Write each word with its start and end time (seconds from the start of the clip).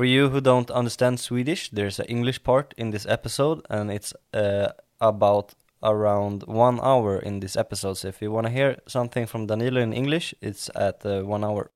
For 0.00 0.06
you 0.06 0.30
who 0.30 0.40
don't 0.40 0.70
understand 0.70 1.20
Swedish, 1.20 1.68
there's 1.68 1.98
an 1.98 2.06
English 2.06 2.42
part 2.42 2.72
in 2.78 2.90
this 2.90 3.04
episode, 3.04 3.66
and 3.68 3.90
it's 3.90 4.14
uh, 4.32 4.68
about 4.98 5.52
around 5.82 6.42
one 6.44 6.80
hour 6.80 7.18
in 7.18 7.40
this 7.40 7.54
episode. 7.54 7.98
So 7.98 8.08
if 8.08 8.22
you 8.22 8.32
want 8.32 8.46
to 8.46 8.50
hear 8.50 8.78
something 8.88 9.26
from 9.26 9.46
Danilo 9.46 9.78
in 9.82 9.92
English, 9.92 10.34
it's 10.40 10.70
at 10.74 11.04
uh, 11.04 11.20
one 11.20 11.44
hour. 11.44 11.70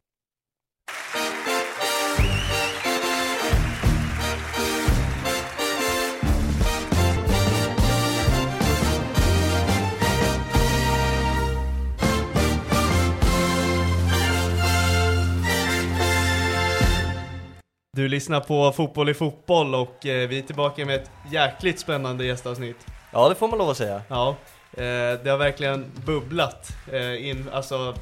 Du 18.05 18.09
lyssnar 18.09 18.41
på 18.41 18.73
Fotboll 18.73 19.09
i 19.09 19.15
fotboll 19.15 19.75
och 19.75 20.07
eh, 20.07 20.29
vi 20.29 20.39
är 20.39 20.43
tillbaka 20.43 20.87
med 20.87 20.95
ett 20.97 21.11
jäkligt 21.31 21.81
spännande 21.81 22.25
gästavsnitt. 22.25 22.77
Ja, 23.13 23.29
det 23.29 23.35
får 23.35 23.49
man 23.49 23.59
lov 23.59 23.71
att 23.71 23.77
säga. 23.77 24.03
Ja, 24.09 24.29
eh, 24.73 24.83
det 25.25 25.27
har 25.31 25.37
verkligen 25.37 25.93
bubblat 26.07 26.69
eh, 26.93 27.29
in, 27.29 27.49
alltså 27.53 27.95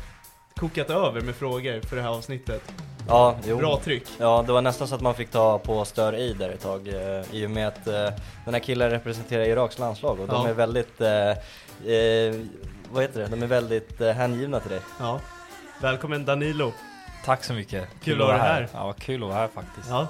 kokat 0.56 0.91
över 0.91 1.20
med 1.20 1.34
frågor 1.34 1.80
för 1.88 1.97
det 1.97 2.02
här 2.02 2.09
avsnittet. 2.09 2.62
Ja, 3.09 3.37
jo. 3.47 3.56
Bra 3.56 3.80
tryck. 3.84 4.05
Ja, 4.19 4.45
det 4.47 4.52
var 4.52 4.62
nästan 4.62 4.88
så 4.88 4.95
att 4.95 5.01
man 5.01 5.15
fick 5.15 5.30
ta 5.30 5.59
på 5.59 5.84
stör 5.84 6.14
i 6.16 6.33
där 6.33 6.48
ett 6.50 6.61
tag 6.62 6.89
eh, 6.89 7.34
i 7.34 7.47
och 7.47 7.50
med 7.50 7.69
att 7.69 7.87
eh, 7.87 8.09
den 8.45 8.55
här 8.55 8.61
killen 8.61 8.91
representerar 8.91 9.45
Iraks 9.45 9.78
landslag 9.78 10.20
och 10.20 10.28
de 10.28 10.45
Ja. 10.45 10.48
är 10.48 10.55
väldigt, 10.55 11.00
eh, 11.00 12.47
vad 12.92 13.03
heter 13.03 13.20
det, 13.20 13.27
de 13.27 13.42
är 13.42 13.47
väldigt 13.47 14.00
eh, 14.00 14.11
hängivna 14.12 14.61
till 14.61 14.70
dig. 14.70 14.80
Ja. 15.00 15.20
Välkommen 15.80 16.25
Danilo. 16.25 16.73
Tack 17.25 17.45
så 17.45 17.55
mycket. 17.55 17.89
Kul 18.05 18.21
att 18.23 18.27
ha 18.27 18.33
dig 18.33 18.43
här. 18.43 18.69
Ja, 18.73 18.85
vad 18.87 18.97
kul 18.97 19.23
att 19.23 19.29
vara 19.29 19.39
här 19.39 19.49
faktiskt. 19.49 19.89
Ja. 19.89 20.09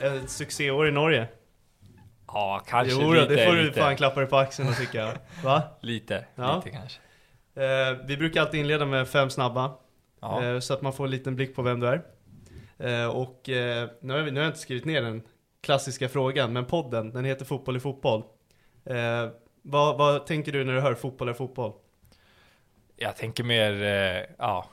Ett 0.00 0.30
succéår 0.30 0.88
i 0.88 0.92
Norge. 0.92 1.28
Ja, 2.26 2.62
kanske 2.66 3.02
jo, 3.02 3.12
lite. 3.12 3.26
det 3.26 3.46
får 3.46 3.52
du 3.52 3.62
lite, 3.62 3.80
fan 3.80 3.96
klappa 3.96 4.20
dig 4.20 4.28
på 4.28 4.36
axeln 4.36 4.68
och 4.68 4.76
tycka. 4.76 5.12
Va? 5.44 5.62
Lite, 5.80 6.24
Ja. 6.34 6.56
lite 6.56 6.76
kanske. 6.76 7.00
Eh, 7.54 7.96
vi 8.06 8.16
brukar 8.16 8.40
alltid 8.40 8.60
inleda 8.60 8.86
med 8.86 9.08
fem 9.08 9.30
snabba. 9.30 9.72
Ja. 10.20 10.44
Eh, 10.44 10.58
så 10.60 10.74
att 10.74 10.82
man 10.82 10.92
får 10.92 11.04
en 11.04 11.10
liten 11.10 11.36
blick 11.36 11.54
på 11.54 11.62
vem 11.62 11.80
du 11.80 11.86
är. 11.88 12.02
Eh, 12.78 13.06
och 13.08 13.48
eh, 13.48 13.88
nu, 14.00 14.12
har 14.14 14.20
vi, 14.20 14.30
nu 14.30 14.40
har 14.40 14.44
jag 14.44 14.50
inte 14.50 14.60
skrivit 14.60 14.84
ner 14.84 15.02
den 15.02 15.22
klassiska 15.62 16.08
frågan, 16.08 16.52
men 16.52 16.64
podden, 16.64 17.12
den 17.12 17.24
heter 17.24 17.44
Fotboll 17.44 17.76
i 17.76 17.80
fotboll. 17.80 18.22
Eh, 18.84 19.28
vad, 19.62 19.98
vad 19.98 20.26
tänker 20.26 20.52
du 20.52 20.64
när 20.64 20.72
du 20.74 20.80
hör 20.80 20.94
fotboll 20.94 21.28
är 21.28 21.32
fotboll? 21.32 21.72
Jag 22.96 23.16
tänker 23.16 23.44
mer, 23.44 23.82
eh, 23.82 24.22
ja, 24.38 24.66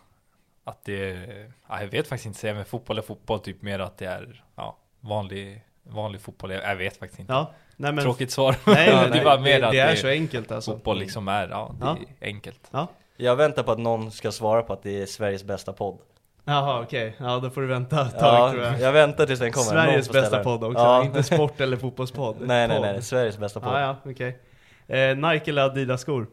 att 0.64 0.86
det 0.86 1.12
är, 1.12 1.52
ja, 1.70 1.82
jag 1.82 1.88
vet 1.88 2.08
faktiskt 2.08 2.26
inte 2.26 2.40
säga, 2.40 2.54
men 2.54 2.66
fotboll 2.66 2.98
är 2.98 3.02
fotboll, 3.02 3.40
typ 3.40 3.62
mer 3.62 3.80
att 3.80 3.98
det 3.98 4.06
är, 4.06 4.44
ja, 4.56 4.78
vanlig, 5.00 5.64
vanlig 5.84 6.22
fotboll. 6.22 6.52
Jag, 6.52 6.64
jag 6.64 6.76
vet 6.76 6.98
faktiskt 6.98 7.20
inte. 7.20 7.34
Ja, 7.34 7.52
nej 7.76 7.92
men... 7.94 8.04
Tråkigt 8.04 8.32
svar. 8.32 8.56
Nej, 8.66 8.94
men 8.96 9.12
det 9.12 9.20
är 9.20 9.24
bara 9.24 9.40
mer 9.40 9.60
det, 9.60 9.66
att 9.66 9.72
det 9.72 9.80
är 9.80 9.96
så 9.96 10.08
enkelt 10.08 10.52
alltså. 10.52 10.72
fotboll 10.72 10.98
liksom 11.00 11.28
är, 11.28 11.48
ja, 11.50 11.76
det 11.80 11.86
Ja. 11.86 11.98
är 12.20 12.28
enkelt. 12.28 12.60
Ja. 12.72 12.88
Jag 13.18 13.36
väntar 13.36 13.64
på 13.64 13.72
att 13.72 13.80
någon 13.80 14.12
ska 14.12 14.32
svara 14.32 14.62
på 14.62 14.74
att 14.74 14.84
det 14.84 15.02
är 15.02 15.06
Sveriges 15.06 15.44
bästa 15.44 15.74
podd. 15.74 16.00
Jaha, 16.46 16.82
okej. 16.82 17.16
Ja, 17.20 17.40
då 17.40 17.50
får 17.50 17.62
du 17.62 17.68
vänta 17.68 18.02
ett 18.02 18.20
tag 18.20 18.36
Ja, 18.36 18.52
tror 18.52 18.64
jag. 18.64 18.80
jag 18.80 18.92
väntar 18.92 19.26
tills 19.26 19.40
den 19.40 19.52
kommer. 19.52 19.66
Sveriges 19.72 20.10
bästa 20.10 20.44
podd 20.44 20.64
också, 20.64 20.80
Ja. 20.84 21.04
inte 21.04 21.24
sport 21.24 21.62
eller 21.62 21.78
fotbollspodd. 21.78 22.36
nej, 22.40 22.68
nej, 22.68 22.82
nej, 22.82 23.02
Sveriges 23.02 23.38
bästa 23.38 23.60
podd. 23.60 23.74
Ja, 23.74 23.80
ja, 23.80 24.12
okej. 24.12 24.40
Eh, 24.88 25.16
Nike 25.18 25.52
eller 25.52 25.62
Adidas 25.62 26.02
skor? 26.02 26.28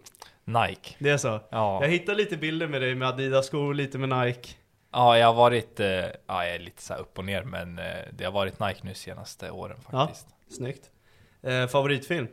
Nike. 0.53 0.95
Det 0.99 1.11
är 1.11 1.17
så? 1.17 1.41
Ja. 1.51 1.83
Jag 1.83 1.89
hittade 1.91 2.19
lite 2.19 2.37
bilder 2.37 2.69
med 2.69 2.81
dig 2.83 2.95
med 2.95 3.09
Adidas 3.09 3.47
skor, 3.47 3.75
lite 3.75 3.99
med 3.99 4.09
Nike. 4.27 4.49
ja, 4.93 5.19
jag 5.19 5.27
har 5.27 5.35
varit, 5.35 5.81
eh, 5.81 5.87
ja, 5.89 6.13
jag 6.27 6.55
är 6.55 6.59
lite 6.59 6.83
så 6.83 6.93
här 6.95 7.01
upp 7.01 7.19
och 7.19 7.25
ner, 7.25 7.43
men 7.43 7.79
eh, 7.79 7.85
det 8.13 8.25
har 8.25 8.33
varit 8.33 8.61
Nike 8.61 8.81
nu 8.83 8.95
senaste 8.95 9.51
åren 9.51 9.77
Ja. 9.93 10.07
faktiskt. 10.07 10.27
Snyggt. 10.57 10.91
Eh, 11.43 11.67
favoritfilm? 11.67 12.29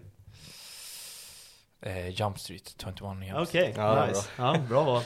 Eh, 1.81 2.09
Jump 2.09 2.39
Street, 2.39 2.75
21 2.83 3.01
Jump 3.01 3.37
Okej, 3.37 3.45
Street. 3.45 3.77
Ja, 3.77 4.05
nice. 4.05 4.29
Ja, 4.37 4.57
bra 4.69 4.83
val. 4.83 5.01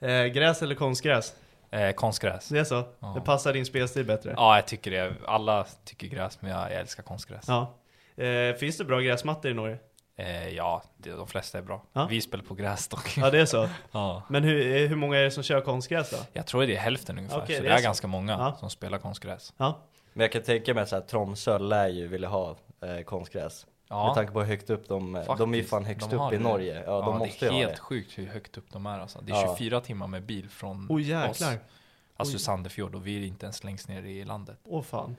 Eh, 0.00 0.24
gräs 0.24 0.62
eller 0.62 0.74
konstgräs? 0.74 1.34
Eh, 1.70 1.92
konstgräs. 1.92 2.48
Det 2.48 2.58
är 2.58 2.64
så? 2.64 2.84
Ja. 3.00 3.12
Det 3.14 3.20
passar 3.20 3.52
din 3.52 3.66
spelstil 3.66 4.04
bättre? 4.04 4.34
Ja, 4.36 4.56
jag 4.56 4.66
tycker 4.66 4.90
det. 4.90 5.12
Alla 5.26 5.66
tycker 5.84 6.06
gräs, 6.06 6.42
men 6.42 6.50
jag, 6.50 6.60
jag 6.72 6.80
älskar 6.80 7.02
konstgräs. 7.02 7.44
Ja, 7.48 7.74
Ja. 8.16 8.24
Eh, 8.24 8.54
finns 8.54 8.78
det 8.78 8.84
bra 8.84 9.00
gräsmattor 9.00 9.50
i 9.50 9.54
Norge? 9.54 9.78
Eh, 10.18 10.48
ja 10.48 10.82
det, 10.96 11.10
de 11.10 11.26
flesta 11.26 11.58
är 11.58 11.62
bra. 11.62 11.82
Ja. 11.92 12.06
Vi 12.10 12.20
spelar 12.20 12.44
på 12.44 12.54
gräs 12.54 12.88
dock. 12.88 13.16
Ja, 13.16 13.30
det 13.30 13.40
är 13.40 13.46
så. 13.46 13.68
ja. 13.92 14.22
Men 14.28 14.44
hur, 14.44 14.76
eh, 14.76 14.88
hur 14.88 14.96
många 14.96 15.18
är 15.18 15.24
det 15.24 15.30
som 15.30 15.42
kör 15.42 15.60
konstgräs 15.60 16.10
då? 16.10 16.16
Jag 16.32 16.46
tror 16.46 16.66
det 16.66 16.76
är 16.76 16.80
hälften 16.80 17.18
ungefär, 17.18 17.38
Okej, 17.42 17.56
så 17.56 17.62
det 17.62 17.68
är 17.68 17.72
är, 17.72 17.76
så. 17.78 17.82
ganska 17.82 18.06
många 18.06 18.32
Ja. 18.32 18.56
som 18.60 18.70
spelar 18.70 18.98
konstgräs. 18.98 19.52
Ja. 19.56 19.78
Men 20.12 20.24
jag 20.24 20.32
kan 20.32 20.42
tänka 20.42 20.74
mig 20.74 20.82
att 20.92 21.08
Tromsö 21.08 21.58
lär 21.58 21.88
ju 21.88 22.06
vilja 22.08 22.28
ha 22.28 22.56
eh, 22.80 23.04
konstgräs. 23.04 23.66
Ja, 23.90 24.06
Med 24.06 24.14
tanke 24.14 24.32
på 24.32 24.40
hur 24.40 24.46
högt 24.46 24.70
upp 24.70 24.88
de, 24.88 25.24
de 25.38 25.54
är 25.54 25.58
ju 25.58 25.64
fan 25.64 25.84
högst 25.84 26.12
upp 26.12 26.32
i 26.32 26.36
det. 26.36 26.42
Norge. 26.42 26.82
Ja, 26.86 27.00
de 27.00 27.18
måste 27.18 27.44
det 27.44 27.48
är 27.48 27.52
helt 27.52 27.72
det. 27.74 27.80
sjukt 27.80 28.18
hur 28.18 28.26
högt 28.26 28.58
upp 28.58 28.66
de 28.72 28.86
är 28.86 28.98
alltså. 29.00 29.20
Det 29.20 29.32
är 29.32 29.36
Ja. 29.36 29.54
24 29.58 29.80
timmar 29.80 30.06
med 30.06 30.22
bil 30.22 30.48
från 30.48 30.86
Oj 30.90 31.16
oss. 31.16 31.42
Alltså 32.16 32.36
Oj. 32.36 32.40
Sandefjord 32.40 32.94
och 32.94 33.06
vi 33.06 33.22
är 33.22 33.26
inte 33.26 33.46
ens 33.46 33.64
längst 33.64 33.88
ner 33.88 34.02
i 34.02 34.24
landet. 34.24 34.58
Åh 34.64 34.82
fan. 34.82 35.16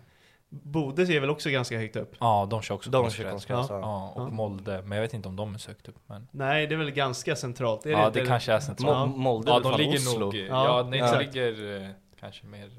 Bode 0.49 1.01
är 1.03 1.19
väl 1.19 1.29
också 1.29 1.49
ganska 1.49 1.77
högt 1.77 1.95
upp? 1.95 2.15
Ja, 2.19 2.47
de 2.51 2.61
kör 2.61 2.75
också 2.75 2.89
De 2.89 3.01
konstgräs. 3.03 3.45
kör 3.45 3.55
Ja. 3.55 3.65
ja. 3.69 3.79
Ja, 3.81 4.11
och 4.15 4.21
Ja. 4.21 4.29
Molde, 4.33 4.81
men 4.85 4.95
jag 4.97 5.01
vet 5.03 5.13
inte 5.13 5.27
om 5.29 5.35
de 5.35 5.53
är 5.53 5.57
så 5.57 5.69
högt 5.71 5.87
upp. 5.89 5.95
Men... 6.07 6.27
Nej, 6.31 6.67
det 6.67 6.75
är 6.75 6.77
väl 6.79 6.91
ganska 6.91 7.35
centralt? 7.35 7.85
Är 7.85 7.89
ja, 7.89 8.07
inte 8.07 8.19
det 8.19 8.25
kanske 8.25 8.53
är 8.53 8.59
centralt. 8.59 9.11
Mo- 9.11 9.17
Molde 9.17 9.51
Ja, 9.51 9.59
de 9.59 9.77
ligger 9.77 9.95
Oslo. 9.97 10.19
nog, 10.19 10.35
Ja, 10.35 10.45
ja, 10.47 10.87
nej, 10.89 10.99
de 10.99 11.05
exakt. 11.05 11.25
ligger 11.35 11.81
eh, 11.83 11.89
kanske 12.19 12.45
mer 12.45 12.69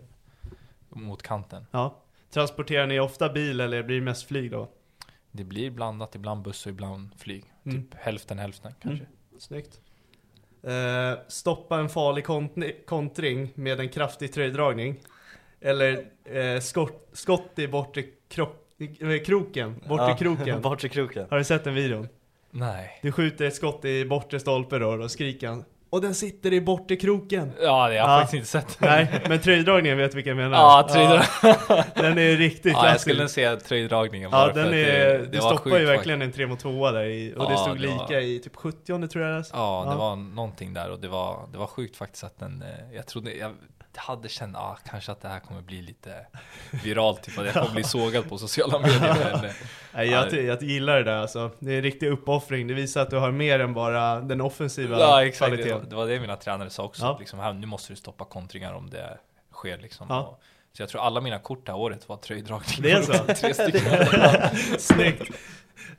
mot 0.88 1.22
kanten. 1.22 1.66
Ja. 1.70 1.97
Transporterar 2.30 2.86
ni 2.86 3.00
ofta 3.00 3.28
bil 3.28 3.60
eller 3.60 3.82
blir 3.82 3.97
det 3.97 4.03
mest 4.04 4.26
flyg 4.28 4.50
då? 4.50 4.69
Det 5.30 5.44
blir 5.44 5.70
blandat, 5.70 6.14
ibland 6.14 6.42
buss 6.42 6.66
och 6.66 6.72
ibland 6.72 7.10
flyg. 7.19 7.44
Mm. 7.64 7.82
Typ 7.82 7.94
hälften 7.94 8.38
hälften 8.38 8.75
kanske. 8.82 9.06
Snyggt. 9.38 9.80
Eh, 10.62 11.19
stoppa 11.28 11.78
en 11.78 11.88
farlig 11.88 12.25
kont- 12.26 12.84
kontring 12.86 13.50
med 13.54 13.80
en 13.80 13.88
kraftig 13.88 14.32
tröjdragning. 14.32 15.00
Eller 15.62 16.04
eh, 16.25 16.60
skott, 16.60 17.09
skott 17.12 17.53
i 17.56 17.69
bortre 17.69 18.03
krock, 18.31 18.56
eh, 19.00 19.22
kroken. 19.25 19.81
Bortre 19.88 20.04
Ja, 20.09 20.16
kroken. 20.16 20.60
bortre 20.62 20.88
kroken. 20.88 21.26
Har 21.31 21.38
du 21.38 21.44
sett 21.44 21.65
den 21.65 21.75
videon? 21.75 22.09
Nej. 22.50 22.98
Du 23.03 23.12
skjuter 23.12 23.44
ett 23.44 23.54
skott 23.54 23.84
i 23.84 24.04
bortre 24.04 24.41
stolpe 24.41 24.78
då, 24.78 24.88
och 24.88 25.10
skriker 25.10 25.48
han. 25.48 25.65
Och 25.91 26.00
den 26.00 26.15
sitter 26.15 26.53
i 26.53 26.60
bortre 26.60 26.97
kroken. 26.97 27.53
Ja, 27.60 27.62
det 27.62 27.69
har 27.69 27.91
jag 27.91 27.97
Ja. 27.97 28.21
faktiskt 28.21 28.34
inte 28.34 28.48
sett. 28.48 28.81
Nej, 28.81 29.22
men 29.28 29.38
tröjdragningen 29.41 29.98
vet 29.98 30.15
vilka 30.15 30.31
jag 30.31 30.37
menar. 30.37 30.56
Ja, 30.59 30.88
tröjdrag... 30.93 31.22
Ja, 31.69 31.84
den 31.94 32.19
är 32.19 32.37
riktigt 32.37 32.65
ja, 32.65 32.71
jag 32.71 32.81
klassisk. 32.82 33.00
skulle 33.00 33.28
se 33.28 33.56
tröjdragningen 33.56 34.31
Ja, 34.32 34.38
bara 34.38 34.54
för 34.54 34.60
den 34.65 34.72
är, 34.75 34.75
det, 35.09 35.19
du 35.19 35.27
det 35.27 35.41
var 35.41 35.54
stoppar 35.54 35.71
ju 35.71 35.77
sjukt 35.87 35.88
verkligen 35.98 36.22
en 36.22 36.32
3 36.32 36.47
mot 36.47 36.59
2 36.59 36.91
där 36.91 37.04
i, 37.04 37.34
och 37.37 37.44
det 37.47 37.53
Ja, 37.53 37.56
stod 37.59 37.77
det 37.77 37.81
lika 37.82 37.97
var- 37.98 38.21
i 38.21 38.38
typ 38.44 38.56
70 38.56 39.09
tror 39.09 39.25
jag 39.25 39.34
det 39.34 39.38
är. 39.38 39.44
Ja, 39.53 39.82
det 39.87 39.92
Ja. 39.92 39.97
var 39.98 40.16
någonting 40.16 40.75
där 40.75 40.91
och 40.91 41.00
det 41.00 41.09
var, 41.09 41.48
det 41.53 41.59
var 41.59 41.66
sjukt 41.66 41.97
faktiskt 41.97 42.25
att 42.25 42.38
den, 42.38 42.62
eh, 42.62 42.97
jag 42.97 43.06
trodde, 43.06 43.34
jag 43.34 43.53
hade 43.96 44.28
känt, 44.28 44.56
ah, 44.56 44.78
kanske 44.90 45.12
att 45.12 45.20
det 45.20 45.28
här 45.28 45.40
kommer 45.40 45.62
bli 45.62 45.82
lite 45.82 46.26
viralt, 46.84 47.22
typ 47.22 47.38
att 47.38 47.44
jag 47.44 47.54
kommer 47.54 47.70
bli 47.70 47.84
sågad 47.84 48.28
på 48.28 48.38
sociala 48.38 48.78
medier. 48.78 49.30
Men, 49.34 49.44
eh, 49.44 49.50
Nej, 49.94 50.10
jag, 50.10 50.32
jag 50.32 50.62
gillar 50.62 50.96
det 50.96 51.04
där 51.04 51.16
alltså. 51.16 51.50
Det 51.58 51.72
är 51.72 51.76
en 51.76 51.82
riktig 51.82 52.08
uppoffring. 52.08 52.66
Det 52.66 52.74
visar 52.74 53.02
att 53.02 53.10
du 53.10 53.16
har 53.16 53.30
mer 53.30 53.60
än 53.60 53.74
bara 53.74 54.20
den 54.20 54.40
offensiva 54.40 55.00
ja, 55.00 55.24
exakt. 55.24 55.48
Kvaliteten. 55.48 55.88
det 55.88 55.96
var 55.96 56.06
det 56.06 56.20
mina 56.20 56.36
tränare 56.36 56.70
sa 56.70 56.82
också. 56.82 57.02
Ja. 57.02 57.16
Liksom, 57.20 57.38
här, 57.38 57.52
nu 57.52 57.66
måste 57.66 57.92
du 57.92 57.96
stoppa 57.96 58.24
kontringar 58.24 58.74
om 58.74 58.90
det 58.90 59.18
sker 59.52 59.78
liksom. 59.78 60.06
Ja. 60.10 60.20
Och, 60.20 60.40
så 60.72 60.82
jag 60.82 60.88
tror 60.88 61.02
alla 61.02 61.20
mina 61.20 61.38
kort 61.38 61.66
det 61.66 61.72
här 61.72 61.78
året 61.78 62.08
var 62.08 62.16
tröjdragningar. 62.16 62.82
Det 62.82 62.90
är 62.90 63.02
så? 63.02 63.12
Tre 63.34 63.54
stycken. 63.54 64.78
Snyggt. 64.78 65.36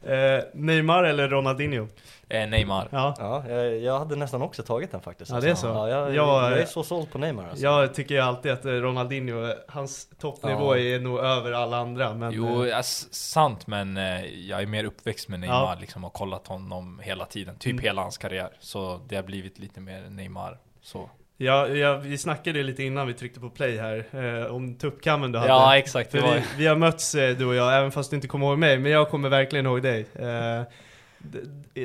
Eh, 0.03 0.43
Neymar 0.53 1.03
eller 1.03 1.29
Ronaldinho? 1.29 1.87
eh, 2.29 2.49
Neymar. 2.49 2.87
Ja. 2.91 3.15
Ja, 3.19 3.43
jag, 3.49 3.77
jag 3.79 3.99
hade 3.99 4.15
nästan 4.15 4.41
också 4.41 4.63
tagit 4.63 4.91
den 4.91 5.01
faktiskt. 5.01 5.31
Ja, 5.31 5.39
det 5.39 5.49
är 5.49 5.55
så. 5.55 5.67
Ja, 5.67 5.89
jag, 5.89 6.15
Jag- 6.15 6.51
jag 6.51 6.59
är 6.61 6.65
så 6.65 6.83
såld 6.83 7.11
på 7.11 7.17
Neymar 7.17 7.49
alltså. 7.49 7.63
Jag 7.63 7.93
tycker 7.93 8.15
ju 8.15 8.21
alltid 8.21 8.51
att 8.51 8.65
eh, 8.65 8.71
Ronaldinho, 8.71 9.53
hans 9.67 10.07
toppnivå 10.19 10.77
Ja. 10.77 10.81
är 10.95 10.99
nog 10.99 11.19
över 11.19 11.51
alla 11.51 11.77
andra. 11.77 12.13
Men, 12.13 12.31
Jo, 12.33 12.65
eh, 12.65 12.81
sant 13.11 13.67
men 13.67 13.97
eh, 13.97 14.25
jag 14.25 14.61
är 14.61 14.65
mer 14.67 14.83
uppväxt 14.83 15.27
med 15.29 15.39
Neymar 15.39 15.55
Ja. 15.55 15.77
liksom 15.79 16.03
och 16.03 16.13
kollat 16.13 16.47
honom 16.47 16.99
hela 17.03 17.25
tiden, 17.25 17.55
typ 17.55 17.71
Mm. 17.71 17.83
hela 17.83 18.01
hans 18.01 18.17
karriär. 18.17 18.49
Så 18.59 18.99
det 19.07 19.15
har 19.15 19.23
blivit 19.23 19.59
lite 19.59 19.79
mer 19.79 20.01
Neymar. 20.09 20.57
Så. 20.81 21.09
Ja, 21.45 21.67
ja, 21.67 21.97
vi 21.97 22.17
snackade 22.17 22.63
lite 22.63 22.83
innan 22.83 23.07
vi 23.07 23.13
tryckte 23.13 23.39
på 23.39 23.49
play 23.49 23.77
här, 23.77 24.05
eh, 24.11 24.45
om 24.55 24.75
tuppkammen 24.75 25.31
du 25.31 25.37
hade. 25.39 25.49
Ja 25.51 25.77
exakt, 25.77 26.11
det 26.11 26.19
För 26.19 26.27
var 26.27 26.35
vi, 26.35 26.43
vi 26.57 26.67
har 26.67 26.75
mötts 26.75 27.15
eh, 27.15 27.37
du 27.37 27.45
och 27.45 27.55
jag, 27.55 27.77
även 27.77 27.91
fast 27.91 28.09
du 28.09 28.15
inte 28.15 28.27
kommer 28.27 28.45
ihåg 28.47 28.57
mig, 28.57 28.77
men 28.79 28.91
jag 28.91 29.09
kommer 29.09 29.29
verkligen 29.29 29.65
ihåg 29.65 29.81
dig. 29.81 30.05
Eh, 30.15 30.61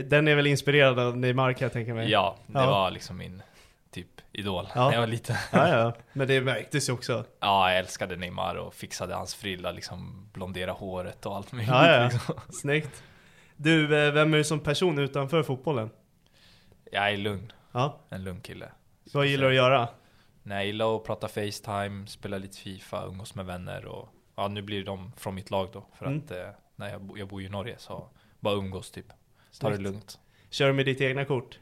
den 0.05 0.29
är 0.29 0.35
väl 0.35 0.47
inspirerad 0.47 0.99
av 0.99 1.17
Neymar 1.17 1.53
kan 1.53 1.67
jag 1.67 1.73
tänka 1.73 1.95
mig? 1.95 2.11
Ja, 2.11 2.37
det 2.47 2.59
Ja. 2.59 2.67
var 2.67 2.91
liksom 2.91 3.17
min 3.17 3.43
typ 3.91 4.07
idol 4.33 4.69
Ja. 4.75 4.85
när 4.87 4.93
jag 4.93 5.01
var 5.01 5.07
liten. 5.07 5.37
ja, 5.53 5.69
ja. 5.69 5.93
Men 6.13 6.29
det 6.29 6.41
märktes 6.41 6.89
ju 6.89 6.93
också. 6.93 7.25
Ja, 7.41 7.71
jag 7.71 7.79
älskade 7.79 8.17
Neymar 8.17 8.55
och 8.55 8.75
fixade 8.75 9.15
hans 9.15 9.35
frilla, 9.35 9.73
liksom 9.73 10.29
blondera 10.33 10.73
håret 10.73 11.27
och 11.27 11.37
allt 11.37 11.53
möjligt. 11.53 11.71
Ja, 11.71 11.93
ja. 11.97 12.05
Liksom. 12.13 12.35
Snyggt. 12.61 13.03
Du, 13.57 14.07
eh, 14.07 14.13
vem 14.13 14.35
är 14.35 14.39
du 14.39 14.45
som 14.45 14.61
person 14.61 14.99
utanför 14.99 15.43
fotbollen? 15.43 15.91
Jag 16.93 17.13
är 17.13 17.17
lugn, 17.17 17.53
Ja, 17.73 17.99
en 18.11 18.25
lugn 18.25 18.41
kille. 18.41 18.69
Vad 19.17 19.27
gillar 19.27 19.45
du 19.45 19.51
att 19.51 19.55
göra? 19.57 19.89
Nej, 20.43 20.57
jag 20.59 20.67
gillar 20.67 20.97
att 20.97 21.05
prata 21.05 21.29
Facetime, 21.29 22.07
spela 22.07 22.39
lite 22.39 22.57
FIFA, 22.59 23.05
umgås 23.07 23.35
med 23.35 23.47
vänner 23.47 23.85
och 23.87 24.09
ja 24.37 24.49
nu 24.49 24.63
blir 24.63 24.85
de 24.85 25.13
från 25.17 25.35
mitt 25.35 25.51
lag 25.51 25.69
då. 25.73 25.87
För 25.99 26.07
Mm. 26.07 26.19
att 26.25 26.31
eh, 26.31 26.47
när 26.77 26.91
jag, 26.91 27.01
bo- 27.03 27.17
jag 27.19 27.29
bor 27.29 27.43
i 27.43 27.49
Norge 27.49 27.75
så 27.79 28.09
bara 28.41 28.55
umgås 28.55 28.91
typ. 28.91 29.07
Ta 29.61 29.71
det 29.71 29.77
lugnt. 29.79 30.19
Kör 30.51 30.67
du 30.67 30.73
med 30.73 30.85
ditt 30.87 31.01
egna 31.01 31.25
kort? 31.25 31.59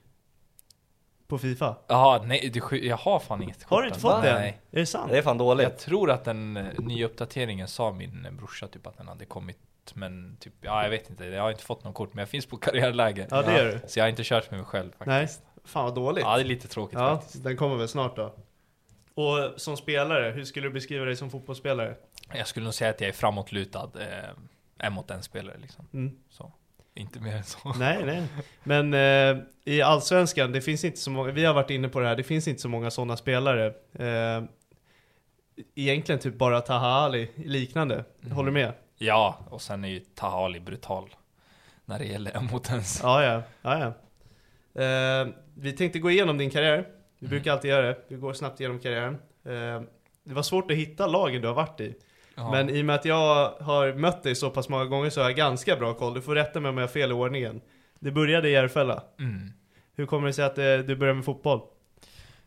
På 1.27 1.39
Fifa? 1.39 1.77
Jaha, 1.89 2.23
nej 2.25 2.51
du, 2.55 2.61
sk- 2.61 2.83
jag 2.85 2.97
har 2.97 3.19
fan 3.21 3.43
inget 3.43 3.63
Har 3.63 3.77
du 3.83 3.89
kort 3.89 3.97
inte 3.97 4.01
fått 4.01 4.23
det 4.23 4.31
än? 4.31 4.41
Nej. 4.41 4.61
Är 4.71 4.79
det 4.81 4.87
sant? 4.87 5.11
Det 5.11 5.19
är 5.19 5.23
fan 5.23 5.39
dåligt. 5.39 5.63
Jag 5.63 5.79
tror 5.79 6.11
att 6.11 6.25
den 6.25 6.57
eh, 6.57 6.65
nya 6.79 7.07
uppdateringen 7.07 7.69
sa 7.69 7.93
min 7.93 8.27
eh, 8.27 8.33
brorsa 8.33 8.67
typ 8.69 8.87
att 8.87 8.97
den 8.97 9.09
hade 9.09 9.25
kommit 9.25 9.59
Men 9.95 10.37
typ, 10.41 10.53
ja 10.61 10.83
jag 10.83 10.91
vet 10.91 11.11
inte, 11.11 11.25
jag 11.25 11.43
har 11.43 11.51
inte 11.51 11.63
fått 11.65 11.85
någon 11.85 11.93
kort 11.93 12.15
men 12.15 12.23
jag 12.23 12.29
finns 12.29 12.47
på 12.47 12.57
karriärläge 12.67 13.27
Ja, 13.31 13.43
det 13.43 13.57
gör 13.57 13.65
du. 13.83 13.89
Så 13.89 13.99
jag 13.99 14.05
har 14.05 14.11
inte 14.11 14.25
kört 14.25 14.51
med 14.51 14.61
mig 14.61 14.67
själv 14.67 14.91
faktiskt 14.99 15.43
Nej, 15.45 15.54
fan 15.65 15.85
vad 15.85 15.95
dåligt. 15.95 16.25
Ja 16.25 16.37
det 16.37 16.43
är 16.43 16.45
lite 16.45 16.69
tråkigt 16.69 16.99
Ja, 16.99 17.17
faktiskt 17.17 17.45
den 17.45 17.57
kommer 17.57 17.77
väl 17.77 17.89
snart 17.89 18.17
då. 18.17 18.35
Och 19.15 19.61
som 19.61 19.77
spelare, 19.77 20.31
hur 20.31 20.45
skulle 20.45 20.67
du 20.67 20.73
beskriva 20.73 21.05
dig 21.05 21.17
som 21.17 21.31
fotbollsspelare? 21.31 21.95
Jag 22.35 22.47
skulle 22.47 22.65
nog 22.65 22.75
säga 22.75 22.91
att 22.91 23.01
jag 23.01 23.09
är 23.09 23.13
framåtlutad 23.13 23.91
eh, 24.01 24.31
En 24.79 24.93
mot 24.93 25.11
en 25.11 25.23
spelare 25.23 25.57
liksom 25.59 25.89
Mm. 25.93 26.17
Så, 26.31 26.53
inte 26.95 27.21
mer 27.21 27.37
än 27.37 27.45
så 27.45 27.75
Nej, 27.79 28.05
nej. 28.05 28.27
Men 28.63 28.95
eh, 28.95 29.45
i 29.65 29.83
Allsvenskan, 29.83 30.53
det 30.53 30.61
finns 30.61 30.85
inte 30.85 31.01
så 31.01 31.11
många, 31.11 31.33
vi 31.33 31.45
har 31.45 31.55
varit 31.55 31.71
inne 31.71 31.89
på 31.89 32.01
det 32.01 32.09
här, 32.09 32.17
det 32.17 32.23
finns 32.23 32.49
inte 32.49 32.63
så 32.63 32.69
många 32.69 32.91
sådana 32.91 33.17
spelare. 33.17 33.67
Eh, 33.93 34.45
egentligen 35.75 36.21
typ 36.21 36.39
bara 36.39 36.61
Taha 36.61 36.89
Ali 36.89 37.31
liknande. 37.37 38.05
Mm. 38.23 38.37
Håller 38.37 38.47
du 38.47 38.53
med? 38.53 38.73
Ja, 38.97 39.39
och 39.51 39.63
sen 39.63 39.85
är 39.85 39.89
ju 39.89 40.01
Tahali 40.01 40.61
brutal 40.61 41.15
När 41.85 41.99
det 41.99 42.05
gäller 42.05 42.31
en 42.37 42.45
mot 42.45 42.71
en 42.71 42.83
Ja, 43.03 43.23
ja. 43.23 43.43
ja, 43.63 43.79
ja. 43.79 43.93
Eh, 44.75 45.35
vi 45.57 45.73
tänkte 45.73 45.99
gå 45.99 46.11
igenom 46.11 46.39
din 46.39 46.51
karriär. 46.51 46.89
Vi 47.19 47.27
Mm. 47.27 47.31
brukar 47.31 47.53
alltid 47.53 47.71
göra 47.71 47.87
det. 47.87 47.99
Vi 48.09 48.17
går 48.17 48.33
snabbt 48.33 48.61
igenom 48.61 48.79
karriären. 48.81 49.15
Eh, 49.45 49.83
det 50.25 50.35
var 50.35 50.43
svårt 50.43 50.71
att 50.71 50.77
hitta 50.77 51.07
lagen 51.07 51.43
du 51.43 51.49
har 51.49 51.55
varit 51.55 51.81
i. 51.81 51.95
ja. 52.35 52.51
Men 52.51 52.71
i 52.71 52.81
och 52.81 52.85
med 52.85 52.95
att 52.97 53.05
jag 53.05 53.51
har 53.51 53.93
mött 53.95 54.23
dig 54.23 54.35
så 54.35 54.51
pass 54.51 54.69
många 54.69 54.85
gånger 54.85 55.11
så 55.11 55.21
har 55.21 55.29
jag 55.29 55.37
ganska 55.37 55.77
bra 55.77 55.95
koll. 55.95 56.15
Du 56.15 56.23
får 56.23 56.35
rätta 56.35 56.61
mig 56.61 56.69
om 56.69 56.77
jag 56.79 56.83
har 56.83 56.89
fel 56.89 57.11
i 57.11 57.15
ordningen. 57.15 57.61
Det 57.99 58.11
började 58.11 58.49
i 58.49 58.53
Järfälla. 58.53 59.03
mm. 59.21 59.53
Hur 59.97 60.07
kommer 60.07 60.27
det 60.27 60.33
sig 60.33 60.45
att 60.45 60.59
eh, 60.59 60.65
du 60.79 60.97
började 60.97 61.15
med 61.15 61.25
fotboll? 61.25 61.61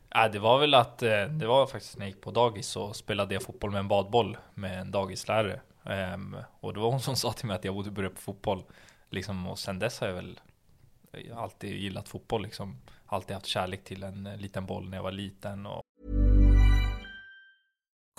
Ja, 0.09 0.27
det 0.29 0.39
var 0.39 0.59
väl 0.59 0.73
att 0.73 1.03
eh, 1.03 1.25
det 1.25 1.47
var 1.47 1.67
faktiskt 1.67 1.97
när 1.97 2.05
jag 2.05 2.09
gick 2.13 2.21
på 2.21 2.31
dagis 2.31 2.67
så 2.67 2.93
spelade 2.93 3.33
jag 3.33 3.43
fotboll 3.43 3.71
med 3.71 3.79
en 3.79 3.87
badboll 3.87 4.37
med 4.53 4.79
en 4.79 4.91
dagislärare. 4.91 5.59
Ehm, 5.85 6.37
och 6.59 6.73
det 6.73 6.79
var 6.79 6.91
hon 6.91 6.99
som 6.99 7.15
sa 7.15 7.31
till 7.33 7.47
mig 7.47 7.55
att 7.55 7.65
jag 7.65 7.73
borde 7.75 7.91
börja 7.91 8.09
på 8.09 8.21
fotboll. 8.21 8.63
Liksom, 9.09 9.47
och 9.47 9.59
sen 9.59 9.79
dess 9.79 9.99
har 9.99 10.07
jag 10.07 10.15
väl 10.15 10.39
alltid 11.35 11.69
gillat 11.73 12.09
fotboll 12.09 12.41
liksom. 12.41 12.77
Alltid 13.05 13.33
haft 13.33 13.45
kärlek 13.45 13.83
till 13.83 14.03
en 14.03 14.27
eh, 14.27 14.37
liten 14.37 14.65
boll 14.65 14.89
när 14.89 14.97
jag 14.97 15.03
var 15.03 15.11
liten 15.11 15.65
och 15.65 15.81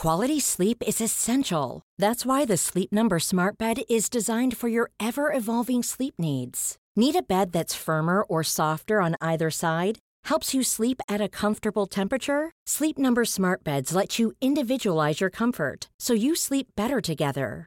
Quality 0.02 0.40
sleep 0.40 0.82
is 0.86 1.00
essential. 1.00 1.82
That's 2.00 2.24
why 2.24 2.46
the 2.46 2.56
Sleep 2.56 2.92
Number 2.92 3.18
Smart 3.18 3.58
Bed 3.58 3.78
is 3.88 4.08
designed 4.08 4.56
for 4.56 4.68
your 4.68 4.90
ever 5.00 5.32
evolving 5.32 5.82
sleep 5.82 6.14
needs. 6.18 6.76
Need 6.94 7.16
a 7.16 7.22
bed 7.22 7.50
that's 7.50 7.74
firmer 7.74 8.22
or 8.22 8.44
softer 8.44 9.00
on 9.00 9.16
either 9.20 9.50
side? 9.50 9.98
Helps 10.24 10.54
you 10.54 10.62
sleep 10.62 11.00
at 11.08 11.20
a 11.20 11.28
comfortable 11.28 11.86
temperature? 11.86 12.52
Sleep 12.64 12.96
Number 12.96 13.24
Smart 13.24 13.64
Beds 13.64 13.92
let 13.92 14.20
you 14.20 14.32
individualize 14.40 15.20
your 15.20 15.30
comfort 15.30 15.88
so 15.98 16.12
you 16.12 16.36
sleep 16.36 16.68
better 16.76 17.00
together. 17.00 17.66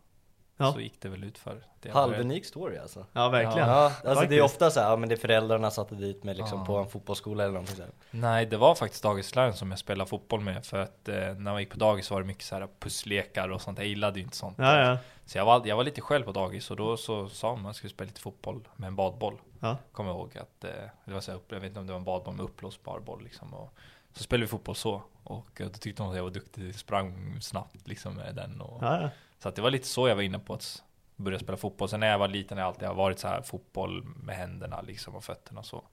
Ja. 0.57 0.73
så 0.73 0.79
gick 0.79 1.01
det 1.01 1.09
väl 1.09 1.23
ut 1.23 1.37
för 1.37 1.63
det. 1.79 1.89
Halvunik 1.91 2.45
story 2.45 2.77
alltså. 2.77 3.05
Ja, 3.13 3.29
verkligen. 3.29 3.67
Ja, 3.69 3.91
alltså 4.05 4.25
det 4.25 4.37
är 4.37 4.41
ofta 4.41 4.69
så 4.71 4.79
här, 4.79 4.89
ja 4.89 4.95
men 4.95 5.09
det 5.09 5.15
är 5.15 5.17
föräldrarna 5.17 5.71
satte 5.71 5.95
dit 5.95 6.23
mig 6.23 6.35
liksom 6.35 6.59
Ja. 6.59 6.65
på 6.65 6.77
en 6.77 6.87
fotbollsskola 6.89 7.43
eller 7.43 7.53
någonting 7.53 7.75
så 7.75 7.81
här. 7.81 7.91
Nej, 8.11 8.45
det 8.45 8.57
var 8.57 8.75
faktiskt 8.75 9.03
dagisläraren 9.03 9.53
som 9.53 9.69
jag 9.71 9.79
spelade 9.79 10.09
fotboll 10.09 10.39
med 10.41 10.65
för 10.65 10.77
att 10.79 11.09
eh, 11.09 11.15
när 11.15 11.37
man 11.51 11.59
gick 11.59 11.69
på 11.71 11.77
dagis 11.77 12.11
var 12.11 12.21
det 12.21 12.27
mycket 12.27 12.43
så 12.43 12.55
här 12.55 12.67
pusslekar 12.79 13.49
och 13.49 13.61
sånt. 13.61 13.77
Jag 13.77 13.87
gillade 13.87 14.19
ju 14.19 14.23
inte 14.25 14.37
sånt. 14.37 14.57
Ja, 14.59 14.77
ja. 14.79 14.97
Så 15.25 15.37
jag 15.37 15.45
var, 15.45 15.61
jag 15.65 15.75
var 15.75 15.83
lite 15.83 16.01
själv 16.01 16.23
på 16.23 16.31
dagis 16.31 16.71
och 16.71 16.77
då 16.77 16.97
så 16.97 17.29
sa 17.29 17.49
hon 17.49 17.57
att 17.59 17.63
man 17.63 17.73
skulle 17.73 17.91
spela 17.93 18.07
lite 18.07 18.21
fotboll 18.21 18.67
med 18.75 18.87
en 18.87 18.95
badboll. 18.95 19.37
Ja. 19.59 19.77
Kommer 19.91 20.09
jag 20.09 20.17
ihåg 20.17 20.37
att 20.37 20.63
eh, 20.63 20.69
det 21.05 21.13
var 21.13 21.21
så 21.21 21.31
här, 21.31 21.39
jag 21.49 21.59
vet 21.59 21.67
inte 21.67 21.79
om 21.79 21.85
det 21.87 21.93
var 21.93 21.99
en 21.99 22.05
badboll 22.05 22.35
med 22.35 22.43
uppblåsbar 22.45 22.99
boll 22.99 23.23
liksom. 23.23 23.53
Och 23.53 23.73
så 24.13 24.23
spelade 24.23 24.45
vi 24.45 24.47
fotboll 24.49 24.75
så. 24.75 25.01
Och 25.23 25.61
eh, 25.61 25.67
då 25.67 25.73
tyckte 25.73 26.01
hon 26.03 26.11
att 26.11 26.17
jag 26.17 26.23
var 26.23 26.31
duktig, 26.31 26.75
sprang 26.75 27.37
snabbt 27.41 27.87
liksom 27.87 28.13
med 28.13 28.35
den. 28.35 28.61
Och, 28.61 28.83
Ja, 28.83 29.01
ja. 29.01 29.09
Så 29.43 29.49
att 29.49 29.55
det 29.55 29.61
var 29.61 29.69
lite 29.71 29.87
så 29.87 30.07
jag 30.07 30.15
var 30.15 30.21
inne 30.23 30.39
på 30.39 30.53
att 30.53 30.83
börja 31.15 31.39
spela 31.39 31.57
fotboll. 31.57 31.89
Sen 31.89 31.99
när 31.99 32.07
jag 32.07 32.19
var 32.19 32.27
liten 32.27 32.57
har 32.57 32.65
jag 32.65 32.67
alltid 32.69 32.89
varit 32.89 33.19
så 33.19 33.27
här 33.27 33.41
fotboll 33.41 34.03
med 34.23 34.35
händerna 34.35 34.81
liksom 34.81 35.15
och 35.15 35.23
fötterna 35.23 35.59
och 35.59 35.65
så. 35.65 35.83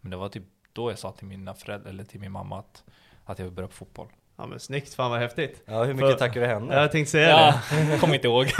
Men 0.00 0.10
det 0.10 0.16
var 0.16 0.28
typ 0.28 0.44
då 0.72 0.90
jag 0.90 0.98
sa 0.98 1.12
till 1.12 1.26
mina 1.26 1.54
föräldrar, 1.54 1.90
eller 1.90 2.04
till 2.04 2.20
min 2.20 2.32
mamma 2.32 2.58
att, 2.58 2.82
att 3.24 3.38
jag 3.38 3.46
vill 3.46 3.54
börja 3.54 3.68
på 3.68 3.74
fotboll. 3.74 4.06
ja 4.36 4.46
men 4.46 4.60
snyggt, 4.60 4.94
fan 4.94 5.10
vad 5.10 5.20
häftigt. 5.20 5.62
Ja 5.66 5.84
hur 5.84 5.94
mycket 5.94 6.10
För- 6.10 6.18
tackar 6.18 6.40
du 6.40 6.46
henne? 6.46 6.74
Jag 6.74 6.92
tänkte 6.92 7.10
säga 7.10 7.28
Ja, 7.30 7.60
det. 7.90 7.98
kommer 8.00 8.14
inte 8.14 8.26
ihåg. 8.28 8.46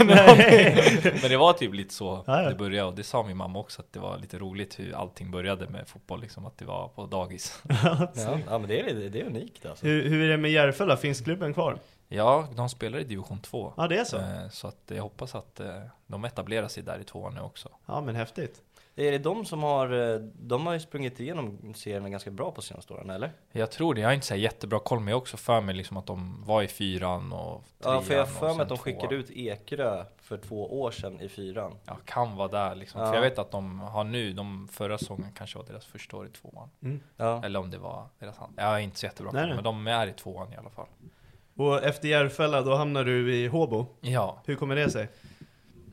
Men 1.21 1.29
det 1.29 1.37
var 1.37 1.53
typ 1.53 1.73
lite 1.73 1.93
så 1.93 2.23
Ja, 2.27 2.41
ja. 2.43 2.49
det 2.49 2.55
började 2.55 2.87
och 2.89 2.95
det 2.95 3.03
sa 3.03 3.23
min 3.23 3.37
mamma 3.37 3.59
också 3.59 3.81
att 3.81 3.93
det 3.93 3.99
var 3.99 4.17
lite 4.17 4.37
roligt 4.39 4.79
hur 4.79 4.93
allting 4.95 5.31
började 5.31 5.67
med 5.69 5.87
fotboll 5.87 6.21
liksom, 6.21 6.45
att 6.45 6.57
det 6.57 6.65
var 6.65 6.87
på 6.87 7.05
dagis. 7.05 7.63
Ja, 7.83 8.07
ja 8.47 8.57
men 8.59 8.67
det 8.67 8.79
är, 8.79 9.09
det 9.09 9.21
är 9.21 9.25
unikt 9.25 9.65
alltså. 9.65 9.85
hur, 9.85 10.09
hur 10.09 10.23
är 10.25 10.29
det 10.29 10.37
med 10.37 10.51
Järfälla? 10.51 10.97
Finns 10.97 11.21
klubben 11.21 11.53
kvar? 11.53 11.77
Ja, 12.15 12.47
de 12.55 12.69
spelar 12.69 12.99
i 12.99 13.03
division 13.03 13.39
2. 13.39 13.73
Ja, 13.77 13.87
det 13.87 13.97
är 13.97 14.03
så. 14.03 14.17
Eh, 14.17 14.49
Så 14.49 14.67
att 14.67 14.77
jag 14.87 15.03
hoppas 15.03 15.35
att 15.35 15.59
eh, 15.59 15.81
de 16.07 16.25
etablerar 16.25 16.67
sig 16.67 16.83
där 16.83 16.99
i 16.99 17.03
tvåan 17.03 17.33
nu 17.33 17.41
också. 17.41 17.69
Ja, 17.85 18.01
men 18.01 18.15
häftigt. 18.15 18.61
Är 18.95 19.11
det 19.11 19.17
de 19.17 19.45
som 19.45 19.63
har, 19.63 20.13
eh, 20.13 20.19
de 20.33 20.65
har 20.67 20.73
ju 20.73 20.79
sprungit 20.79 21.19
igenom 21.19 21.73
serierna 21.75 22.09
ganska 22.09 22.31
bra 22.31 22.51
på 22.51 22.61
senaste 22.61 22.93
åren 22.93 23.09
eller? 23.09 23.31
Jag 23.51 23.71
tror 23.71 23.93
det, 23.93 24.01
jag 24.01 24.07
har 24.07 24.13
inte 24.13 24.25
så 24.25 24.35
jättebra 24.35 24.79
koll 24.79 24.99
men 24.99 25.07
jag 25.07 25.15
har 25.15 25.21
också 25.21 25.37
för 25.37 25.61
mig 25.61 25.75
liksom 25.75 25.97
att 25.97 26.05
de 26.05 26.43
var 26.45 26.61
i 26.61 26.67
fyran 26.67 27.33
och 27.33 27.63
trean 27.79 27.95
Ja 27.95 28.01
för 28.01 28.13
jag 28.13 28.21
har 28.21 28.27
för 28.27 28.53
mig 28.53 28.61
att 28.61 28.69
de 28.69 28.77
tvåan. 28.77 28.77
skickade 28.77 29.15
ut 29.15 29.31
Ekerö 29.31 30.05
för 30.21 30.37
två 30.37 30.81
år 30.81 30.91
sedan 30.91 31.19
i 31.21 31.29
fyran. 31.29 31.73
Ja, 31.85 31.97
kan 32.05 32.35
vara 32.35 32.47
där 32.47 32.75
liksom. 32.75 33.01
Ja. 33.01 33.07
För 33.07 33.13
jag 33.15 33.21
vet 33.21 33.39
att 33.39 33.51
de 33.51 33.79
har 33.79 34.03
nu, 34.03 34.33
de 34.33 34.67
förra 34.71 34.97
säsongen 34.97 35.31
kanske 35.35 35.57
var 35.57 35.65
deras 35.65 35.85
första 35.85 36.17
år 36.17 36.25
i 36.27 36.29
tvåan. 36.29 36.69
Ja. 37.17 37.43
Eller 37.45 37.59
om 37.59 37.71
det 37.71 37.77
var 37.77 38.07
deras 38.19 38.39
andra. 38.39 38.63
Jag 38.63 38.73
är 38.75 38.79
inte 38.79 38.99
så 38.99 39.05
jättebra 39.05 39.31
koll, 39.31 39.55
men 39.55 39.63
de 39.63 39.87
är 39.87 40.07
i 40.07 40.13
tvåan 40.13 40.53
i 40.53 40.55
alla 40.55 40.69
fall. 40.69 40.87
Och 41.55 41.83
efter 41.83 42.07
Järfälla, 42.07 42.61
då 42.61 42.75
hamnar 42.75 43.03
du 43.03 43.35
i 43.35 43.47
Håbo. 43.47 43.85
Ja. 44.01 44.41
Hur 44.45 44.55
kommer 44.55 44.75
det 44.75 44.89
sig? 44.89 45.09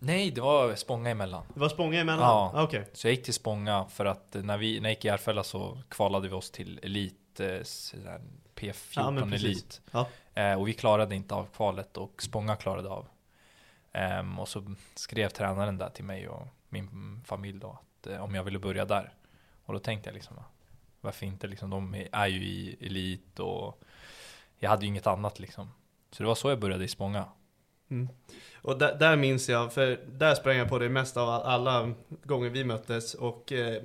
Nej, 0.03 0.31
det 0.31 0.41
var 0.41 0.75
Spånga 0.75 1.11
emellan. 1.11 1.43
Det 1.55 1.61
var 1.61 1.69
Spånga 1.69 2.01
emellan? 2.01 2.23
Ja. 2.23 2.53
Ah, 2.55 2.63
Okej. 2.63 2.85
Så 2.93 3.07
jag 3.07 3.15
gick 3.15 3.25
till 3.25 3.35
Spånga 3.35 3.85
för 3.89 4.05
att 4.05 4.37
när, 4.43 4.59
vi, 4.59 4.81
när 4.81 4.89
jag 4.89 4.95
gick 4.95 5.05
i 5.05 5.09
Järfälla 5.09 5.43
så 5.45 5.79
kvalade 5.89 6.29
vi 6.29 6.35
oss 6.35 6.51
till 6.51 6.81
Elit, 6.83 7.41
eh, 7.41 7.63
sådär 7.63 8.21
P14 8.55 9.29
Ja. 9.31 9.35
Elit. 9.35 9.81
Ja. 9.91 10.07
Eh, 10.35 10.55
och 10.61 10.69
vi 10.69 10.73
klarade 10.73 11.15
inte 11.15 11.35
av 11.35 11.47
kvalet 11.57 11.97
och 11.97 12.23
Spånga 12.23 12.57
klarade 12.57 12.89
av. 12.89 13.07
Ehm, 13.93 14.39
och 14.39 14.49
så 14.49 14.75
skrev 14.95 15.29
tränaren 15.29 15.79
där 15.79 15.89
till 15.91 16.05
mig 16.05 16.29
och 16.29 16.47
min 16.69 17.21
familj 17.27 17.59
då 17.59 17.79
att 17.81 18.07
eh, 18.07 18.25
om 18.25 18.35
jag 18.35 18.45
ville 18.45 18.59
börja 18.59 18.85
där. 18.85 19.15
Och 19.65 19.73
då 19.73 19.79
tänkte 19.79 20.09
jag 20.09 20.15
liksom, 20.15 20.37
varför 21.01 21.27
inte 21.27 21.47
liksom, 21.47 21.71
de 21.71 22.05
är 22.13 22.27
ju 22.27 22.43
i 22.45 22.77
Elit 22.81 23.39
och 23.41 23.83
jag 24.61 24.71
hade 24.71 24.83
ju 24.83 24.89
inget 24.89 25.07
annat 25.07 25.39
liksom. 25.39 25.71
Så 26.11 26.23
det 26.23 26.27
var 26.27 26.35
så 26.35 26.49
jag 26.49 26.61
började 26.61 26.85
i 26.85 26.89
Spånga. 26.89 27.25
Och 28.63 28.79
där, 28.79 28.95
där 28.95 29.17
minns 29.17 29.49
jag, 29.49 29.73
för 29.73 30.01
där 30.07 30.35
sprang 30.35 30.57
jag 30.57 30.69
på 30.69 30.79
det 30.79 30.89
mest 30.89 31.17
av 31.17 31.29
alla 31.29 31.93
gånger 32.25 32.51
vi 32.51 32.65
möttes 32.65 33.15
och 33.15 33.53
eh, 33.53 33.83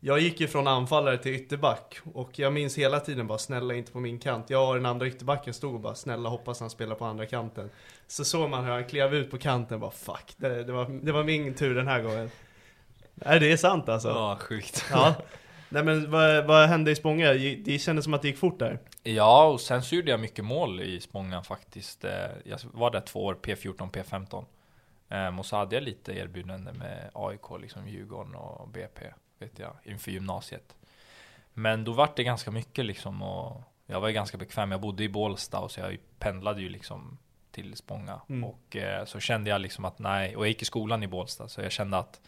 jag 0.00 0.20
gick 0.20 0.40
ju 0.40 0.48
från 0.48 0.66
anfallare 0.66 1.18
till 1.18 1.34
ytterback 1.34 1.98
och 2.14 2.38
jag 2.38 2.52
minns 2.52 2.78
hela 2.78 3.00
tiden 3.00 3.26
bara 3.26 3.38
snälla 3.38 3.74
inte 3.74 3.92
på 3.92 4.00
min 4.00 4.18
kant. 4.18 4.50
Jag 4.50 4.68
och 4.68 4.74
den 4.74 4.86
andra 4.86 5.06
ytterbacken 5.06 5.54
stod 5.54 5.74
och 5.74 5.80
bara 5.80 5.94
snälla 5.94 6.28
hoppas 6.28 6.60
han 6.60 6.70
spelar 6.70 6.94
på 6.94 7.04
andra 7.04 7.26
kanten. 7.26 7.70
Så 8.06 8.24
såg 8.24 8.50
man 8.50 8.64
hur 8.64 8.72
han 8.72 8.84
klev 8.84 9.14
ut 9.14 9.30
på 9.30 9.38
kanten 9.38 9.74
och 9.74 9.80
bara 9.80 9.90
fuck, 9.90 10.34
det, 10.36 10.64
det, 10.64 10.72
var, 10.72 11.00
det 11.02 11.12
var 11.12 11.24
min 11.24 11.54
tur 11.54 11.74
den 11.74 11.88
här 11.88 12.02
gången. 12.02 12.30
Nej 13.14 13.40
det 13.40 13.52
är 13.52 13.56
sant 13.56 13.88
alltså. 13.88 14.08
Ja, 14.08 14.38
sjukt. 14.40 14.84
Ja. 14.90 15.14
Nej 15.72 15.84
men 15.84 16.10
vad, 16.10 16.44
vad 16.46 16.68
hände 16.68 16.90
i 16.90 16.96
Spånga? 16.96 17.32
Det 17.64 17.78
kändes 17.80 18.04
som 18.04 18.14
att 18.14 18.22
det 18.22 18.28
gick 18.28 18.38
fort 18.38 18.58
där. 18.58 18.78
Ja, 19.02 19.44
och 19.44 19.60
sen 19.60 19.82
så 19.82 19.94
gjorde 19.94 20.10
jag 20.10 20.20
mycket 20.20 20.44
mål 20.44 20.80
i 20.80 21.00
Spånga 21.00 21.42
faktiskt. 21.42 22.04
Eh, 22.04 22.12
Jag 22.44 22.58
var 22.62 22.90
där 22.90 23.00
två 23.00 23.24
år, 23.24 23.34
P14, 23.42 23.90
P15. 23.90 24.44
Ehm, 25.08 25.38
Och 25.38 25.46
så 25.46 25.56
hade 25.56 25.76
jag 25.76 25.82
lite 25.82 26.12
erbjudande 26.12 26.72
med 26.72 27.10
AIK, 27.14 27.60
liksom 27.60 27.88
Djurgården 27.88 28.34
och 28.34 28.68
BP, 28.68 29.00
vet 29.38 29.58
jag, 29.58 29.72
inför 29.84 30.10
gymnasiet. 30.10 30.74
Men 31.54 31.84
då 31.84 31.92
vart 31.92 32.16
det 32.16 32.24
ganska 32.24 32.50
mycket 32.50 32.84
liksom 32.84 33.22
och 33.22 33.62
jag 33.86 34.00
var 34.00 34.08
ju 34.08 34.14
ganska 34.14 34.38
bekväm. 34.38 34.70
Jag 34.70 34.80
bodde 34.80 35.04
i 35.04 35.08
Bålsta 35.08 35.58
och 35.58 35.70
så 35.70 35.80
jag 35.80 35.96
pendlade 36.18 36.60
ju 36.62 36.68
liksom 36.68 37.18
till 37.50 37.76
Spånga. 37.76 38.20
Mm. 38.28 38.44
Och 38.44 38.76
eh, 38.76 39.04
så 39.04 39.20
kände 39.20 39.50
jag 39.50 39.60
liksom 39.60 39.84
att 39.84 39.98
nej, 39.98 40.36
och 40.36 40.42
jag 40.44 40.48
gick 40.48 40.62
i 40.62 40.64
skolan 40.64 41.02
i 41.02 41.06
Bålsta, 41.06 41.48
så 41.48 41.60
jag 41.60 41.72
kände 41.72 41.98
att 41.98 42.20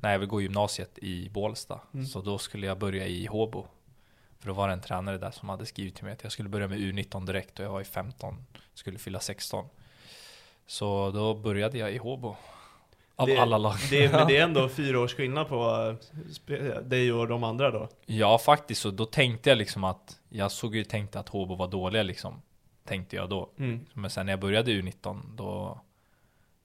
nej, 0.00 0.12
jag 0.12 0.18
vill 0.18 0.28
gå 0.28 0.40
gymnasiet 0.40 0.98
i 0.98 1.28
Bålsta. 1.30 1.80
Mm. 1.94 2.06
Så 2.06 2.20
då 2.20 2.38
skulle 2.38 2.66
jag 2.66 2.78
börja 2.78 3.06
i 3.06 3.26
Håbo. 3.26 3.66
För 4.38 4.48
då 4.48 4.54
var 4.54 4.68
det 4.68 4.74
en 4.74 4.80
tränare 4.80 5.18
där 5.18 5.30
som 5.30 5.48
hade 5.48 5.66
skrivit 5.66 5.94
till 5.94 6.04
mig 6.04 6.12
att 6.12 6.22
jag 6.22 6.32
skulle 6.32 6.48
börja 6.48 6.68
med 6.68 6.78
U19 6.78 7.26
direkt 7.26 7.58
och 7.58 7.64
jag 7.64 7.70
var 7.70 7.80
i 7.80 7.84
15, 7.84 8.44
skulle 8.74 8.98
fylla 8.98 9.20
16. 9.20 9.68
Så 10.66 11.10
då 11.10 11.34
började 11.34 11.78
jag 11.78 11.92
i 11.92 11.98
Håbo. 11.98 12.36
Av 13.16 13.26
det, 13.26 13.36
alla 13.36 13.58
lag. 13.58 13.74
Det, 13.90 14.12
men 14.12 14.26
det 14.26 14.36
är 14.36 14.42
ändå 14.44 14.68
fyra 14.68 15.00
års 15.00 15.14
skillnad 15.14 15.48
på 15.48 15.96
eh, 16.46 16.76
dig 16.82 17.12
och 17.12 17.28
de 17.28 17.44
andra 17.44 17.70
då. 17.70 17.88
Ja, 18.06 18.38
faktiskt. 18.38 18.80
Så 18.80 18.90
då 18.90 19.04
tänkte 19.06 19.50
jag 19.50 19.58
liksom 19.58 19.84
att 19.84 20.20
jag 20.28 20.52
såg 20.52 20.76
ju 20.76 20.84
tänkte 20.84 21.20
att 21.20 21.28
Håbo 21.28 21.54
var 21.54 21.68
dåliga 21.68 22.02
liksom. 22.02 22.42
Tänkte 22.84 23.16
jag 23.16 23.28
då. 23.28 23.50
Mm. 23.58 23.86
Men 23.92 24.10
sen 24.10 24.26
när 24.26 24.32
jag 24.32 24.40
började 24.40 24.70
U19 24.70 25.20
då 25.36 25.80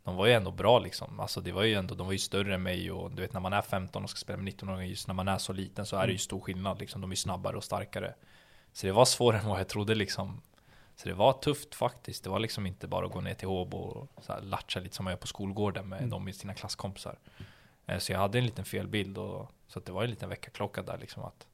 de 0.03 0.15
var 0.15 0.25
ju 0.25 0.33
ändå 0.33 0.51
bra 0.51 0.79
liksom. 0.79 1.19
Alltså 1.19 1.41
det 1.41 1.51
var 1.51 1.63
ju 1.63 1.73
ändå, 1.73 1.95
de 1.95 2.05
var 2.07 2.13
ju 2.13 2.19
större 2.19 2.55
än 2.55 2.63
mig 2.63 2.91
och 2.91 3.11
du 3.11 3.21
vet 3.21 3.33
när 3.33 3.39
man 3.39 3.53
är 3.53 3.61
15 3.61 4.03
och 4.03 4.09
ska 4.09 4.17
spela 4.17 4.37
med 4.37 4.53
19-åringar 4.53 4.83
just 4.89 5.07
när 5.07 5.13
man 5.13 5.27
är 5.27 5.37
så 5.37 5.53
liten 5.53 5.85
så 5.85 5.97
är 5.97 6.07
det 6.07 6.11
ju 6.13 6.17
stor 6.19 6.39
skillnad 6.41 6.79
liksom. 6.79 7.01
De 7.01 7.11
är 7.11 7.15
snabbare 7.15 7.57
och 7.57 7.63
starkare. 7.63 8.13
Så 8.73 8.85
det 8.87 8.91
var 8.93 9.05
svårare 9.05 9.41
än 9.41 9.47
vad 9.49 9.59
jag 9.59 9.67
trodde 9.67 9.95
liksom. 9.95 10.41
Så 10.95 11.09
det 11.09 11.15
var 11.15 11.33
tufft 11.33 11.75
faktiskt. 11.75 12.23
Det 12.23 12.29
var 12.29 12.39
liksom 12.39 12.65
inte 12.65 12.87
bara 12.87 13.05
att 13.05 13.11
gå 13.11 13.21
ner 13.21 13.33
till 13.33 13.47
Håbo 13.47 13.77
och 13.77 14.23
så 14.23 14.33
latcha 14.41 14.79
lite 14.79 14.95
som 14.95 15.03
man 15.05 15.11
gör 15.11 15.17
på 15.17 15.27
skolgården 15.27 15.89
med 15.89 15.97
Mm. 15.99 16.09
de 16.09 16.25
med 16.25 16.35
sina 16.35 16.53
klasskompisar. 16.53 17.19
Eh, 17.85 17.97
Så 17.97 18.11
jag 18.11 18.19
hade 18.19 18.37
en 18.37 18.45
liten 18.45 18.65
felbild 18.65 19.17
och 19.17 19.51
så 19.67 19.79
det 19.79 19.91
var 19.91 20.03
en 20.03 20.09
liten 20.09 20.29
väckarklocka 20.29 20.81
där 20.81 20.97
liksom 20.97 21.23
att 21.23 21.47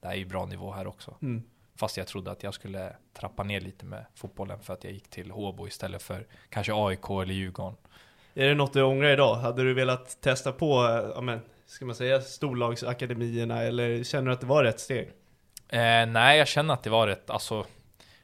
det 0.00 0.06
här 0.08 0.14
är 0.14 0.18
ju 0.18 0.24
bra 0.24 0.46
nivå 0.46 0.72
här 0.72 0.86
också. 0.86 1.14
Mm. 1.22 1.42
Fast 1.76 1.96
jag 1.96 2.06
trodde 2.06 2.30
att 2.30 2.42
jag 2.42 2.54
skulle 2.54 2.92
trappa 3.12 3.42
ner 3.42 3.60
lite 3.60 3.84
med 3.86 4.04
fotbollen 4.14 4.60
för 4.60 4.72
att 4.72 4.84
jag 4.84 4.92
gick 4.92 5.10
till 5.10 5.30
Håbo 5.30 5.66
istället 5.66 6.02
för 6.02 6.26
kanske 6.48 6.72
AIK 6.74 7.10
eller 7.10 7.34
Djurgården. 7.34 7.76
Är 8.34 8.48
det 8.48 8.54
något 8.54 8.72
du 8.72 8.82
ångrar 8.82 9.10
idag? 9.10 9.34
Hade 9.34 9.62
du 9.62 9.74
velat 9.74 10.20
testa 10.20 10.52
på, 10.52 10.84
eh, 10.84 11.10
ja 11.14 11.20
men, 11.20 11.40
ska 11.66 11.84
man 11.84 11.94
säga 11.94 12.20
storlagsakademierna 12.20 13.62
eller 13.62 14.04
känner 14.04 14.26
du 14.26 14.32
att 14.32 14.40
det 14.40 14.46
var 14.46 14.64
rätt 14.64 14.80
steg? 14.80 15.08
Eh, 15.68 16.06
nej, 16.06 16.38
jag 16.38 16.48
känner 16.48 16.74
att 16.74 16.82
det 16.82 16.90
var 16.90 17.06
rätt, 17.06 17.30
alltså 17.30 17.66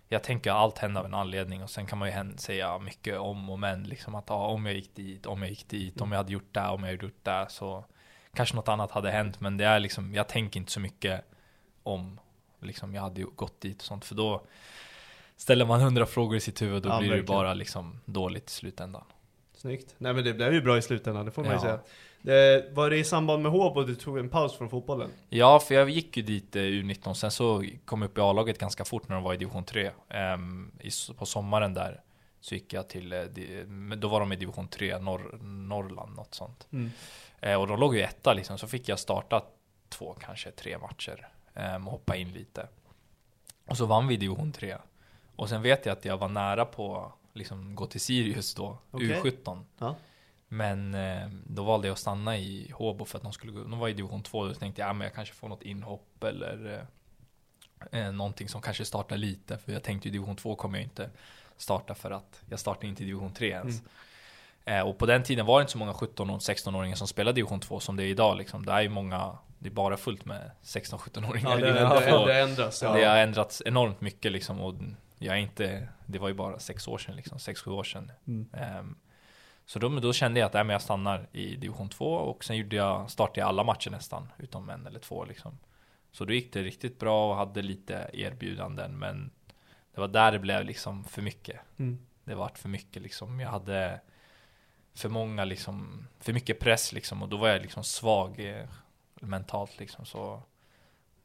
jag 0.09 0.23
tänker 0.23 0.51
att 0.51 0.57
allt 0.57 0.79
händer 0.79 1.01
av 1.01 1.07
en 1.07 1.15
anledning 1.15 1.63
och 1.63 1.71
sen 1.71 1.87
kan 1.87 1.99
man 1.99 2.09
ju 2.09 2.37
säga 2.37 2.79
mycket 2.79 3.19
om 3.19 3.51
och 3.51 3.59
men 3.59 3.85
liksom 3.85 4.15
att 4.15 4.25
ja, 4.29 4.47
om 4.47 4.67
jag 4.67 4.75
gick 4.75 4.95
dit, 4.95 5.27
om 5.27 5.43
jag 5.43 5.51
gick 5.51 5.69
dit, 5.69 6.01
om 6.01 6.13
jag 6.13 6.19
hade 6.19 6.33
gjort 6.33 6.55
det, 6.55 6.69
om 6.69 6.83
jag 6.83 6.91
hade 6.91 7.05
gjort 7.05 7.25
det 7.25 7.47
så 7.49 7.85
kanske 8.35 8.57
något 8.57 8.69
annat 8.69 8.91
hade 8.91 9.11
hänt 9.11 9.41
men 9.41 9.57
det 9.57 9.65
är 9.65 9.81
liksom, 9.81 10.15
jag 10.15 10.29
tänker 10.29 10.61
inte 10.61 10.73
så 10.73 10.81
mycket 10.81 11.25
om 11.83 12.21
liksom 12.63 12.95
jag 12.95 13.03
hade 13.03 13.21
ju 13.21 13.27
gått 13.27 13.61
dit 13.61 13.79
och 13.79 13.85
sånt 13.85 14.05
för 14.05 14.15
då 14.15 14.43
ställer 15.37 15.65
man 15.67 15.81
hundra 15.81 16.07
frågor 16.07 16.37
i 16.37 16.41
sitt 16.41 16.63
huvud 16.63 16.75
och 16.77 16.83
då 16.83 16.89
Ja, 16.89 16.99
blir 16.99 17.09
det 17.11 17.15
ju 17.17 17.21
verkligen. 17.21 17.39
bara 17.39 17.55
liksom 17.55 18.01
dåligt 18.05 18.49
i 18.51 18.53
slutändan. 18.53 19.05
Snyggt. 19.57 19.95
Nej 19.99 20.13
men 20.15 20.25
det 20.25 20.33
blev 20.35 20.53
ju 20.55 20.61
bra 20.63 20.79
i 20.79 20.83
slutändan, 20.83 21.25
det 21.27 21.31
får 21.33 21.43
man 21.43 21.51
ju 21.51 21.57
Ja. 21.57 21.61
säga. 21.63 21.81
Det, 22.25 22.69
var 22.73 22.91
det 22.91 22.97
i 22.99 23.05
samband 23.05 23.43
med 23.43 23.53
Håbo 23.53 23.83
du 23.83 23.95
tog 23.95 24.19
en 24.19 24.29
paus 24.29 24.57
från 24.59 24.71
fotbollen? 24.71 25.11
Ja, 25.29 25.61
för 25.61 25.75
jag 25.75 25.91
gick 25.91 26.17
ju 26.17 26.23
dit 26.23 26.57
eh, 26.57 26.61
U19, 26.61 27.15
sen 27.15 27.31
så 27.31 27.65
kom 27.85 28.03
jag 28.03 28.09
upp 28.11 28.19
i 28.19 28.21
A-laget 28.21 28.59
ganska 28.59 28.85
fort 28.85 29.09
när 29.09 29.15
de 29.17 29.25
var 29.25 29.35
i 29.35 29.37
division 29.37 29.65
3. 29.65 29.91
Ehm, 30.09 30.71
i, 30.81 30.91
på 31.19 31.27
sommaren 31.27 31.75
där 31.75 32.01
så 32.41 32.55
gick 32.55 32.73
jag 32.73 32.89
till, 32.89 33.13
eh, 33.13 33.21
di- 33.23 33.65
då 33.97 34.09
var 34.09 34.21
de 34.21 34.33
i 34.33 34.37
division 34.37 34.69
3, 34.69 34.99
norr, 34.99 35.39
Norrland, 35.43 36.17
något 36.17 36.35
sånt. 36.35 36.67
Mm. 36.73 36.91
Eh, 37.41 37.61
och 37.61 37.67
de 37.67 37.81
låg 37.81 37.97
ju 37.97 38.03
etta 38.03 38.33
liksom, 38.35 38.59
så 38.59 38.67
fick 38.67 38.89
jag 38.89 38.99
starta 38.99 39.43
två, 39.89 40.17
kanske 40.21 40.51
tre 40.51 40.79
matcher 40.79 41.29
ehm, 41.55 41.87
och 41.87 41.93
hoppa 41.93 42.17
in 42.17 42.33
lite. 42.33 42.69
Och 43.67 43.77
så 43.77 43.87
vann 43.87 44.09
vi 44.09 44.17
division 44.17 44.53
3. 44.53 44.77
Och 45.37 45.49
sen 45.49 45.63
vet 45.63 45.87
jag 45.87 45.93
att 45.93 46.05
jag 46.05 46.19
var 46.19 46.29
nära 46.29 46.65
på 46.65 47.13
liksom 47.33 47.75
gå 47.75 47.87
till 47.87 48.01
Sirius 48.01 48.55
då, 48.55 48.79
Okej. 48.91 49.21
U17. 49.23 49.65
Ja. 49.79 49.95
Men 50.49 50.95
eh, 50.95 51.29
då 51.47 51.65
valde 51.65 51.89
jag 51.89 51.93
att 51.93 51.99
stanna 51.99 52.39
i 52.39 52.73
Håbo 52.75 53.05
för 53.05 53.19
att 53.19 53.23
de 53.23 53.33
skulle 53.33 53.53
gå, 53.53 53.59
de 53.65 53.79
var 53.79 53.89
i 53.89 53.93
division 53.93 54.23
2 54.23 54.47
då 54.47 54.55
tänkte 54.55 54.81
jag 54.81 54.89
ja, 54.89 54.93
men 54.93 55.05
jag 55.05 55.15
kanske 55.15 55.35
får 55.35 55.49
något 55.49 55.63
inhopp 55.63 56.25
eller 56.25 56.87
eh, 57.93 58.01
eh, 58.01 58.13
någonting 58.13 58.49
som 58.49 58.63
kanske 58.63 58.85
startar 58.85 59.17
lite 59.17 59.59
för 59.59 59.73
jag 59.73 59.83
tänkte 59.83 60.09
ju 60.09 60.13
division 60.13 60.37
2 60.37 60.55
kommer 60.55 60.79
jag 60.79 60.85
inte 60.85 61.11
starta 61.57 61.95
för 61.95 62.11
att 62.11 62.43
jag 62.51 62.61
startar 62.61 62.89
inte 62.89 63.03
i 63.03 63.07
division 63.07 63.33
3 63.33 63.49
ens. 63.49 63.83
Eh, 64.65 64.81
och 64.81 64.99
på 64.99 65.07
den 65.07 65.23
tiden 65.23 65.47
var 65.47 65.59
det 65.59 65.63
inte 65.63 65.73
så 65.73 65.79
många 65.79 65.95
17 65.95 66.31
och 66.31 66.39
16-åringar 66.39 66.97
som 66.97 67.09
spelade 67.09 67.35
division 67.35 67.61
2 67.61 67.81
som 67.81 67.97
det 67.97 68.05
är 68.05 68.07
idag 68.07 68.37
liksom. 68.37 68.67
Det 68.67 68.73
är 68.73 68.81
ju 68.81 68.89
många, 68.89 69.39
det 69.63 69.69
är 69.69 69.71
bara 69.71 69.97
fullt 69.97 70.25
med 70.25 70.51
16-17-åringar 70.63 71.51
Ja, 71.51 71.57
det, 71.57 71.73
division 71.73 71.97
det, 72.01 72.11
2. 72.11 72.27
det 72.27 72.41
ändras. 72.41 72.83
Ja. 72.83 72.93
Det 72.93 73.05
har 73.05 73.17
ändrats 73.17 73.63
enormt 73.67 74.01
mycket 74.01 74.33
liksom 74.33 74.61
och 74.61 74.75
jag 75.19 75.35
är 75.37 75.41
inte, 75.41 75.89
det 76.07 76.19
var 76.19 76.29
ju 76.29 76.35
bara 76.35 76.59
sex 76.59 76.89
år 76.89 76.99
sedan 76.99 77.17
liksom, 77.17 77.39
sex, 77.39 77.61
sju 77.61 77.71
år 77.71 77.85
sedan. 77.85 78.13
Mm. 78.27 78.49
Ehm, 78.53 78.97
så 79.67 79.79
då, 79.79 79.89
då 79.89 80.13
kände 80.13 80.41
jag 80.41 80.47
att 80.47 80.55
äh, 80.55 80.65
men 80.65 80.73
jag 80.73 80.83
stannar 80.83 81.29
i 81.33 81.57
division 81.57 81.89
2 81.89 82.07
och 82.07 82.45
sen 82.45 82.57
gjorde 82.57 82.77
jag, 82.77 83.11
startade 83.11 83.41
jag 83.41 83.49
alla 83.49 83.65
matcher 83.65 83.91
nästan, 83.91 84.33
utom 84.39 84.71
en 84.71 84.87
eller 84.87 85.01
två 85.01 85.25
liksom. 85.25 85.59
Så 86.13 86.25
då 86.25 86.33
gick 86.33 86.53
det 86.53 86.63
riktigt 86.63 86.99
bra 86.99 87.31
och 87.31 87.37
hade 87.37 87.63
lite 87.63 88.11
erbjudanden 88.13 88.99
men 88.99 89.31
det 89.95 90.01
var 90.01 90.09
där 90.09 90.33
det 90.33 90.39
blev 90.39 90.65
liksom 90.65 91.05
för 91.05 91.23
mycket. 91.23 91.61
Mm. 91.79 91.99
Det 92.25 92.35
vart 92.35 92.59
för 92.59 92.69
mycket 92.69 93.03
liksom. 93.03 93.41
Jag 93.41 93.51
hade 93.51 94.01
för 94.95 95.09
många 95.09 95.45
liksom, 95.45 96.07
för 96.21 96.33
mycket 96.33 96.59
press 96.61 96.93
liksom 96.93 97.23
och 97.23 97.29
då 97.29 97.37
var 97.37 97.49
jag 97.49 97.63
liksom 97.63 97.85
svag 97.85 98.41
eh, 98.41 98.69
mentalt 99.27 99.79
liksom 99.79 100.05
så 100.05 100.43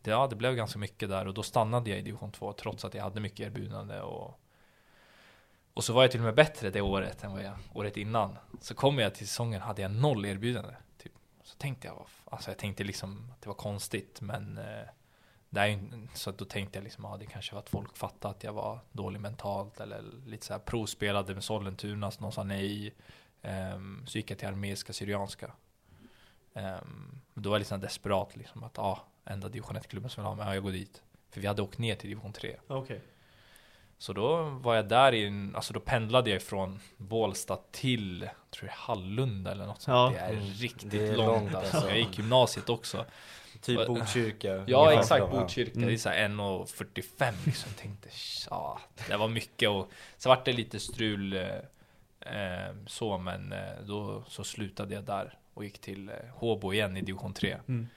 det, 0.01 0.11
ja, 0.11 0.27
det 0.27 0.35
blev 0.35 0.55
ganska 0.55 0.79
mycket 0.79 1.09
där 1.09 1.27
och 1.27 1.33
då 1.33 1.43
stannade 1.43 1.89
jag 1.89 1.99
i 1.99 2.01
division 2.01 2.31
2 2.31 2.53
trots 2.53 2.85
att 2.85 2.93
jag 2.93 3.03
hade 3.03 3.19
mycket 3.19 3.39
erbjudande 3.39 3.99
och 3.99 4.39
och 5.77 5.83
så 5.83 5.93
var 5.93 6.03
jag 6.03 6.11
till 6.11 6.19
och 6.19 6.25
med 6.25 6.35
bättre 6.35 6.69
det 6.69 6.81
året 6.81 7.23
än 7.23 7.31
vad 7.31 7.43
jag 7.43 7.53
året 7.73 7.97
innan. 7.97 8.37
Så 8.61 8.75
kom 8.75 8.99
jag 8.99 9.15
till 9.15 9.27
säsongen 9.27 9.61
hade 9.61 9.81
jag 9.81 9.91
noll 9.91 10.25
erbjudande. 10.25 10.73
Typ. 10.97 11.11
Så 11.43 11.57
tänkte 11.57 11.87
jag, 11.87 12.05
alltså 12.25 12.51
jag 12.51 12.57
tänkte 12.57 12.83
liksom 12.83 13.31
att 13.31 13.41
det 13.41 13.47
var 13.47 13.55
konstigt 13.55 14.21
men 14.21 14.57
eh, 14.57 14.87
det 15.49 15.59
är 15.59 15.65
ju, 15.65 16.07
så 16.13 16.29
att 16.29 16.37
då 16.37 16.45
tänkte 16.45 16.77
jag 16.77 16.83
liksom, 16.83 17.03
ja 17.03 17.17
det 17.17 17.25
kanske 17.25 17.53
var 17.53 17.59
att 17.59 17.69
folk 17.69 17.97
fattade 17.97 18.35
att 18.35 18.43
jag 18.43 18.53
var 18.53 18.79
dålig 18.91 19.21
mentalt 19.21 19.79
eller 19.79 20.03
lite 20.25 20.45
så 20.45 20.53
här 20.53 20.59
provspelade 20.59 21.33
med 21.33 21.43
Sollentuna 21.43 22.11
så 22.11 22.21
någon 22.21 22.31
sa 22.31 22.43
nej. 22.43 22.93
Ehm, 23.41 24.03
så 24.07 24.17
gick 24.17 24.31
jag 24.31 24.37
till 24.37 24.47
Armeiska 24.47 24.93
Syrianska. 24.93 25.51
Um, 26.57 27.21
då 27.33 27.49
var 27.49 27.59
jag 27.59 27.65
här 27.69 27.77
desperat 27.77 28.35
liksom 28.35 28.63
att 28.63 28.73
ja, 28.77 29.03
enda 29.25 29.49
division 29.49 29.77
1-klubben 29.77 30.09
som 30.09 30.23
vill 30.23 30.27
ha 30.27 30.35
mig, 30.35 30.45
ja 30.47 30.53
jag 30.53 30.63
går 30.63 30.71
dit. 30.71 31.01
För 31.31 31.41
vi 31.41 31.47
hade 31.47 31.61
åkt 31.61 31.77
ner 31.77 31.95
till 31.95 32.09
division 32.09 32.33
3. 32.33 32.55
Okej. 32.67 33.01
Så 33.97 34.13
då 34.13 34.43
var 34.43 34.75
jag 34.75 34.87
där 34.87 35.13
i 35.13 35.25
en, 35.27 35.55
alltså 35.55 35.73
då 35.73 35.79
pendlade 35.79 36.29
jag 36.29 36.41
från 36.41 36.79
Bålsta 36.97 37.57
till, 37.71 38.21
jag 38.21 38.51
tror 38.51 38.69
är 38.69 38.73
Hallunda 38.73 39.51
eller 39.51 39.65
något 39.65 39.81
sånt. 39.81 40.15
Ja. 40.15 40.19
Det 40.19 40.25
är 40.25 40.33
Mm. 40.33 40.43
riktigt 40.53 40.91
Det 40.91 41.07
är 41.07 41.15
långt, 41.15 41.51
långt, 41.51 41.55
alltså. 41.55 41.89
Jag 41.89 41.97
gick 41.97 42.17
gymnasiet 42.17 42.69
också. 42.69 43.05
Typ 43.61 43.87
Botkyrka. 43.87 44.63
Ja 44.67 44.93
exakt. 44.93 45.31
Botkyrka. 45.31 45.71
Mm. 45.75 45.87
Det 45.87 45.93
är 45.93 45.97
såhär 45.97 46.27
1.45 46.27 47.33
liksom. 47.45 47.69
Jag 47.71 47.77
tänkte, 47.81 48.09
ja, 48.49 48.79
det 49.07 49.17
var 49.17 49.27
mycket 49.27 49.69
och 49.69 49.91
så 50.17 50.29
vart 50.29 50.45
det 50.45 50.53
lite 50.53 50.79
strul 50.79 51.33
eh, 51.33 51.45
så 52.87 53.17
men 53.17 53.51
eh, 53.51 53.81
då 53.85 54.23
så 54.27 54.43
slutade 54.43 54.95
jag 54.95 55.03
där 55.03 55.37
och 55.53 55.63
gick 55.63 55.79
till 55.79 56.09
eh, 56.09 56.15
Håbo 56.33 56.73
igen 56.73 56.97
i 56.97 57.01
division 57.01 57.33
3. 57.33 57.57
Mm. 57.67 57.87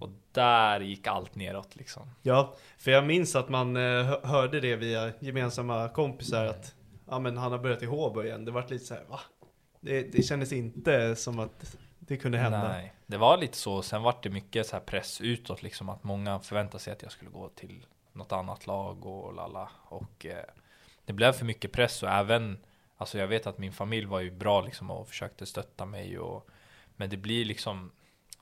Och 0.00 0.08
där 0.32 0.80
gick 0.80 1.06
allt 1.06 1.34
neråt 1.34 1.76
liksom. 1.76 2.10
Ja, 2.22 2.54
för 2.78 2.90
jag 2.90 3.06
minns 3.06 3.36
att 3.36 3.48
man 3.48 3.76
eh, 3.76 4.04
hö- 4.04 4.20
hörde 4.26 4.60
det 4.60 4.76
via 4.76 5.12
gemensamma 5.20 5.88
kompisar 5.88 6.44
att 6.44 6.74
ja, 7.08 7.18
men 7.18 7.36
han 7.36 7.52
har 7.52 7.58
börjat 7.58 7.82
i 7.82 7.86
Håbo 7.86 8.22
igen. 8.22 8.44
Det 8.44 8.50
vart 8.50 8.70
lite 8.70 8.84
så 8.84 8.94
här, 8.94 9.04
va? 9.04 9.20
Det, 9.80 10.02
det 10.12 10.22
kändes 10.22 10.52
inte 10.52 11.16
som 11.16 11.38
att 11.38 11.76
det 11.98 12.16
kunde 12.16 12.38
hända. 12.38 12.68
Nej, 12.68 12.94
det 13.06 13.16
var 13.16 13.36
lite 13.36 13.56
så. 13.56 13.82
Sen 13.82 14.02
vart 14.02 14.22
det 14.22 14.30
mycket 14.30 14.66
så 14.66 14.76
här 14.76 14.80
press 14.84 15.20
utåt 15.20 15.62
liksom 15.62 15.88
att 15.88 16.04
många 16.04 16.38
förväntade 16.40 16.82
sig 16.82 16.92
att 16.92 17.02
jag 17.02 17.12
skulle 17.12 17.30
gå 17.30 17.48
till 17.48 17.86
något 18.12 18.32
annat 18.32 18.66
lag 18.66 19.06
och 19.06 19.34
lalla. 19.34 19.70
Och 19.84 20.26
eh, 20.26 20.44
det 21.04 21.12
blev 21.12 21.32
för 21.32 21.44
mycket 21.44 21.72
press 21.72 22.02
och 22.02 22.08
även 22.08 22.58
Alltså 23.04 23.18
jag 23.18 23.26
vet 23.26 23.46
att 23.46 23.58
min 23.58 23.72
familj 23.72 24.06
var 24.06 24.20
ju 24.20 24.30
bra 24.30 24.60
liksom 24.60 24.90
och 24.90 25.08
försökte 25.08 25.46
stötta 25.46 25.84
mig 25.86 26.18
och 26.18 26.48
Men 26.96 27.10
det 27.10 27.16
blir 27.16 27.44
liksom 27.44 27.92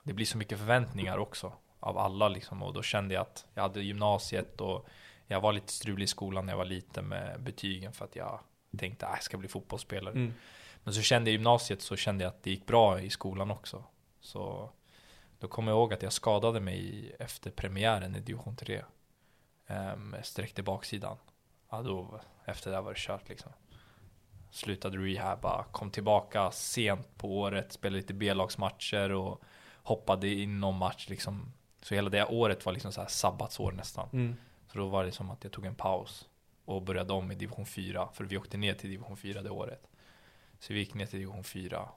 Det 0.03 0.13
blir 0.13 0.25
så 0.25 0.37
mycket 0.37 0.57
förväntningar 0.57 1.17
också 1.17 1.53
Av 1.79 1.97
alla 1.97 2.29
liksom 2.29 2.63
och 2.63 2.73
då 2.73 2.81
kände 2.81 3.13
jag 3.13 3.21
att 3.21 3.45
jag 3.53 3.63
hade 3.63 3.81
gymnasiet 3.81 4.61
och 4.61 4.87
Jag 5.27 5.41
var 5.41 5.53
lite 5.53 5.73
strulig 5.73 6.03
i 6.03 6.07
skolan 6.07 6.45
när 6.45 6.53
jag 6.53 6.57
var 6.57 6.65
liten 6.65 7.07
med 7.07 7.41
betygen 7.41 7.93
för 7.93 8.05
att 8.05 8.15
jag 8.15 8.39
Tänkte 8.77 9.07
att 9.07 9.13
jag 9.15 9.23
ska 9.23 9.37
bli 9.37 9.47
fotbollsspelare. 9.47 10.13
Mm. 10.13 10.33
Men 10.83 10.93
så 10.93 11.01
kände 11.01 11.29
jag 11.29 11.33
gymnasiet 11.33 11.81
så 11.81 11.95
kände 11.95 12.23
jag 12.23 12.31
att 12.31 12.43
det 12.43 12.49
gick 12.49 12.65
bra 12.65 13.01
i 13.01 13.09
skolan 13.09 13.51
också. 13.51 13.83
Så 14.19 14.71
Då 15.39 15.47
kommer 15.47 15.71
jag 15.71 15.77
ihåg 15.77 15.93
att 15.93 16.03
jag 16.03 16.13
skadade 16.13 16.59
mig 16.59 17.11
efter 17.19 17.51
premiären 17.51 18.15
i 18.15 18.19
division 18.19 18.55
3 18.55 18.83
um, 19.67 20.15
Sträckte 20.23 20.63
baksidan. 20.63 21.17
Ja 21.69 21.81
då, 21.81 22.21
efter 22.45 22.71
det 22.71 22.81
var 22.81 22.93
det 22.93 22.99
kört 22.99 23.29
liksom 23.29 23.51
Slutade 24.53 24.97
rehabba, 24.97 25.63
kom 25.71 25.91
tillbaka 25.91 26.51
sent 26.51 27.17
på 27.17 27.39
året, 27.39 27.71
spelade 27.73 27.97
lite 27.97 28.13
B-lagsmatcher 28.13 29.11
och 29.11 29.41
hoppade 29.83 30.29
in 30.29 30.59
någon 30.59 30.77
match 30.77 31.09
liksom. 31.09 31.53
Så 31.81 31.95
hela 31.95 32.09
det 32.09 32.25
året 32.25 32.65
var 32.65 32.73
liksom 32.73 32.91
så 32.91 33.01
här 33.01 33.07
sabbatsår 33.07 33.71
nästan. 33.71 34.09
Mm. 34.13 34.35
Så 34.67 34.77
då 34.77 34.87
var 34.87 35.05
det 35.05 35.11
som 35.11 35.31
att 35.31 35.43
jag 35.43 35.53
tog 35.53 35.65
en 35.65 35.75
paus 35.75 36.29
och 36.65 36.81
började 36.81 37.13
om 37.13 37.31
i 37.31 37.35
division 37.35 37.65
4 37.65 38.07
För 38.13 38.23
vi 38.23 38.37
åkte 38.37 38.57
ner 38.57 38.73
till 38.73 38.89
division 38.89 39.17
4 39.17 39.41
det 39.41 39.49
året. 39.49 39.87
Så 40.59 40.73
vi 40.73 40.79
gick 40.79 40.93
ner 40.93 41.05
till 41.05 41.19
division 41.19 41.43
4 41.43 41.89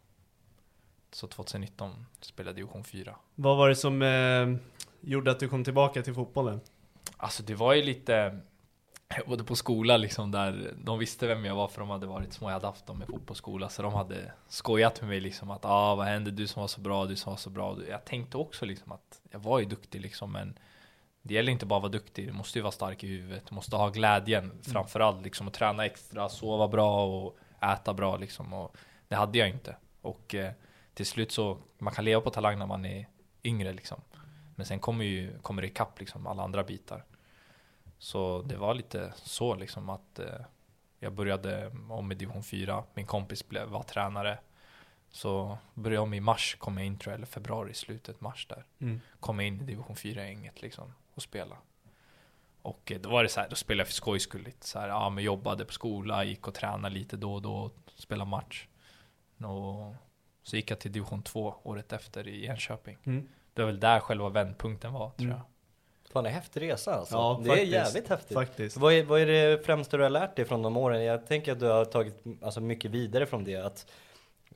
Så 1.11 1.27
2019 1.27 2.07
spelade 2.21 2.51
jag 2.51 2.57
division 2.57 2.85
4 2.85 3.17
Vad 3.35 3.57
var 3.57 3.69
det 3.69 3.77
som 3.77 4.03
eh, 4.03 4.57
gjorde 5.01 5.31
att 5.31 5.41
du 5.41 5.49
kom 5.49 5.65
tillbaka 5.65 6.03
till 6.03 6.15
fotbollen? 6.15 6.61
Alltså 7.17 7.43
det 7.43 7.55
var 7.55 7.75
ju 7.75 7.83
lite 7.83 8.41
Jag 9.09 9.27
bodde 9.27 9.45
på 9.45 9.57
skola 9.57 9.97
liksom 9.97 10.31
där 10.31 10.75
De 10.79 10.99
visste 10.99 11.27
vem 11.27 11.45
jag 11.45 11.55
var 11.55 11.69
för 11.69 11.81
de 11.81 11.91
hade 11.91 12.07
varit 12.07 12.33
små 12.33 12.49
Jag 12.49 12.55
hade 12.55 12.67
haft 12.67 12.87
dem 12.87 13.03
i 13.03 13.07
fotbollsskola 13.07 13.69
Så 13.69 13.83
de 13.83 13.95
hade 13.95 14.33
skojat 14.49 15.01
med 15.01 15.09
mig 15.09 15.21
liksom 15.21 15.51
att 15.51 15.65
ah, 15.65 15.95
vad 15.95 16.07
hände? 16.07 16.31
Du 16.31 16.47
som 16.47 16.61
var 16.61 16.69
så 16.69 16.81
bra, 16.81 17.05
du 17.05 17.17
som 17.17 17.33
var 17.33 17.37
så 17.37 17.51
bra. 17.51 17.77
Jag 17.89 18.05
tänkte 18.05 18.37
också 18.37 18.65
liksom 18.65 18.93
att 18.93 19.21
Jag 19.31 19.39
var 19.39 19.59
ju 19.59 19.65
duktig 19.65 20.01
liksom 20.01 20.33
men 20.33 20.59
Det 21.23 21.35
gäller 21.35 21.53
inte 21.53 21.67
bara 21.67 21.77
att 21.77 21.83
vara 21.83 21.93
duktig 21.93 22.27
Du 22.27 22.33
måste 22.33 22.59
ju 22.59 22.63
vara 22.63 22.73
stark 22.73 23.05
i 23.05 23.07
huvudet 23.07 23.43
Du 23.49 23.55
måste 23.55 23.77
ha 23.77 23.89
glädjen 23.89 24.53
framförallt 24.63 25.23
liksom 25.23 25.49
att 25.49 25.55
träna 25.55 25.87
extra 25.87 26.29
Sova 26.29 26.69
bra 26.69 27.07
och 27.07 27.39
äta 27.63 27.95
bra 27.95 28.17
liksom 28.17 28.53
och 28.53 28.77
Det 29.09 29.15
hade 29.15 29.39
jag 29.39 29.49
inte. 29.49 29.77
Och 30.03 30.35
eh, 30.35 30.53
till 30.95 31.07
slut 31.07 31.33
så 31.33 31.59
Man 31.79 31.95
kan 31.95 32.05
leva 32.05 32.21
på 32.21 32.31
talang 32.31 32.59
när 32.59 32.67
man 32.67 32.85
är 32.85 33.09
yngre 33.45 33.73
liksom. 33.73 34.01
Men 34.55 34.67
sen 34.67 34.79
kommer 34.79 35.05
ju 35.05 35.39
Kommer 35.39 35.63
det 35.63 35.69
ikapp 35.69 36.01
liksom 36.01 36.27
alla 36.27 36.43
andra 36.43 36.65
bitar 36.65 37.05
så 37.99 38.43
det 38.43 38.57
var 38.57 38.75
lite 38.75 39.13
så 39.17 39.55
liksom 39.55 39.91
att 39.91 40.19
eh, 40.19 40.41
jag 40.99 41.13
började 41.13 41.73
om 41.89 42.13
i 42.13 42.15
division 42.15 42.43
4. 42.45 42.85
Min 42.95 43.07
kompis 43.07 43.49
blev, 43.49 43.69
var 43.69 43.83
tränare. 43.83 44.39
Så 45.11 45.59
började 45.75 46.03
om 46.03 46.15
i 46.15 46.21
mars, 46.21 46.57
kom 46.59 46.77
jag 46.79 46.87
in 46.87 46.99
tror 46.99 47.13
jag, 47.13 47.17
eller 47.19 47.27
februari, 47.27 47.75
slutet 47.75 48.21
mars 48.21 48.47
där. 48.47 48.65
Mm. 48.79 49.01
Kom 49.21 49.39
jag 49.39 49.49
in 49.49 49.61
i 49.61 49.65
division 49.65 49.97
4-gänget 49.97 50.63
liksom 50.63 50.93
och 51.15 51.23
spela. 51.23 51.57
Och 52.63 52.93
eh, 52.93 53.01
då 53.01 53.09
var 53.11 53.23
det 53.23 53.29
så 53.29 53.41
här, 53.41 53.49
då 53.49 53.57
spelade 53.57 53.81
jag 53.81 53.87
för 53.87 53.95
skojs 53.95 54.23
skull 54.23 54.43
lite 54.43 54.67
så 54.67 54.79
här, 54.79 54.89
ja 54.89 55.11
men 55.11 55.25
jobbade 55.25 55.65
på 55.65 55.73
skola, 55.73 56.25
gick 56.25 56.49
och 56.49 56.55
tränade 56.55 56.95
lite 56.95 57.17
då 57.17 57.35
och 57.35 57.43
då, 57.43 57.71
spelade 57.95 58.31
match. 58.31 58.67
Och 59.39 59.95
så 60.43 60.57
gick 60.57 60.71
jag 60.71 60.81
till 60.81 60.93
division 60.93 61.23
2 61.23 61.55
året 61.63 61.93
efter 61.93 62.29
i 62.29 62.47
Enköping. 62.47 62.99
Mm. 63.05 63.29
Det 63.55 63.63
var 63.63 63.67
väl 63.67 63.81
där 63.81 64.01
själva 64.01 64.29
vändpunkten 64.29 64.93
var 64.93 65.11
tror 65.11 65.27
Mm. 65.27 65.39
jag. 65.39 65.47
Fan 66.17 66.25
det 66.25 66.29
är 66.31 66.33
en 66.33 66.35
häftig 66.35 66.61
resa 66.63 66.95
alltså. 66.95 67.15
Ja, 67.15 67.41
det 67.43 67.49
faktiskt. 67.49 67.73
är 67.73 67.79
jävligt 67.79 68.09
häftigt. 68.09 68.35
Faktiskt. 68.35 68.77
Vad 68.77 68.93
är, 68.93 69.05
vad 69.05 69.21
är 69.21 69.27
det 69.27 69.67
främsta 69.67 69.97
du 69.97 70.03
har 70.03 70.11
lärt 70.11 70.37
dig 70.37 70.45
från 70.45 70.63
de 70.63 70.77
åren? 70.77 71.05
Jag 71.05 71.27
tänker 71.27 71.53
att 71.53 71.61
du 71.61 71.67
har 71.67 71.85
tagit 71.85 72.25
alltså, 72.43 72.61
mycket 72.61 72.91
vidare 72.91 73.27
från 73.27 73.45
det. 73.45 73.57
Att 73.57 73.87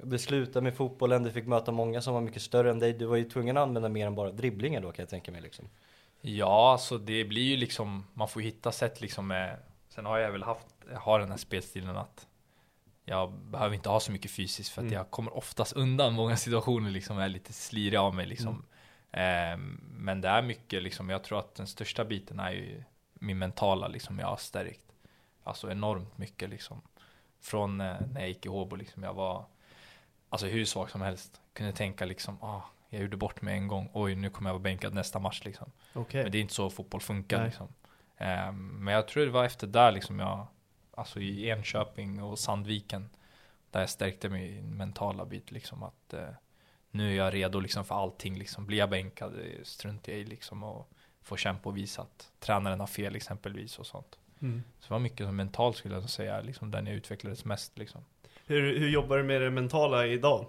besluta 0.02 0.60
med 0.60 0.74
fotbollen, 0.74 1.22
du 1.22 1.30
fick 1.30 1.46
möta 1.46 1.72
många 1.72 2.02
som 2.02 2.14
var 2.14 2.20
mycket 2.20 2.42
större 2.42 2.70
än 2.70 2.78
dig. 2.78 2.92
Du 2.92 3.04
var 3.06 3.16
ju 3.16 3.24
tvungen 3.24 3.56
att 3.56 3.62
använda 3.62 3.88
mer 3.88 4.06
än 4.06 4.14
bara 4.14 4.30
dribblingar 4.30 4.80
då 4.80 4.92
kan 4.92 5.02
jag 5.02 5.08
tänka 5.08 5.32
mig 5.32 5.40
liksom. 5.40 5.68
Ja, 6.20 6.76
så 6.80 6.96
det 6.98 7.24
blir 7.24 7.42
ju 7.42 7.56
liksom, 7.56 8.06
man 8.14 8.28
får 8.28 8.40
hitta 8.40 8.72
sätt 8.72 9.00
liksom 9.00 9.26
med, 9.26 9.56
sen 9.88 10.06
har 10.06 10.18
jag 10.18 10.32
väl 10.32 10.42
haft, 10.42 10.66
jag 10.92 11.00
har 11.00 11.20
den 11.20 11.30
här 11.30 11.36
spelstilen 11.38 11.96
att 11.96 12.26
jag 13.04 13.32
behöver 13.32 13.74
inte 13.74 13.88
ha 13.88 14.00
så 14.00 14.12
mycket 14.12 14.30
fysiskt 14.30 14.70
för 14.70 14.80
att 14.80 14.84
Mm. 14.86 14.94
jag 14.94 15.10
kommer 15.10 15.36
oftast 15.36 15.72
undan 15.72 16.12
många 16.12 16.36
situationer 16.36 16.90
liksom, 16.90 17.18
är 17.18 17.28
lite 17.28 17.52
slirig 17.52 17.96
av 17.96 18.14
mig 18.14 18.26
liksom. 18.26 18.48
Ehm, 18.48 18.64
men 19.80 20.20
det 20.20 20.28
är 20.28 20.42
mycket 20.42 20.82
liksom, 20.82 21.10
jag 21.10 21.24
tror 21.24 21.38
att 21.38 21.54
den 21.54 21.66
största 21.66 22.04
biten 22.04 22.40
är 22.40 22.50
ju 22.50 22.82
min 23.14 23.38
mentala 23.38 23.88
liksom, 23.88 24.18
jag 24.18 24.26
har 24.26 24.36
stärkt. 24.36 24.92
Alltså 25.44 25.70
enormt 25.70 26.18
mycket 26.18 26.50
liksom. 26.50 26.80
Från 27.40 27.80
eh, 27.80 27.96
när 28.12 28.20
jag 28.20 28.28
gick 28.28 28.46
i 28.46 28.48
Håbo 28.48 28.76
liksom, 28.76 29.02
jag 29.02 29.14
var 29.14 29.44
Alltså 30.30 30.46
hur 30.46 30.64
svag 30.64 30.90
som 30.90 31.00
helst. 31.00 31.40
Kunde 31.52 31.72
tänka 31.72 32.04
liksom, 32.04 32.38
ah, 32.42 32.62
jag 32.88 33.02
gjorde 33.02 33.16
bort 33.16 33.42
mig 33.42 33.54
en 33.54 33.68
gång, 33.68 33.90
oj 33.92 34.14
nu 34.14 34.30
kommer 34.30 34.50
jag 34.50 34.54
vara 34.54 34.62
bänkad 34.62 34.94
nästa 34.94 35.18
match 35.18 35.44
liksom. 35.44 35.72
Okej. 35.92 36.22
Men 36.22 36.32
det 36.32 36.38
är 36.38 36.42
inte 36.42 36.54
så 36.54 36.70
fotboll 36.70 37.00
funkar 37.00 37.38
Nej. 37.38 37.46
liksom. 37.46 37.68
Ehm, 38.16 38.68
men 38.68 38.94
jag 38.94 39.08
tror 39.08 39.24
det 39.24 39.30
var 39.30 39.44
efter 39.44 39.66
där 39.66 39.92
liksom 39.92 40.18
jag, 40.18 40.46
alltså 40.94 41.20
i 41.20 41.48
Enköping 41.48 42.22
och 42.22 42.38
Sandviken, 42.38 43.10
där 43.70 43.80
jag 43.80 43.90
stärkte 43.90 44.28
min 44.28 44.76
mentala 44.76 45.24
bit 45.24 45.50
liksom 45.50 45.82
att 45.82 46.12
eh, 46.12 46.28
nu 46.90 47.12
är 47.12 47.16
jag 47.16 47.34
redo 47.34 47.60
liksom 47.60 47.84
för 47.84 47.94
allting 47.94 48.38
liksom. 48.38 48.66
Blir 48.66 48.78
jag 48.78 48.90
bänkad, 48.90 49.32
det 49.32 49.66
struntar 49.66 50.12
jag 50.12 50.20
i 50.20 50.24
liksom 50.24 50.62
och 50.62 50.88
får 51.22 51.36
kämpa 51.36 51.68
och 51.68 51.76
visa 51.76 52.02
att 52.02 52.30
tränaren 52.40 52.80
har 52.80 52.86
fel 52.86 53.16
exempelvis 53.16 53.78
och 53.78 53.86
sånt. 53.86 54.18
Mm. 54.42 54.62
Så 54.80 54.86
det 54.88 54.94
var 54.94 54.98
mycket 55.00 55.26
som 55.26 55.36
mentalt 55.36 55.76
skulle 55.76 55.94
jag 55.94 56.10
säga, 56.10 56.40
liksom 56.40 56.70
den 56.70 56.86
jag 56.86 56.96
utvecklades 56.96 57.44
mest 57.44 57.78
liksom. 57.78 58.00
Hur, 58.46 58.78
hur 58.78 58.88
jobbar 58.88 59.16
du 59.16 59.22
med 59.22 59.40
det 59.42 59.50
mentala 59.50 60.06
idag? 60.06 60.46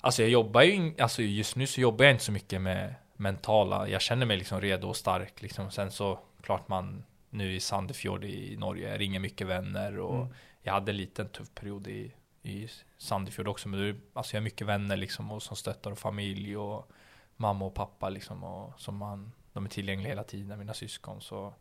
Alltså 0.00 0.22
jag 0.22 0.30
jobbar 0.30 0.62
ju, 0.62 0.72
in- 0.72 0.94
alltså 0.98 1.22
just 1.22 1.56
nu 1.56 1.66
så 1.66 1.80
jobbar 1.80 2.04
jag 2.04 2.14
inte 2.14 2.24
så 2.24 2.32
mycket 2.32 2.60
med 2.60 2.94
mentala, 3.16 3.88
jag 3.88 4.00
känner 4.02 4.26
mig 4.26 4.36
liksom 4.36 4.60
redo 4.60 4.88
och 4.88 4.96
stark 4.96 5.42
liksom. 5.42 5.70
Sen 5.70 5.90
så 5.90 6.18
klart 6.42 6.68
man 6.68 7.04
nu 7.30 7.54
i 7.54 7.60
Sandefjord 7.60 8.24
i 8.24 8.56
Norge, 8.56 8.98
ringer 8.98 9.20
mycket 9.20 9.46
vänner 9.46 9.98
och 9.98 10.16
Mm. 10.16 10.34
jag 10.62 10.72
hade 10.72 10.92
en 10.92 10.96
liten 10.96 11.28
tuff 11.28 11.54
period 11.54 11.86
i, 11.88 12.12
i 12.46 12.68
Sandefjord 12.98 13.48
också. 13.48 13.68
Men 13.68 13.80
det, 13.80 13.96
alltså 14.12 14.34
jag 14.34 14.40
har 14.40 14.44
mycket 14.44 14.66
vänner 14.66 14.96
liksom 14.96 15.32
och 15.32 15.42
som 15.42 15.56
stöttar 15.56 15.90
och 15.90 15.98
familj 15.98 16.56
och 16.56 16.90
mamma 17.36 17.64
och 17.64 17.74
pappa 17.74 18.08
liksom 18.08 18.44
och 18.44 18.80
som 18.80 18.96
man, 18.96 19.32
de 19.52 19.64
är 19.64 19.68
tillgängliga 19.68 20.08
hela 20.08 20.24
tiden, 20.24 20.58
mina 20.58 20.74
syskon. 20.74 21.20
Så 21.20 21.54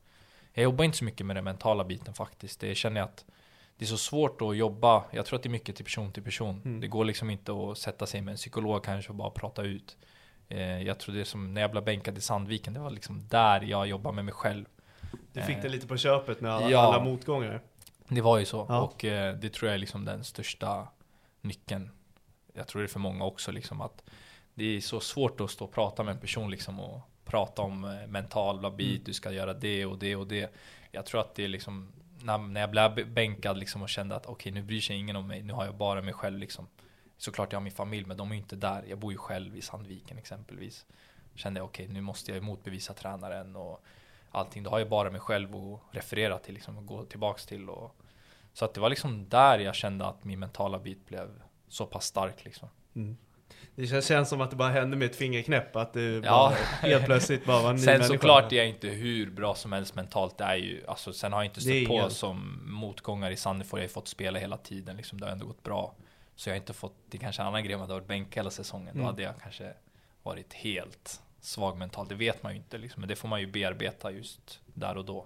jag 0.53 0.63
jobbar 0.63 0.85
inte 0.85 0.97
så 0.97 1.05
mycket 1.05 1.25
med 1.25 1.35
den 1.35 1.43
mentala 1.43 1.83
biten 1.83 2.13
faktiskt. 2.13 2.59
Det 2.59 2.75
känner 2.75 2.99
jag 2.99 3.09
att 3.09 3.25
det 3.77 3.85
är 3.85 3.87
så 3.87 3.97
svårt 3.97 4.41
att 4.41 4.57
jobba. 4.57 5.03
Jag 5.11 5.25
tror 5.25 5.37
att 5.37 5.43
det 5.43 5.49
är 5.49 5.51
mycket 5.51 5.75
till 5.75 5.85
person 5.85 6.11
till 6.11 6.23
person. 6.23 6.61
Mm. 6.65 6.81
Det 6.81 6.87
går 6.87 7.05
liksom 7.05 7.29
inte 7.29 7.51
att 7.53 7.77
sätta 7.77 8.05
sig 8.05 8.21
med 8.21 8.31
en 8.31 8.37
psykolog 8.37 8.83
kanske 8.83 9.09
och 9.09 9.15
bara 9.15 9.29
prata 9.29 9.63
ut. 9.63 9.97
Eh, 10.49 10.81
jag 10.81 10.99
tror 10.99 11.15
det 11.15 11.21
är 11.21 11.25
som 11.25 11.53
när 11.53 11.61
jag 11.61 11.71
blev 11.71 11.83
bänkad 11.83 12.17
i 12.17 12.21
Sandviken. 12.21 12.73
Det 12.73 12.79
var 12.79 12.89
liksom 12.89 13.27
där 13.27 13.61
jag 13.61 13.87
jobbade 13.87 14.15
med 14.15 14.25
mig 14.25 14.33
själv. 14.33 14.65
Du 15.33 15.41
fick 15.41 15.55
Eh, 15.55 15.61
det 15.61 15.69
lite 15.69 15.87
på 15.87 15.97
köpet 15.97 16.41
med 16.41 16.51
alla, 16.51 16.69
ja. 16.69 16.79
alla 16.79 17.03
motgångar. 17.03 17.61
Det 18.07 18.21
var 18.21 18.37
ju 18.39 18.45
så. 18.45 18.65
Ja. 18.69 18.81
Och 18.81 19.05
eh, 19.05 19.35
det 19.35 19.49
tror 19.53 19.67
jag 19.69 19.73
är 19.73 19.79
liksom 19.79 20.05
den 20.05 20.23
största 20.23 20.87
nyckeln. 21.41 21.91
Jag 22.53 22.67
tror 22.67 22.81
det 22.81 22.85
är 22.85 22.89
för 22.89 22.99
många 22.99 23.25
också 23.25 23.51
liksom 23.51 23.81
att 23.81 24.03
det 24.53 24.65
är 24.77 24.81
så 24.81 24.99
svårt 24.99 25.41
att 25.41 25.51
stå 25.51 25.65
och 25.65 25.71
prata 25.71 26.03
med 26.03 26.11
en 26.11 26.19
person 26.21 26.51
liksom 26.51 26.79
och 26.79 27.01
prata 27.25 27.61
om 27.61 27.83
eh, 27.83 28.07
mentala 28.07 28.71
bit, 28.71 28.91
Mm. 28.91 29.03
du 29.05 29.13
ska 29.13 29.31
göra 29.31 29.53
det 29.53 29.85
och 29.85 29.99
det 29.99 30.15
och 30.15 30.27
det. 30.27 30.53
Jag 30.91 31.05
tror 31.05 31.21
att 31.21 31.35
det 31.35 31.43
är 31.43 31.47
liksom 31.47 31.91
när, 32.21 32.37
när 32.37 32.61
jag 32.61 32.71
blev 32.71 33.13
bänkad 33.13 33.57
liksom 33.57 33.81
och 33.81 33.89
kände 33.89 34.15
att 34.15 34.25
okej 34.25 34.51
nu 34.51 34.61
bryr 34.63 34.81
sig 34.81 34.95
ingen 34.95 35.15
om 35.15 35.27
mig, 35.27 35.43
nu 35.43 35.53
har 35.53 35.65
jag 35.65 35.75
bara 35.75 36.01
mig 36.01 36.13
själv 36.13 36.39
liksom. 36.39 36.67
Såklart 37.17 37.51
jag 37.51 37.59
har 37.59 37.63
min 37.63 37.73
familj 37.73 38.05
men 38.05 38.17
de 38.17 38.31
är 38.31 38.35
ju 38.35 38.41
inte 38.41 38.55
där. 38.55 38.83
Jag 38.89 38.99
bor 38.99 39.11
ju 39.11 39.17
själv 39.17 39.57
i 39.57 39.61
Sandviken 39.61 40.17
exempelvis. 40.17 40.85
Kände 41.35 41.59
jag 41.59 41.65
okej 41.65 41.87
nu 41.87 42.01
måste 42.01 42.31
jag 42.31 42.43
motbevisa 42.43 42.93
tränaren 42.93 43.55
och 43.55 43.83
allting. 44.35 44.63
Då 44.63 44.69
har 44.69 44.79
jag 44.79 44.89
bara 44.89 45.11
mig 45.11 45.21
själv 45.21 45.55
att 45.55 45.81
referera 45.91 46.37
till 46.37 46.53
liksom 46.53 46.77
och 46.77 46.85
gå 46.85 47.03
tillbaks 47.05 47.45
till 47.45 47.69
och 47.69 47.95
så 48.53 48.65
att 48.65 48.73
det 48.73 48.79
var 48.81 48.89
liksom 48.89 49.29
där 49.29 49.59
jag 49.59 49.75
kände 49.75 50.05
att 50.05 50.23
min 50.23 50.39
mentala 50.39 50.79
bit 50.79 51.07
blev 51.07 51.29
så 51.67 51.85
pass 51.85 52.05
stark 52.05 52.45
liksom. 52.45 52.69
Mm. 52.95 53.17
Det 53.75 53.87
känns, 53.87 54.07
känns 54.07 54.29
som 54.29 54.41
att 54.41 54.49
det 54.49 54.55
bara 54.55 54.69
hände 54.69 54.97
med 54.97 55.05
ett 55.05 55.15
fingerknäpp, 55.15 55.75
att 55.75 55.93
du 55.93 56.15
Ja. 56.15 56.21
bara 56.31 56.55
helt 56.89 57.05
plötsligt 57.05 57.45
bara 57.45 57.61
var 57.61 57.69
en 57.69 57.75
ny 57.75 57.81
Sen 57.81 57.91
människa. 57.93 58.07
såklart 58.07 58.51
är 58.51 58.55
jag 58.55 58.67
inte 58.69 58.87
hur 58.87 59.31
bra 59.31 59.55
som 59.55 59.71
helst 59.71 59.95
mentalt. 59.95 60.37
Det 60.37 60.43
är 60.43 60.55
ju, 60.55 60.83
alltså, 60.87 61.13
sen 61.13 61.33
har 61.33 61.39
jag 61.39 61.45
inte 61.45 61.59
är 61.59 61.61
stött 61.61 61.87
på 61.87 62.09
som 62.09 62.61
motgångar 62.65 63.31
i 63.31 63.35
Sandefjord. 63.35 63.79
Jag 63.79 63.83
har 63.83 63.89
fått 63.89 64.07
spela 64.07 64.39
hela 64.39 64.57
tiden, 64.57 64.97
liksom, 64.97 65.19
det 65.19 65.25
har 65.25 65.31
ändå 65.31 65.45
gått 65.45 65.63
bra. 65.63 65.95
Så 66.35 66.49
jag 66.49 66.53
har 66.53 66.57
inte 66.57 66.73
fått, 66.73 66.95
det 67.09 67.17
är 67.17 67.19
kanske 67.19 67.41
en 67.41 67.47
annan 67.47 67.63
grej 67.63 67.75
om 67.75 67.79
jag 67.81 67.87
hade 67.87 67.93
varit 67.99 68.07
bänkad 68.07 68.35
hela 68.41 68.49
säsongen. 68.51 68.89
Mm. 68.89 68.99
Då 69.01 69.05
hade 69.05 69.23
jag 69.23 69.33
kanske 69.41 69.73
varit 70.23 70.53
helt 70.53 71.21
svag 71.45 71.77
mentalt. 71.77 72.09
Det 72.09 72.15
vet 72.15 72.43
man 72.43 72.51
ju 72.51 72.57
inte 72.57 72.77
liksom. 72.77 72.99
Men 73.01 73.09
det 73.09 73.15
får 73.15 73.27
man 73.27 73.39
ju 73.41 73.47
bearbeta 73.47 74.11
just 74.11 74.59
där 74.65 74.97
och 74.97 75.05
då. 75.05 75.25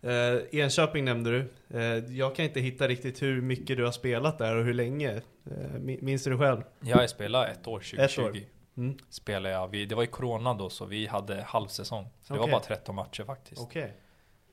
Eh, 0.00 0.60
Enköping 0.60 1.04
nämnde 1.04 1.30
du. 1.30 1.50
Eh, 1.78 2.16
jag 2.16 2.36
kan 2.36 2.44
inte 2.44 2.60
hitta 2.60 2.88
riktigt 2.88 3.22
hur 3.22 3.40
mycket 3.40 3.76
du 3.76 3.84
har 3.84 3.92
spelat 3.92 4.38
där 4.38 4.56
och 4.56 4.64
hur 4.64 4.74
länge. 4.74 5.10
Eh, 5.44 5.52
mi- 5.74 6.02
minns 6.02 6.24
du 6.24 6.30
det 6.30 6.38
själv? 6.38 6.62
Ja, 6.80 7.00
jag 7.00 7.10
spelade 7.10 7.46
ett 7.46 7.66
år, 7.66 7.78
2020. 7.80 8.00
Ett 8.02 8.18
år. 8.18 8.38
Mm. 8.76 8.98
Spelade 9.08 9.54
jag. 9.54 9.68
Vi, 9.68 9.86
det 9.86 9.94
var 9.94 10.02
ju 10.02 10.08
corona 10.08 10.54
då, 10.54 10.70
så 10.70 10.84
vi 10.84 11.06
hade 11.06 11.42
halvsäsong. 11.42 12.04
Så 12.22 12.34
det 12.34 12.40
Okej. 12.40 12.50
var 12.52 12.58
bara 12.58 12.66
13 12.66 12.94
matcher 12.94 13.24
faktiskt. 13.24 13.60
Okej. 13.60 13.92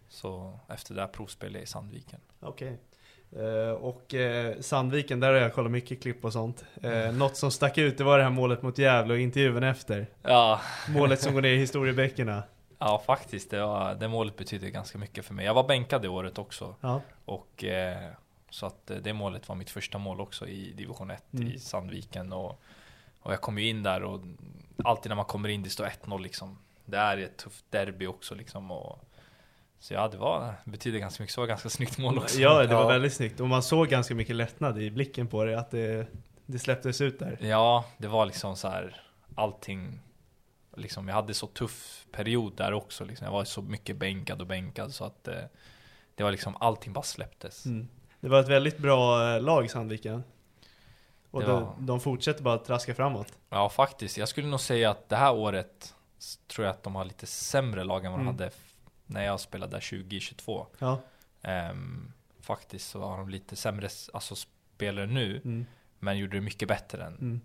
Så 0.10 0.60
efter 0.70 0.96
det 0.96 1.02
här 1.02 1.08
provspelade 1.08 1.58
jag 1.58 1.64
i 1.64 1.68
Sandviken. 1.68 2.20
Okej. 2.40 2.78
Eh, 3.38 3.72
och 3.72 4.14
eh, 4.14 4.60
Sandviken, 4.60 5.20
där 5.20 5.28
har 5.34 5.40
jag 5.40 5.54
kollat 5.54 5.72
mycket 5.72 6.02
klipp 6.02 6.26
och 6.26 6.34
sånt. 6.34 6.66
Mm. 6.84 7.08
Eh, 7.08 7.14
något 7.14 7.36
som 7.38 7.52
stack 7.52 7.78
ut, 7.78 7.98
det 7.98 8.04
var 8.04 8.18
det 8.18 8.24
här 8.24 8.32
målet 8.32 8.62
mot 8.62 8.78
Gävle 8.78 9.14
och 9.14 9.20
intervjun 9.20 9.64
efter. 9.64 10.08
Ja, 10.22 10.62
Målet 10.90 11.22
som 11.22 11.34
går 11.34 11.42
ner 11.42 11.50
i 11.54 11.58
historieböckerna. 11.58 12.44
ja 12.80 13.04
faktiskt. 13.06 13.52
Det, 13.52 13.62
var, 13.62 13.96
det 13.96 14.08
målet 14.08 14.36
betyder 14.38 14.70
ganska 14.70 14.98
mycket 14.98 15.26
för 15.26 15.34
mig. 15.34 15.46
Jag 15.46 15.54
var 15.54 15.64
bänkad 15.68 16.02
det 16.02 16.08
året 16.10 16.38
också. 16.38 16.76
Ja. 16.82 17.02
Och 17.26 17.64
så 18.50 18.66
att 18.66 18.92
det 19.02 19.14
målet 19.14 19.48
var 19.50 19.56
mitt 19.56 19.70
första 19.70 19.98
mål 19.98 20.22
också 20.22 20.48
i 20.48 20.72
division 20.72 21.12
1 21.12 21.24
Mm. 21.34 21.48
i 21.48 21.60
Sandviken. 21.60 22.34
Och, 22.34 22.62
och 23.22 23.34
jag 23.34 23.42
kom 23.42 23.58
ju 23.58 23.70
in 23.70 23.84
där 23.84 24.04
och 24.04 24.22
alltid 24.84 25.10
när 25.10 25.16
man 25.16 25.26
kommer 25.26 25.50
in 25.50 25.64
det 25.64 25.70
står 25.70 25.86
1-0 25.86 26.22
liksom. 26.22 26.58
Det 26.86 26.98
är 26.98 27.18
ett 27.18 27.38
tufft 27.38 27.66
derby 27.70 28.06
också 28.08 28.36
liksom. 28.36 28.72
Och, 28.72 29.00
så 29.80 29.94
ja, 29.94 30.08
det 30.08 30.18
var, 30.18 30.54
betyder 30.66 31.00
ganska 31.00 31.24
mycket. 31.24 31.34
Så 31.34 31.46
ganska 31.46 31.70
snyggt 31.70 31.98
mål 31.98 32.18
också. 32.18 32.40
Ja, 32.40 32.60
det 32.62 32.74
var 32.76 32.82
Ja. 32.82 32.88
väldigt 32.88 33.14
snyggt. 33.14 33.40
Och 33.40 33.48
man 33.48 33.64
såg 33.64 33.88
ganska 33.88 34.16
mycket 34.16 34.36
lättnad 34.36 34.82
i 34.82 34.92
blicken 34.92 35.28
på 35.28 35.44
det, 35.44 35.60
att 35.60 35.72
det, 35.72 36.08
det 36.46 36.60
släpptes 36.60 37.02
ut 37.02 37.20
där. 37.20 37.38
Ja, 37.42 37.86
det 37.98 38.08
var 38.08 38.26
liksom 38.26 38.56
så 38.56 38.68
här 38.68 39.02
allting. 39.36 40.00
Liksom, 40.78 41.08
jag 41.08 41.16
hade 41.16 41.34
så 41.34 41.48
tuff 41.48 42.06
period 42.12 42.56
där 42.56 42.74
också. 42.74 43.06
Liksom. 43.06 43.26
Jag 43.26 43.32
var 43.32 43.44
så 43.44 43.62
mycket 43.62 43.98
bänkad 43.98 44.42
och 44.42 44.48
bänkad 44.48 44.94
så 44.94 45.04
att 45.06 45.28
eh, 45.28 45.36
det 46.16 46.24
var 46.24 46.32
liksom 46.32 46.56
allting 46.60 46.94
bara 46.94 47.04
släpptes. 47.04 47.66
Mm. 47.66 47.88
Det 48.20 48.28
var 48.30 48.40
ett 48.40 48.48
väldigt 48.50 48.78
bra 48.78 49.30
eh, 49.36 49.42
lag 49.42 49.72
Sandviken. 49.72 50.24
Och 51.32 51.42
de, 51.42 51.52
var- 51.52 51.74
de 51.80 52.00
fortsätter 52.00 52.44
bara 52.44 52.54
att 52.54 52.66
traska 52.66 52.96
framåt. 52.96 53.34
Ja, 53.50 53.70
faktiskt. 53.70 54.18
Jag 54.18 54.28
skulle 54.28 54.48
nog 54.48 54.60
säga 54.60 54.92
att 54.92 55.10
det 55.10 55.16
här 55.16 55.34
året 55.36 55.96
tror 56.48 56.66
jag 56.68 56.74
att 56.74 56.84
de 56.84 56.96
har 56.96 57.06
lite 57.06 57.26
sämre 57.26 57.84
lag 57.84 58.06
än 58.06 58.12
vad 58.12 58.20
de 58.20 58.28
Mm. 58.28 58.36
hade 58.36 58.52
när 59.10 59.26
jag 59.26 59.40
spelade 59.40 59.72
där 59.72 59.80
2022. 60.04 60.68
Ja. 60.80 61.00
Ehm, 61.42 62.12
faktiskt 62.42 62.90
så 62.90 63.02
har 63.02 63.18
de 63.18 63.30
lite 63.30 63.56
sämre 63.56 63.90
alltså, 64.14 64.36
spelare 64.36 65.06
nu, 65.08 65.42
Mm. 65.46 65.66
men 66.00 66.18
gjorde 66.18 66.38
det 66.38 66.42
mycket 66.42 66.68
bättre 66.68 67.04
än 67.04 67.14
Mm. 67.18 67.42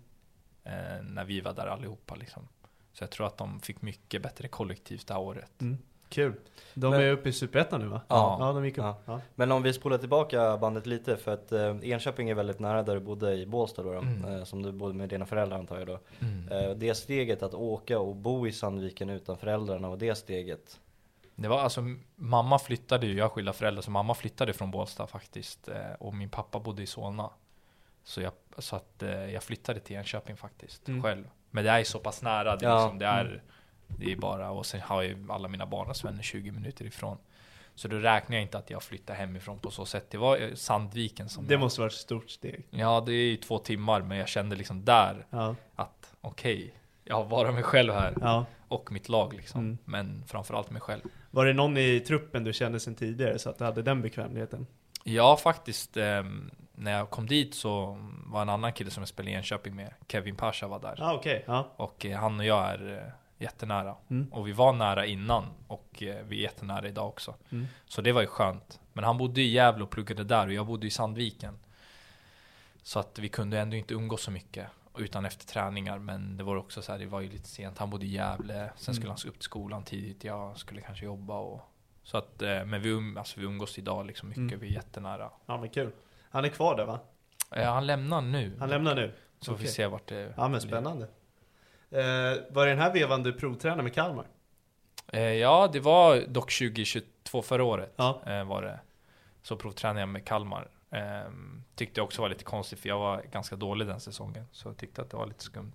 eh, 0.63 1.03
när 1.03 1.25
vi 1.25 1.41
var 1.41 1.53
där 1.53 1.67
allihopa. 1.67 2.15
Liksom. 2.15 2.47
Så 2.93 3.03
jag 3.03 3.11
tror 3.11 3.27
att 3.27 3.37
de 3.37 3.59
fick 3.59 3.81
mycket 3.81 4.21
bättre 4.21 4.47
kollektivt 4.47 5.07
det 5.07 5.13
här 5.13 5.21
året. 5.21 5.61
Mm. 5.61 5.77
Kul. 6.09 6.33
De 6.73 6.91
Men- 6.91 7.01
är 7.01 7.11
uppe 7.11 7.29
i 7.29 7.33
Superettan 7.33 7.81
nu 7.81 7.87
va? 7.87 8.01
Ja. 8.07 8.37
Ja, 8.39 8.53
de 8.53 8.65
gick 8.65 8.77
upp. 8.77 8.83
Ja. 8.83 8.97
Ja. 9.05 9.21
Men 9.35 9.51
om 9.51 9.63
vi 9.63 9.73
spolar 9.73 9.97
tillbaka 9.97 10.57
bandet 10.57 10.85
lite, 10.85 11.17
för 11.17 11.33
att 11.33 11.51
eh, 11.51 11.77
Enköping 11.83 12.29
är 12.29 12.35
väldigt 12.35 12.59
nära 12.59 12.83
där 12.83 12.93
du 12.93 12.99
bodde 13.01 13.33
i 13.33 13.45
Båstad 13.45 13.83
då, 13.83 13.91
då 13.93 13.97
Mm. 13.99 14.25
eh, 14.25 14.43
som 14.43 14.61
du 14.61 14.71
bodde 14.71 14.93
med 14.93 15.09
dina 15.09 15.25
föräldrar 15.25 15.57
antar 15.59 15.77
jag 15.77 15.87
då. 15.87 15.99
Mm. 16.19 16.47
Eh, 16.51 16.75
det 16.75 16.95
steget 16.95 17.43
att 17.43 17.53
åka 17.53 17.99
och 17.99 18.15
bo 18.15 18.47
i 18.47 18.51
Sandviken 18.51 19.09
utan 19.09 19.37
föräldrarna 19.37 19.89
och 19.89 19.97
det 19.97 20.15
steget. 20.15 20.79
Det 21.35 21.47
var 21.47 21.59
alltså, 21.59 21.81
mamma 22.15 22.59
flyttade 22.59 23.07
ju, 23.07 23.13
jag 23.17 23.23
har 23.25 23.29
skilda 23.29 23.53
föräldrar, 23.53 23.81
så 23.81 23.91
mamma 23.91 24.13
flyttade 24.13 24.53
från 24.53 24.71
Båstad 24.71 25.07
faktiskt. 25.07 25.67
eh, 25.67 25.91
Och 25.99 26.13
min 26.13 26.29
pappa 26.29 26.59
bodde 26.59 26.83
i 26.83 26.87
Solna. 26.87 27.29
Så 28.03 28.21
jag, 28.21 28.31
så 28.57 28.75
att 28.75 29.03
eh, 29.03 29.09
jag 29.33 29.43
flyttade 29.43 29.79
till 29.79 29.95
Enköping 29.95 30.37
faktiskt, 30.37 30.87
Mm. 30.87 31.03
själv. 31.03 31.29
Men 31.51 31.63
det 31.63 31.69
är 31.71 31.79
ju 31.79 31.85
så 31.85 31.99
pass 31.99 32.21
nära, 32.21 32.55
det 32.55 32.65
är, 32.65 32.69
Ja. 32.69 32.75
liksom, 32.83 32.99
det 32.99 33.05
är, 33.05 33.43
det 33.87 34.11
är 34.11 34.15
bara, 34.15 34.51
och 34.51 34.65
sen 34.65 34.81
har 34.81 35.01
ju 35.01 35.27
alla 35.29 35.47
mina 35.47 35.65
barndomsvänner 35.65 36.23
20 36.23 36.51
minuter 36.51 36.85
ifrån. 36.85 37.17
Så 37.75 37.87
då 37.87 37.97
räknar 37.97 38.35
jag 38.35 38.41
inte 38.43 38.57
att 38.57 38.69
jag 38.69 38.83
flyttar 38.83 39.13
hemifrån 39.15 39.59
på 39.59 39.71
så 39.71 39.85
sätt. 39.85 40.09
Det 40.09 40.17
var 40.17 40.55
Sandviken 40.55 41.29
som 41.29 41.47
Det 41.47 41.53
jag, 41.53 41.59
måste 41.61 41.81
varit 41.81 41.93
ett 41.93 41.99
stort 41.99 42.29
steg. 42.29 42.63
Ja, 42.69 43.03
det 43.05 43.11
är 43.13 43.25
ju 43.29 43.37
två 43.37 43.59
timmar, 43.59 44.01
men 44.01 44.17
jag 44.17 44.27
kände 44.27 44.55
liksom 44.55 44.85
där 44.85 45.25
Ja. 45.29 45.55
att 45.75 46.13
okej, 46.21 46.65
jag 46.65 46.73
har 47.09 47.25
bara 47.25 47.51
mig 47.51 47.63
själv 47.63 47.93
här. 47.93 48.13
ja. 48.21 48.45
Och 48.67 48.91
mitt 48.91 49.09
lag 49.09 49.33
liksom. 49.33 49.61
Mm. 49.61 49.77
Men 49.85 50.23
framförallt 50.27 50.69
mig 50.71 50.81
själv. 50.81 51.01
Var 51.31 51.45
det 51.45 51.53
någon 51.53 51.77
i 51.77 51.99
truppen 51.99 52.43
du 52.43 52.53
kände 52.53 52.79
sedan 52.79 52.95
tidigare 52.95 53.39
så 53.39 53.49
att 53.49 53.57
du 53.57 53.63
hade 53.63 53.81
den 53.81 54.01
bekvämligheten? 54.01 54.67
Ja, 55.03 55.37
faktiskt. 55.37 55.97
ehm, 55.97 56.51
när 56.75 56.91
jag 56.91 57.09
kom 57.09 57.27
dit 57.27 57.55
så 57.55 57.97
var 58.25 58.41
en 58.41 58.49
annan 58.49 58.73
kille 58.73 58.91
som 58.91 59.01
jag 59.01 59.07
spelade 59.07 59.31
i 59.31 59.35
Enköping 59.35 59.75
med, 59.75 59.93
Kevin 60.07 60.35
Pasha 60.35 60.67
var 60.67 60.79
där. 60.79 60.95
Ja, 60.97 61.11
ah, 61.11 61.13
okej. 61.13 61.43
Ja. 61.47 61.73
Och 61.75 62.05
eh, 62.05 62.17
han 62.19 62.39
och 62.39 62.45
jag 62.45 62.65
är 62.65 62.93
eh, 62.93 63.11
jättenära. 63.43 63.95
Mm. 64.09 64.33
Och 64.33 64.47
vi 64.47 64.51
var 64.51 64.73
nära 64.73 65.05
innan 65.05 65.45
och 65.67 66.03
eh, 66.03 66.25
vi 66.27 66.37
är 66.37 66.41
jättenära 66.41 66.87
idag 66.87 67.07
också. 67.07 67.35
Mm. 67.51 67.67
Så 67.85 68.01
det 68.01 68.11
var 68.11 68.21
ju 68.21 68.27
skönt. 68.27 68.79
Men 68.93 69.03
han 69.03 69.17
bodde 69.17 69.41
i 69.41 69.51
Gävle 69.51 69.83
och 69.83 69.89
pluggade 69.89 70.23
där 70.23 70.47
och 70.47 70.53
jag 70.53 70.65
bodde 70.65 70.87
i 70.87 70.91
Sandviken. 70.91 71.57
Så 72.83 72.99
att 72.99 73.19
vi 73.19 73.29
kunde 73.29 73.59
ändå 73.59 73.77
inte 73.77 73.93
umgås 73.93 74.21
så 74.21 74.31
mycket. 74.31 74.67
Utan 74.97 75.25
efter 75.25 75.45
träningar, 75.45 75.99
men 75.99 76.37
det 76.37 76.43
var 76.43 76.55
också 76.55 76.81
så 76.81 76.91
här, 76.91 76.99
det 76.99 77.05
var 77.05 77.21
ju 77.21 77.29
lite 77.29 77.47
sent. 77.49 77.77
Han 77.77 77.89
bodde 77.89 78.05
i 78.05 78.09
Gävle, 78.09 78.69
sen 78.75 78.93
skulle 78.95 79.07
Mm. 79.07 79.17
han 79.21 79.29
upp 79.29 79.35
till 79.35 79.43
skolan 79.43 79.83
tidigt. 79.83 80.23
Jag 80.23 80.57
skulle 80.57 80.81
kanske 80.81 81.05
jobba 81.05 81.39
och 81.39 81.61
så 82.03 82.17
att, 82.17 82.41
eh, 82.41 82.65
men 82.65 82.81
vi, 82.81 82.91
um, 82.91 83.17
alltså, 83.17 83.39
vi 83.39 83.45
umgås 83.45 83.77
idag 83.77 84.05
liksom 84.05 84.29
mycket, 84.29 84.41
Mm. 84.41 84.59
vi 84.59 84.67
är 84.67 84.71
jättenära. 84.71 85.29
ja, 85.45 85.57
men 85.57 85.69
kul. 85.69 85.91
Han 86.29 86.45
är 86.45 86.49
kvar 86.49 86.75
där 86.77 86.85
va? 86.85 86.99
Eh, 87.51 87.71
han 87.73 87.87
lämnar 87.87 88.21
nu. 88.21 88.55
Han 88.59 88.69
lämnar 88.69 88.95
nu? 88.95 89.13
Så 89.39 89.45
får 89.51 89.57
vi 89.57 89.63
okej. 89.63 89.73
se 89.73 89.87
vart 89.87 90.07
det 90.07 90.33
Ja, 90.37 90.47
men 90.47 90.61
spännande. 90.61 91.03
Eh, 91.91 91.99
var 92.49 92.65
det 92.65 92.71
den 92.71 92.79
här 92.79 92.93
vevan 92.93 93.23
du 93.23 93.33
provtränade 93.33 93.83
med 93.83 93.93
Kalmar? 93.93 94.25
Eh, 95.07 95.21
ja, 95.21 95.69
det 95.73 95.79
var 95.79 96.21
dock 96.27 96.51
2022 96.51 97.41
förra 97.41 97.63
året. 97.63 97.93
Ja. 97.95 98.21
Eh, 98.27 98.43
var 98.43 98.61
det. 98.61 98.79
Så 99.41 99.55
provtränade 99.55 99.99
jag 99.99 100.09
med 100.09 100.25
Kalmar. 100.25 100.67
Eh, 100.95 101.31
tyckte 101.75 101.99
jag 101.99 102.05
också 102.05 102.21
var 102.21 102.29
lite 102.29 102.43
konstigt 102.43 102.79
för 102.79 102.89
jag 102.89 102.99
var 102.99 103.21
ganska 103.31 103.55
dålig 103.55 103.87
den 103.87 103.99
säsongen. 103.99 104.45
Så 104.51 104.67
jag 104.69 104.77
tyckte 104.77 105.01
att 105.01 105.09
det 105.09 105.17
var 105.17 105.25
lite 105.25 105.43
skumt. 105.43 105.71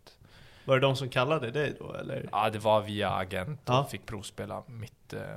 Var 0.65 0.75
det 0.75 0.81
de 0.87 0.97
som 0.97 1.09
kallade 1.09 1.51
dig 1.51 1.77
då 1.79 1.95
eller? 1.95 2.29
Ja, 2.33 2.51
det 2.51 2.59
var 2.59 2.81
via 2.81 3.11
agent 3.11 3.69
och 3.69 3.75
Ja. 3.75 3.85
fick 3.91 4.07
provspela 4.07 4.63
mitt. 4.67 5.13
Eh, 5.13 5.31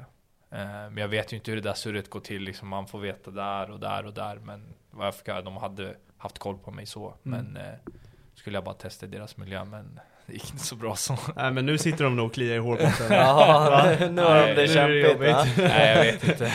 eh, 0.50 0.90
men 0.90 0.98
jag 0.98 1.08
vet 1.08 1.34
ju 1.34 1.38
inte 1.38 1.52
hur 1.52 1.56
det 1.56 1.70
där 1.70 1.74
surret 1.74 2.10
går 2.10 2.20
till. 2.20 2.42
Liksom 2.42 2.68
man 2.68 2.88
får 2.88 3.00
veta 3.00 3.32
där 3.32 3.72
och 3.72 3.80
där 3.80 4.06
och 4.06 4.14
där. 4.14 4.36
Men 4.36 4.74
vad 4.92 5.08
jag 5.08 5.16
fick 5.16 5.28
höra, 5.28 5.42
de 5.42 5.58
hade 5.58 5.96
haft 6.18 6.40
koll 6.40 6.58
på 6.58 6.72
mig 6.72 6.86
så. 6.86 7.08
Mm. 7.26 7.46
Men 7.54 7.58
eh, 7.66 7.74
skulle 8.36 8.58
jag 8.58 8.64
bara 8.64 8.76
testa 8.76 9.08
deras 9.08 9.38
miljö. 9.38 9.66
Men 9.66 10.00
det 10.28 10.34
gick 10.34 10.52
inte 10.52 10.64
så 10.64 10.76
bra 10.76 10.96
så. 10.96 11.18
Nej 11.36 11.52
men 11.52 11.66
nu 11.66 11.78
sitter 11.78 12.04
de 12.04 12.16
nog 12.16 12.26
och 12.26 12.34
kliar 12.34 12.56
i 12.56 12.60
hårbotten. 12.60 13.08
Ja, 13.10 13.96
nu 14.12 14.22
har 14.22 14.48
de 14.48 14.54
det 14.54 14.68
kämpigt 14.68 15.20
va? 15.20 15.46
Nej, 15.58 15.98
jag 15.98 16.04
vet 16.04 16.24
inte. 16.30 16.52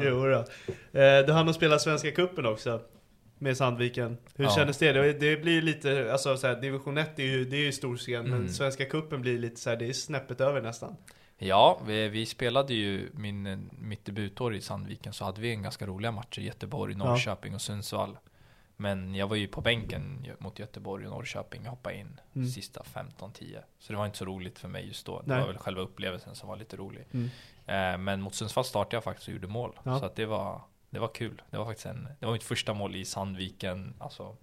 jo 0.00 0.26
då. 0.26 0.38
Eh, 1.00 1.26
du 1.26 1.32
hann 1.32 1.48
att 1.48 1.54
spela 1.54 1.78
Svenska 1.78 2.10
Cupen 2.10 2.46
också. 2.46 2.80
Med 3.42 3.56
Sandviken. 3.56 4.16
Hur 4.36 4.44
Ja. 4.44 4.50
kändes 4.50 4.78
det? 4.78 4.92
det? 4.92 5.12
Det 5.12 5.36
blir 5.36 5.62
lite, 5.62 6.08
alltså 6.12 6.36
så 6.36 6.46
här, 6.46 6.60
division 6.60 6.98
1 6.98 7.18
är 7.18 7.22
ju, 7.22 7.44
det 7.44 7.56
är 7.56 7.60
ju 7.60 7.72
stor 7.72 7.96
scen, 7.96 8.26
Mm. 8.26 8.30
men 8.38 8.48
Svenska 8.52 8.84
Cupen 8.84 9.20
blir 9.22 9.38
lite 9.38 9.60
så 9.60 9.70
här, 9.70 9.76
det 9.76 9.88
är 9.88 9.92
snäppet 9.92 10.40
över 10.40 10.60
nästan. 10.62 10.96
Ja, 11.38 11.80
vi, 11.86 12.08
vi 12.08 12.26
spelade 12.26 12.74
ju 12.74 13.08
min, 13.14 13.70
mitt 13.78 14.04
debutår 14.04 14.54
i 14.54 14.60
Sandviken 14.60 15.12
så 15.12 15.24
hade 15.24 15.40
vi 15.40 15.50
en 15.50 15.62
ganska 15.62 15.86
roliga 15.86 16.12
matcher. 16.12 16.40
Göteborg, 16.40 16.94
Norrköping 16.94 17.54
och 17.54 17.60
Sundsvall. 17.60 18.18
Men 18.80 19.14
jag 19.14 19.26
var 19.28 19.36
ju 19.36 19.48
på 19.48 19.60
bänken 19.60 20.26
mot 20.38 20.58
Göteborg 20.58 21.06
och 21.06 21.10
Norrköping. 21.12 21.60
Jag 21.64 21.70
hoppade 21.70 21.96
in 21.96 22.20
Mm. 22.34 22.48
sista 22.48 22.82
15-10. 22.82 23.58
Så 23.78 23.92
det 23.92 23.98
var 23.98 24.06
inte 24.06 24.18
så 24.18 24.24
roligt 24.24 24.58
för 24.58 24.68
mig 24.68 24.86
just 24.86 25.06
då. 25.06 25.18
Det 25.20 25.26
Nej. 25.26 25.40
var 25.40 25.46
väl 25.46 25.58
själva 25.58 25.80
upplevelsen 25.82 26.34
som 26.34 26.48
var 26.48 26.56
lite 26.56 26.76
rolig. 26.76 27.06
Mm. 27.12 27.30
Eh, 27.66 27.98
men 27.98 28.20
mot 28.22 28.34
Sundsvall 28.34 28.64
startade 28.64 28.96
jag 28.96 29.04
faktiskt 29.04 29.28
och 29.28 29.34
gjorde 29.34 29.46
mål. 29.46 29.78
Ja. 29.82 29.98
Så 30.00 30.04
att 30.06 30.16
det 30.16 30.26
var, 30.26 30.60
det 30.90 30.98
var 30.98 31.08
kul. 31.08 31.42
Det 31.50 31.58
var 31.58 31.64
faktiskt 31.64 31.86
en, 31.86 32.08
det 32.20 32.26
var 32.26 32.32
mitt 32.32 32.42
första 32.42 32.74
mål 32.74 32.96
i 32.96 33.04
Sandviken. 33.04 33.94
Alltså 33.98 34.36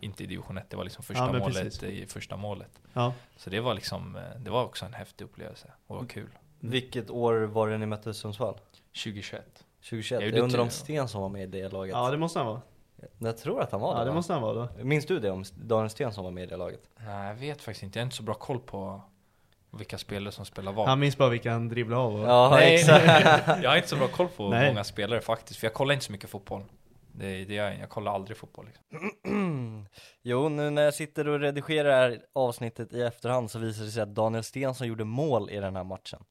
inte 0.00 0.24
i 0.24 0.26
division 0.26 0.58
1, 0.58 0.70
det 0.70 0.76
var 0.76 0.84
liksom 0.84 1.04
första 1.04 1.24
Ja, 1.26 1.32
målet 1.38 1.62
precis. 1.62 1.82
i 1.82 2.06
första 2.06 2.36
målet. 2.36 2.80
Ja. 2.92 3.14
Så 3.36 3.50
det 3.50 3.60
var 3.60 3.74
liksom, 3.74 4.16
eh, 4.16 4.22
det 4.38 4.50
var 4.50 4.64
också 4.64 4.84
en 4.86 4.94
häftig 4.94 5.24
upplevelse 5.24 5.72
och 5.86 5.96
var 5.96 6.04
kul. 6.06 6.30
Vilket 6.60 7.10
år 7.10 7.34
var 7.42 7.68
det 7.68 7.78
ni 7.78 7.86
mötte 7.86 8.14
Sundsvall? 8.14 8.58
2021. 9.04 9.64
2021? 9.80 10.22
Jag 10.22 10.32
Jag 10.32 10.44
undrar 10.44 10.60
om 10.60 10.70
Sten 10.70 11.08
som 11.08 11.22
var 11.22 11.28
med 11.28 11.42
i 11.42 11.46
det 11.62 11.68
laget? 11.68 11.92
ja, 11.92 12.10
det 12.10 12.16
måste 12.16 12.38
han 12.38 12.46
vara. 12.46 12.60
Jag 13.18 13.36
tror 13.38 13.60
att 13.60 13.72
han 13.72 13.80
var 13.80 13.92
Ja, 13.92 13.98
det 13.98 14.04
det 14.04 14.10
va? 14.10 14.14
måste 14.14 14.32
han 14.32 14.42
vara 14.42 14.54
då. 14.54 14.68
Minns 14.84 15.06
du 15.06 15.20
det 15.20 15.30
om 15.30 15.44
Daniel 15.54 15.90
Sten 15.90 16.12
som 16.12 16.24
var 16.24 16.30
med 16.30 16.44
i 16.44 16.46
det 16.46 16.56
laget? 16.56 16.80
Nej, 16.96 17.28
jag 17.28 17.34
vet 17.34 17.62
faktiskt 17.62 17.82
inte. 17.82 17.98
Jag 17.98 18.02
har 18.02 18.06
inte 18.06 18.16
så 18.16 18.22
bra 18.22 18.34
koll 18.34 18.60
på 18.60 19.00
vilka 19.70 19.98
spelare 19.98 20.32
som 20.32 20.44
spelar 20.44 20.72
vad. 20.72 20.88
Han 20.88 21.00
minns 21.00 21.16
bara 21.18 21.28
vilka 21.28 21.52
han 21.52 21.68
dribblade 21.68 22.02
av. 22.02 22.14
Och... 22.14 22.28
Ja 22.28 22.50
Nej, 22.50 22.74
exakt 22.80 23.06
jag 23.62 23.70
har 23.70 23.76
inte 23.76 23.88
så 23.88 23.96
bra 23.96 24.08
koll 24.08 24.28
på 24.28 24.48
Nej. 24.48 24.68
många 24.68 24.84
spelare 24.84 25.20
faktiskt. 25.20 25.60
För 25.60 25.66
jag 25.66 25.74
kollar 25.74 25.94
inte 25.94 26.06
så 26.06 26.12
mycket 26.12 26.30
fotboll. 26.30 26.62
Det, 27.12 27.44
det 27.44 27.54
gör 27.54 27.64
jag, 27.70 27.78
jag 27.80 27.88
kollar 27.88 28.14
aldrig 28.14 28.36
fotboll. 28.36 28.66
Liksom. 28.66 29.86
Jo, 30.22 30.48
nu 30.48 30.70
när 30.70 30.82
jag 30.82 30.94
sitter 30.94 31.28
och 31.28 31.40
redigerar 31.40 31.88
det 31.88 31.94
här 31.94 32.20
avsnittet 32.32 32.92
i 32.92 33.02
efterhand 33.02 33.50
så 33.50 33.58
visar 33.58 33.84
det 33.84 33.90
sig 33.90 34.02
att 34.02 34.14
Daniel 34.14 34.44
Stensson 34.44 34.86
gjorde 34.86 35.04
mål 35.04 35.50
i 35.50 35.56
den 35.60 35.76
här 35.76 35.84
matchen 35.84 36.24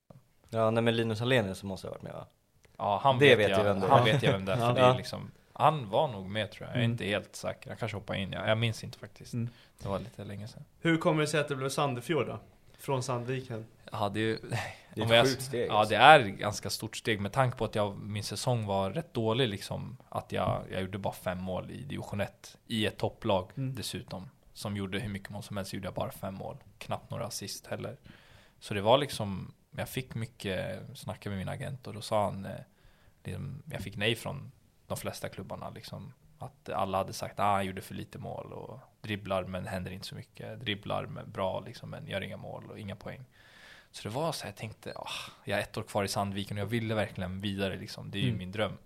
Ja, 0.49 0.71
nej 0.71 0.83
men 0.83 0.95
Linus 0.95 1.21
Alenius 1.21 1.63
måste 1.63 1.87
ha 1.87 1.91
varit 1.91 2.01
med 2.03 2.13
va? 2.13 2.25
Ja, 2.77 2.99
han 3.03 3.19
Det 3.19 3.25
vet, 3.35 3.39
vet 3.39 3.49
jag, 3.49 3.59
jag 3.59 3.63
vem 3.63 3.79
det 3.79 3.85
är. 3.85 3.89
Han 3.89 4.05
vet 4.05 4.23
jag 4.23 4.31
vem 4.31 4.45
det 4.45 4.51
är. 4.51 4.55
För 4.57 4.63
Ja. 4.67 4.73
det 4.73 4.81
är 4.81 4.95
liksom, 4.97 5.31
han 5.53 5.89
var 5.89 6.07
nog 6.07 6.29
med 6.29 6.51
tror 6.51 6.67
jag. 6.67 6.69
Jag 6.69 6.79
är 6.79 6.83
Mm. 6.85 6.91
inte 6.91 7.05
helt 7.05 7.35
säker. 7.35 7.69
Han 7.69 7.77
kanske 7.77 7.97
hoppade 7.97 8.19
in. 8.19 8.31
Jag, 8.31 8.49
jag 8.49 8.57
minns 8.57 8.83
inte 8.83 8.99
faktiskt. 8.99 9.33
Mm. 9.33 9.49
Det 9.81 9.87
var 9.87 9.99
lite 9.99 10.23
länge 10.23 10.47
sedan. 10.47 10.65
Hur 10.81 10.97
kommer 10.97 11.21
det 11.21 11.27
sig 11.27 11.39
att 11.39 11.47
det 11.47 11.55
blev 11.55 11.69
Sandefjord 11.69 12.27
då? 12.27 12.39
Från 12.77 13.03
Sandviken? 13.03 13.65
Ja, 13.91 14.09
det 14.09 14.19
är 14.19 14.23
ju... 14.23 14.39
Det 14.95 15.01
är 15.01 15.05
ett 15.05 15.09
jag- 15.11 15.25
sjukt 15.27 15.41
steg 15.41 15.67
Ja, 15.69 15.73
alltså. 15.73 15.89
det 15.93 15.97
är 16.01 16.19
ett 16.19 16.27
ganska 16.37 16.69
stort 16.69 16.97
steg 16.97 17.19
med 17.19 17.31
tanke 17.31 17.57
på 17.57 17.65
att 17.65 17.75
jag, 17.75 17.97
min 17.97 18.23
säsong 18.23 18.65
var 18.65 18.91
rätt 18.91 19.13
dålig 19.13 19.47
liksom. 19.49 19.97
Att 20.09 20.31
jag, 20.31 20.63
jag 20.71 20.81
gjorde 20.81 20.97
bara 20.97 21.13
fem 21.13 21.37
mål 21.41 21.71
i 21.71 21.83
division 21.83 22.21
1 22.21 22.57
i 22.67 22.85
ett 22.85 22.97
topplag 22.97 23.49
Mm. 23.57 23.75
dessutom. 23.75 24.29
Som 24.53 24.77
gjorde 24.77 24.99
hur 24.99 25.09
mycket 25.09 25.29
mål 25.29 25.43
som 25.43 25.57
helst, 25.57 25.73
gjorde 25.73 25.87
jag 25.87 25.93
bara 25.93 26.11
fem 26.11 26.33
mål. 26.33 26.57
Knappt 26.77 27.09
några 27.11 27.25
assist 27.25 27.67
heller. 27.67 27.97
Så 28.59 28.73
det 28.73 28.81
var 28.81 28.97
liksom, 28.97 29.53
jag 29.71 29.89
fick 29.89 30.15
mycket 30.15 30.79
snacka 30.97 31.29
med 31.29 31.37
min 31.37 31.49
agent 31.49 31.87
och 31.87 31.93
då 31.93 32.01
sa 32.01 32.23
han, 32.25 32.45
eh, 32.45 32.51
liksom, 33.23 33.63
jag 33.71 33.81
fick 33.81 33.95
nej 33.97 34.15
från 34.15 34.51
de 34.87 34.97
flesta 34.97 35.29
klubbarna 35.29 35.69
liksom. 35.69 36.13
Att 36.39 36.69
alla 36.69 36.97
hade 36.97 37.13
sagt 37.13 37.33
att 37.39 37.45
ah, 37.45 37.53
han 37.53 37.65
gjorde 37.65 37.81
för 37.81 37.95
lite 37.95 38.19
mål 38.19 38.53
och 38.53 38.79
dribblar 39.01 39.43
men 39.43 39.67
händer 39.67 39.91
inte 39.91 40.07
så 40.07 40.15
mycket. 40.15 40.59
Dribblar 40.59 41.05
men 41.05 41.31
bra 41.31 41.59
liksom 41.59 41.89
men 41.89 42.07
gör 42.07 42.21
inga 42.21 42.37
mål 42.37 42.71
och 42.71 42.79
inga 42.79 42.95
poäng. 42.95 43.25
Så 43.91 44.09
det 44.09 44.15
var 44.15 44.31
så 44.31 44.43
här, 44.43 44.49
jag 44.49 44.55
tänkte, 44.57 44.93
ah, 44.95 45.09
jag 45.43 45.59
är 45.59 45.63
ett 45.63 45.77
år 45.77 45.83
kvar 45.83 46.03
i 46.03 46.07
Sandviken 46.07 46.57
och 46.57 46.61
jag 46.61 46.65
ville 46.67 46.95
verkligen 46.95 47.41
vidare 47.41 47.75
liksom. 47.75 48.11
Det 48.11 48.17
är 48.17 48.21
ju 48.21 48.27
Mm. 48.27 48.37
min 48.39 48.51
dröm. 48.51 48.77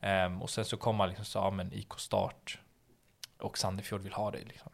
Ehm, 0.00 0.42
och 0.42 0.50
sen 0.50 0.64
så 0.64 0.76
kom 0.76 0.96
man 0.96 1.08
liksom 1.08 1.24
så, 1.24 1.38
ja 1.38 1.50
men 1.50 1.72
IK 1.72 1.92
Start 1.98 2.58
och 3.38 3.58
Sandefjord 3.58 4.00
vill 4.00 4.12
ha 4.12 4.30
dig 4.30 4.44
liksom. 4.44 4.72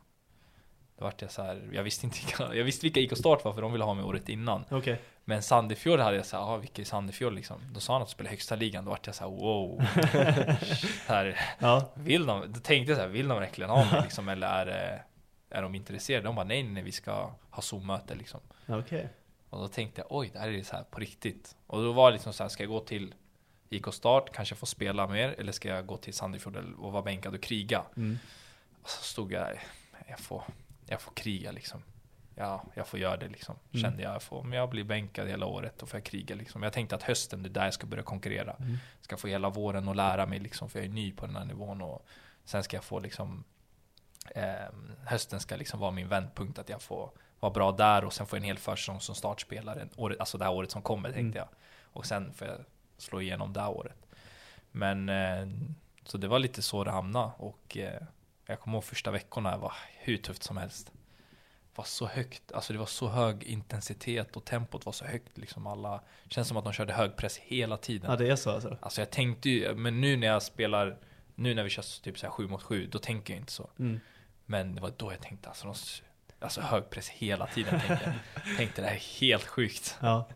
Då 0.99 1.05
vart 1.05 1.23
jag 1.23 1.31
så 1.31 1.43
här, 1.43 1.69
jag 1.73 1.83
visste 1.83 2.07
inte 2.07 2.19
vilka, 2.25 2.55
jag 2.55 2.65
visste 2.65 2.87
vilka 2.87 3.01
IK 3.01 3.17
Start 3.17 3.45
var 3.45 3.53
för 3.53 3.63
de 3.63 3.73
ville 3.73 3.85
ha 3.85 3.95
mig 3.95 4.05
året 4.05 4.29
innan. 4.29 4.65
Okej. 4.71 5.01
Men 5.25 5.43
Sandefjord 5.43 6.01
hade 6.01 6.17
jag 6.17 6.27
såhär, 6.27 6.45
ja 6.45 6.57
vilka 6.57 6.83
är 6.83 6.87
Sandefjord 6.87 7.33
liksom? 7.33 7.57
Då 7.73 7.81
sa 7.81 7.93
han 7.93 8.03
att 8.03 8.09
de 8.09 8.13
spelar 8.13 8.31
högsta 8.31 8.57
ligan, 8.57 8.85
då 8.85 8.91
vart 8.91 9.07
jag 9.07 9.15
såhär 9.17 9.31
wow. 9.31 9.81
här, 11.07 11.41
Ja. 11.59 11.91
vill 11.95 12.27
de, 12.27 12.53
då 12.53 12.61
tänkte 12.61 12.91
jag 12.93 12.97
såhär, 12.97 13.09
vill 13.09 13.29
de 13.29 13.39
verkligen 13.39 13.71
ha 13.71 13.85
mig 13.93 14.03
liksom? 14.03 14.29
Eller 14.29 14.47
är, 14.47 15.03
är 15.51 15.63
de 15.63 15.75
intresserade? 15.75 16.25
De 16.25 16.35
bara 16.35 16.45
nej 16.45 16.63
nej, 16.63 16.83
vi 16.83 16.93
ska 16.93 17.31
ha 17.51 17.63
Zoom-möte 17.63 18.15
liksom. 18.15 18.41
Okej. 18.67 19.09
Och 19.51 19.59
då 19.61 19.69
tänkte 19.69 20.01
jag, 20.01 20.07
oj 20.11 20.31
det 20.33 20.39
här 20.39 20.49
är 20.49 20.63
så 20.63 20.77
här 20.77 20.85
på 20.85 21.01
riktigt. 21.01 21.57
Och 21.67 21.83
då 21.83 21.93
var 21.93 22.11
det 22.11 22.13
liksom 22.15 22.33
så 22.33 22.45
här, 22.45 22.49
ska 22.49 22.63
jag 22.63 22.71
gå 22.71 22.81
till 22.81 23.15
IK 23.69 23.87
Start, 23.95 24.33
kanske 24.35 24.55
få 24.55 24.67
spela 24.67 25.07
mer, 25.07 25.35
eller 25.39 25.53
ska 25.53 25.69
jag 25.69 25.87
gå 25.87 25.97
till 25.97 26.15
Sandefjord 26.15 26.57
och 26.79 26.93
vara 26.93 27.03
bänkad 27.03 27.35
och 27.35 27.43
kriga? 27.43 27.83
Mm. 27.97 28.19
Och 28.83 28.91
så 28.91 29.03
stod 29.03 29.33
jag, 29.33 29.49
jag 30.09 30.19
får, 30.21 30.43
jag 30.89 31.01
får 31.01 31.13
kriga 31.15 31.53
liksom. 31.53 31.83
Ja, 32.35 32.65
jag 32.75 32.87
får 32.87 32.99
göra 33.01 33.17
det 33.17 33.29
liksom. 33.29 33.57
Mm. 33.73 33.83
Kände 33.83 34.03
jag, 34.03 34.15
jag 34.15 34.23
får, 34.23 34.41
om 34.41 34.53
jag 34.53 34.71
blir 34.71 34.85
bänkad 34.85 35.29
hela 35.29 35.47
året, 35.47 35.79
då 35.79 35.87
får 35.87 35.97
jag 35.99 36.05
kriga 36.05 36.35
liksom. 36.35 36.63
Jag 36.63 36.73
tänkte 36.73 36.97
att 36.97 37.03
hösten, 37.03 37.43
det 37.43 37.49
är 37.49 37.51
där 37.51 37.65
jag 37.65 37.75
ska 37.75 37.87
börja 37.87 38.03
konkurrera. 38.03 38.53
Mm. 38.59 38.77
Ska 39.01 39.17
få 39.17 39.29
hela 39.29 39.49
våren 39.51 39.89
och 39.89 39.97
lära 39.97 40.27
mig 40.27 40.39
liksom, 40.39 40.71
för 40.71 40.79
jag 40.79 40.87
är 40.87 40.91
ny 40.93 41.13
på 41.13 41.27
den 41.27 41.37
här 41.37 41.45
nivån. 41.45 41.83
Och 41.83 42.07
sen 42.45 42.63
ska 42.63 42.77
jag 42.77 42.85
få 42.85 43.01
liksom, 43.01 43.45
ehm, 44.35 44.93
hösten 45.07 45.41
ska 45.41 45.57
liksom 45.57 45.81
vara 45.81 45.91
min 45.91 46.09
vändpunkt, 46.09 46.59
att 46.59 46.69
jag 46.69 46.83
får 46.83 47.11
vara 47.41 47.53
bra 47.53 47.73
där 47.73 48.05
och 48.05 48.13
sen 48.13 48.27
får 48.27 48.37
jag 48.37 48.43
en 48.43 48.47
hel 48.47 48.59
försäsong 48.59 49.01
som 49.01 49.15
startspelare, 49.15 49.89
året, 49.97 50.21
alltså 50.21 50.39
det 50.39 50.45
här 50.45 50.53
året 50.53 50.71
som 50.71 50.83
kommer 50.83 51.13
tänkte 51.13 51.39
Mm. 51.39 51.49
jag. 51.49 51.49
Och 51.93 52.07
sen 52.07 52.33
får 52.33 52.47
jag 52.49 52.57
slå 52.99 53.21
igenom 53.21 53.53
det 53.53 53.61
här 53.61 53.71
året. 53.71 54.07
Men, 54.71 55.09
eh, 55.09 55.49
så 56.05 56.19
det 56.19 56.29
var 56.29 56.39
lite 56.39 56.63
så 56.63 56.85
det 56.85 56.91
hamnade 56.91 57.31
och 57.37 57.77
eh, 57.77 58.03
jag 58.53 58.61
kommer 58.61 58.77
ihåg 58.77 58.85
första 58.85 59.11
veckorna 59.11 59.57
var 59.57 59.73
hur 59.99 60.17
tufft 60.17 60.43
som 60.43 60.57
helst. 60.57 60.87
Det 60.87 61.79
var 61.81 61.85
så 61.85 62.07
högt, 62.07 62.53
alltså 62.53 62.73
det 62.73 62.79
var 62.79 62.87
så 62.87 63.09
hög 63.09 63.43
intensitet 63.43 64.37
och 64.37 64.45
tempot 64.45 64.87
var 64.87 64.93
så 64.93 65.05
högt 65.05 65.39
liksom 65.39 65.67
alla, 65.67 66.01
känns 66.29 66.49
som 66.49 66.57
att 66.57 66.65
de 66.65 66.73
körde 66.73 66.93
hög 66.93 67.17
press 67.17 67.39
hela 67.39 67.77
tiden. 67.77 68.11
Ja, 68.11 68.17
det 68.17 68.31
är 68.31 68.37
så 68.37 68.51
alltså. 68.51 68.77
Alltså 68.81 69.01
jag 69.01 69.11
tänkte 69.11 69.51
ju, 69.51 69.75
men 69.75 70.01
nu 70.01 70.17
när 70.17 70.27
jag 70.27 70.43
spelar, 70.43 70.99
nu 71.35 71.55
när 71.55 71.65
vi 71.65 71.71
kör 71.71 72.03
typ 72.03 72.19
så 72.19 72.27
här 72.27 72.31
7 72.31 72.49
mot 72.49 72.63
7, 72.63 72.87
då 72.87 72.99
tänker 72.99 73.35
jag 73.35 73.41
inte 73.41 73.53
så. 73.53 73.71
Mm. 73.79 74.01
Men 74.47 74.75
det 74.75 74.81
var 74.81 74.93
då 74.97 75.13
jag 75.13 75.21
tänkte, 75.21 75.49
alltså, 75.49 75.67
de, 75.67 75.75
alltså 76.45 76.61
hög 76.61 76.91
press 76.91 77.09
hela 77.09 77.47
tiden 77.47 77.81
tänkte 77.81 78.15
jag. 78.35 78.57
tänkte 78.57 78.83
det 78.83 78.89
här 78.89 78.95
är 78.95 79.21
helt 79.21 79.47
sjukt. 79.47 79.97
Ja. 80.01 80.29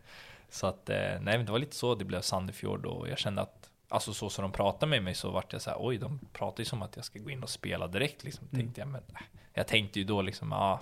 Så 0.49 0.67
att, 0.67 0.91
eh, 0.91 0.97
nej 0.97 1.21
men 1.21 1.47
det 1.47 1.53
var 1.53 1.59
lite 1.59 1.77
så 1.77 1.95
det 1.95 2.05
blev 2.05 2.21
Sandefjord 2.21 2.87
och 2.87 3.09
jag 3.09 3.19
kände 3.19 3.43
att 3.43 3.71
Alltså 3.93 4.15
så 4.15 4.31
som 4.31 4.43
de 4.43 4.53
pratade 4.53 4.91
med 4.91 5.03
mig 5.03 5.15
så 5.15 5.31
vart 5.31 5.53
jag 5.53 5.63
så 5.63 5.71
här, 5.71 5.77
oj 5.81 5.99
de 5.99 6.21
pratar 6.33 6.61
ju 6.61 6.65
som 6.65 6.83
att 6.83 6.97
jag 6.97 7.05
ska 7.05 7.19
gå 7.19 7.31
in 7.31 7.43
och 7.43 7.49
spela 7.51 7.87
direkt 7.87 8.25
liksom. 8.25 8.49
Mm. 8.53 8.61
Tänkte 8.61 8.81
jag, 8.81 8.89
men 8.89 9.01
äh, 9.09 9.21
jag 9.55 9.67
tänkte 9.67 9.99
ju 9.99 10.05
då 10.05 10.23
liksom, 10.23 10.53
ja 10.53 10.81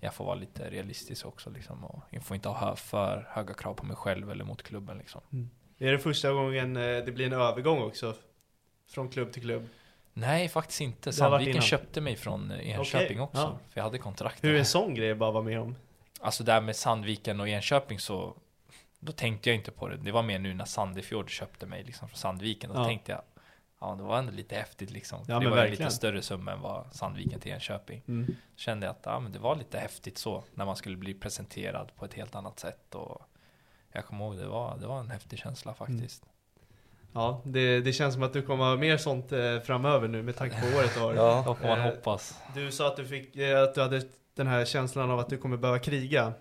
Jag 0.00 0.14
får 0.14 0.24
vara 0.24 0.34
lite 0.34 0.70
realistisk 0.70 1.26
också 1.26 1.50
liksom 1.50 1.84
och 1.84 2.02
jag 2.10 2.22
får 2.22 2.34
inte 2.34 2.48
ha 2.48 2.76
för 2.76 3.28
höga 3.30 3.54
krav 3.54 3.74
på 3.74 3.86
mig 3.86 3.96
själv 3.96 4.30
eller 4.30 4.44
mot 4.44 4.62
klubben 4.62 4.98
liksom. 4.98 5.20
Är 5.78 5.92
det 5.92 5.98
första 5.98 6.32
gången 6.32 6.76
eh, 6.76 6.82
det 6.82 7.12
blir 7.12 7.26
en 7.26 7.32
övergång 7.32 7.82
också? 7.82 8.14
Från 8.90 9.08
klubb 9.08 9.32
till 9.32 9.42
klubb? 9.42 9.68
Nej 10.12 10.48
faktiskt 10.48 10.80
inte, 10.80 11.12
Sandviken 11.12 11.62
köpte 11.62 12.00
mig 12.00 12.16
från 12.16 12.50
eh, 12.50 12.70
Enköping 12.70 13.20
Okej, 13.20 13.20
också. 13.20 13.40
ja. 13.40 13.58
För 13.70 13.80
jag 13.80 13.84
hade 13.84 13.98
kontrakt 13.98 14.44
Hur 14.44 14.54
är 14.54 14.58
en 14.58 14.66
sån 14.66 14.94
grej 14.94 15.14
bara 15.14 15.30
vara 15.30 15.44
med 15.44 15.60
om? 15.60 15.76
Alltså 16.20 16.44
där 16.44 16.60
med 16.60 16.76
Sandviken 16.76 17.40
och 17.40 17.48
Enköping 17.48 17.98
så 17.98 18.36
Då 19.00 19.12
tänkte 19.12 19.48
jag 19.50 19.56
inte 19.56 19.70
på 19.70 19.88
det. 19.88 19.96
Det 19.96 20.12
var 20.12 20.22
mer 20.22 20.38
nu 20.38 20.54
när 20.54 20.64
Sandefjord 20.64 21.30
köpte 21.30 21.66
mig 21.66 21.84
liksom 21.84 22.08
från 22.08 22.18
Sandviken. 22.18 22.70
Då 22.74 22.80
Ja. 22.80 22.84
tänkte 22.84 23.12
jag 23.12 23.22
Ja 23.82 23.94
det 23.94 24.02
var 24.02 24.18
ändå 24.18 24.32
lite 24.32 24.54
häftigt 24.54 24.90
liksom. 24.90 25.18
Ja, 25.28 25.34
det 25.38 25.44
var 25.44 25.44
en 25.44 25.50
verkligen. 25.50 25.84
lite 25.84 25.96
större 25.96 26.22
summa 26.22 26.52
än 26.52 26.60
vad 26.60 26.94
Sandviken 26.94 27.40
till 27.40 27.52
Enköping. 27.52 28.02
Mm. 28.08 28.34
Kände 28.56 28.86
jag 28.86 28.90
att 28.96 29.00
ja, 29.04 29.20
men 29.20 29.32
det 29.32 29.38
var 29.38 29.56
lite 29.56 29.78
häftigt 29.78 30.18
så. 30.18 30.44
När 30.54 30.64
man 30.64 30.76
skulle 30.76 30.96
bli 30.96 31.14
presenterad 31.14 31.90
på 31.96 32.04
ett 32.04 32.14
helt 32.14 32.34
annat 32.34 32.58
sätt. 32.60 32.94
Och 32.94 33.22
jag 33.92 34.06
kommer 34.06 34.24
ihåg 34.24 34.36
det 34.36 34.46
var, 34.48 34.76
det 34.78 34.86
var 34.86 35.00
en 35.00 35.10
häftig 35.10 35.38
känsla 35.38 35.74
faktiskt. 35.74 36.22
Ja, 37.12 37.40
det, 37.44 37.80
det 37.80 37.92
känns 37.92 38.14
som 38.14 38.22
att 38.22 38.32
du 38.32 38.42
kommer 38.42 38.64
ha 38.64 38.76
mer 38.76 38.96
sånt 38.96 39.32
eh, 39.32 39.60
framöver 39.60 40.08
nu 40.08 40.22
med 40.22 40.36
tanke 40.36 40.60
på 40.60 40.78
året 40.78 40.90
du 40.94 41.00
har. 41.04 41.14
Ja. 41.14 41.42
Då 41.46 41.54
får 41.54 41.68
man 41.68 41.78
Eh, 41.78 41.84
hoppas. 41.84 42.38
Du 42.54 42.72
sa 42.72 42.86
att 42.86 42.96
du 42.96 43.06
fick, 43.06 43.36
eh, 43.36 43.62
att 43.62 43.74
du 43.74 43.80
hade 43.82 44.02
den 44.34 44.46
här 44.46 44.64
känslan 44.64 45.10
av 45.10 45.18
att 45.18 45.28
du 45.28 45.38
kommer 45.38 45.56
behöva 45.56 45.78
kriga. 45.78 46.32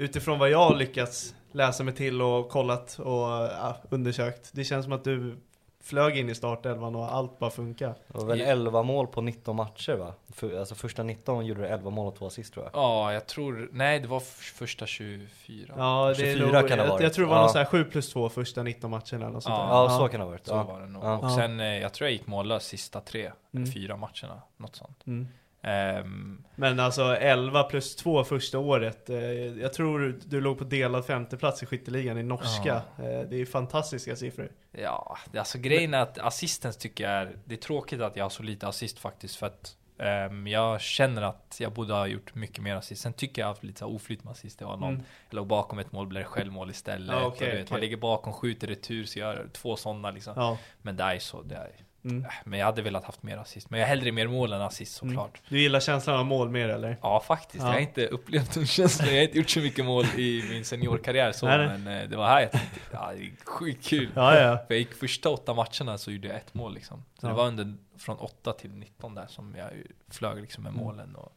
Utifrån 0.00 0.38
vad 0.38 0.50
jag 0.50 0.58
har 0.68 0.74
lyckats 0.76 1.34
läsa 1.52 1.84
mig 1.84 1.94
till 1.94 2.22
och 2.22 2.48
kollat 2.48 2.98
och 2.98 3.22
ja, 3.22 3.76
undersökt. 3.90 4.50
Det 4.52 4.64
känns 4.64 4.84
som 4.84 4.92
att 4.92 5.04
du 5.04 5.36
flög 5.82 6.16
in 6.18 6.28
i 6.30 6.34
startelvan 6.34 6.96
och 6.96 7.14
allt 7.14 7.38
bara 7.38 7.50
funkar. 7.50 7.88
Det 8.08 8.18
var 8.18 8.24
väl 8.24 8.40
Ja. 8.40 8.46
11 8.46 8.82
mål 8.82 9.06
på 9.06 9.20
19 9.20 9.56
matcher 9.56 9.92
va? 9.96 10.14
För, 10.28 10.58
alltså 10.58 10.74
första 10.74 11.02
19 11.02 11.46
gjorde 11.46 11.60
du 11.60 11.66
11 11.66 11.90
mål 11.90 12.06
och 12.06 12.14
2 12.18 12.26
assist 12.26 12.52
tror 12.54 12.64
jag. 12.64 12.82
Ja, 12.82 13.12
jag 13.12 13.26
tror, 13.26 13.68
nej 13.72 14.00
det 14.00 14.08
var 14.08 14.20
första 14.20 14.86
24. 14.86 15.74
Ja, 15.76 16.14
det 16.16 16.22
är 16.30 16.34
24 16.36 16.60
nog, 16.60 16.68
kan 16.68 16.78
det 16.78 16.82
ha 16.84 16.88
jag, 16.88 16.88
varit. 16.92 17.02
jag 17.02 17.12
tror 17.14 17.24
det 17.24 17.30
var 17.30 17.36
Ja. 17.36 17.40
någon 17.42 17.50
sån 17.50 17.58
här 17.58 17.66
7 17.66 17.84
plus 17.84 18.10
2 18.12 18.28
första 18.28 18.62
19 18.62 18.90
matcherna 18.90 19.04
eller 19.12 19.28
något 19.30 19.42
sånt 19.42 19.54
Ja. 19.58 19.84
Ja, 19.92 19.98
så 19.98 20.08
kan 20.08 20.20
det 20.20 20.24
ha 20.26 20.30
varit. 20.30 20.46
Så 20.46 20.54
Ja. 20.54 20.62
var 20.62 20.80
det 20.80 20.86
nog. 20.86 21.04
Ja. 21.04 21.18
Och 21.18 21.30
sen, 21.32 21.60
eh, 21.60 21.66
jag 21.66 21.92
tror 21.92 22.06
jag 22.08 22.12
gick 22.12 22.26
mållös 22.26 22.64
sista 22.64 23.00
tre, 23.00 23.32
Mm. 23.54 23.72
fyra 23.72 23.96
matcherna. 23.96 24.42
Något 24.56 24.76
sånt. 24.76 25.06
Mm. 25.06 25.28
Ehm, 25.68 26.44
Men 26.56 26.80
alltså 26.80 27.02
11 27.16 27.62
plus 27.62 27.96
2 27.96 28.24
första 28.24 28.58
året. 28.58 29.10
Eh, 29.10 29.18
jag 29.60 29.72
tror 29.72 30.18
du 30.24 30.40
låg 30.40 30.58
på 30.58 30.64
delad 30.64 31.06
femteplats 31.06 31.62
i 31.62 31.66
skytteligan 31.66 32.18
i 32.18 32.22
norska. 32.22 32.74
Eh, 32.98 33.20
det 33.30 33.40
är 33.40 33.46
fantastiska 33.46 34.16
siffror. 34.16 34.52
ja, 34.72 35.18
alltså 35.36 35.58
grejen 35.58 35.94
är 35.94 35.98
att 36.02 36.18
assistens 36.18 36.76
tycker 36.76 37.04
jag 37.04 37.12
är, 37.12 37.36
det 37.44 37.54
är 37.54 37.58
tråkigt 37.58 38.00
att 38.00 38.16
jag 38.16 38.24
har 38.24 38.30
så 38.30 38.42
lite 38.42 38.66
assist 38.68 38.98
faktiskt. 38.98 39.36
För 39.36 39.46
att 39.46 39.76
ehm, 39.98 40.46
jag 40.46 40.80
känner 40.80 41.22
att 41.22 41.56
jag 41.60 41.72
borde 41.72 41.94
ha 41.94 42.06
gjort 42.06 42.34
mycket 42.34 42.62
mer 42.62 42.74
assist. 42.76 43.02
Sen 43.02 43.12
tycker 43.12 43.42
jag 43.42 43.46
att 43.46 43.50
jag 43.50 43.54
haft 43.54 43.64
lite 43.64 43.84
oflyt 43.84 44.24
med 44.24 44.30
assist. 44.30 44.58
Det 44.58 44.64
var 44.64 44.76
någon, 44.76 44.92
Mm. 44.94 45.04
jag 45.30 45.36
låg 45.36 45.46
bakom 45.46 45.78
ett 45.78 45.92
mål, 45.92 46.06
blev 46.06 46.22
självmål 46.24 46.70
istället. 46.70 47.16
Ja, 47.16 47.34
du 47.38 47.44
vet, 47.44 47.54
Man 47.54 47.62
okej. 47.64 47.80
ligger 47.80 47.96
bakom, 47.96 48.32
skjuter 48.32 48.66
retur, 48.66 49.04
så 49.04 49.18
jag 49.18 49.34
gör 49.34 49.48
två 49.52 49.76
sådana 49.76 50.10
liksom. 50.10 50.32
Ja. 50.36 50.58
Men 50.82 50.96
det 50.96 51.04
är 51.04 51.18
så, 51.18 51.42
det 51.42 51.54
är. 51.54 51.70
Mm. 52.04 52.24
Äh, 52.24 52.30
Men 52.44 52.58
jag 52.58 52.66
hade 52.66 52.82
velat 52.82 53.04
haft 53.04 53.22
mer 53.22 53.36
assist. 53.36 53.70
Men 53.70 53.80
jag 53.80 53.86
hellre 53.86 54.12
mer 54.12 54.26
mål 54.26 54.52
än 54.52 54.60
assist 54.62 54.94
såklart. 54.96 55.40
Du 55.48 55.60
gillar 55.60 55.80
känslan 55.80 56.16
av 56.18 56.26
mål 56.26 56.48
mer 56.50 56.68
eller? 56.68 56.96
Ja 57.02 57.20
faktiskt, 57.20 57.62
Ja. 57.62 57.66
jag 57.68 57.74
har 57.74 57.80
inte 57.80 58.06
upplevt 58.06 58.54
den 58.54 58.66
känslan, 58.76 59.08
jag 59.08 59.14
har 59.16 59.22
inte 59.22 59.38
gjort 59.38 59.50
så 59.50 59.60
mycket 59.60 59.84
mål 59.84 60.04
i 60.04 60.44
min 60.50 60.64
seniorkarriär 60.64 61.32
så, 61.32 61.46
Nej, 61.46 61.58
nej. 61.58 61.78
men 61.78 62.02
eh, 62.02 62.08
det 62.08 62.16
var 62.16 62.26
här 62.28 62.40
jag 62.40 62.50
tänkte, 62.52 62.80
ja 62.92 63.12
det 63.16 63.22
är 63.24 63.32
sjukt 63.44 63.86
kul. 63.88 64.08
Ja, 64.14 64.38
ja. 64.38 64.56
För 64.56 64.74
jag 64.74 64.78
gick 64.78 64.94
första 64.94 65.30
åtta 65.30 65.54
matcherna 65.54 65.98
så 65.98 66.10
gjorde 66.10 66.28
jag 66.28 66.36
ett 66.36 66.54
mål 66.54 66.74
liksom. 66.74 67.04
Så 67.20 67.26
Ja. 67.26 67.28
det 67.30 67.34
var 67.36 67.46
under, 67.46 67.74
från 67.98 68.16
8 68.16 68.52
till 68.52 68.70
19 68.70 69.14
där 69.14 69.26
som 69.26 69.54
jag 69.58 69.70
flög 70.10 70.40
liksom 70.40 70.62
med 70.62 70.70
Mm. 70.72 70.84
målen 70.84 71.16
och 71.16 71.32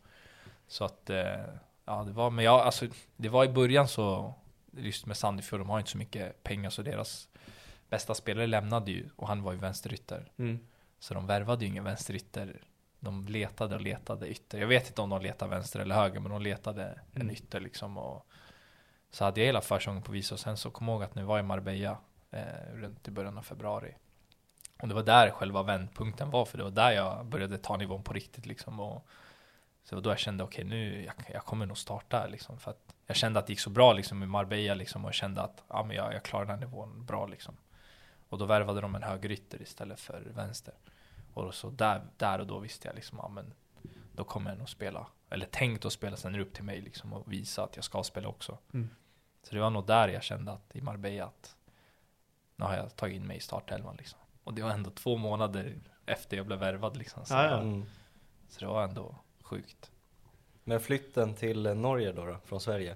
Så 0.67 0.85
att, 0.85 1.09
eh, 1.09 1.17
ja 1.85 2.03
det 2.03 2.11
var, 2.11 2.29
men 2.29 2.45
jag, 2.45 2.59
alltså 2.61 2.85
det 3.17 3.29
var 3.29 3.45
i 3.45 3.49
början 3.49 3.87
så 3.87 4.33
Just 4.77 5.05
med 5.05 5.17
Sandefjord, 5.17 5.59
de 5.59 5.69
har 5.69 5.79
inte 5.79 5.91
så 5.91 5.97
mycket 5.97 6.43
pengar 6.43 6.69
så 6.69 6.81
deras 6.81 7.27
Bästa 7.91 8.13
spelare 8.13 8.47
lämnade 8.47 8.91
ju 8.91 9.09
och 9.15 9.27
han 9.27 9.43
var 9.43 9.51
ju 9.51 9.57
vänsterytter 9.57 10.31
Mm. 10.37 10.59
så 10.99 11.13
de 11.13 11.27
värvade 11.27 11.65
ju 11.65 11.71
ingen 11.71 11.83
vänsterytter. 11.83 12.61
De 12.99 13.27
letade 13.27 13.75
och 13.75 13.81
letade 13.81 14.27
ytter. 14.31 14.59
Jag 14.59 14.67
vet 14.67 14.87
inte 14.87 15.01
om 15.01 15.09
de 15.09 15.21
letade 15.21 15.51
vänster 15.51 15.79
eller 15.79 15.95
höger, 15.95 16.19
men 16.19 16.31
de 16.31 16.41
letade 16.41 16.99
en 17.13 17.21
Mm. 17.21 17.29
ytter 17.35 17.59
liksom. 17.59 17.97
Och 17.97 18.25
så 19.09 19.23
hade 19.25 19.39
jag 19.39 19.45
hela 19.45 19.61
försäsongen 19.61 20.01
på 20.01 20.11
vis 20.11 20.31
och 20.31 20.39
sen 20.39 20.57
så 20.57 20.71
kom 20.71 20.87
jag 20.87 20.93
ihåg 20.95 21.03
att 21.03 21.15
nu 21.15 21.23
var 21.23 21.39
i 21.39 21.43
Marbella 21.43 21.97
eh, 22.31 22.43
runt 22.73 23.07
i 23.07 23.11
början 23.11 23.37
av 23.37 23.41
februari. 23.41 23.95
Och 24.81 24.87
det 24.87 24.93
var 24.93 25.03
där 25.03 25.29
själva 25.29 25.63
vändpunkten 25.63 26.29
var, 26.29 26.45
för 26.45 26.57
det 26.57 26.63
var 26.63 26.71
där 26.71 26.91
jag 26.91 27.25
började 27.25 27.57
ta 27.57 27.77
nivån 27.77 28.03
på 28.03 28.13
riktigt 28.13 28.45
liksom. 28.45 28.79
Och 28.79 29.07
så 29.83 29.99
då 29.99 30.09
jag 30.09 30.19
kände, 30.19 30.43
okej 30.43 30.63
nu, 30.65 31.03
jag, 31.03 31.13
jag 31.33 31.45
kommer 31.45 31.65
nog 31.65 31.77
starta 31.77 32.27
liksom. 32.27 32.59
För 32.59 32.71
att 32.71 32.95
jag 33.07 33.15
kände 33.17 33.39
att 33.39 33.47
det 33.47 33.53
gick 33.53 33.59
så 33.59 33.69
bra 33.69 33.93
liksom 33.93 34.23
i 34.23 34.25
Marbella 34.25 34.73
liksom. 34.73 35.05
Och 35.05 35.09
jag 35.09 35.15
kände 35.15 35.41
att, 35.41 35.63
ja 35.67 35.83
men 35.83 35.95
jag, 35.95 36.13
jag 36.13 36.23
klarar 36.23 36.45
den 36.45 36.59
här 36.59 36.65
nivån 36.65 37.05
bra 37.05 37.25
liksom. 37.27 37.57
Och 38.31 38.37
då 38.37 38.45
värvade 38.45 38.81
de 38.81 38.95
en 38.95 39.03
högerytter 39.03 39.61
istället 39.61 39.99
för 39.99 40.21
vänster. 40.35 40.73
Och 41.33 41.53
så 41.53 41.69
där, 41.69 42.01
där 42.17 42.39
och 42.39 42.47
då 42.47 42.59
visste 42.59 42.87
jag 42.87 42.95
liksom, 42.95 43.17
ja 43.21 43.27
men 43.27 43.53
då 44.15 44.23
kommer 44.23 44.49
jag 44.49 44.57
nog 44.57 44.69
spela. 44.69 45.07
Eller 45.29 45.45
tänkt 45.45 45.85
att 45.85 45.93
spela, 45.93 46.17
sen 46.17 46.33
är 46.33 46.37
det 46.37 46.43
upp 46.43 46.53
till 46.53 46.63
mig 46.63 46.81
liksom 46.81 47.13
och 47.13 47.31
visa 47.33 47.63
att 47.63 47.75
jag 47.75 47.85
ska 47.85 48.03
spela 48.03 48.27
också. 48.27 48.57
Mm. 48.73 48.89
Så 49.43 49.55
det 49.55 49.61
var 49.61 49.69
nog 49.69 49.87
där 49.87 50.07
jag 50.07 50.23
kände 50.23 50.51
att 50.51 50.75
i 50.75 50.81
Marbella 50.81 51.25
att 51.25 51.55
nu 52.55 52.65
har 52.65 52.75
jag 52.75 52.95
tagit 52.95 53.15
in 53.15 53.27
mig 53.27 53.37
i 53.37 53.39
startelvan 53.39 53.95
liksom. 53.97 54.19
Och 54.43 54.53
det 54.53 54.61
var 54.61 54.69
ändå 54.69 54.89
två 54.89 55.17
månader 55.17 55.79
efter 56.05 56.37
jag 56.37 56.45
blev 56.45 56.59
värvad 56.59 56.97
liksom. 56.97 57.25
Så, 57.25 57.33
Ja, 57.33 57.45
ja. 57.45 57.59
Mm. 57.61 57.85
så 58.49 58.59
det 58.59 58.65
var 58.65 58.83
ändå 58.83 59.15
sjukt. 59.41 59.91
Men 60.63 60.79
flytten 60.79 61.35
till 61.35 61.63
Norge 61.63 62.11
då, 62.11 62.25
då 62.25 62.37
från 62.45 62.61
Sverige? 62.61 62.95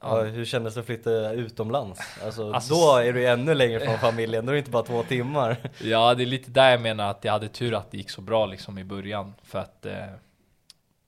Ja, 0.00 0.22
hur 0.22 0.44
kändes 0.44 0.74
det 0.74 0.80
att 0.80 0.86
flytta 0.86 1.32
utomlands? 1.32 2.00
Alltså, 2.24 2.52
Alltså, 2.52 2.74
då 2.74 2.96
är 2.96 3.12
du 3.12 3.28
ännu 3.28 3.54
längre 3.54 3.80
från 3.80 3.98
familjen, 4.10 4.46
då 4.46 4.50
är 4.50 4.54
det 4.54 4.58
inte 4.58 4.70
bara 4.70 4.82
två 4.82 5.02
timmar. 5.02 5.56
Ja, 5.82 6.14
det 6.14 6.22
är 6.24 6.26
lite 6.26 6.50
där 6.50 6.70
jag 6.70 6.80
menar 6.80 7.10
att 7.10 7.24
jag 7.24 7.32
hade 7.32 7.48
tur 7.48 7.74
att 7.74 7.90
det 7.90 7.96
gick 7.96 8.10
så 8.10 8.20
bra 8.20 8.46
liksom 8.46 8.78
i 8.78 8.84
början. 8.84 9.34
För 9.42 9.58
att 9.58 9.86
eh, 9.86 10.04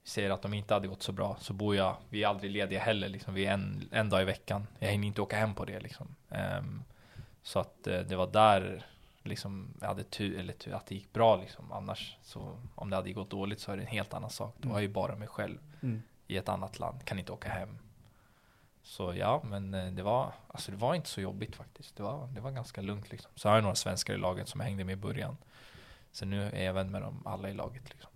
säger 0.03 0.29
att 0.29 0.41
de 0.41 0.53
inte 0.53 0.73
hade 0.73 0.87
gått 0.87 1.03
så 1.03 1.11
bra 1.11 1.37
så 1.39 1.53
bor 1.53 1.75
jag, 1.75 1.95
vi 2.09 2.23
är 2.23 2.27
aldrig 2.27 2.51
lediga 2.51 2.79
heller 2.79 3.09
liksom. 3.09 3.33
Vi 3.33 3.45
är 3.45 3.53
en, 3.53 3.89
en 3.91 4.09
dag 4.09 4.21
i 4.21 4.25
veckan. 4.25 4.67
Jag 4.79 4.87
hinner 4.89 5.07
inte 5.07 5.21
åka 5.21 5.35
hem 5.37 5.53
på 5.55 5.65
det 5.65 5.79
liksom. 5.79 6.15
Ehm, 6.29 6.83
så 7.43 7.59
att 7.59 7.87
eh, 7.87 7.99
det 7.99 8.15
var 8.15 8.27
där 8.27 8.85
liksom 9.23 9.73
jag 9.81 9.87
hade 9.87 10.03
tur, 10.03 10.39
eller 10.39 10.53
tur 10.53 10.73
att 10.73 10.85
det 10.85 10.95
gick 10.95 11.13
bra 11.13 11.35
liksom. 11.35 11.71
Annars 11.71 12.17
så 12.23 12.57
om 12.75 12.89
det 12.89 12.95
hade 12.95 13.11
gått 13.13 13.29
dåligt 13.29 13.59
så 13.59 13.71
är 13.71 13.75
det 13.77 13.81
en 13.83 13.87
helt 13.87 14.13
annan 14.13 14.29
sak. 14.29 14.55
Då 14.57 14.67
har 14.69 14.75
jag 14.75 14.81
ju 14.81 14.87
bara 14.87 15.15
mig 15.15 15.27
själv 15.27 15.57
Mm. 15.81 16.01
i 16.27 16.37
ett 16.37 16.49
annat 16.49 16.79
land, 16.79 17.05
kan 17.05 17.19
inte 17.19 17.31
åka 17.31 17.49
hem. 17.49 17.77
Så 18.83 19.13
ja, 19.15 19.41
men 19.45 19.73
eh, 19.73 19.91
det 19.91 20.03
var, 20.03 20.33
alltså 20.47 20.71
det 20.71 20.77
var 20.77 20.95
inte 20.95 21.09
så 21.09 21.21
jobbigt 21.21 21.55
faktiskt. 21.55 21.95
Det 21.95 22.03
var, 22.03 22.27
det 22.27 22.41
var 22.41 22.51
ganska 22.51 22.81
lugnt 22.81 23.11
liksom. 23.11 23.31
Så 23.35 23.49
har 23.49 23.55
jag 23.55 23.61
några 23.61 23.75
svenskar 23.75 24.13
i 24.13 24.17
laget 24.17 24.47
som 24.47 24.59
jag 24.59 24.65
hängde 24.67 24.83
med 24.83 24.93
i 24.93 25.01
början. 25.01 25.37
Så 26.11 26.25
nu 26.25 26.49
är 26.53 26.63
jag 26.63 26.73
vän 26.73 26.91
med 26.91 27.01
dem 27.01 27.21
alla 27.25 27.49
i 27.49 27.53
laget 27.53 27.89
liksom. 27.89 28.09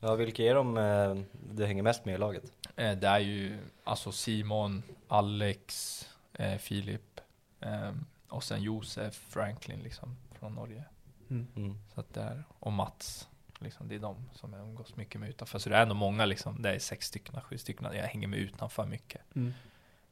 Ja, 0.00 0.14
vilka 0.14 0.42
är 0.42 0.54
de 0.54 0.78
eh, 0.78 1.14
du 1.52 1.66
hänger 1.66 1.82
mest 1.82 2.04
med 2.04 2.14
i 2.14 2.18
laget? 2.18 2.44
Eh, 2.76 2.92
Det 2.98 3.08
är 3.08 3.18
ju 3.18 3.58
alltså 3.84 4.12
Simon, 4.12 4.82
Alex, 5.08 6.00
eh, 6.32 6.56
Filip 6.58 7.20
ehm, 7.60 8.06
och 8.28 8.44
sen 8.44 8.62
Josef 8.62 9.14
Franklin 9.14 9.80
liksom 9.80 10.16
från 10.32 10.52
Norge. 10.54 10.84
Mm. 11.30 11.78
Så 11.94 12.00
att 12.00 12.14
det 12.14 12.20
är, 12.22 12.44
och 12.58 12.72
Mats. 12.72 13.28
Liksom, 13.58 13.88
det 13.88 13.94
är 13.94 13.98
de 13.98 14.30
som 14.32 14.52
jag 14.52 14.62
umgås 14.62 14.96
mycket 14.96 15.20
med 15.20 15.30
utanför. 15.30 15.58
Så 15.58 15.68
det 15.68 15.76
är 15.76 15.82
ändå 15.82 15.94
många 15.94 16.24
liksom. 16.24 16.62
Det 16.62 16.74
är 16.74 16.78
sex 16.78 17.06
stycken, 17.06 17.40
sju 17.40 17.58
stycken. 17.58 17.86
Jag 17.92 18.02
hänger 18.02 18.28
med 18.28 18.38
utanför 18.38 18.86
mycket. 18.86 19.20
Mm. 19.34 19.54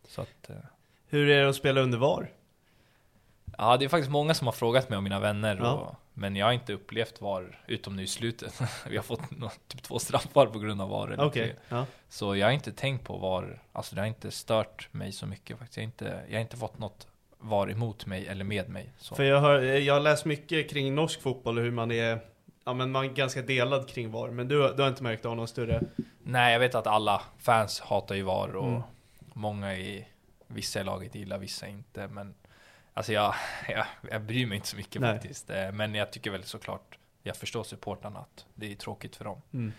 Så 0.09 0.21
att 0.21 0.51
eh, 0.51 0.57
Hur 1.07 1.29
är 1.31 1.43
det 1.43 1.49
att 1.49 1.57
spela 1.57 1.81
under 1.81 1.99
VAR? 1.99 2.31
Ja, 3.59 3.77
det 3.77 3.85
är 3.85 3.89
faktiskt 3.89 4.11
många 4.11 4.35
som 4.35 4.47
har 4.47 4.53
frågat 4.53 4.89
mig 4.89 4.97
om 4.97 5.05
mina 5.05 5.21
vänner. 5.21 5.57
Ja. 5.61 5.73
Och, 5.73 5.95
men 6.15 6.37
jag 6.37 6.47
har 6.47 6.53
inte 6.53 6.73
upplevt 6.73 7.21
VAR, 7.21 7.63
utom 7.67 7.97
nu 7.97 8.03
i 8.03 8.07
slutet. 8.07 8.61
Vi 8.89 8.97
har 8.97 9.03
fått 9.05 9.21
typ 9.69 9.83
två 9.83 9.99
straffar 9.99 10.47
på 10.47 10.59
grund 10.59 10.83
av 10.83 10.89
VAR. 10.89 11.31
tre. 11.31 11.53
ja. 11.69 11.87
Så 12.09 12.37
jag 12.37 12.47
har 12.47 12.53
inte 12.53 12.73
tänkt 12.73 13.05
på 13.07 13.17
VAR. 13.17 13.63
Alltså 13.73 13.95
det 13.95 14.01
har 14.01 14.09
inte 14.09 14.31
stört 14.31 14.89
mig 14.93 15.13
så 15.13 15.27
mycket 15.27 15.59
faktiskt. 15.59 15.77
Jag 15.77 15.83
har 15.83 15.87
inte, 15.87 16.21
jag 16.29 16.35
har 16.37 16.41
inte 16.41 16.57
fått 16.57 16.79
något 16.79 17.07
VAR 17.39 17.71
emot 17.71 18.07
mig 18.07 18.27
eller 18.27 18.45
med 18.45 18.69
mig. 18.69 18.91
Så. 18.99 19.15
För 19.15 19.23
jag 19.25 19.41
har, 19.41 19.59
jag 19.61 19.95
har 19.95 20.01
läst 20.01 20.25
mycket 20.25 20.71
kring 20.71 20.95
norsk 20.95 21.23
fotboll 21.23 21.59
och 21.59 21.65
hur 21.65 21.71
man 21.71 21.91
är, 21.93 22.19
ja 22.65 22.75
men 22.75 22.91
man 22.91 23.05
är 23.05 23.09
ganska 23.09 23.43
delad 23.43 23.89
kring 23.89 24.11
VAR. 24.11 24.31
Men 24.31 24.49
du, 24.49 24.75
du 24.77 24.83
har 24.83 24.89
inte 24.89 25.03
märkt 25.03 25.27
av 25.27 25.37
någon 25.37 25.49
större? 25.49 25.83
Nej, 26.25 26.53
jag 26.53 26.61
vet 26.61 26.75
att 26.75 26.87
alla 26.87 27.23
fans 27.39 27.81
hatar 27.81 28.15
ju 28.15 28.23
VAR 28.23 28.57
och 28.57 28.69
Mm. 28.69 28.83
Många 29.35 29.77
i 29.77 30.07
vissa 30.47 30.81
i 30.81 30.85
laget 30.85 31.15
gillar, 31.15 31.39
vissa 31.39 31.67
inte. 31.69 32.09
Men 32.09 32.35
alltså 32.95 33.13
jag, 33.13 33.35
jag, 33.69 33.87
jag 34.11 34.23
bryr 34.23 34.47
mig 34.47 34.57
inte 34.57 34.69
så 34.69 34.77
mycket 34.77 35.01
Nej. 35.01 35.13
faktiskt. 35.13 35.51
Eh, 35.51 35.73
Men 35.73 35.95
jag 35.95 36.13
tycker 36.13 36.31
väl 36.31 36.43
såklart, 36.45 36.99
jag 37.23 37.37
förstår 37.37 37.65
supportrarna 37.65 38.19
att 38.21 38.47
det 38.55 38.73
är 38.73 38.77
tråkigt 38.77 39.17
för 39.17 39.25
dem. 39.25 39.43
Mm. 39.53 39.73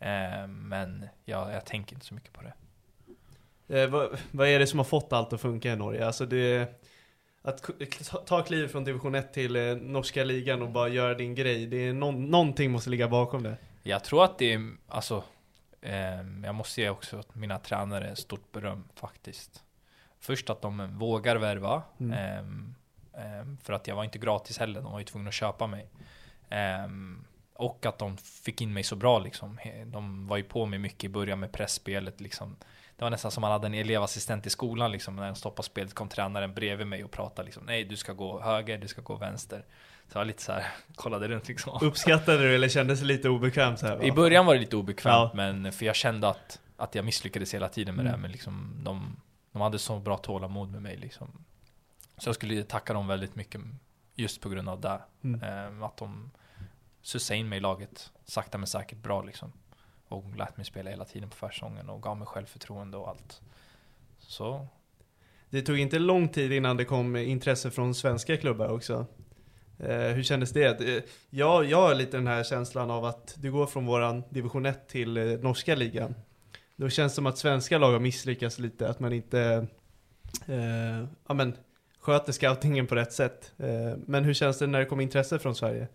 Eh, 0.00 0.46
Men 0.48 1.06
jag, 1.24 1.52
jag 1.52 1.64
tänker 1.64 1.94
inte 1.94 2.06
så 2.06 2.14
mycket 2.14 2.32
på 2.32 2.42
det. 2.42 2.52
Eh, 3.82 3.88
vad, 3.90 4.18
vad 4.30 4.48
är 4.48 4.58
det 4.58 4.66
som 4.66 4.78
har 4.78 4.84
fått 4.84 5.12
allt 5.12 5.32
att 5.32 5.40
funka 5.40 5.72
i 5.72 5.76
Norge? 5.76 6.06
Alltså 6.06 6.26
det, 6.26 6.80
att 7.42 7.62
ta- 8.10 8.18
ta 8.18 8.42
kliv 8.42 8.68
från 8.68 8.84
division 8.84 9.14
1 9.14 9.32
till 9.32 9.56
eh, 9.56 9.76
norska 9.76 10.24
ligan 10.24 10.62
och 10.62 10.70
bara 10.70 10.88
göra 10.88 11.14
din 11.14 11.34
grej. 11.34 11.66
Det 11.66 11.76
är 11.76 11.92
någon, 11.92 12.30
någonting 12.30 12.70
måste 12.70 12.90
ligga 12.90 13.08
bakom 13.08 13.42
det. 13.42 13.56
Jag 13.82 14.04
tror 14.04 14.24
att 14.24 14.38
det 14.38 14.52
är, 14.52 14.70
alltså, 14.88 15.24
ehm, 15.82 16.44
jag 16.44 16.54
måste 16.54 16.80
ge 16.80 16.88
också 16.88 17.18
att 17.18 17.34
mina 17.34 17.58
tränare 17.58 18.16
stort 18.16 18.52
beröm 18.52 18.84
faktiskt. 18.94 19.64
Först 20.20 20.50
att 20.50 20.62
de 20.62 20.98
vågar 20.98 21.36
värva, 21.36 21.82
Mm. 22.00 22.74
ehm, 23.14 23.58
för 23.62 23.72
att 23.72 23.86
jag 23.86 23.96
var 23.96 24.04
inte 24.04 24.18
gratis 24.18 24.58
heller, 24.58 24.80
de 24.80 24.92
var 24.92 24.98
ju 24.98 25.04
tvungna 25.04 25.28
att 25.28 25.34
köpa 25.34 25.66
mig. 25.66 25.90
Ehm, 26.48 27.24
och 27.54 27.86
att 27.86 27.98
de 27.98 28.16
fick 28.16 28.60
in 28.60 28.72
mig 28.72 28.82
så 28.82 28.96
bra 28.96 29.18
liksom. 29.18 29.58
De 29.86 30.26
var 30.26 30.36
ju 30.36 30.42
på 30.42 30.66
mig 30.66 30.78
mycket 30.78 31.04
i 31.04 31.08
början 31.08 31.40
med 31.40 31.52
pressspelet 31.52 32.20
liksom. 32.20 32.56
Det 32.96 33.04
var 33.04 33.10
nästan 33.10 33.30
som 33.30 33.40
man 33.40 33.52
hade 33.52 33.66
en 33.66 33.74
elevassistent 33.74 34.46
i 34.46 34.50
skolan 34.50 34.92
liksom. 34.92 35.16
När 35.16 35.24
den 35.24 35.34
stoppade 35.36 35.66
spelet 35.66 35.94
kom 35.94 36.08
tränaren 36.08 36.54
bredvid 36.54 36.86
mig 36.86 37.04
och 37.04 37.10
pratade 37.10 37.46
liksom. 37.46 37.62
Nej, 37.66 37.84
du 37.84 37.96
ska 37.96 38.12
gå 38.12 38.40
höger, 38.40 38.78
du 38.78 38.88
ska 38.88 39.02
gå 39.02 39.16
vänster. 39.16 39.64
Så 40.12 40.18
jag 40.18 40.26
lite 40.26 40.42
så 40.42 40.52
här, 40.52 40.66
kollade 40.94 41.28
runt 41.28 41.48
liksom. 41.48 41.78
Uppskattade 41.82 42.38
du 42.38 42.54
eller 42.54 42.68
kändes 42.68 43.00
det 43.00 43.06
lite 43.06 43.28
obekvämt 43.28 43.78
så 43.78 43.86
här? 43.86 43.96
va? 43.96 44.02
I 44.04 44.12
början 44.12 44.46
var 44.46 44.54
det 44.54 44.60
lite 44.60 44.76
obekvämt, 44.76 45.12
Ja. 45.14 45.30
men 45.34 45.72
för 45.72 45.86
jag 45.86 45.96
kände 45.96 46.28
att, 46.28 46.60
att 46.76 46.94
jag 46.94 47.04
misslyckades 47.04 47.54
hela 47.54 47.68
tiden 47.68 47.94
med 47.94 48.04
det. 48.04 48.08
Mm. 48.08 48.20
Men 48.20 48.32
liksom, 48.32 48.80
de, 48.82 49.16
de 49.52 49.62
hade 49.62 49.78
så 49.78 49.98
bra 49.98 50.16
tålamod 50.16 50.70
med 50.72 50.82
mig. 50.82 50.96
Liksom. 50.96 51.44
Så 52.18 52.28
jag 52.28 52.34
skulle 52.34 52.62
tacka 52.62 52.92
dem 52.92 53.06
väldigt 53.06 53.34
mycket 53.36 53.60
just 54.14 54.40
på 54.40 54.48
grund 54.48 54.68
av 54.68 54.80
det. 54.80 55.00
Mm. 55.24 55.42
Ehm, 55.42 55.82
att 55.82 55.96
de 55.96 56.30
sussade 57.02 57.38
in 57.38 57.48
mig 57.48 57.56
i 57.56 57.60
laget 57.60 58.10
sakta 58.24 58.58
men 58.58 58.66
säkert 58.66 58.98
bra 58.98 59.22
liksom. 59.22 59.52
Och 60.08 60.36
lät 60.36 60.56
mig 60.56 60.66
spela 60.66 60.90
hela 60.90 61.04
tiden 61.04 61.30
på 61.30 61.36
försäsongen 61.36 61.90
och 61.90 62.02
gav 62.02 62.16
mig 62.18 62.26
självförtroende 62.26 62.96
och 62.96 63.08
allt. 63.08 63.40
Så 64.18 64.66
Det 65.50 65.62
tog 65.62 65.78
inte 65.78 65.98
lång 65.98 66.28
tid 66.28 66.52
innan 66.52 66.76
det 66.76 66.84
kom 66.84 67.16
intresse 67.16 67.70
från 67.70 67.94
svenska 67.94 68.36
klubbar 68.36 68.68
också. 68.68 69.06
Eh, 69.84 70.14
hur 70.14 70.22
kändes 70.22 70.50
det? 70.52 70.80
Eh, 70.96 71.02
Jag, 71.30 71.64
jag 71.64 71.80
har 71.82 71.94
lite 71.94 72.16
den 72.16 72.26
här 72.26 72.44
känslan 72.44 72.90
av 72.90 73.04
att 73.04 73.34
du 73.38 73.52
går 73.52 73.66
från 73.66 73.86
våran 73.86 74.22
division 74.30 74.66
1 74.66 74.88
till 74.88 75.16
eh, 75.16 75.24
norska 75.24 75.74
ligan. 75.74 76.14
Då 76.76 76.88
känns 76.88 77.12
det 77.12 77.16
som 77.16 77.26
att 77.26 77.38
svenska 77.38 77.78
lag 77.78 77.92
har 77.92 78.00
misslyckats 78.00 78.58
lite, 78.58 78.88
att 78.88 79.00
man 79.00 79.12
inte 79.12 79.66
eh, 80.46 81.04
ja, 81.28 81.34
men, 81.34 81.56
sköter 82.00 82.32
scoutingen 82.32 82.86
på 82.86 82.94
rätt 82.94 83.12
sätt. 83.12 83.52
Eh, 83.58 83.98
men 84.06 84.24
hur 84.24 84.34
känns 84.34 84.58
det 84.58 84.66
när 84.66 84.78
det 84.78 84.84
kommer 84.84 85.02
intresse 85.02 85.38
från 85.38 85.54
Sverige? 85.54 85.88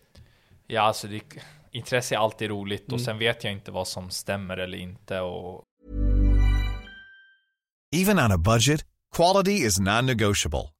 ja, 0.68 0.82
alltså 0.82 1.08
det, 1.08 1.22
intresse 1.72 2.16
är 2.16 2.20
alltid 2.20 2.50
roligt 2.50 2.88
Mm. 2.88 2.94
och 2.94 3.02
sen 3.02 3.18
vet 3.18 3.44
jag 3.44 3.54
inte 3.54 3.72
vad 3.72 3.88
som 3.88 4.10
stämmer 4.10 4.58
eller 4.58 4.78
inte. 4.78 5.20
Och 5.20 5.64
Even 7.96 8.20
on 8.20 8.32
a 8.32 8.38
budget, 8.38 8.86
quality 9.16 9.52
is 9.52 9.80
non-negotiable. 9.80 10.70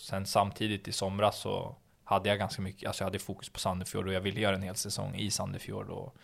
Sen 0.00 0.26
samtidigt 0.26 0.88
i 0.88 0.92
somras 0.92 1.38
så 1.38 1.76
hade 2.04 2.28
jag 2.28 2.38
ganska 2.38 2.62
mycket, 2.62 2.88
alltså 2.88 3.02
jag 3.02 3.06
hade 3.06 3.18
fokus 3.18 3.48
på 3.48 3.58
Sandefjord 3.58 4.06
och 4.06 4.12
jag 4.12 4.20
ville 4.20 4.40
göra 4.40 4.54
en 4.54 4.62
hel 4.62 4.76
säsong 4.76 5.14
i 5.14 5.30
Sandefjord 5.30 5.90
och 5.90 6.16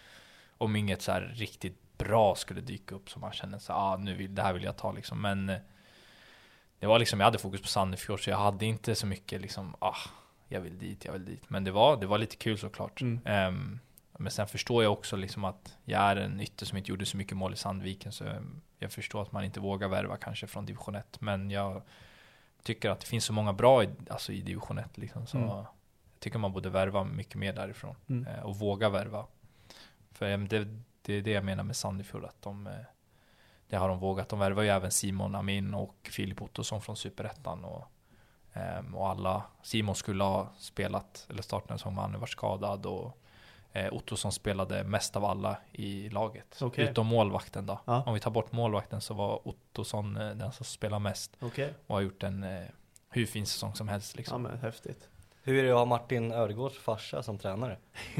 om 0.58 0.76
inget 0.76 1.02
så 1.02 1.12
här 1.12 1.20
riktigt 1.20 1.98
bra 1.98 2.34
skulle 2.34 2.60
dyka 2.60 2.94
upp 2.94 3.10
så 3.10 3.18
man 3.18 3.32
kände 3.32 3.60
så 3.60 3.72
ah, 3.72 3.96
nu 3.96 4.14
vill, 4.14 4.34
det 4.34 4.42
här 4.42 4.52
vill 4.52 4.62
jag 4.62 4.76
ta 4.76 4.92
liksom. 4.92 5.22
Men 5.22 5.48
eh, 5.48 5.58
det 6.78 6.86
var 6.86 6.98
liksom, 6.98 7.20
jag 7.20 7.24
hade 7.24 7.38
fokus 7.38 7.62
på 7.62 7.68
Sandefjord 7.68 8.24
så 8.24 8.30
jag 8.30 8.38
hade 8.38 8.66
inte 8.66 8.94
så 8.94 9.06
mycket 9.06 9.40
liksom, 9.40 9.76
ah, 9.78 9.96
jag 10.48 10.60
vill 10.60 10.78
dit, 10.78 11.04
jag 11.04 11.12
vill 11.12 11.24
dit. 11.24 11.50
Men 11.50 11.64
det 11.64 11.70
var, 11.70 11.96
det 11.96 12.06
var 12.06 12.18
lite 12.18 12.36
kul 12.36 12.58
såklart. 12.58 13.00
Mm. 13.00 13.20
Ehm, 13.24 13.80
men 14.18 14.32
sen 14.32 14.48
förstår 14.48 14.82
jag 14.82 14.92
också 14.92 15.16
liksom 15.16 15.44
att 15.44 15.76
jag 15.84 16.00
är 16.02 16.16
en 16.16 16.40
ytter 16.40 16.66
som 16.66 16.78
inte 16.78 16.90
gjorde 16.90 17.06
så 17.06 17.16
mycket 17.16 17.36
mål 17.36 17.52
i 17.52 17.56
Sandviken 17.56 18.12
så 18.12 18.24
jag 18.78 18.92
förstår 18.92 19.22
att 19.22 19.32
man 19.32 19.44
inte 19.44 19.60
vågar 19.60 19.88
värva 19.88 20.16
kanske 20.16 20.46
från 20.46 20.66
division 20.66 20.94
1. 20.94 21.20
Men 21.20 21.50
jag 21.50 21.82
tycker 22.66 22.90
att 22.90 23.00
det 23.00 23.06
finns 23.06 23.24
så 23.24 23.32
många 23.32 23.52
bra 23.52 23.84
i, 23.84 23.88
alltså 24.10 24.32
i 24.32 24.40
division 24.42 24.78
1 24.78 24.98
liksom, 24.98 25.26
så 25.26 25.36
Mm. 25.36 25.48
jag 25.48 25.66
tycker 26.18 26.38
man 26.38 26.52
borde 26.52 26.70
värva 26.70 27.04
mycket 27.04 27.34
mer 27.34 27.52
därifrån 27.52 27.96
Mm. 28.08 28.26
eh, 28.26 28.42
och 28.42 28.56
våga 28.58 28.88
värva. 28.88 29.26
För 30.12 30.30
eh, 30.30 30.38
det, 30.38 30.68
det 31.02 31.14
är 31.14 31.22
det 31.22 31.30
jag 31.30 31.44
menar 31.44 31.62
med 31.64 31.76
Sandefjord, 31.76 32.24
att 32.24 32.42
de, 32.42 32.66
eh, 32.66 32.72
det 33.68 33.76
har 33.76 33.88
de 33.88 33.98
vågat. 33.98 34.28
De 34.28 34.38
värvar 34.38 34.62
ju 34.62 34.68
även 34.68 34.90
Simon 34.90 35.34
Amin 35.34 35.74
och 35.74 36.08
Filip 36.12 36.42
Ottosson 36.42 36.82
från 36.82 36.96
Superettan 36.96 37.64
och, 37.64 37.84
ehm, 38.52 38.94
och 38.94 39.08
alla. 39.08 39.42
Simon 39.62 39.94
skulle 39.94 40.24
ha 40.24 40.48
spelat 40.58 41.26
eller 41.30 41.42
startat 41.42 41.70
en 41.70 41.78
säsong 41.78 41.94
men 41.94 42.10
han 42.10 42.20
var 42.20 42.26
skadad 42.26 42.86
och 42.86 43.18
eh, 43.84 43.92
Ottosson 43.92 44.32
spelade 44.32 44.84
mest 44.84 45.16
av 45.16 45.24
alla 45.24 45.56
i 45.72 46.08
laget. 46.08 46.58
Okej. 46.62 46.84
Utom 46.90 47.06
målvakten 47.06 47.66
då. 47.66 47.80
Ja. 47.84 48.02
Om 48.06 48.14
vi 48.14 48.20
tar 48.20 48.30
bort 48.30 48.52
målvakten 48.52 49.00
så 49.00 49.14
var 49.14 49.48
Ottosson 49.48 50.16
eh, 50.16 50.30
den 50.30 50.52
som 50.52 50.64
spelar 50.66 50.98
mest 50.98 51.36
Okej. 51.40 51.74
och 51.86 51.94
har 51.94 52.02
gjort 52.02 52.22
en 52.22 52.42
eh, 52.44 52.62
hur 53.10 53.26
fin 53.26 53.46
säsong 53.46 53.74
som 53.74 53.88
helst 53.88 54.12
Ja 54.14 54.18
liksom. 54.18 54.42
men 54.42 54.58
häftigt. 54.58 55.08
Hur 55.42 55.58
är 55.58 55.62
det 55.64 55.70
att 55.70 55.78
ha 55.78 55.84
Martin 55.84 56.32
Ödegårds 56.32 56.78
farsa 56.78 57.22
som 57.22 57.38
tränare? 57.38 57.76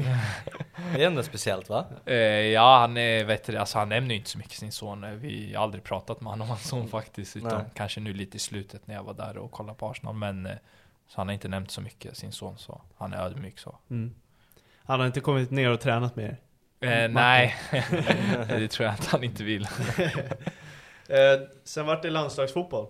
det 0.95 1.03
är 1.03 1.07
ändå 1.07 1.23
speciellt 1.23 1.69
va? 1.69 1.85
Eh, 2.05 2.15
ja, 2.15 2.77
han 2.79 2.97
är, 2.97 3.23
vet 3.23 3.43
du, 3.43 3.57
alltså 3.57 3.77
han 3.79 3.89
nämner 3.89 4.09
ju 4.11 4.17
inte 4.17 4.29
så 4.29 4.37
mycket 4.37 4.53
sin 4.53 4.71
son. 4.71 5.03
Eh, 5.03 5.09
Vi 5.11 5.53
har 5.53 5.63
aldrig 5.63 5.83
pratat 5.83 6.21
med 6.21 6.29
honom 6.31 6.45
om 6.45 6.49
hans 6.49 6.67
son 6.67 6.87
faktiskt. 6.87 7.35
Utan 7.37 7.57
Nej. 7.57 7.65
kanske 7.73 7.99
nu 7.99 8.13
lite 8.13 8.37
i 8.37 8.39
slutet 8.39 8.87
när 8.87 8.95
jag 8.95 9.03
var 9.03 9.13
där 9.13 9.37
och 9.37 9.51
kollade 9.51 9.77
på 9.77 9.89
Arsenal. 9.89 10.15
Men 10.15 10.45
eh, 10.45 10.55
så 11.07 11.17
han 11.17 11.27
har 11.27 11.33
inte 11.33 11.47
nämnt 11.47 11.71
så 11.71 11.81
mycket 11.81 12.17
sin 12.17 12.31
son 12.31 12.57
så. 12.57 12.81
Han 12.97 13.13
är 13.13 13.17
ödmjuk 13.17 13.59
så. 13.59 13.77
Mm. 13.89 14.15
Han 14.87 14.99
har 14.99 15.07
inte 15.07 15.19
kommit 15.19 15.51
ner 15.51 15.71
och 15.71 15.79
tränat 15.79 16.15
med 16.15 16.25
er? 16.25 16.37
Eh, 16.79 17.09
nej, 17.09 17.55
det 18.47 18.67
tror 18.67 18.85
jag 18.85 18.93
att 18.93 19.05
han 19.05 19.23
inte 19.23 19.43
vill. 19.43 19.67
Eh, 21.09 21.47
sen 21.63 21.85
vart 21.85 22.01
det 22.01 22.09
landslagsfotboll. 22.09 22.87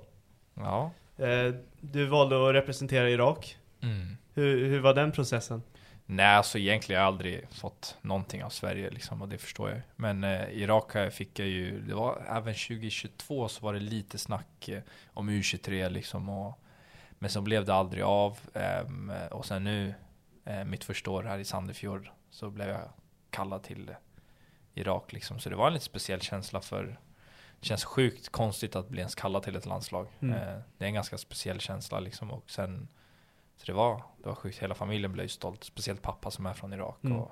Ja. 0.54 0.92
Eh, 1.18 1.54
du 1.82 2.06
valde 2.06 2.50
att 2.50 2.56
representera 2.56 3.10
Irak. 3.10 3.58
Mm. 3.82 4.18
Hur, 4.34 4.66
hur 4.66 4.80
var 4.80 4.94
den 4.94 5.12
processen? 5.12 5.62
Nej, 6.06 6.26
alltså 6.26 6.58
egentligen 6.58 7.00
har 7.02 7.06
jag 7.06 7.14
aldrig 7.14 7.48
fått 7.52 7.98
någonting 8.02 8.44
av 8.44 8.50
Sverige 8.50 8.90
liksom 8.90 9.22
och 9.22 9.28
det 9.28 9.38
förstår 9.38 9.70
jag. 9.70 9.82
Men 9.96 10.24
eh, 10.24 10.50
Irak 10.52 10.94
här 10.94 11.10
fick 11.10 11.40
jag 11.40 11.48
ju, 11.48 11.82
det 11.82 11.94
var 11.94 12.24
även 12.30 12.54
2022 12.54 13.48
så 13.48 13.66
var 13.66 13.74
det 13.74 13.80
lite 13.80 14.18
snack 14.18 14.70
eh, 14.70 14.82
om 15.14 15.30
U23 15.30 15.90
liksom 15.90 16.30
och 16.30 16.60
men 17.20 17.30
så 17.30 17.42
blev 17.42 17.66
det 17.66 17.74
aldrig 17.74 18.04
av 18.04 18.38
ehm, 18.54 19.12
och 19.32 19.46
sen 19.46 19.64
nu 19.64 19.88
eh, 19.88 19.94
mitt 20.66 20.84
första 20.84 21.12
år 21.12 21.24
här 21.24 21.40
i 21.40 21.46
Sandefjord 21.46 22.10
så 22.30 22.50
blev 22.50 22.70
jag 22.70 22.90
kallad 23.30 23.64
till 23.64 23.96
Irak 24.74 25.14
liksom 25.14 25.40
så 25.40 25.50
det 25.50 25.56
var 25.56 25.68
en 25.68 25.74
lite 25.74 25.86
speciell 25.86 26.22
känsla 26.22 26.62
för 26.62 27.00
det 27.60 27.66
känns 27.66 27.86
sjukt 27.86 28.30
konstigt 28.30 28.76
att 28.76 28.90
bli 28.90 29.00
ens 29.00 29.16
kallad 29.16 29.44
till 29.44 29.56
ett 29.56 29.66
landslag. 29.66 30.08
Mm. 30.20 30.36
Eh, 30.36 30.60
det 30.78 30.86
är 30.86 30.88
en 30.88 30.94
ganska 30.94 31.18
speciell 31.18 31.60
känsla 31.60 32.00
liksom 32.00 32.32
och 32.32 32.52
sen 32.52 32.88
så 33.58 33.66
det 33.66 33.74
var, 33.74 34.04
det 34.24 34.30
var 34.30 34.36
sjukt, 34.36 34.58
hela 34.58 34.76
familjen 34.76 35.14
blev 35.14 35.24
ju 35.24 35.30
stolt, 35.30 35.64
speciellt 35.64 36.02
pappa 36.02 36.32
som 36.32 36.46
är 36.46 36.54
från 36.54 36.74
Irak. 36.74 37.04
Mm. 37.04 37.18
Och, 37.18 37.32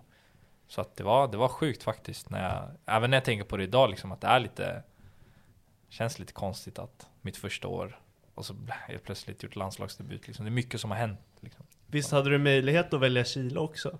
så 0.67 0.81
att 0.81 0.95
det 0.95 1.03
var, 1.03 1.27
det 1.27 1.37
var 1.37 1.47
sjukt 1.47 1.83
faktiskt, 1.83 2.29
när 2.29 2.43
jag, 2.43 2.69
även 2.85 3.09
när 3.09 3.17
jag 3.17 3.25
tänker 3.25 3.45
på 3.45 3.57
det 3.57 3.63
idag, 3.63 3.89
liksom, 3.89 4.11
att 4.11 4.21
det 4.21 4.27
är 4.27 4.39
lite, 4.39 4.83
känns 5.89 6.19
lite 6.19 6.33
konstigt 6.33 6.79
att 6.79 7.09
mitt 7.21 7.37
första 7.37 7.67
år, 7.67 7.99
och 8.35 8.45
så 8.45 8.55
helt 8.69 9.03
plötsligt 9.03 9.43
gjort 9.43 9.55
landslagsdebut. 9.55 10.27
Liksom. 10.27 10.45
Det 10.45 10.49
är 10.49 10.51
mycket 10.51 10.81
som 10.81 10.91
har 10.91 10.97
hänt. 10.97 11.19
Liksom. 11.39 11.65
Visst 11.87 12.11
hade 12.11 12.29
du 12.29 12.37
möjlighet 12.37 12.93
att 12.93 12.99
välja 13.01 13.23
Chile 13.25 13.59
också? 13.59 13.99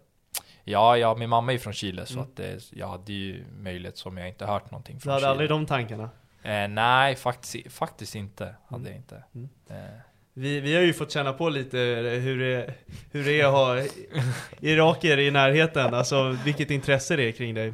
Ja, 0.64 0.98
ja, 0.98 1.16
min 1.16 1.30
mamma 1.30 1.54
är 1.54 1.58
från 1.58 1.74
Chile, 1.74 2.06
så 2.06 2.14
Mm. 2.14 2.24
att 2.26 2.36
det, 2.36 2.64
jag 2.72 2.88
hade 2.88 3.14
ju 3.14 3.46
möjlighet 3.60 3.98
som 3.98 4.18
jag 4.18 4.28
inte 4.28 4.46
hört 4.46 4.72
någonting 4.72 4.96
Du 4.96 5.02
från 5.02 5.12
hade 5.14 5.22
Chile. 5.22 5.30
aldrig 5.32 5.50
de 5.50 5.66
tankarna? 5.66 6.10
Eh, 6.44 6.68
nej, 6.68 7.16
faktiskt, 7.16 7.74
faktiskt 7.74 8.16
inte. 8.16 8.56
Hade 8.68 8.90
Mm. 8.90 8.92
jag 8.92 8.96
inte. 8.96 9.24
Mm. 9.36 9.50
Eh, 9.70 10.00
Vi, 10.34 10.60
vi 10.60 10.76
har 10.76 10.82
ju 10.82 10.94
fått 10.94 11.12
känna 11.12 11.34
på 11.34 11.50
lite 11.50 11.78
hur 12.22 12.40
det, 12.40 12.74
hur 13.12 13.24
det 13.24 13.42
är 13.42 13.46
att 13.46 13.52
ha 13.54 13.84
iraker 14.60 15.18
i 15.20 15.32
närheten, 15.32 15.94
alltså 15.94 16.30
vilket 16.46 16.72
intresse 16.72 17.16
det 17.16 17.24
är 17.24 17.32
kring 17.32 17.54
dig. 17.54 17.74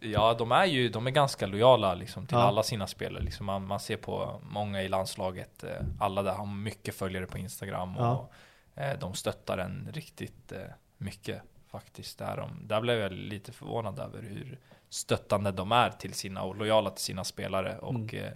Ja, 0.00 0.34
de 0.38 0.52
är 0.52 0.64
ju 0.64 0.88
de 0.88 1.06
är 1.06 1.10
ganska 1.10 1.46
lojala 1.46 1.94
liksom, 1.94 2.26
till 2.26 2.36
Ja. 2.36 2.42
alla 2.42 2.62
sina 2.62 2.86
spelare. 2.86 3.22
Liksom, 3.22 3.46
man, 3.46 3.66
man 3.66 3.80
ser 3.80 3.96
på 3.96 4.40
många 4.42 4.82
i 4.82 4.88
landslaget, 4.88 5.64
eh, 5.64 5.70
alla 6.00 6.22
där 6.22 6.32
har 6.32 6.46
mycket 6.46 6.94
följare 6.94 7.26
på 7.26 7.38
Instagram 7.38 7.96
och 7.96 8.04
Ja. 8.04 8.28
Eh, 8.76 8.98
de 9.00 9.14
stöttar 9.14 9.58
en 9.58 9.88
riktigt 9.92 10.52
eh, 10.52 10.58
mycket 10.98 11.42
faktiskt. 11.70 12.18
Där, 12.18 12.36
de, 12.36 12.68
där 12.68 12.80
blev 12.80 12.98
jag 12.98 13.12
lite 13.12 13.52
förvånad 13.52 13.98
över 13.98 14.22
hur 14.22 14.58
stöttande 14.88 15.52
de 15.52 15.72
är 15.72 15.90
till 15.90 16.14
sina 16.14 16.42
och 16.42 16.56
lojala 16.56 16.90
till 16.90 17.04
sina 17.04 17.24
spelare. 17.24 17.78
Och, 17.78 17.94
Mm. 17.94 18.14
eh, 18.24 18.30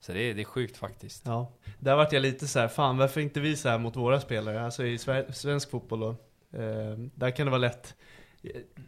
så 0.00 0.12
det 0.12 0.20
är, 0.20 0.34
det 0.34 0.42
är 0.42 0.44
sjukt 0.44 0.76
faktiskt. 0.76 1.22
Ja, 1.26 1.52
där 1.78 1.96
vart 1.96 2.12
jag 2.12 2.22
lite 2.22 2.48
så 2.48 2.58
här, 2.58 2.68
fan 2.68 2.96
varför 2.96 3.20
inte 3.20 3.40
vi 3.40 3.56
så 3.56 3.68
här 3.68 3.78
mot 3.78 3.96
våra 3.96 4.20
spelare? 4.20 4.64
Alltså 4.64 4.84
i 4.86 4.98
svensk 5.32 5.70
fotboll 5.70 6.00
då. 6.00 6.10
Eh, 6.58 6.94
där 7.14 7.30
kan 7.30 7.46
det 7.46 7.50
vara 7.50 7.58
lätt. 7.60 7.94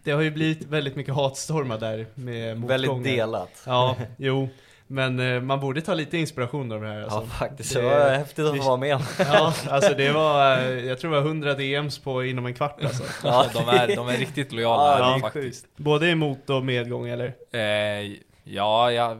Det 0.02 0.10
har 0.10 0.20
ju 0.20 0.30
blivit 0.30 0.64
väldigt 0.66 0.96
mycket 0.96 1.14
hatstormar 1.14 1.78
där 1.78 2.06
med 2.14 2.60
Väldigt 2.62 2.90
motgångar. 2.90 3.16
delat. 3.16 3.62
Ja, 3.66 3.96
jo. 4.18 4.48
Men 4.92 5.20
eh, 5.20 5.40
man 5.40 5.60
borde 5.60 5.80
ta 5.80 5.94
lite 5.94 6.18
inspiration 6.18 6.72
av 6.72 6.80
det 6.80 6.88
här 6.88 7.02
alltså. 7.02 7.18
ja 7.18 7.26
faktiskt, 7.26 7.74
det- 7.74 7.80
det 7.80 7.88
var 7.88 8.10
häftigt 8.10 8.44
att 8.46 8.56
få 8.56 8.62
vara 8.62 8.76
med. 8.76 8.98
Ja, 9.18 9.54
alltså 9.70 9.94
det 9.94 10.12
var, 10.12 10.58
eh, 10.58 10.68
jag 10.68 10.98
tror 10.98 11.10
det 11.10 11.20
var 11.20 11.26
100 11.26 11.54
DMs 11.54 11.98
på 11.98 12.24
inom 12.24 12.46
en 12.46 12.54
kvart 12.54 12.84
alltså. 12.84 13.02
Ja, 13.24 13.46
de, 13.52 13.68
är, 13.68 13.96
de 13.96 14.08
är 14.08 14.16
riktigt 14.16 14.52
lojala 14.52 14.98
Ja, 14.98 15.16
är 15.16 15.20
faktiskt. 15.20 15.66
Både 15.76 16.08
emot 16.08 16.50
och 16.50 16.64
medgång 16.64 17.08
eller? 17.08 17.34
Eh, 17.52 18.16
ja, 18.44 18.92
jag, 18.92 19.18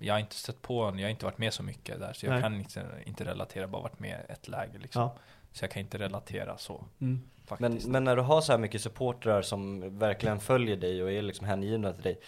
jag 0.00 0.14
har 0.14 0.18
inte 0.20 0.34
stött 0.36 0.62
på 0.62 0.84
jag 0.96 1.02
har 1.02 1.08
inte 1.10 1.24
varit 1.24 1.38
med 1.38 1.52
så 1.54 1.62
mycket 1.62 2.00
där, 2.00 2.12
så 2.12 2.26
jag 2.26 2.32
Nej. 2.32 2.42
kan 2.42 2.54
inte, 2.54 2.82
inte 3.06 3.24
relatera, 3.24 3.66
bara 3.66 3.82
varit 3.82 3.98
med 3.98 4.16
ett 4.28 4.48
läge 4.48 4.78
liksom. 4.78 5.02
Ja. 5.02 5.14
Så 5.52 5.64
jag 5.64 5.70
kan 5.70 5.80
inte 5.80 5.98
relatera 5.98 6.58
så 6.58 6.84
Mm. 7.00 7.20
Men, 7.58 7.80
men 7.86 8.04
när 8.04 8.16
du 8.16 8.22
har 8.22 8.40
så 8.40 8.52
här 8.52 8.58
mycket 8.58 8.80
supportrar 8.80 9.42
som 9.42 9.98
verkligen 9.98 10.40
följer 10.40 10.76
dig 10.76 11.02
och 11.02 11.12
är 11.12 11.22
liksom 11.22 11.46
hängivna 11.46 11.92
till 11.92 12.02
dig 12.02 12.20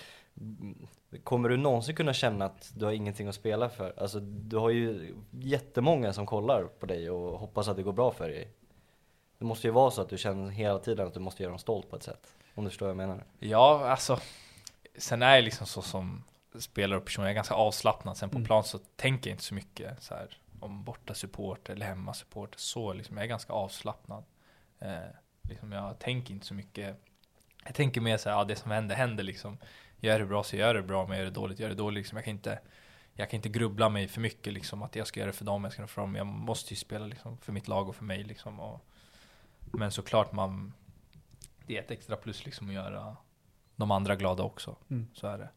Kommer 1.24 1.48
du 1.48 1.56
någonsin 1.56 1.96
kunna 1.96 2.12
känna 2.12 2.44
att 2.44 2.72
du 2.74 2.84
har 2.84 2.92
ingenting 2.92 3.28
att 3.28 3.34
spela 3.34 3.68
för? 3.68 3.94
Alltså 3.96 4.20
du 4.20 4.56
har 4.56 4.70
ju 4.70 5.14
jättemånga 5.30 6.12
som 6.12 6.26
kollar 6.26 6.64
på 6.64 6.86
dig 6.86 7.11
och 7.11 7.38
hoppas 7.38 7.68
att 7.68 7.76
det 7.76 7.82
går 7.82 7.92
bra 7.92 8.11
för 8.11 8.28
dig 8.28 8.48
Det 9.38 9.44
måste 9.44 9.66
ju 9.66 9.70
vara 9.72 9.90
så 9.90 10.02
att 10.02 10.09
du 10.09 10.18
känner 10.18 10.50
hela 10.50 10.78
tiden 10.78 11.06
att 11.06 11.14
du 11.14 11.20
måste 11.20 11.42
göra 11.42 11.50
dem 11.50 11.59
stolt 11.59 11.90
på 11.90 11.96
ett 11.96 12.02
sätt 12.02 12.34
Om 12.54 12.64
du 12.64 12.70
förstår 12.70 12.86
vad 12.86 12.90
jag 12.90 12.96
menar 13.09 13.24
Ja, 13.38 13.88
alltså. 13.90 14.18
Sen 14.98 15.22
är 15.22 15.34
jag 15.34 15.44
liksom 15.44 15.66
så 15.66 15.82
som 15.82 16.24
spelare 16.59 16.98
och 16.98 17.04
person, 17.04 17.24
jag 17.24 17.30
är 17.30 17.34
ganska 17.34 17.54
avslappnad. 17.54 18.16
Sen 18.16 18.30
på 18.30 18.36
Mm. 18.36 18.46
plan 18.46 18.64
så 18.64 18.78
tänker 18.96 19.30
jag 19.30 19.34
inte 19.34 19.44
så 19.44 19.54
mycket 19.54 20.02
så 20.02 20.14
här, 20.14 20.36
om 20.61 20.84
borta 20.84 21.14
support 21.14 21.68
eller 21.70 21.86
hemma 21.86 22.14
support. 22.14 22.54
Så 22.56 22.92
liksom, 22.92 23.16
jag 23.16 23.24
är 23.24 23.28
ganska 23.28 23.52
avslappnad. 23.52 24.24
Eh, 24.78 24.98
liksom, 25.42 25.72
jag 25.72 25.98
tänker 25.98 26.34
inte 26.34 26.46
så 26.46 26.54
mycket. 26.54 26.96
Jag 27.64 27.74
tänker 27.74 28.00
mer 28.00 28.16
så 28.16 28.28
här, 28.30 28.36
ja 28.36 28.44
det 28.44 28.56
som 28.56 28.70
händer 28.70 28.96
händer 28.96 29.24
liksom. 29.24 29.59
Gör 30.01 30.18
det 30.18 30.26
bra 30.26 30.42
så 30.42 30.57
gör 30.57 30.74
det 30.74 30.82
bra, 30.82 31.07
men 31.07 31.18
gör 31.18 31.24
det 31.24 31.30
dåligt 31.30 31.59
gör 31.59 31.68
det 31.68 31.74
dåligt. 31.74 31.96
Liksom. 31.96 32.16
Jag, 32.16 32.24
kan 32.24 32.34
inte, 32.34 32.59
jag 33.12 33.30
kan 33.30 33.36
inte 33.36 33.49
grubbla 33.49 33.88
mig 33.88 34.09
för 34.09 34.20
mycket 34.20 34.53
liksom, 34.53 34.82
att 34.82 34.96
jag 34.96 35.07
ska 35.07 35.20
göra 35.20 35.30
det 35.30 35.36
för 35.36 35.44
dem, 35.44 35.64
jag 35.64 35.72
ska 35.72 35.82
göra 35.82 35.88
för 35.88 36.01
dem. 36.01 36.14
Jag 36.14 36.26
måste 36.26 36.74
ju 36.74 36.76
spela 36.76 37.07
liksom, 37.07 37.38
för 37.38 37.53
mitt 37.53 37.68
lag 37.68 37.88
och 37.88 37.96
för 37.96 38.05
mig. 38.05 38.24
Liksom, 38.24 38.61
och, 38.61 38.80
men 39.61 39.90
såklart 39.90 40.32
man, 40.32 40.72
det 41.66 41.76
är 41.76 41.82
ett 41.82 41.90
extra 41.90 42.16
plus 42.16 42.44
liksom 42.44 42.68
att 42.68 42.74
göra 42.74 43.16
de 43.76 43.90
andra 43.90 44.16
glada 44.16 44.42
också. 44.42 44.76
Mm. 44.90 45.07
Så 45.14 45.26
är 45.26 45.38
det. 45.38 45.49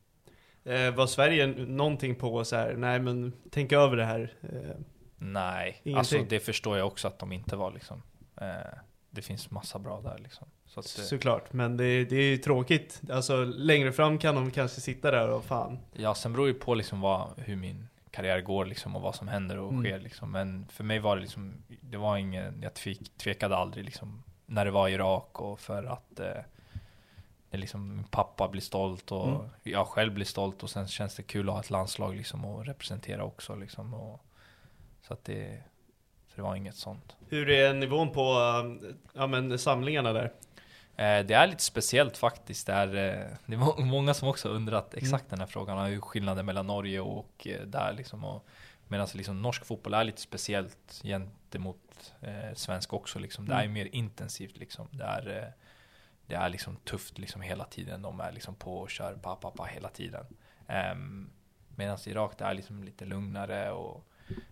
Eh, 0.63 0.93
var 0.93 1.07
Sverige 1.07 1.47
någonting 1.47 2.15
på 2.15 2.45
så 2.45 2.55
här, 2.55 2.73
nej 2.73 2.99
men 2.99 3.33
tänk 3.51 3.71
över 3.71 3.97
det 3.97 4.05
här. 4.05 4.33
Eh, 4.41 4.75
Nej, 5.23 5.81
Ingenting. 5.83 5.97
alltså 5.97 6.17
det 6.29 6.39
förstår 6.39 6.77
jag 6.77 6.87
också 6.87 7.07
att 7.07 7.19
de 7.19 7.31
inte 7.31 7.55
var 7.55 7.71
liksom. 7.71 8.03
Eh, 8.35 8.77
det 9.09 9.21
finns 9.21 9.51
massa 9.51 9.79
bra 9.79 10.01
där 10.01 10.17
liksom. 10.17 10.47
Så 10.73 10.79
att, 10.79 10.85
det, 10.95 11.01
Såklart, 11.01 11.53
men 11.53 11.77
det, 11.77 12.05
det 12.05 12.15
är 12.15 12.21
ju 12.31 12.37
tråkigt. 12.37 13.01
Alltså 13.11 13.43
längre 13.43 13.91
fram 13.91 14.17
kan 14.17 14.35
de 14.35 14.51
kanske 14.51 14.81
sitta 14.81 15.11
där 15.11 15.29
och 15.29 15.43
fan. 15.45 15.79
ja, 15.93 16.15
sen 16.15 16.33
beror 16.33 16.47
ju 16.47 16.53
på 16.53 16.73
liksom 16.75 17.01
vad, 17.01 17.29
hur 17.37 17.55
min 17.55 17.87
karriär 18.11 18.41
går 18.41 18.65
liksom 18.65 18.95
och 18.95 19.01
vad 19.01 19.15
som 19.15 19.27
händer 19.27 19.57
och 19.57 19.69
Mm. 19.71 19.83
sker 19.83 19.99
liksom. 19.99 20.31
Men 20.31 20.65
för 20.69 20.83
mig 20.83 20.99
var 20.99 21.15
det 21.15 21.21
liksom, 21.21 21.53
det 21.81 21.97
var 21.97 22.17
ingen, 22.17 22.61
jag 22.61 22.73
tvek, 22.73 22.99
tvekade 23.17 23.55
aldrig 23.57 23.85
liksom 23.85 24.23
när 24.45 24.65
det 24.65 24.71
var 24.71 24.87
i 24.89 24.93
Irak 24.93 25.41
och 25.41 25.59
för 25.59 25.83
att 25.83 26.19
eh, 26.19 26.27
det 27.49 27.57
liksom, 27.57 27.95
min 27.95 28.03
pappa 28.03 28.47
blir 28.47 28.61
stolt 28.61 29.11
och 29.11 29.27
Mm. 29.27 29.41
jag 29.63 29.87
själv 29.87 30.13
blir 30.13 30.25
stolt 30.25 30.63
och 30.63 30.69
sen 30.69 30.87
känns 30.87 31.15
det 31.15 31.23
kul 31.23 31.49
att 31.49 31.53
ha 31.55 31.59
ett 31.61 31.69
landslag 31.69 32.15
liksom 32.15 32.45
och 32.45 32.65
representera 32.65 33.23
också 33.23 33.55
liksom. 33.55 33.93
Och, 33.93 34.25
så 35.07 35.13
att 35.13 35.23
det, 35.25 35.63
så 36.27 36.35
det 36.35 36.41
var 36.41 36.55
inget 36.55 36.75
sånt. 36.75 37.15
Hur 37.29 37.49
är 37.49 37.73
nivån 37.73 38.09
på 38.11 38.21
eh, 38.21 38.91
ja, 39.13 39.27
men, 39.27 39.59
samlingarna 39.59 40.13
där? 40.13 40.31
Eh, 41.01 41.25
det 41.25 41.33
är 41.33 41.47
lite 41.47 41.63
speciellt 41.63 42.17
faktiskt. 42.17 42.67
Det 42.67 42.73
är, 42.73 42.87
eh, 42.87 43.37
det 43.45 43.53
är 43.53 43.57
må- 43.57 43.77
många 43.85 44.13
som 44.13 44.27
också 44.27 44.49
undrat 44.49 44.93
exakt 44.93 45.29
den 45.29 45.39
här 45.39 45.47
frågan. 45.47 45.85
Hur 45.85 46.01
skillnaden 46.01 46.45
mellan 46.45 46.67
Norge 46.67 46.99
och 46.99 47.47
eh, 47.47 47.61
där 47.61 47.93
liksom. 47.93 48.23
Och, 48.23 48.47
Medan 48.87 49.07
liksom 49.13 49.41
norsk 49.41 49.65
fotboll 49.65 49.93
är 49.93 50.03
lite 50.03 50.21
speciellt 50.21 51.01
gentemot 51.03 52.13
eh, 52.21 52.53
svensk 52.53 52.93
också. 52.93 53.19
Liksom. 53.19 53.47
Det 53.47 53.53
är 53.53 53.63
ju 53.63 53.69
mer 53.69 53.95
intensivt 53.95 54.57
liksom. 54.57 54.87
Det 54.91 55.03
är, 55.03 55.37
eh, 55.37 55.47
det 56.27 56.35
är 56.35 56.49
liksom 56.49 56.75
tufft 56.75 57.17
liksom 57.17 57.41
hela 57.41 57.65
tiden. 57.65 58.01
De 58.01 58.19
är 58.19 58.31
liksom 58.31 58.55
på 58.55 58.77
och 58.77 58.89
kör 58.89 59.13
pa, 59.13 59.35
pa, 59.35 59.51
pa 59.51 59.65
hela 59.65 59.89
tiden. 59.89 60.25
Um, 60.93 61.29
Medan 61.75 61.97
Irak 62.05 62.37
det 62.37 62.45
är 62.45 62.53
liksom 62.53 62.83
lite 62.83 63.05
lugnare 63.05 63.71
och, 63.71 64.05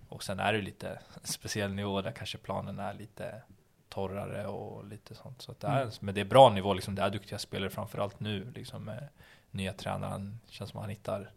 och 0.09 0.23
sen 0.23 0.39
är 0.39 0.53
det 0.53 0.61
lite 0.61 0.99
speciell 1.23 1.73
nivå 1.73 2.01
där 2.01 2.11
kanske 2.11 2.37
planen 2.37 2.79
är 2.79 2.93
lite 2.93 3.41
torrare 3.89 4.47
och 4.47 4.85
lite 4.85 5.15
sånt. 5.15 5.41
Så 5.41 5.55
det 5.59 5.67
är, 5.67 5.81
Mm. 5.81 5.93
Men 5.99 6.15
det 6.15 6.21
är 6.21 6.25
bra 6.25 6.49
nivå, 6.49 6.73
liksom. 6.73 6.95
det 6.95 7.01
är 7.01 7.09
duktiga 7.09 7.39
spelare 7.39 7.69
framförallt 7.69 8.19
nu. 8.19 8.51
Liksom, 8.55 8.83
med 8.83 9.07
nya 9.51 9.73
tränaren, 9.73 10.39
känns 10.47 10.69
som 10.69 10.77
att 10.79 10.83
han 10.83 10.89
hittar 10.89 11.31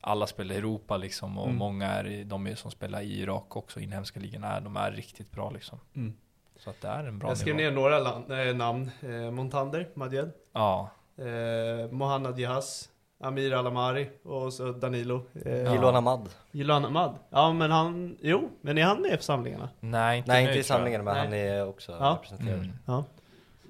alla 0.00 0.26
spelar 0.26 0.54
i 0.54 0.58
Europa 0.58 0.96
liksom 0.96 1.38
och 1.38 1.44
Mm. 1.46 1.56
många 1.56 1.86
är 1.86 2.24
de 2.24 2.46
är 2.46 2.54
som 2.54 2.70
spelar 2.70 3.00
i 3.00 3.20
Irak 3.20 3.56
också, 3.56 3.80
inhemska 3.80 4.20
ligan 4.20 4.44
är, 4.44 4.60
de 4.60 4.76
är 4.76 4.92
riktigt 4.92 5.30
bra 5.30 5.50
liksom. 5.50 5.80
Mm. 5.94 6.14
Så 6.56 6.70
att 6.70 6.80
det 6.80 6.88
är 6.88 7.04
en 7.04 7.18
bra 7.18 7.28
Jag 7.28 7.38
skrev 7.38 7.56
ner 7.56 7.70
några 7.70 7.98
land, 7.98 8.32
eh, 8.32 8.54
namn. 8.56 8.90
Eh, 9.02 9.30
Montander, 9.30 9.88
Madjed. 9.94 10.30
Ja, 10.52 10.90
Eh, 11.16 11.90
Mohannad 11.90 12.38
Jahas. 12.38 12.90
Amir 13.24 13.52
Alamari 13.54 14.08
och 14.22 14.52
så 14.52 14.72
Danilo. 14.72 15.22
Eh, 15.44 15.72
Gilwan 15.72 15.96
Ahmad. 15.96 16.28
Gilwan 16.52 16.84
Ahmad. 16.84 17.14
Ja 17.30 17.52
men 17.52 17.70
han, 17.70 18.16
jo, 18.22 18.50
men 18.60 18.78
är 18.78 18.82
han 18.84 19.02
med 19.02 19.12
i 19.14 19.16
församlingarna? 19.16 19.68
nej 19.80 20.18
inte 20.18 20.30
Nej, 20.32 20.42
nu, 20.44 20.50
inte 20.50 20.60
i 20.60 20.62
samlingen, 20.62 21.04
men 21.04 21.14
Nej. 21.14 21.24
han 21.24 21.32
är 21.34 21.68
också 21.68 21.92
Ja. 22.00 22.18
representerad. 22.18 22.58
Mm. 22.58 22.72
Ja. 22.86 23.04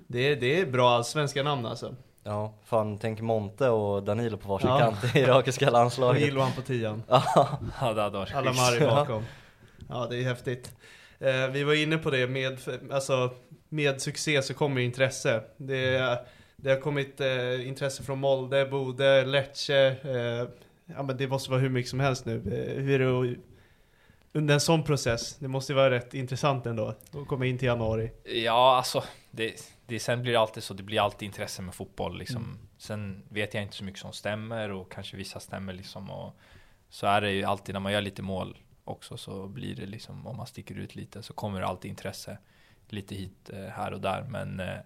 Det 0.06 0.18
är, 0.32 0.36
det 0.36 0.60
är 0.60 0.66
bra 0.66 1.02
svenska 1.02 1.42
namn 1.42 1.66
alltså. 1.66 1.94
Ja, 2.24 2.52
fan 2.64 2.98
tänk 2.98 3.20
Monte 3.20 3.68
och 3.68 4.02
Danilo 4.02 4.36
på 4.36 4.48
varsin 4.48 4.68
Ja. 4.68 4.78
kant 4.78 5.16
i 5.16 5.18
irakiska 5.18 5.66
Och 5.66 5.72
landslaget. 5.72 6.22
Gilwan 6.22 6.52
på 6.56 6.62
tian. 6.62 7.02
Ja, 7.08 7.48
det 7.94 8.00
hade 8.02 8.18
varit 8.18 8.34
Alamari 8.34 8.80
bakom. 8.80 9.22
Ja, 9.88 10.06
det 10.10 10.16
är 10.16 10.22
häftigt. 10.22 10.72
Eh, 11.18 11.46
vi 11.52 11.64
var 11.64 11.82
inne 11.82 11.98
på 11.98 12.10
det 12.10 12.26
med, 12.26 12.58
alltså, 12.92 13.30
med 13.68 14.00
succé 14.00 14.42
så 14.42 14.54
kommer 14.54 14.80
intresse. 14.80 15.40
Det, 15.56 16.18
det 16.64 16.70
har 16.70 16.80
kommit 16.80 17.20
eh, 17.20 17.68
intresse 17.68 18.02
från 18.02 18.18
Molde, 18.18 18.66
Bode, 18.66 19.24
Lecce. 19.24 19.96
Eh, 20.02 20.48
ja, 20.86 21.02
men 21.02 21.16
det 21.16 21.28
måste 21.28 21.50
vara 21.50 21.60
hur 21.60 21.68
mycket 21.68 21.90
som 21.90 22.00
helst 22.00 22.24
nu. 22.24 22.36
Eh, 22.36 22.82
hur 22.82 23.00
är 23.00 23.22
det 23.22 23.36
under 24.32 24.54
en 24.54 24.60
sån 24.60 24.84
process, 24.84 25.36
det 25.38 25.48
måste 25.48 25.72
ju 25.72 25.76
vara 25.76 25.90
rätt 25.90 26.14
intressant 26.14 26.66
ändå 26.66 26.86
att 26.86 27.28
komma 27.28 27.46
in 27.46 27.58
till 27.58 27.66
januari. 27.66 28.10
Ja, 28.24 28.76
alltså 28.76 29.04
det, 29.30 29.72
det, 29.86 30.00
sen 30.00 30.22
blir 30.22 30.32
det 30.32 30.40
alltid 30.40 30.62
så, 30.62 30.74
det 30.74 30.82
blir 30.82 31.00
alltid 31.00 31.26
intresse 31.26 31.62
med 31.62 31.74
fotboll 31.74 32.18
liksom. 32.18 32.44
Mm. 32.44 32.58
Sen 32.78 33.22
vet 33.28 33.54
jag 33.54 33.62
inte 33.62 33.76
så 33.76 33.84
mycket 33.84 34.00
som 34.00 34.12
stämmer 34.12 34.70
och 34.70 34.92
kanske 34.92 35.16
vissa 35.16 35.40
stämmer 35.40 35.72
liksom 35.72 36.10
och 36.10 36.36
så 36.88 37.06
är 37.06 37.20
det 37.20 37.30
ju 37.30 37.44
alltid 37.44 37.72
när 37.72 37.80
man 37.80 37.92
gör 37.92 38.00
lite 38.00 38.22
mål 38.22 38.58
också 38.84 39.16
så 39.16 39.46
blir 39.46 39.76
det 39.76 39.86
liksom 39.86 40.26
om 40.26 40.36
man 40.36 40.46
sticker 40.46 40.74
ut 40.74 40.94
lite 40.94 41.22
så 41.22 41.32
kommer 41.32 41.60
det 41.60 41.66
alltid 41.66 41.88
intresse 41.88 42.38
lite 42.88 43.14
hit 43.14 43.50
eh, 43.52 43.64
här 43.64 43.92
och 43.92 44.00
där 44.00 44.22
men 44.28 44.60
eh, 44.60 44.78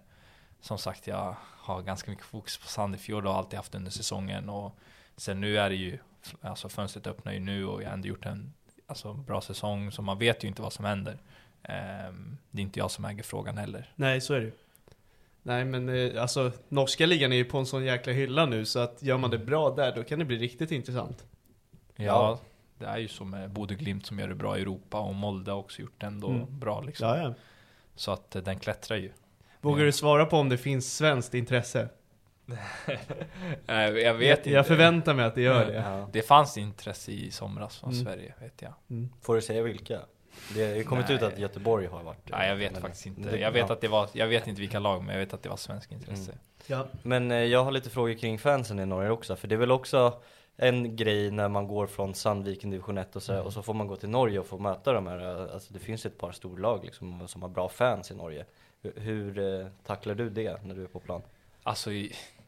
som 0.61 0.77
sagt 0.77 1.07
jag 1.07 1.35
har 1.41 1.81
ganska 1.81 2.11
mycket 2.11 2.25
fokus 2.25 2.57
på 2.57 2.67
Sandefjord 2.67 3.25
och 3.25 3.35
alltid 3.35 3.57
haft 3.57 3.75
under 3.75 3.91
säsongen 3.91 4.49
och 4.49 4.75
sen 5.17 5.41
nu 5.41 5.57
är 5.57 5.69
det 5.69 5.75
ju 5.75 5.97
alltså 6.41 6.69
fönstret 6.69 7.07
öppnar 7.07 7.33
ju 7.33 7.39
nu 7.39 7.65
och 7.65 7.81
jag 7.81 7.87
har 7.87 7.93
ändå 7.93 8.07
gjort 8.07 8.25
en 8.25 8.53
alltså, 8.87 9.13
bra 9.13 9.41
säsong 9.41 9.91
så 9.91 10.01
man 10.01 10.17
vet 10.17 10.43
ju 10.43 10.47
inte 10.47 10.61
vad 10.61 10.73
som 10.73 10.85
händer. 10.85 11.17
Ehm, 11.63 12.37
det 12.51 12.61
är 12.61 12.63
inte 12.63 12.79
jag 12.79 12.91
som 12.91 13.05
äger 13.05 13.23
frågan 13.23 13.57
heller. 13.57 13.91
Nej, 13.95 14.21
så 14.21 14.33
är 14.33 14.39
det 14.39 14.45
ju. 14.45 14.51
Nej 15.43 15.65
men 15.65 15.89
eh, 15.89 16.21
alltså, 16.21 16.51
norska 16.69 17.05
ligan 17.05 17.31
är 17.31 17.37
ju 17.37 17.45
på 17.45 17.57
en 17.57 17.65
sån 17.65 17.83
jäkla 17.85 18.13
hylla 18.13 18.45
nu 18.45 18.65
så 18.65 18.79
att 18.79 19.03
gör 19.03 19.17
man 19.17 19.29
det 19.29 19.37
bra 19.37 19.69
där 19.75 19.95
då 19.95 20.03
kan 20.03 20.19
det 20.19 20.25
bli 20.25 20.37
riktigt 20.37 20.71
intressant. 20.71 21.25
Ja, 21.95 22.39
det 22.77 22.85
är 22.85 22.97
ju 22.97 23.07
så 23.07 23.25
med 23.25 23.49
Bodø 23.49 23.75
Glimt 23.75 24.05
som 24.05 24.19
gör 24.19 24.27
det 24.27 24.35
bra 24.35 24.57
i 24.57 24.61
Europa 24.61 24.99
och 24.99 25.15
Molde 25.15 25.51
har 25.51 25.57
också 25.57 25.81
gjort 25.81 25.93
det 26.01 26.05
ändå 26.07 26.29
Mm. 26.29 26.59
bra 26.59 26.81
liksom. 26.81 27.07
Ja, 27.07 27.17
ja. 27.17 27.33
Så 27.95 28.11
att 28.11 28.35
eh, 28.35 28.41
den 28.43 28.59
klättrar 28.59 28.97
ju. 28.97 29.11
Vågar 29.61 29.85
du 29.85 29.91
svara 29.91 30.25
på 30.25 30.37
om 30.37 30.49
det 30.49 30.57
finns 30.57 30.97
svenskt 30.97 31.33
intresse? 31.33 31.89
Jag 33.65 33.91
vet 33.91 34.03
jag, 34.29 34.37
inte. 34.37 34.49
jag 34.51 34.67
förväntar 34.67 35.13
mig 35.13 35.25
att 35.25 35.35
det 35.35 35.41
gör 35.41 35.65
det. 35.65 35.73
ja. 35.73 36.07
Det 36.11 36.21
fanns 36.21 36.57
intresse 36.57 37.11
i 37.11 37.31
somras 37.31 37.77
från 37.77 37.91
Mm. 37.93 38.05
Sverige, 38.05 38.33
vet 38.39 38.61
jag. 38.61 38.73
Mm. 38.89 39.09
Får 39.21 39.35
du 39.35 39.41
säga 39.41 39.61
vilka? 39.63 39.99
Det 40.55 40.65
har 40.67 40.75
ju 40.75 40.83
kommit 40.83 41.05
Nej. 41.07 41.15
ut 41.17 41.23
att 41.23 41.39
Göteborg 41.39 41.85
har 41.87 42.03
varit 42.03 42.17
Nej, 42.31 42.49
jag 42.49 42.55
vet 42.55 42.71
men- 42.71 42.81
faktiskt 42.81 43.05
inte. 43.05 43.21
det- 43.31 43.37
Jag 43.39 43.51
vet 43.51 43.65
ja. 43.67 43.73
att 43.73 43.81
det 43.81 43.87
var, 43.87 44.09
jag 44.13 44.27
vet 44.27 44.47
inte 44.47 44.61
vilka 44.61 44.79
lag, 44.79 45.03
men 45.03 45.15
jag 45.15 45.19
vet 45.25 45.33
att 45.33 45.43
det 45.43 45.49
var 45.49 45.57
svensk 45.57 45.91
intresse. 45.91 46.31
Mm. 46.31 46.39
Ja. 46.67 46.87
Men 47.03 47.31
eh, 47.31 47.37
jag 47.37 47.63
har 47.63 47.71
lite 47.71 47.89
frågor 47.89 48.13
kring 48.13 48.39
fansen 48.39 48.79
i 48.79 48.85
Norge 48.85 49.09
också, 49.09 49.35
för 49.35 49.47
det 49.47 49.55
är 49.55 49.59
väl 49.59 49.71
också 49.71 50.21
en 50.57 50.95
grej 50.95 51.31
när 51.31 51.47
man 51.49 51.67
går 51.67 51.87
från 51.87 52.13
Sandviken 52.15 52.69
division 52.69 52.97
1 52.97 53.15
och 53.15 53.23
så, 53.23 53.33
Mm. 53.33 53.45
och 53.45 53.53
så 53.53 53.61
får 53.61 53.73
man 53.73 53.87
gå 53.87 53.95
till 53.95 54.09
Norge 54.09 54.39
och 54.39 54.45
få 54.47 54.57
möta 54.57 54.93
de 54.93 55.07
här, 55.07 55.45
eh, 55.47 55.53
alltså 55.53 55.73
det 55.73 55.79
finns 55.79 56.05
ett 56.05 56.17
par 56.17 56.31
storlag 56.31 56.85
liksom 56.85 57.27
som 57.27 57.41
har 57.41 57.49
bra 57.49 57.69
fans 57.69 58.11
i 58.11 58.15
Norge. 58.15 58.45
Hur, 58.81 59.39
eh, 59.61 59.67
tacklar 59.85 60.15
du 60.15 60.29
det 60.29 60.63
när 60.65 60.75
du 60.75 60.83
är 60.83 60.87
på 60.87 60.99
plan? 60.99 61.21
Alltså, 61.63 61.89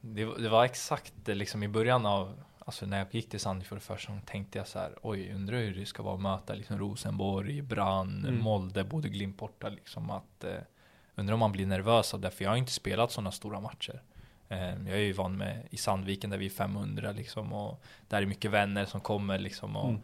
det, 0.02 0.26
var- 0.26 0.38
det 0.38 0.50
var 0.50 0.66
exakt 0.66 1.14
det, 1.24 1.34
liksom 1.36 1.64
i 1.64 1.68
början 1.68 2.06
av, 2.06 2.42
alltså 2.60 2.86
när 2.86 2.98
jag 2.98 3.08
gick 3.12 3.30
till 3.30 3.40
Sandefjord 3.40 3.82
första 3.82 4.08
gången 4.08 4.26
tänkte 4.26 4.58
jag 4.58 4.68
så 4.68 4.80
här, 4.80 4.96
oj, 5.02 5.32
undrar 5.34 5.58
hur 5.58 5.76
det 5.76 5.86
ska 5.86 6.04
vara 6.04 6.16
att 6.16 6.22
möta 6.22 6.54
liksom 6.54 6.78
Rosenborg, 6.80 7.62
Brann, 7.62 8.26
Mm. 8.26 8.40
Molde, 8.44 8.84
både 8.84 9.10
Glimt 9.10 9.38
borta 9.38 9.70
liksom 9.70 10.10
att, 10.10 10.44
eh, 10.44 10.56
undrar 11.16 11.34
om 11.34 11.40
man 11.40 11.52
blir 11.52 11.66
nervös 11.66 12.14
av 12.14 12.20
det, 12.20 12.32
för 12.32 12.44
jag 12.44 12.52
har 12.52 12.58
inte 12.58 12.72
spelat 12.72 13.12
sådana 13.12 13.32
stora 13.32 13.60
matcher. 13.60 14.02
Eh, 14.50 14.60
jag 14.70 14.90
är 14.98 14.98
ju 14.98 15.14
van 15.14 15.38
med 15.38 15.68
i 15.70 15.78
Sandviken 15.78 16.30
där 16.30 16.38
vi 16.38 16.46
är 16.46 16.50
500 16.50 17.12
liksom 17.12 17.54
och 17.54 17.84
där 18.08 18.22
är 18.22 18.26
mycket 18.26 18.52
vänner 18.52 18.86
som 18.86 19.02
kommer 19.02 19.40
liksom 19.40 19.76
och 19.76 19.90
Mm. 19.90 20.02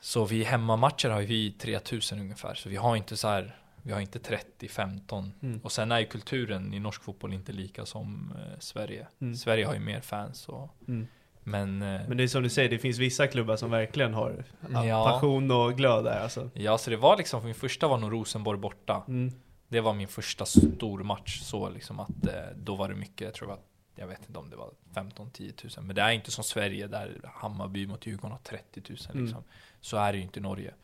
så 0.00 0.24
vi 0.24 0.44
hemmamatcher 0.44 1.08
har 1.08 1.20
ju 1.20 1.26
vi 1.26 1.52
3000 1.52 2.20
ungefär, 2.20 2.54
så 2.54 2.68
vi 2.68 2.76
har 2.76 2.96
inte 2.96 3.16
så 3.16 3.28
här 3.28 3.56
vi 3.82 3.92
har 3.92 4.00
inte 4.00 4.18
30-15 4.18 5.30
Mm. 5.42 5.60
och 5.64 5.72
sen 5.72 5.92
är 5.92 5.98
ju 5.98 6.06
kulturen 6.06 6.74
i 6.74 6.80
norsk 6.80 7.02
fotboll 7.02 7.32
inte 7.32 7.52
lika 7.52 7.86
som 7.86 8.32
eh, 8.38 8.58
Sverige. 8.58 9.06
Mm. 9.20 9.34
Sverige 9.34 9.64
har 9.66 9.74
ju 9.74 9.80
mer 9.80 10.00
fans 10.00 10.48
och, 10.48 10.74
Mm. 10.88 11.06
men, 11.42 11.82
eh, 11.82 12.00
Men 12.08 12.16
det 12.16 12.22
är 12.22 12.28
som 12.28 12.42
du 12.42 12.48
säger, 12.50 12.68
det 12.68 12.78
finns 12.78 12.98
vissa 12.98 13.26
klubbar 13.26 13.56
som 13.56 13.70
verkligen 13.70 14.14
har 14.14 14.44
ja, 14.70 15.04
passion 15.10 15.50
och 15.50 15.76
glöd 15.76 16.04
där 16.04 16.20
alltså. 16.20 16.50
ja 16.54 16.78
så 16.78 16.90
det 16.90 16.96
var 16.96 17.16
liksom, 17.16 17.44
min 17.44 17.54
första 17.54 17.88
var 17.88 17.98
nog 17.98 18.12
Rosenborg 18.12 18.58
borta. 18.58 19.04
Mm. 19.08 19.32
Det 19.68 19.80
var 19.80 19.94
min 19.94 20.08
första 20.08 20.46
stor 20.46 21.02
match 21.02 21.40
så 21.42 21.68
liksom 21.70 22.00
att 22.00 22.26
eh, 22.26 22.34
då 22.56 22.74
var 22.76 22.88
det 22.88 22.94
mycket, 22.94 23.20
jag 23.20 23.34
tror 23.34 23.48
det 23.48 23.54
var 23.54 23.62
jag 23.94 24.06
vet 24.06 24.26
inte 24.26 24.38
om 24.38 24.50
det 24.50 24.56
var 24.56 24.70
15-10 24.94 25.52
tusen, 25.52 25.86
men 25.86 25.96
det 25.96 26.02
är 26.02 26.10
inte 26.10 26.30
som 26.30 26.44
Sverige 26.44 26.86
där 26.86 27.20
Hammarby 27.24 27.86
mot 27.86 28.06
Djurgården 28.06 28.30
har 28.32 28.38
30 28.38 28.80
tusen 28.80 29.12
Mm. 29.12 29.24
liksom. 29.24 29.44
Så 29.80 29.96
är 29.96 30.12
det 30.12 30.18
ju 30.18 30.24
inte 30.24 30.38
i 30.38 30.42
Norge. 30.42 30.74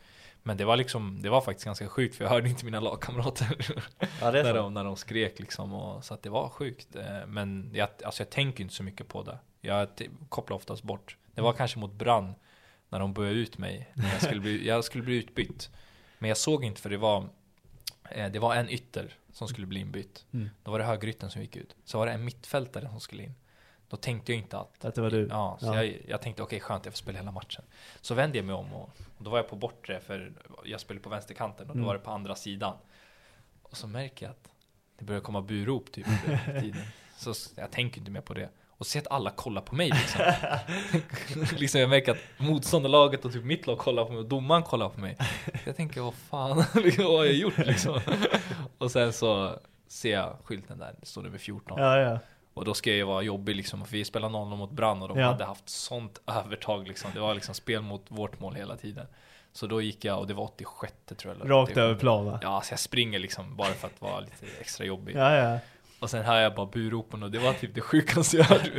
Men 0.47 0.57
det 0.57 0.65
var 0.65 0.77
liksom, 0.77 1.23
det 1.23 1.29
var 1.29 1.41
faktiskt 1.41 1.65
ganska 1.65 1.89
sjukt 1.89 2.17
för 2.17 2.25
jag 2.25 2.31
hörde 2.31 2.49
inte 2.49 2.65
mina 2.65 2.81
lagkamrater 2.81 3.57
Ja 4.21 4.31
när, 4.31 4.55
de, 4.55 4.75
när 4.75 4.85
de 4.85 4.97
skrek 4.97 5.39
liksom 5.39 5.75
och, 5.75 6.05
så 6.05 6.15
att 6.15 6.23
det 6.23 6.31
var 6.31 6.49
sjukt. 6.49 6.97
Eh, 6.97 7.27
Men 7.27 7.71
jag, 7.75 7.89
alltså 8.05 8.23
jag 8.23 8.31
tänker 8.31 8.63
inte 8.65 8.75
så 8.75 8.83
mycket 8.83 9.09
på 9.09 9.23
det. 9.23 9.39
Jag 9.61 9.89
kopplar 10.29 10.57
oftast 10.57 10.83
bort. 10.83 11.17
Det 11.35 11.41
var 11.41 11.53
kanske 11.53 11.79
mot 11.79 11.93
Brann 11.93 12.35
när 12.89 12.99
de 12.99 13.13
började 13.13 13.39
ut 13.39 13.59
mig. 13.59 13.91
När 13.95 14.13
jag, 14.13 14.23
skulle 14.23 14.41
bli, 14.41 14.67
jag 14.69 14.85
skulle 14.85 15.05
bli 15.05 15.17
utbytt. 15.17 15.71
Men 16.19 16.29
jag 16.29 16.39
såg 16.39 16.65
inte 16.65 16.81
för 16.81 16.91
det 16.91 16.97
var 16.97 17.29
eh, 18.11 18.31
det 18.31 18.39
var 18.39 18.55
en 18.55 18.71
ytter 18.71 19.15
som 19.33 19.49
skulle 19.49 19.67
bli 19.67 19.81
inbytt. 19.81 20.25
Mm. 20.33 20.51
Då 20.63 20.71
var 20.71 20.79
det 20.79 20.85
högerytten 20.85 21.31
som 21.31 21.43
gick 21.43 21.57
ut. 21.57 21.77
Så 21.85 21.99
var 21.99 22.07
det 22.07 22.13
en 22.13 22.25
mittfältare 22.25 22.89
som 22.89 23.01
skulle 23.01 23.23
in. 23.23 23.35
Då 23.89 23.97
tänkte 23.97 24.32
jag 24.32 24.39
inte 24.39 24.59
att 24.59 24.84
Att 24.84 24.95
det 24.95 25.01
var 25.01 25.11
du. 25.11 25.26
Ja, 25.30 25.57
så 25.61 25.66
Ja. 25.66 25.84
Jag, 25.84 25.99
jag 26.09 26.22
tänkte 26.22 26.43
okej 26.43 26.61
skönt, 26.61 26.84
jag 26.84 26.95
får 26.95 26.99
spela 26.99 27.18
hela 27.18 27.30
matchen. 27.30 27.64
Så 28.01 28.14
vände 28.14 28.39
jag 28.39 28.45
mig 28.45 28.55
om 28.55 28.72
och, 28.72 28.91
och 29.18 29.24
då 29.24 29.30
var 29.30 29.39
jag 29.39 29.49
på 29.49 29.57
bortre 29.57 30.01
för 30.01 30.32
jag 30.64 30.80
spelade 30.80 31.03
på 31.05 31.11
vänsterkanten 31.11 31.61
och 31.70 31.76
då 31.76 31.78
Mm. 31.78 31.87
var 31.87 31.95
det 31.95 32.01
på 32.01 32.11
andra 32.11 32.34
sidan. 32.34 32.76
Och 33.62 33.76
så 33.76 33.87
märker 33.87 34.26
jag 34.26 34.30
att 34.30 34.49
det 34.99 35.05
börjar 35.05 35.20
komma 35.20 35.41
burop 35.43 35.93
typ 35.93 36.07
tiden. 36.61 36.82
Så 37.16 37.34
jag 37.57 37.70
tänker 37.70 37.99
inte 37.99 38.11
mer 38.11 38.20
på 38.20 38.34
det. 38.34 38.49
Och 38.78 38.87
se 38.87 38.99
att 38.99 39.07
alla 39.11 39.30
kollar 39.30 39.62
på 39.62 39.74
mig 39.74 39.91
liksom. 39.91 40.20
liksom 41.59 41.80
jag 41.80 41.91
märker 41.91 42.12
att 42.12 42.18
motståndarlaget 42.39 43.24
och 43.24 43.32
typ 43.32 43.45
mitt 43.45 43.66
lag 43.66 43.78
kollar 43.78 44.05
på 44.05 44.11
mig 44.12 44.18
och 44.18 44.26
domaren 44.28 44.62
kollar 44.62 44.89
på 44.89 45.01
mig. 45.01 45.16
Jag 45.64 45.76
tänker 45.76 46.01
vad 46.01 46.14
fan, 46.14 46.64
liksom, 46.74 47.05
vad 47.05 47.14
har 47.16 47.24
jag 47.24 47.34
gjort 47.34 47.59
liksom? 47.59 48.01
och 48.78 48.91
sen 48.91 49.12
så 49.12 49.59
ser 49.89 50.12
jag 50.12 50.37
skylten 50.45 50.78
där, 50.78 50.95
det 51.01 51.07
står 51.07 51.22
nummer 51.22 51.39
14. 51.39 51.78
Ja, 51.78 51.99
ja. 51.99 52.18
Och 52.57 52.65
då 52.65 52.75
ska 52.75 52.91
jag 52.91 52.97
ju 52.97 53.03
vara 53.05 53.23
jobbig 53.23 53.57
liksom, 53.57 53.85
för 53.85 53.93
vi 53.93 54.05
spelade 54.05 54.33
0 54.33 54.49
mot 54.59 54.71
Brann 54.71 55.03
och 55.03 55.09
de 55.09 55.19
Ja. 55.19 55.27
hade 55.27 55.45
haft 55.45 55.69
sånt 55.69 56.21
övertag 56.27 56.89
liksom. 56.89 57.11
Det 57.15 57.21
var 57.21 57.35
liksom 57.35 57.55
spel 57.55 57.83
mot 57.83 58.05
vårt 58.09 58.41
mål 58.41 58.55
hela 58.55 58.77
tiden. 58.77 59.07
Så 59.53 59.67
då 59.67 59.81
gick 59.83 60.05
jag, 60.05 60.19
och 60.19 60.27
det 60.27 60.35
var 60.35 60.45
86 60.45 60.93
tror 61.17 61.35
jag. 61.35 61.41
eller 61.41 61.55
Rakt 61.55 61.71
87. 61.71 61.81
över 61.81 61.95
plan 61.95 62.25
va? 62.27 62.39
Ja, 62.43 62.61
så 62.65 62.73
jag 62.73 62.81
springer 62.81 63.19
liksom 63.19 63.57
bara 63.57 63.73
för 63.73 63.87
att 63.87 64.01
vara 64.01 64.21
lite 64.21 64.47
extra 64.61 64.85
jobbig. 64.87 65.17
Ja, 65.17 65.37
ja. 65.37 65.59
Och 66.01 66.11
sen 66.11 66.25
hör 66.25 66.37
jag 66.41 66.55
bara 66.55 66.67
buropen 66.67 67.23
och 67.23 67.31
det 67.31 67.39
var 67.39 67.53
typ 67.53 67.75
det 67.75 67.81
sjukaste 67.81 68.37
jag 68.37 68.45
hört. 68.45 68.71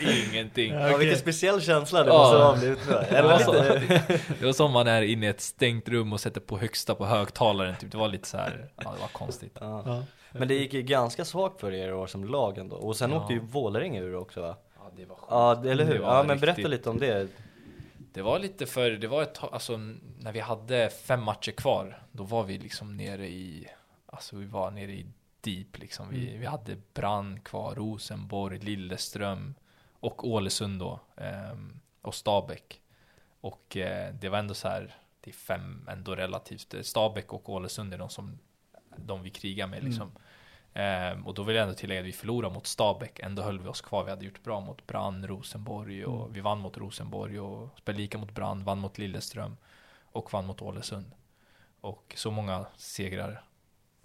Ingenting. 0.32 0.72
Ja, 0.72 0.86
okej. 0.86 0.98
vilken 0.98 1.18
speciell 1.18 1.60
känsla 1.62 2.02
det 2.04 2.10
Ja. 2.10 2.18
måste 2.18 2.36
ha 2.38 2.56
blivit. 2.56 2.86
Det 3.10 3.22
var, 3.22 3.38
så, 3.38 3.52
det 4.40 4.42
var 4.46 4.52
som 4.52 4.72
man 4.72 4.86
är 4.86 5.02
inne 5.02 5.26
i 5.26 5.28
ett 5.28 5.40
stängt 5.40 5.88
rum 5.88 6.12
och 6.12 6.20
sätter 6.20 6.40
på 6.40 6.58
högsta 6.58 6.94
på 6.94 7.06
högtalaren 7.06 7.76
typ. 7.76 7.92
Det 7.92 7.98
var 7.98 8.08
lite 8.08 8.28
så 8.28 8.36
här, 8.36 8.68
ja 8.76 8.92
det 8.94 9.00
var 9.00 9.08
konstigt. 9.12 9.56
ja. 9.60 10.02
Men 10.32 10.48
det 10.48 10.54
gick 10.54 10.74
ju 10.74 10.82
ganska 10.82 11.24
svagt 11.24 11.60
för 11.60 11.72
er 11.72 11.94
år 11.94 12.06
som 12.06 12.24
lag 12.24 12.58
ändå. 12.58 12.76
Och 12.76 12.96
sen 12.96 13.10
Ja. 13.10 13.20
åkte 13.20 13.32
ju 13.32 13.38
Vålerenga 13.40 14.00
ur 14.00 14.14
också 14.14 14.40
va? 14.42 14.56
Ja, 14.76 14.90
det 14.96 15.04
var 15.04 15.16
sjukt. 15.16 15.26
Ja, 15.30 15.64
eller 15.70 15.84
hur? 15.84 15.94
Det 15.94 16.00
var 16.00 16.16
Ja, 16.16 16.22
men 16.22 16.40
berätta 16.40 16.56
riktigt- 16.58 16.70
lite 16.70 16.90
om 16.90 16.98
det. 16.98 17.28
Det 18.12 18.22
var 18.22 18.38
lite 18.38 18.66
för, 18.66 18.90
det 18.90 19.06
var 19.08 19.22
ett 19.22 19.38
alltså 19.52 19.76
när 20.18 20.32
vi 20.32 20.40
hade 20.40 20.90
fem 20.90 21.22
matcher 21.22 21.52
kvar, 21.52 22.02
då 22.12 22.22
var 22.24 22.44
vi 22.44 22.58
liksom 22.58 22.96
nere 22.96 23.28
i, 23.28 23.68
alltså 24.06 24.36
vi 24.36 24.44
var 24.46 24.70
nere 24.70 24.92
i 24.92 25.06
deep 25.40 25.78
liksom. 25.78 26.08
Vi, 26.10 26.36
vi 26.36 26.46
hade 26.46 26.76
Brann 26.94 27.40
kvar, 27.40 27.74
Rosenborg, 27.74 28.58
Lilleström 28.58 29.54
och 30.00 30.28
Ålesund 30.28 30.80
då, 30.80 31.00
ehm, 31.16 31.80
och 32.02 32.14
Stabäck. 32.14 32.80
Och 33.40 33.76
eh, 33.76 34.14
det 34.14 34.28
var 34.28 34.38
ändå 34.38 34.54
så 34.54 34.68
här, 34.68 34.94
det 35.20 35.30
är 35.30 35.34
fem 35.34 35.88
ändå 35.92 36.14
relativt, 36.14 36.74
Stabäck 36.82 37.32
och 37.32 37.48
Ålesund 37.48 37.94
är 37.94 37.98
de 37.98 38.08
som, 38.08 38.38
de 39.06 39.22
vi 39.22 39.30
krigar 39.30 39.66
med 39.66 39.84
liksom. 39.84 40.12
Ehm, 40.74 41.26
och 41.26 41.34
då 41.34 41.42
vill 41.42 41.56
jag 41.56 41.62
ändå 41.62 41.74
tillägga 41.74 42.00
att 42.00 42.06
vi 42.06 42.12
förlorade 42.12 42.54
mot 42.54 42.66
Stabäck, 42.66 43.18
ändå 43.18 43.42
höll 43.42 43.58
vi 43.60 43.68
oss 43.68 43.80
kvar. 43.80 44.04
Vi 44.04 44.10
hade 44.10 44.24
gjort 44.24 44.42
bra 44.44 44.60
mot 44.60 44.86
Brann, 44.86 45.26
Rosenborg 45.26 46.04
och 46.04 46.20
Mm. 46.20 46.32
vi 46.32 46.40
vann 46.40 46.58
mot 46.60 46.76
Rosenborg 46.76 47.40
och 47.40 47.78
spelade 47.78 48.02
lika 48.02 48.18
mot 48.18 48.30
Brann, 48.30 48.64
vann 48.64 48.78
mot 48.78 48.98
Lilleström 48.98 49.56
och 50.12 50.32
vann 50.32 50.46
mot 50.46 50.62
Ålesund. 50.62 51.12
Och 51.80 52.14
så 52.16 52.30
många 52.30 52.66
segrar 52.76 53.44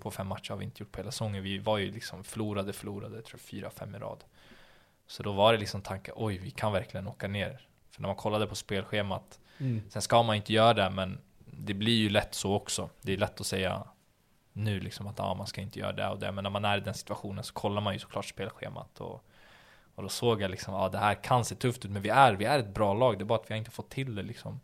på 0.01 0.11
fem 0.11 0.27
matcher 0.27 0.49
har 0.49 0.57
vi 0.57 0.65
inte 0.65 0.83
gjort 0.83 0.91
på 0.91 0.97
hela 0.99 1.11
säsongen. 1.11 1.43
Vi 1.43 1.57
var 1.57 1.77
ju 1.77 1.91
liksom 1.91 2.23
förlorade, 2.23 2.73
förlorade, 2.73 3.15
jag 3.15 3.25
tror 3.25 3.37
fyra, 3.39 3.69
fem 3.69 3.95
i 3.95 3.97
rad. 3.99 4.23
Så 5.07 5.23
då 5.23 5.31
var 5.31 5.53
det 5.53 5.59
liksom 5.59 5.81
tanken, 5.81 6.13
oj, 6.17 6.37
vi 6.37 6.51
kan 6.51 6.71
verkligen 6.73 7.07
åka 7.07 7.27
ner. 7.27 7.67
För 7.91 8.01
när 8.01 8.07
man 8.09 8.15
kollade 8.15 8.47
på 8.47 8.55
spelschemat, 8.55 9.39
Mm. 9.57 9.81
sen 9.89 10.01
ska 10.01 10.23
man 10.23 10.35
inte 10.35 10.53
göra 10.53 10.73
det, 10.73 10.89
men 10.89 11.19
det 11.45 11.73
blir 11.73 11.95
ju 11.97 12.09
lätt 12.09 12.35
så 12.35 12.53
också. 12.53 12.89
Det 13.01 13.13
är 13.13 13.17
lätt 13.17 13.39
att 13.41 13.47
säga 13.47 13.83
nu 14.55 14.79
liksom 14.79 15.07
att 15.07 15.19
ah, 15.19 15.33
man 15.33 15.47
ska 15.47 15.61
inte 15.61 15.79
göra 15.79 15.91
det 15.91 16.09
och 16.09 16.19
det, 16.19 16.31
men 16.31 16.43
när 16.43 16.51
man 16.51 16.65
är 16.65 16.77
i 16.77 16.81
den 16.81 16.93
situationen 16.93 17.43
så 17.43 17.53
kollar 17.53 17.81
man 17.81 17.93
ju 17.93 17.99
såklart 17.99 18.25
spelschemat 18.25 19.01
och, 19.01 19.23
och 19.95 20.03
då 20.03 20.09
såg 20.09 20.41
jag 20.41 20.51
liksom, 20.51 20.73
ah, 20.73 20.89
det 20.89 20.97
här 20.97 21.13
kan 21.15 21.45
se 21.45 21.55
tufft 21.55 21.85
ut, 21.85 21.91
men 21.91 22.01
vi 22.01 22.09
är, 22.09 22.33
vi 22.33 22.45
är 22.45 22.59
ett 22.59 22.73
bra 22.73 22.93
lag, 22.93 23.17
det 23.17 23.23
är 23.23 23.25
bara 23.25 23.39
att 23.39 23.49
vi 23.49 23.53
har 23.53 23.59
inte 23.59 23.71
fått 23.71 23.89
till 23.89 24.15
det 24.15 24.23
liksom. 24.23 24.59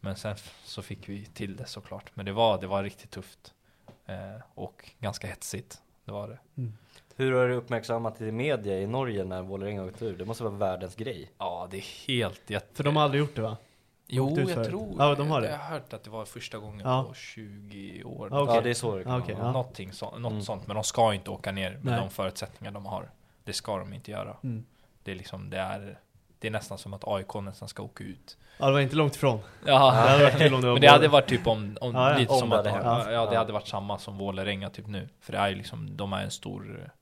Men 0.00 0.16
sen 0.16 0.36
så 0.64 0.82
fick 0.82 1.08
vi 1.08 1.24
till 1.24 1.56
det 1.56 1.66
såklart, 1.66 2.10
men 2.14 2.26
det 2.26 2.32
var, 2.32 2.60
det 2.60 2.66
var 2.66 2.82
riktigt 2.82 3.10
tufft 3.10 3.54
eh, 4.06 4.42
och 4.54 4.90
ganska 5.00 5.26
hetsigt, 5.26 5.82
det 6.04 6.12
var 6.12 6.28
det. 6.28 6.38
Hur 7.16 7.32
har 7.32 7.48
du 7.48 7.54
uppmärksammat 7.54 8.20
i 8.20 8.32
media 8.32 8.80
i 8.80 8.86
Norge 8.86 9.24
när 9.24 9.42
Vålerenga 9.42 9.84
åkte 9.84 10.04
ur? 10.04 10.16
Det 10.16 10.24
måste 10.24 10.44
vara 10.44 10.54
världens 10.54 10.96
grej. 10.96 11.30
Ja, 11.38 11.68
det 11.70 11.76
är 11.76 12.06
helt 12.06 12.50
jätte... 12.50 12.76
För 12.76 12.84
de 12.84 12.96
har 12.96 13.02
aldrig 13.02 13.20
gjort 13.20 13.36
det 13.36 13.42
va? 13.42 13.56
Jo, 14.08 14.38
jag 14.40 14.64
tror 14.66 14.94
Ja, 14.98 15.14
de 15.14 15.30
har 15.30 15.40
det. 15.40 15.50
Jag 15.50 15.58
har 15.58 15.64
hört 15.70 15.92
att 15.92 16.04
det 16.04 16.10
var 16.10 16.24
första 16.24 16.58
gången 16.58 16.80
Ja. 16.88 17.04
på 17.08 17.14
20 17.14 18.04
år. 18.04 18.28
Ja, 18.30 18.40
okej. 18.40 18.54
Ja, 18.54 18.60
det 18.60 18.70
är 18.70 18.74
så 18.74 18.96
det 18.96 19.04
kan 19.04 19.12
Ja, 19.12 19.18
okej, 19.18 19.34
vara. 19.34 19.46
ja. 19.46 19.52
Någonting 19.52 19.92
så, 19.92 20.18
något 20.18 20.30
Mm. 20.32 20.42
sånt. 20.42 20.66
Men 20.66 20.74
de 20.74 20.84
ska 20.84 21.14
inte 21.14 21.30
åka 21.30 21.52
ner 21.52 21.70
med 21.70 21.84
Nej. 21.84 22.00
de 22.00 22.10
förutsättningar 22.10 22.72
de 22.72 22.86
har. 22.86 23.10
Det 23.44 23.52
ska 23.52 23.78
de 23.78 23.92
inte 23.92 24.10
göra. 24.10 24.36
Mm. 24.42 24.64
Det 25.02 25.10
är 25.10 25.14
liksom, 25.14 25.50
det 25.50 25.58
är, 25.58 25.98
det 26.38 26.46
är 26.46 26.52
nästan 26.52 26.78
som 26.78 26.94
att 26.94 27.04
AIK 27.08 27.34
nästan 27.34 27.68
ska 27.68 27.82
åka 27.82 28.04
ut. 28.04 28.36
Ja, 28.58 28.66
det 28.66 28.72
var 28.72 28.80
inte 28.80 28.96
långt 28.96 29.16
ifrån. 29.16 29.38
Ja, 29.66 29.72
Det 29.92 30.08
hade 30.10 30.24
varit 30.24 30.38
kul 30.38 30.54
om 30.54 30.60
det 30.60 30.66
var 30.66 30.74
men 30.74 30.82
det 30.82 30.88
hade 30.90 31.08
varit 31.08 31.28
typ 31.28 31.46
om, 31.46 31.76
om 31.80 31.94
Ja, 31.94 32.10
ja. 32.12 32.18
lite 32.18 32.32
Om 32.32 32.38
som 32.38 32.50
det 32.50 32.58
att, 32.60 32.66
hade 32.66 32.84
ja, 32.84 33.12
ja, 33.12 33.26
det 33.26 33.34
Ja. 33.34 33.38
hade 33.40 33.52
varit 33.52 33.68
samma 33.68 33.98
som 33.98 34.18
Vålerenga 34.18 34.70
typ 34.70 34.86
nu. 34.86 35.08
För 35.20 35.32
det 35.32 35.38
är 35.38 35.54
liksom, 35.54 35.96
de 35.96 36.12
är 36.12 36.22
en 36.22 36.30
stor, 36.30 36.92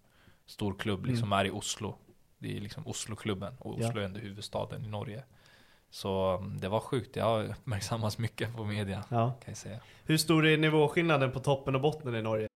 stor 0.46 0.74
klubb, 0.78 1.06
liksom 1.06 1.28
Mm. 1.32 1.38
är 1.38 1.44
i 1.44 1.50
Oslo. 1.50 1.94
Det 2.38 2.56
är 2.56 2.60
liksom 2.60 2.86
Osloklubben, 2.86 3.56
och 3.58 3.74
Ja. 3.80 3.88
Oslo 3.88 4.00
är 4.00 4.04
ändå 4.04 4.20
huvudstaden 4.20 4.84
i 4.84 4.88
Norge. 4.88 5.22
Så 5.94 6.34
um, 6.40 6.58
det 6.60 6.68
var 6.68 6.80
sjukt, 6.80 7.14
det 7.14 7.20
har 7.20 7.44
uppmärksammats 7.44 8.18
mycket 8.18 8.56
på 8.56 8.64
media, 8.64 9.04
Ja. 9.10 9.30
kan 9.30 9.50
jag 9.50 9.56
säga. 9.56 9.80
Hur 10.04 10.16
stor 10.16 10.46
är 10.46 10.56
nivåskillnaden 10.56 11.32
på 11.32 11.40
toppen 11.40 11.74
och 11.74 11.80
botten 11.80 12.14
i 12.14 12.22
Norge? 12.22 12.48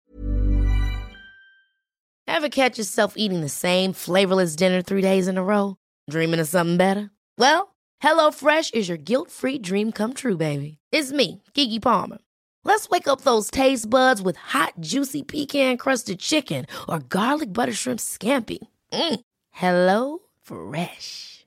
Ever 2.26 2.48
catch 2.48 2.78
yourself 2.78 3.12
eating 3.16 3.40
the 3.42 3.48
same 3.48 3.92
flavorless 3.94 4.56
dinner 4.56 4.82
three 4.82 5.02
days 5.02 5.28
in 5.28 5.38
a 5.38 5.42
row? 5.42 5.74
Dreaming 6.10 6.40
of 6.40 6.48
something 6.48 6.76
better? 6.76 7.10
Well, 7.38 7.74
HelloFresh 8.04 8.74
is 8.74 8.88
your 8.88 8.98
guilt-free 8.98 9.58
dream 9.58 9.92
come 9.92 10.14
true, 10.14 10.36
baby. 10.36 10.78
It's 10.92 11.12
me, 11.12 11.42
Kiki 11.54 11.78
Palmer. 11.80 12.18
Let's 12.64 12.88
wake 12.90 13.06
up 13.12 13.20
those 13.20 13.50
taste 13.50 13.88
buds 13.90 14.20
with 14.20 14.36
hot, 14.58 14.72
juicy 14.80 15.22
pecan-crusted 15.22 16.18
chicken 16.18 16.66
or 16.88 16.98
garlic 17.08 17.52
butter 17.52 17.72
shrimp 17.74 18.00
scampi. 18.00 18.58
Mm. 18.92 19.20
Hello 19.50 20.18
Fresh. 20.42 21.46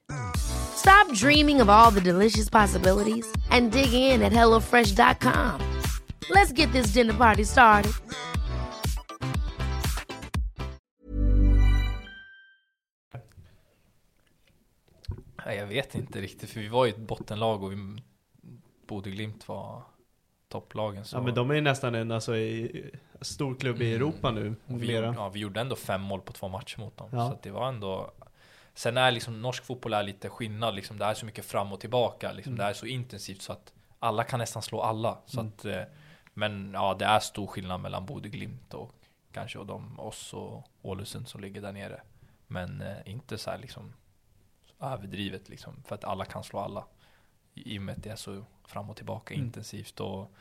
Stop 0.75 1.13
dreaming 1.13 1.61
of 1.61 1.69
all 1.69 1.91
the 1.91 2.01
delicious 2.01 2.49
possibilities 2.49 3.25
and 3.49 3.71
dig 3.71 3.93
in 3.93 4.21
at 4.21 4.33
HelloFresh.com. 4.33 5.59
Let's 6.29 6.51
get 6.51 6.71
this 6.71 6.93
dinner 6.93 7.13
party 7.13 7.45
started. 7.45 7.91
Nej, 15.45 15.57
jag 15.57 15.67
vet 15.67 15.95
inte 15.95 16.21
riktigt, 16.21 16.49
för 16.49 16.59
vi 16.59 16.67
var 16.67 16.85
ju 16.85 16.89
ett 16.91 16.97
bottenlag 16.97 17.63
och 17.63 17.71
vi, 17.71 17.77
Bodø-Glimt 18.87 19.47
var 19.47 19.83
topplagen. 20.49 21.05
Så 21.05 21.17
Ja 21.17 21.21
men 21.21 21.35
de 21.35 21.49
är 21.49 21.55
ju 21.55 21.61
nästan 21.61 21.95
en 21.95 22.11
alltså, 22.11 22.35
i, 22.35 22.91
stor 23.21 23.55
klubb 23.55 23.81
i 23.81 23.93
Europa 23.93 24.31
nu. 24.31 24.55
Vi, 24.65 24.93
ja, 24.93 25.29
vi 25.29 25.39
gjorde 25.39 25.61
ändå 25.61 25.75
fem 25.75 26.01
mål 26.01 26.21
på 26.21 26.33
två 26.33 26.47
matcher 26.47 26.79
mot 26.79 26.97
dem. 26.97 27.09
Ja. 27.11 27.29
Så 27.29 27.37
det 27.43 27.51
var 27.51 27.67
ändå 27.67 28.11
Sen 28.73 28.97
är 28.97 29.11
liksom 29.11 29.41
norsk 29.41 29.63
fotboll 29.63 29.93
är 29.93 30.03
lite 30.03 30.29
skillnad 30.29 30.75
liksom. 30.75 30.97
Det 30.97 31.05
är 31.05 31.13
så 31.13 31.25
mycket 31.25 31.45
fram 31.45 31.73
och 31.73 31.79
tillbaka 31.79 32.31
liksom. 32.31 32.53
Mm. 32.53 32.65
Det 32.65 32.69
är 32.69 32.73
så 32.73 32.85
intensivt 32.85 33.41
så 33.41 33.53
att 33.53 33.73
alla 33.99 34.23
kan 34.23 34.39
nästan 34.39 34.61
slå 34.61 34.81
alla. 34.81 35.17
Så 35.25 35.39
Mm. 35.39 35.51
att, 35.57 35.65
eh, 35.65 35.81
men 36.33 36.71
ja, 36.73 36.93
det 36.99 37.05
är 37.05 37.19
stor 37.19 37.47
skillnad 37.47 37.81
mellan 37.81 38.05
Bodø 38.05 38.29
Glimt 38.29 38.73
och 38.73 38.95
kanske 39.31 39.59
och 39.59 39.65
de, 39.65 39.99
oss 39.99 40.33
och 40.33 40.67
Ålesund 40.81 41.27
som 41.27 41.41
ligger 41.41 41.61
där 41.61 41.71
nere. 41.71 42.01
Men 42.47 42.81
eh, 42.81 42.97
inte 43.05 43.37
så 43.37 43.51
här 43.51 43.57
liksom 43.57 43.93
överdrivet 44.79 45.49
liksom. 45.49 45.83
För 45.83 45.95
att 45.95 46.03
alla 46.03 46.25
kan 46.25 46.43
slå 46.43 46.59
alla. 46.59 46.85
I 47.53 47.77
och 47.77 47.81
med 47.81 47.97
att 47.97 48.03
det 48.03 48.09
är 48.09 48.15
så 48.15 48.45
fram 48.65 48.89
och 48.89 48.95
tillbaka 48.95 49.33
Mm. 49.33 49.45
intensivt. 49.45 49.99
Och, 49.99 50.31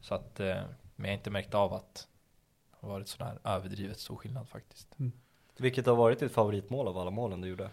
så 0.00 0.14
att, 0.14 0.40
eh, 0.40 0.62
men 0.96 1.04
jag 1.04 1.08
har 1.08 1.14
inte 1.18 1.30
märkt 1.30 1.54
av 1.54 1.72
att 1.72 2.08
det 2.70 2.86
har 2.86 2.88
varit 2.88 3.08
sådär 3.08 3.38
överdrivet 3.44 4.00
stor 4.00 4.16
skillnad 4.16 4.48
faktiskt. 4.48 4.88
Vilket 5.58 5.86
har 5.86 5.94
varit 5.94 6.18
ditt 6.20 6.32
favoritmål 6.32 6.88
av 6.88 6.98
alla 6.98 7.10
målen 7.10 7.40
du 7.40 7.48
gjorde? 7.48 7.68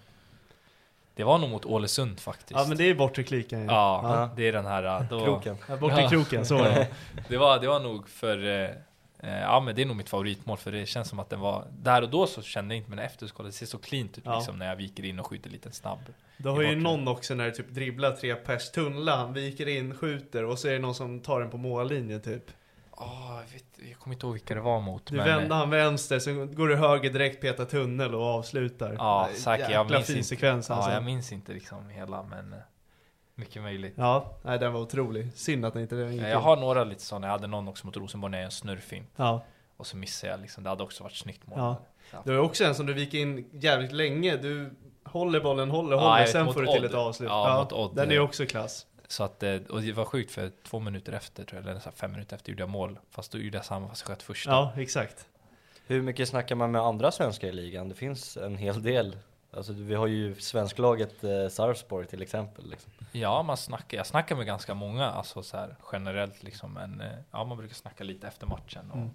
Det 1.15 1.23
var 1.23 1.37
nog 1.37 1.49
mot 1.49 1.65
Ålesund 1.65 2.19
faktiskt. 2.19 2.51
Ja 2.59 2.65
men 2.67 2.77
det 2.77 2.89
är 2.89 2.95
bortre 2.95 3.23
kliken 3.23 3.59
ju. 3.59 3.65
Ja, 3.65 4.01
Ja. 4.03 4.29
det 4.35 4.47
är 4.47 4.51
den 4.53 4.65
här... 4.65 5.07
Då, 5.09 5.25
Kroken. 5.25 5.57
Ja, 5.69 5.77
bortre 5.77 6.01
Ja. 6.01 6.09
kroken, 6.09 6.45
så 6.45 6.57
var 6.57 6.63
det. 6.63 6.87
det, 7.29 7.37
var, 7.37 7.59
det 7.59 7.67
var 7.67 7.79
nog 7.79 8.09
för... 8.09 8.45
eh, 8.45 8.69
eh, 9.19 9.41
Ja 9.41 9.59
men 9.59 9.75
det 9.75 9.81
är 9.81 9.85
nog 9.85 9.95
mitt 9.95 10.09
favoritmål 10.09 10.57
för 10.57 10.71
det 10.71 10.85
känns 10.85 11.09
som 11.09 11.19
att 11.19 11.29
den 11.29 11.39
var... 11.39 11.65
Där 11.83 12.01
och 12.01 12.09
då 12.09 12.27
så 12.27 12.41
kände 12.41 12.75
jag 12.75 12.79
inte 12.79 12.89
men 12.89 12.99
efter 12.99 13.27
så 13.27 13.33
kollade 13.33 13.49
det 13.49 13.53
ser 13.57 13.65
så 13.65 13.77
cleant 13.77 14.17
ut 14.17 14.23
Ja. 14.25 14.35
liksom 14.37 14.59
när 14.59 14.65
jag 14.67 14.75
viker 14.75 15.05
in 15.05 15.19
och 15.19 15.27
skjuter 15.27 15.49
lite 15.49 15.71
snabb. 15.71 15.99
Du 16.37 16.49
har 16.49 16.61
ju 16.61 16.75
någon 16.75 17.07
också 17.07 17.35
när 17.35 17.45
du 17.45 17.51
typ 17.51 17.69
dribblar 17.69 18.11
tre 18.11 18.35
pers 18.35 18.71
tunnlar, 18.71 19.17
han 19.17 19.33
viker 19.33 19.67
in, 19.67 19.95
skjuter 19.95 20.45
och 20.45 20.59
så 20.59 20.67
är 20.67 20.73
det 20.73 20.79
någon 20.79 20.95
som 20.95 21.19
tar 21.19 21.39
den 21.39 21.49
på 21.49 21.57
mållinjen 21.57 22.21
typ. 22.21 22.43
Åh, 22.97 23.41
jag, 23.45 23.53
vet, 23.53 23.89
jag 23.89 23.99
kommer 23.99 24.15
inte 24.15 24.25
ihåg 24.25 24.33
vilka 24.33 24.55
det 24.55 24.61
var 24.61 24.81
mot. 24.81 25.05
Du 25.05 25.15
men, 25.15 25.25
vänder 25.25 25.55
han 25.55 25.69
vänster, 25.69 26.19
sen 26.19 26.55
går 26.55 26.67
du 26.67 26.75
höger 26.75 27.09
direkt, 27.09 27.41
petar 27.41 27.65
tunnel 27.65 28.15
och 28.15 28.23
avslutar. 28.25 28.95
Ja, 28.99 29.29
säkert. 29.35 29.69
Jag 29.69 29.91
minns 29.91 30.05
fin 30.07 30.15
inte. 30.15 30.27
sekvens 30.27 30.71
alltså. 30.71 30.89
Ja, 30.89 30.93
jag 30.95 31.03
minns 31.03 31.31
inte 31.31 31.53
liksom 31.53 31.89
hela 31.89 32.23
men... 32.23 32.53
eh, 32.53 32.59
Mycket 33.37 33.61
möjligt. 33.61 33.93
Ja, 33.97 34.37
nej 34.43 34.59
den 34.59 34.73
var 34.73 34.81
otrolig. 34.81 35.33
Synd 35.35 35.65
att 35.65 35.73
den 35.73 35.81
inte 35.81 35.95
gick 35.95 36.21
Jag 36.21 36.39
har 36.39 36.57
några 36.57 36.83
lite 36.83 37.01
sådana, 37.01 37.27
jag 37.27 37.31
hade 37.31 37.47
någon 37.47 37.67
också 37.67 37.85
mot 37.85 37.97
Rosenborg 37.97 38.31
när 38.31 38.37
jag 38.37 38.45
en 38.45 38.51
snurrfint. 38.51 39.09
Ja. 39.15 39.43
Och 39.77 39.87
så 39.87 39.97
missade 39.97 40.31
jag 40.33 40.39
liksom, 40.41 40.63
det 40.63 40.69
hade 40.69 40.83
också 40.83 41.03
varit 41.03 41.15
snyggt 41.15 41.47
mål. 41.47 41.59
Ja. 41.59 41.81
Ja. 42.11 42.17
Du 42.25 42.31
har 42.31 42.39
också 42.39 42.63
en 42.63 42.75
som 42.75 42.85
du 42.85 42.93
viker 42.93 43.17
in 43.17 43.49
jävligt 43.51 43.91
länge. 43.91 44.37
Du 44.37 44.73
håller 45.03 45.39
bollen, 45.41 45.69
håller, 45.71 45.95
Ja, 45.97 46.01
håller, 46.03 46.19
vet, 46.21 46.29
sen 46.31 46.53
får 46.53 46.61
du 46.61 46.67
till 46.67 46.79
Odd. 46.79 46.85
ett 46.85 46.93
avslut. 46.93 47.29
Ja, 47.29 47.59
mot 47.63 47.73
Odd. 47.73 47.95
Den 47.95 48.11
är 48.11 48.19
också 48.19 48.45
klass. 48.45 48.85
Så 49.07 49.23
att, 49.23 49.43
eh, 49.43 49.55
och 49.69 49.81
det 49.81 49.91
var 49.91 50.05
sjukt 50.05 50.31
för 50.31 50.51
två 50.63 50.79
minuter 50.79 51.13
efter 51.13 51.43
tror 51.45 51.61
jag, 51.61 51.69
eller 51.69 51.79
så 51.79 51.89
här 51.89 51.95
fem 51.95 52.11
minuter 52.11 52.35
efter 52.35 52.49
gjorde 52.51 52.61
jag 52.61 52.69
mål. 52.69 52.99
Fast 53.11 53.31
då 53.31 53.37
gjorde 53.37 53.57
jag 53.57 53.65
samma 53.65 53.87
fast 53.89 54.01
jag 54.01 54.07
sköt 54.07 54.23
första. 54.23 54.51
Ja, 54.51 54.73
exakt. 54.77 55.27
Hur 55.87 56.01
mycket 56.01 56.29
snackar 56.29 56.55
man 56.55 56.71
med 56.71 56.81
andra 56.81 57.11
svenskar 57.11 57.47
i 57.47 57.51
ligan? 57.51 57.89
Det 57.89 57.95
finns 57.95 58.37
en 58.37 58.57
hel 58.57 58.83
del. 58.83 59.17
Alltså 59.51 59.73
vi 59.73 59.95
har 59.95 60.07
ju 60.07 60.35
svensklaget 60.35 61.23
eh, 61.23 61.47
Sarpsborg 61.49 62.07
till 62.07 62.21
exempel. 62.21 62.69
Liksom. 62.69 62.91
Ja, 63.11 63.43
man 63.43 63.57
snackar, 63.57 63.97
jag 63.97 64.07
snackar 64.07 64.35
med 64.35 64.45
ganska 64.45 64.73
många, 64.73 65.05
alltså 65.05 65.43
så 65.43 65.57
här, 65.57 65.75
generellt 65.91 66.43
liksom. 66.43 66.73
Men 66.73 67.01
eh, 67.01 67.11
ja, 67.31 67.43
man 67.43 67.57
brukar 67.57 67.75
snacka 67.75 68.03
lite 68.03 68.27
efter 68.27 68.47
matchen. 68.47 68.91
Och, 68.91 68.97
Mm. 68.97 69.09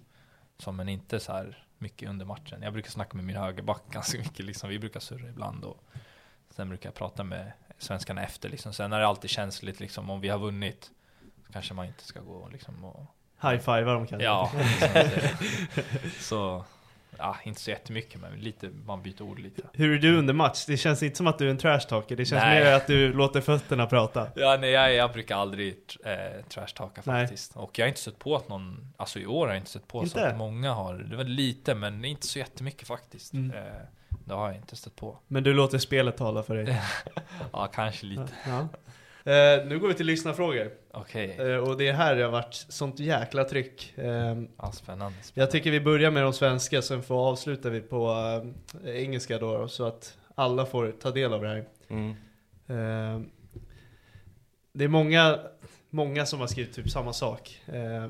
så, 0.57 0.71
men 0.71 0.89
inte 0.89 1.19
så 1.19 1.31
här 1.31 1.65
mycket 1.77 2.09
under 2.09 2.25
matchen. 2.25 2.61
Jag 2.61 2.73
brukar 2.73 2.89
snacka 2.91 3.17
med 3.17 3.25
min 3.25 3.35
högerback 3.35 3.81
ganska 3.91 4.17
mycket 4.17 4.45
liksom. 4.45 4.69
Vi 4.69 4.79
brukar 4.79 4.99
surra 4.99 5.29
ibland. 5.29 5.63
Och 5.65 5.83
sen 6.49 6.69
brukar 6.69 6.87
jag 6.89 6.95
prata 6.95 7.23
med 7.23 7.51
svenskarna 7.81 8.23
efter 8.23 8.49
liksom. 8.49 8.73
Sen 8.73 8.93
är 8.93 8.99
det 8.99 9.07
alltid 9.07 9.29
känsligt 9.29 9.79
liksom. 9.79 10.09
Om 10.09 10.21
vi 10.21 10.29
har 10.29 10.39
vunnit 10.39 10.91
så 11.47 11.53
kanske 11.53 11.73
man 11.73 11.85
inte 11.85 12.03
ska 12.03 12.19
gå 12.19 12.49
liksom 12.51 12.85
och 12.85 13.05
High-fivar 13.41 13.93
de 13.93 14.07
kanske. 14.07 14.25
Ja, 14.25 14.51
så 16.19 16.65
ja, 17.17 17.37
inte 17.43 17.61
så 17.61 17.69
jättemycket 17.69 18.21
men 18.21 18.39
lite, 18.39 18.69
man 18.85 19.01
byter 19.01 19.21
ord 19.21 19.39
lite. 19.39 19.61
Hur 19.73 19.95
är 19.95 19.99
du 19.99 20.17
under 20.17 20.33
match? 20.33 20.65
Det 20.67 20.77
känns 20.77 21.03
inte 21.03 21.17
som 21.17 21.27
att 21.27 21.37
du 21.37 21.45
är 21.45 21.51
en 21.51 21.57
trash-talker. 21.57 22.15
Det 22.15 22.25
känns 22.25 22.43
Nej. 22.43 22.63
mer 22.63 22.71
att 22.71 22.87
du 22.87 23.13
låter 23.13 23.41
fötterna 23.41 23.87
prata. 23.87 24.27
Ja, 24.35 24.57
nej, 24.59 24.69
jag, 24.69 24.93
jag 24.93 25.13
brukar 25.13 25.35
aldrig 25.35 25.75
eh, 26.05 26.45
trashtalka 26.49 27.01
Nej. 27.05 27.23
faktiskt. 27.23 27.55
Och 27.55 27.79
jag 27.79 27.85
har 27.85 27.87
inte 27.87 28.01
stött 28.01 28.19
på 28.19 28.35
att 28.35 28.49
någon, 28.49 28.93
alltså 28.97 29.19
i 29.19 29.25
år 29.25 29.45
har 29.45 29.53
jag 29.53 29.61
inte 29.61 29.69
stött 29.69 29.87
på 29.87 29.99
så 29.99 30.05
Inte? 30.05 30.27
att 30.27 30.37
många 30.37 30.73
har, 30.73 30.93
det 30.93 31.15
var 31.15 31.23
lite 31.23 31.75
men 31.75 32.05
inte 32.05 32.27
så 32.27 32.39
jättemycket 32.39 32.87
faktiskt. 32.87 33.33
Mm. 33.33 33.51
Eh, 33.51 33.81
det 34.31 34.37
har 34.37 34.47
jag 34.47 34.55
inte 34.55 34.75
stött 34.75 34.95
på. 34.95 35.17
Men 35.27 35.43
du 35.43 35.53
låter 35.53 35.77
spelet 35.77 36.17
tala 36.17 36.43
för 36.43 36.55
dig. 36.55 36.81
Ja, 37.53 37.67
kanske 37.67 38.05
lite. 38.05 38.27
Ja. 38.45 38.59
Eh, 39.31 39.65
nu 39.65 39.79
går 39.79 39.87
vi 39.87 39.93
till 39.93 40.05
lyssnarfrågor. 40.05 40.71
Okej, 40.91 41.37
Eh, 41.39 41.55
och 41.55 41.77
det 41.77 41.87
är 41.87 41.93
här 41.93 42.15
det 42.15 42.23
har 42.23 42.31
varit 42.31 42.53
sånt 42.53 42.99
jäkla 42.99 43.43
tryck. 43.43 43.93
Eh, 43.97 44.05
ja, 44.05 44.33
spännande. 44.37 44.73
spännande. 44.73 45.13
jag 45.33 45.51
tycker 45.51 45.71
vi 45.71 45.81
börjar 45.81 46.11
med 46.11 46.23
de 46.23 46.33
svenska, 46.33 46.81
sen 46.81 47.03
får 47.03 47.15
avslutar 47.15 47.69
vi 47.69 47.81
på 47.81 48.11
eh, 48.83 48.95
engelska 48.95 49.37
då, 49.37 49.67
så 49.67 49.85
att 49.85 50.17
alla 50.35 50.65
får 50.65 50.91
ta 50.91 51.11
del 51.11 51.33
av 51.33 51.41
det 51.41 51.47
här. 51.47 51.65
Mm. 51.87 52.09
Eh, 52.67 53.27
det 54.73 54.83
är 54.83 54.87
många, 54.87 55.39
många 55.89 56.25
som 56.25 56.39
har 56.39 56.47
skrivit 56.47 56.75
typ 56.75 56.89
samma 56.89 57.13
sak. 57.13 57.61
Eh, 57.65 58.07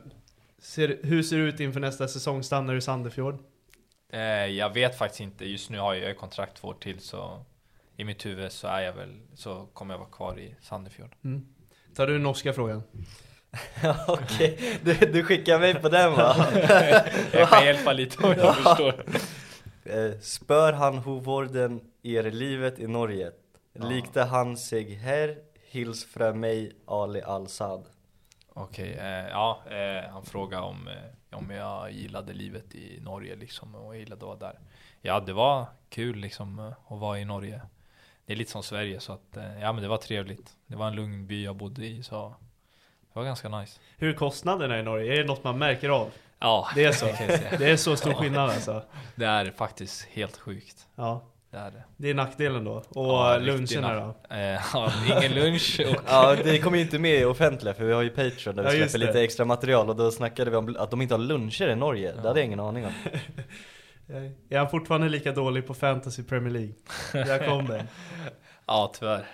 ser, 0.60 1.00
hur 1.04 1.24
ser 1.24 1.38
det 1.38 1.44
ut 1.44 1.60
inför 1.60 1.80
nästa 1.80 2.08
säsong? 2.08 2.44
Stannar 2.44 2.74
du 2.74 2.78
i 2.78 2.82
Sandefjord? 2.82 3.38
Eh, 4.14 4.46
jag 4.46 4.74
vet 4.74 4.98
faktiskt 4.98 5.22
inte. 5.22 5.46
Just 5.46 5.70
nu 5.70 5.80
har 5.80 5.94
jag 5.94 6.08
ju 6.10 6.14
kontrakt 6.14 6.58
två 6.58 6.68
år 6.68 6.74
till 6.74 7.00
så 7.00 7.46
i 7.98 8.04
mitt 8.04 8.26
huvud 8.26 8.52
så 8.52 8.68
är 8.68 8.82
jag 8.82 8.94
väl, 8.94 9.20
så 9.36 9.68
kommer 9.74 9.94
jag 9.94 10.00
vara 10.00 10.10
kvar 10.10 10.40
i 10.40 10.56
Sandefjord. 10.62 11.16
Mm. 11.24 11.46
Tar 11.96 12.08
du 12.08 12.20
norska 12.20 12.54
frågan? 12.54 12.84
Ja, 13.84 13.96
Okej, 14.08 14.80
du, 14.84 14.94
du 14.94 15.24
skickar 15.24 15.60
mig 15.60 15.74
på 15.76 15.90
den 15.90 16.12
va? 16.12 16.36
Jag 17.34 17.50
kan 17.50 17.66
hjälpa 17.66 17.94
lite 17.94 18.24
om 18.24 18.34
jag 18.38 18.56
förstår. 18.64 19.04
Eh, 19.84 20.12
Spör 20.22 20.74
han 20.74 20.98
hovorden 20.98 21.82
er 22.04 22.24
livet 22.24 22.80
i 22.80 22.88
Norge? 22.88 23.32
Likte 23.74 24.22
han 24.24 24.58
sig 24.58 24.94
här? 24.96 25.38
Hils 25.70 26.06
från 26.06 26.40
mig 26.40 26.72
Ali 26.86 27.22
Al-Sad 27.22 27.86
Okej, 28.54 28.94
eh, 28.94 29.30
ja, 29.30 29.62
eh, 29.70 30.12
han 30.12 30.26
frågade 30.26 30.64
om, 30.64 30.88
eh, 30.88 30.94
om 31.32 31.50
jag 31.50 31.92
gillade 31.92 32.34
livet 32.34 32.76
i 32.76 33.00
Norge 33.02 33.36
liksom 33.36 33.76
och 33.76 33.96
jag 33.96 34.00
gillade 34.00 34.22
att 34.22 34.28
vara 34.28 34.52
där. 34.52 34.60
Ja, 35.02 35.20
det 35.20 35.34
var 35.34 35.66
kul 35.90 36.16
liksom 36.18 36.60
att 36.60 37.00
vara 37.00 37.20
i 37.20 37.26
Norge. 37.26 37.62
Det 38.26 38.34
är 38.34 38.38
lite 38.38 38.52
som 38.52 38.64
Sverige 38.64 39.00
så 39.00 39.14
att, 39.14 39.38
eh, 39.38 39.60
ja 39.62 39.74
men 39.74 39.82
det 39.84 39.88
var 39.90 39.98
trevligt. 39.98 40.56
Det 40.68 40.76
var 40.76 40.88
en 40.88 40.96
lugn 40.96 41.28
by 41.28 41.44
jag 41.46 41.56
bodde 41.56 41.86
i 41.86 42.04
så 42.04 42.36
det 43.14 43.20
var 43.20 43.24
ganska 43.26 43.50
nice. 43.50 43.80
Hur 43.98 44.10
är 44.10 44.14
kostnaderna 44.14 44.80
i 44.80 44.84
Norge? 44.84 45.14
Är 45.14 45.18
det 45.18 45.24
något 45.28 45.44
man 45.44 45.58
märker 45.58 45.90
av? 45.90 46.10
Ja, 46.40 46.68
Det 46.76 46.84
är 46.86 46.92
så? 46.92 47.06
Det 47.58 47.72
är 47.72 47.78
så 47.78 47.96
stor 47.96 48.12
Ja. 48.12 48.18
skillnad 48.20 48.50
alltså? 48.50 48.84
Det 49.16 49.26
är 49.26 49.52
faktiskt 49.52 50.06
helt 50.06 50.38
sjukt. 50.38 50.88
Ja, 50.96 51.22
Det 51.52 51.58
är 51.58 51.72
det. 51.72 51.84
det 51.98 52.10
är 52.10 52.14
nackdelen 52.14 52.64
då. 52.64 52.72
Och 52.74 52.84
Ja, 52.96 53.38
luncherna 53.38 53.94
då? 53.96 54.36
Eh, 54.36 54.60
ja, 54.74 54.92
ingen 55.08 55.32
lunch 55.36 55.82
och 55.90 56.02
Ja, 56.08 56.36
det 56.44 56.60
kommer 56.60 56.78
ju 56.78 56.84
inte 56.84 57.00
med 57.00 57.22
i 57.22 57.26
offentliga 57.26 57.74
för 57.74 57.84
vi 57.86 57.94
har 57.94 58.02
ju 58.02 58.10
Patreon 58.10 58.56
där 58.56 58.64
vi 58.64 58.70
Ja, 58.70 58.76
just 58.76 58.92
släpper 58.96 59.08
lite 59.08 59.24
extra 59.24 59.46
material 59.46 59.90
och 59.90 59.96
då 59.96 60.12
snackade 60.12 60.52
vi 60.52 60.58
om 60.58 60.76
att 60.80 60.92
de 60.92 61.02
inte 61.02 61.14
har 61.14 61.20
luncher 61.20 61.70
i 61.70 61.76
Norge, 61.76 62.12
det 62.22 62.28
hade 62.28 62.40
jag 62.40 62.46
ingen 62.46 62.60
aning 62.60 62.86
om 62.86 62.92
Är 64.50 64.58
han 64.58 64.70
fortfarande 64.70 65.10
lika 65.10 65.32
dålig 65.32 65.68
på 65.68 65.74
Fantasy 65.74 66.24
Premier 66.24 66.54
League? 66.54 66.74
Där 67.14 67.48
kom 67.48 67.66
det. 67.68 67.88
ja, 68.68 68.92
tyvärr. 69.00 69.26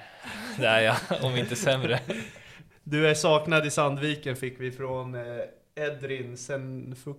Det 0.59 0.68
är 0.68 0.82
jag, 0.82 0.95
om 1.24 1.36
inte 1.36 1.55
sämre. 1.55 1.99
Du 2.84 3.07
är 3.09 3.13
saknad 3.13 3.65
i 3.65 3.72
Sandviken 3.72 4.36
fick 4.36 4.59
vi 4.59 4.72
från 4.72 5.15
eh, 5.15 5.22
Edrin 5.76 6.38
Senfuk. 6.38 7.18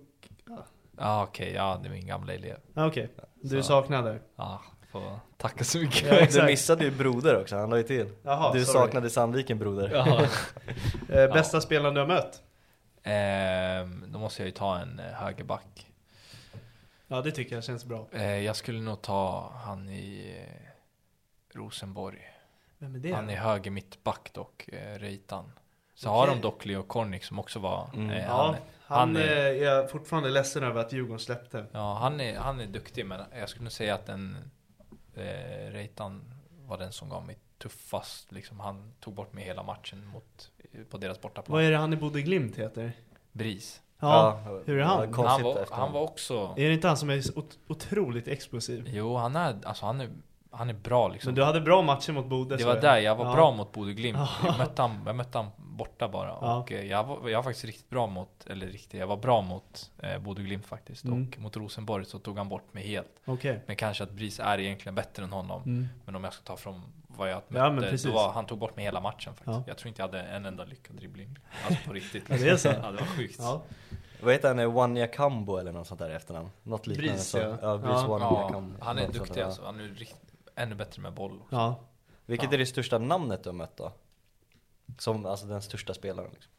Ja, 0.97 1.23
okej, 1.23 1.53
ja, 1.55 1.79
det 1.83 1.89
är 1.89 1.93
min 1.93 2.07
gamla 2.07 2.33
elev. 2.33 2.55
Ah, 2.73 2.85
Okej, 2.87 3.09
du 3.41 3.57
är 3.57 3.61
saknad 3.61 4.05
där. 4.05 4.21
Ja, 4.35 4.61
får 4.91 5.19
tacka 5.37 5.63
så 5.63 5.77
mycket. 5.77 6.33
Ja. 6.35 6.41
Du 6.41 6.45
missade 6.47 6.83
ju 6.85 6.91
broder 6.91 7.41
också, 7.41 7.55
han 7.57 7.69
la 7.69 7.77
ju 7.77 7.83
till 7.83 8.09
Jaha, 8.23 8.53
Du 8.53 8.65
sorry. 8.65 8.79
saknade 8.79 9.09
Sandviken 9.09 9.59
broder 9.59 9.89
Ja. 9.93 10.25
Eh, 11.15 11.33
bästa 11.33 11.61
spelaren 11.61 11.93
du 11.93 11.99
har 11.99 12.07
mött? 12.07 12.41
Ehm, 13.03 14.05
då 14.07 14.19
måste 14.19 14.41
jag 14.41 14.45
ju 14.47 14.51
ta 14.51 14.77
en 14.77 14.99
eh, 14.99 15.05
högerback. 15.05 15.87
Ja, 17.07 17.21
det 17.21 17.31
tycker 17.31 17.55
jag 17.55 17.63
känns 17.63 17.85
bra. 17.85 18.07
Eh, 18.11 18.23
jag 18.39 18.55
skulle 18.55 18.81
nog 18.81 19.01
ta 19.01 19.53
han 19.65 19.89
i 19.89 20.35
eh, 20.47 21.57
Rosenborg. 21.57 22.19
Vem 22.77 22.95
är 22.95 22.99
det? 22.99 23.11
Han 23.13 23.29
är 23.29 23.35
höger 23.35 23.71
mittback 23.71 24.29
dock, 24.33 24.67
eh, 24.67 24.99
Reitan. 24.99 25.51
Så 25.95 26.09
Okej. 26.09 26.19
har 26.19 26.27
de 26.27 26.41
dock 26.41 26.65
Leo 26.65 26.83
Kornic 26.83 27.25
som 27.25 27.39
också 27.39 27.59
var... 27.59 27.89
Mm. 27.93 28.09
Eh, 28.09 28.25
Ja, 28.25 28.45
han, 28.45 28.55
han, 28.79 28.99
han 28.99 29.15
är... 29.17 29.21
är- 29.21 29.53
jag 29.53 29.91
fortfarande 29.91 30.29
ledsen 30.29 30.63
över 30.63 30.81
att 30.81 30.93
Djurgården 30.93 31.19
släppte. 31.19 31.65
ja, 31.71 31.97
han, 32.01 32.21
är, 32.21 32.37
han 32.39 32.59
är 32.59 32.65
duktig 32.67 33.05
men 33.05 33.21
jag 33.39 33.49
skulle 33.49 33.69
säga 33.69 33.95
att 33.95 34.05
den 34.05 34.51
eh, 35.15 35.71
Reitan 35.71 36.33
var 36.65 36.77
den 36.77 36.91
som 36.91 37.09
gav 37.09 37.25
mig 37.25 37.37
tuffast. 37.57 38.31
Liksom, 38.31 38.59
han 38.59 38.93
tog 38.99 39.13
bort 39.13 39.33
mig 39.33 39.43
hela 39.43 39.63
matchen 39.63 40.07
mot, 40.07 40.51
på 40.89 40.97
deras 40.97 41.21
bortaplan. 41.21 41.53
Vad 41.53 41.63
är 41.63 41.71
det 41.71 41.77
han 41.77 41.93
i 41.93 41.95
Bodø 41.95 42.21
Glimt 42.21 42.55
heter? 42.55 42.91
Bris. 43.31 43.81
Ja, 43.99 44.39
hur 44.65 44.77
är 44.79 44.83
han? 44.83 45.13
Han 45.13 45.43
var, 45.43 45.67
han 45.71 45.91
var 45.91 46.01
också... 46.01 46.53
är 46.57 46.67
det 46.67 46.73
inte 46.73 46.87
han 46.87 46.97
som 46.97 47.09
är 47.09 47.23
otroligt 47.67 48.27
explosiv? 48.27 48.87
Jo, 48.87 49.15
han 49.15 49.35
är, 49.35 49.57
alltså, 49.63 49.85
han 49.85 50.01
är, 50.01 50.09
han 50.51 50.69
är 50.69 50.73
bra 50.73 51.07
liksom. 51.07 51.27
Men 51.27 51.35
du 51.35 51.43
hade 51.43 51.61
bra 51.61 51.81
matcher 51.81 52.11
mot 52.11 52.25
Bodø 52.25 52.55
Det 52.55 52.63
var 52.65 52.73
jag. 52.73 52.81
där 52.83 52.97
jag 52.97 53.15
var 53.15 53.25
Ja. 53.25 53.33
bra 53.33 53.51
mot 53.51 53.71
Bodø 53.71 53.93
Glimt. 53.93 54.17
Ja. 54.19 54.29
Jag 54.47 54.57
mötte 54.57 54.81
han, 54.81 55.03
jag 55.05 55.15
mötte 55.15 55.37
han 55.37 55.47
borta 55.57 56.07
bara. 56.07 56.27
Ja. 56.27 56.57
Och 56.59 56.71
eh, 56.71 56.85
jag 56.85 57.03
var, 57.03 57.29
jag 57.29 57.37
var 57.37 57.43
faktiskt 57.43 57.65
riktigt 57.65 57.89
bra 57.89 58.07
mot, 58.07 58.45
eller 58.47 58.67
riktigt, 58.67 58.99
jag 58.99 59.07
var 59.07 59.17
bra 59.17 59.41
mot 59.41 59.91
eh, 59.97 60.19
Bodø 60.19 60.41
Glimt 60.43 60.65
faktiskt. 60.65 61.03
Mm. 61.05 61.27
Och 61.33 61.39
mot 61.39 61.57
Rosenborg 61.57 62.05
så 62.05 62.19
tog 62.19 62.37
han 62.37 62.49
bort 62.49 62.73
mig 62.73 62.87
helt. 62.87 63.07
Okej. 63.25 63.63
Men 63.65 63.75
kanske 63.75 64.03
att 64.03 64.11
Bris 64.11 64.39
är 64.39 64.59
egentligen 64.59 64.95
bättre 64.95 65.23
än 65.23 65.31
honom. 65.31 65.61
Mm. 65.63 65.87
Men 66.05 66.15
om 66.15 66.23
jag 66.23 66.33
ska 66.33 66.43
ta 66.43 66.57
från 66.57 66.81
vad 67.07 67.29
jag 67.31 67.35
Ja, 67.37 67.41
men 67.47 67.75
mötte, 67.75 67.89
precis. 67.89 68.07
då 68.07 68.13
var, 68.13 68.31
han 68.31 68.45
tog 68.45 68.57
bort 68.59 68.75
mig 68.75 68.85
hela 68.85 68.99
matchen 69.01 69.33
faktiskt. 69.33 69.47
Ja. 69.47 69.63
Jag 69.67 69.77
tror 69.77 69.87
inte 69.87 70.01
jag 70.01 70.07
hade 70.07 70.21
en 70.21 70.45
enda 70.45 70.65
lyckad 70.65 70.95
dribbling. 70.95 71.37
Alltså 71.67 71.87
på 71.87 71.93
riktigt. 71.93 72.23
Ja, 72.29 72.35
det 72.37 72.49
är 72.49 72.57
så? 72.57 72.67
ja, 72.83 72.91
det 72.91 72.97
var 72.99 73.05
sjukt. 73.17 73.35
Ja. 73.39 73.61
Vad 74.23 74.33
heter 74.33 74.55
han, 74.55 74.73
Wanya 74.73 75.07
Kambo 75.07 75.57
eller 75.57 75.71
något 75.71 75.87
sånt 75.87 75.99
där 75.99 76.09
efternamn? 76.09 76.49
Något 76.63 76.87
liknande 76.87 77.11
Bris, 77.11 77.27
så. 77.27 77.37
ja. 77.37 77.57
ja 77.61 77.77
Bris 77.77 77.91
Ja. 78.07 78.49
Ja, 78.51 78.63
han 78.79 78.97
är 78.97 79.07
duktig 79.07 79.41
alltså. 79.41 79.65
Han 79.65 79.79
är 79.79 79.83
rikt, 79.83 80.15
ännu 80.59 80.75
bättre 80.75 81.01
med 81.01 81.13
boll. 81.13 81.41
också. 81.41 81.55
ja. 81.55 81.79
Vilket 82.25 82.53
är 82.53 82.57
det 82.57 82.65
största 82.65 82.97
namnet 82.97 83.43
du 83.43 83.49
har 83.49 83.53
mött 83.53 83.77
då? 83.77 83.91
Som, 84.97 85.25
alltså 85.25 85.45
den 85.45 85.61
största 85.61 85.93
spelaren 85.93 86.31
liksom. 86.33 86.51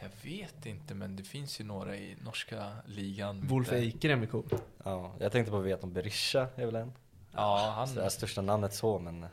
Jag 0.00 0.30
vet 0.30 0.66
inte, 0.66 0.94
men 0.94 1.16
det 1.16 1.22
finns 1.22 1.60
ju 1.60 1.64
några 1.64 1.96
i 1.96 2.16
norska 2.24 2.72
ligan. 2.86 3.40
Wolf 3.46 3.72
Eikrem 3.72 4.22
är 4.22 4.26
cool. 4.26 4.48
Ja, 4.84 5.12
jag 5.18 5.32
tänkte 5.32 5.50
på 5.50 5.58
Veton 5.58 5.92
Berisha 5.92 6.48
är 6.56 6.66
väl 6.66 6.76
en? 6.76 6.92
Ja, 7.32 7.72
han, 7.76 7.94
Det 7.94 8.04
är 8.04 8.08
största 8.08 8.42
namnet 8.42 8.74
så 8.74 8.98
men 8.98 9.20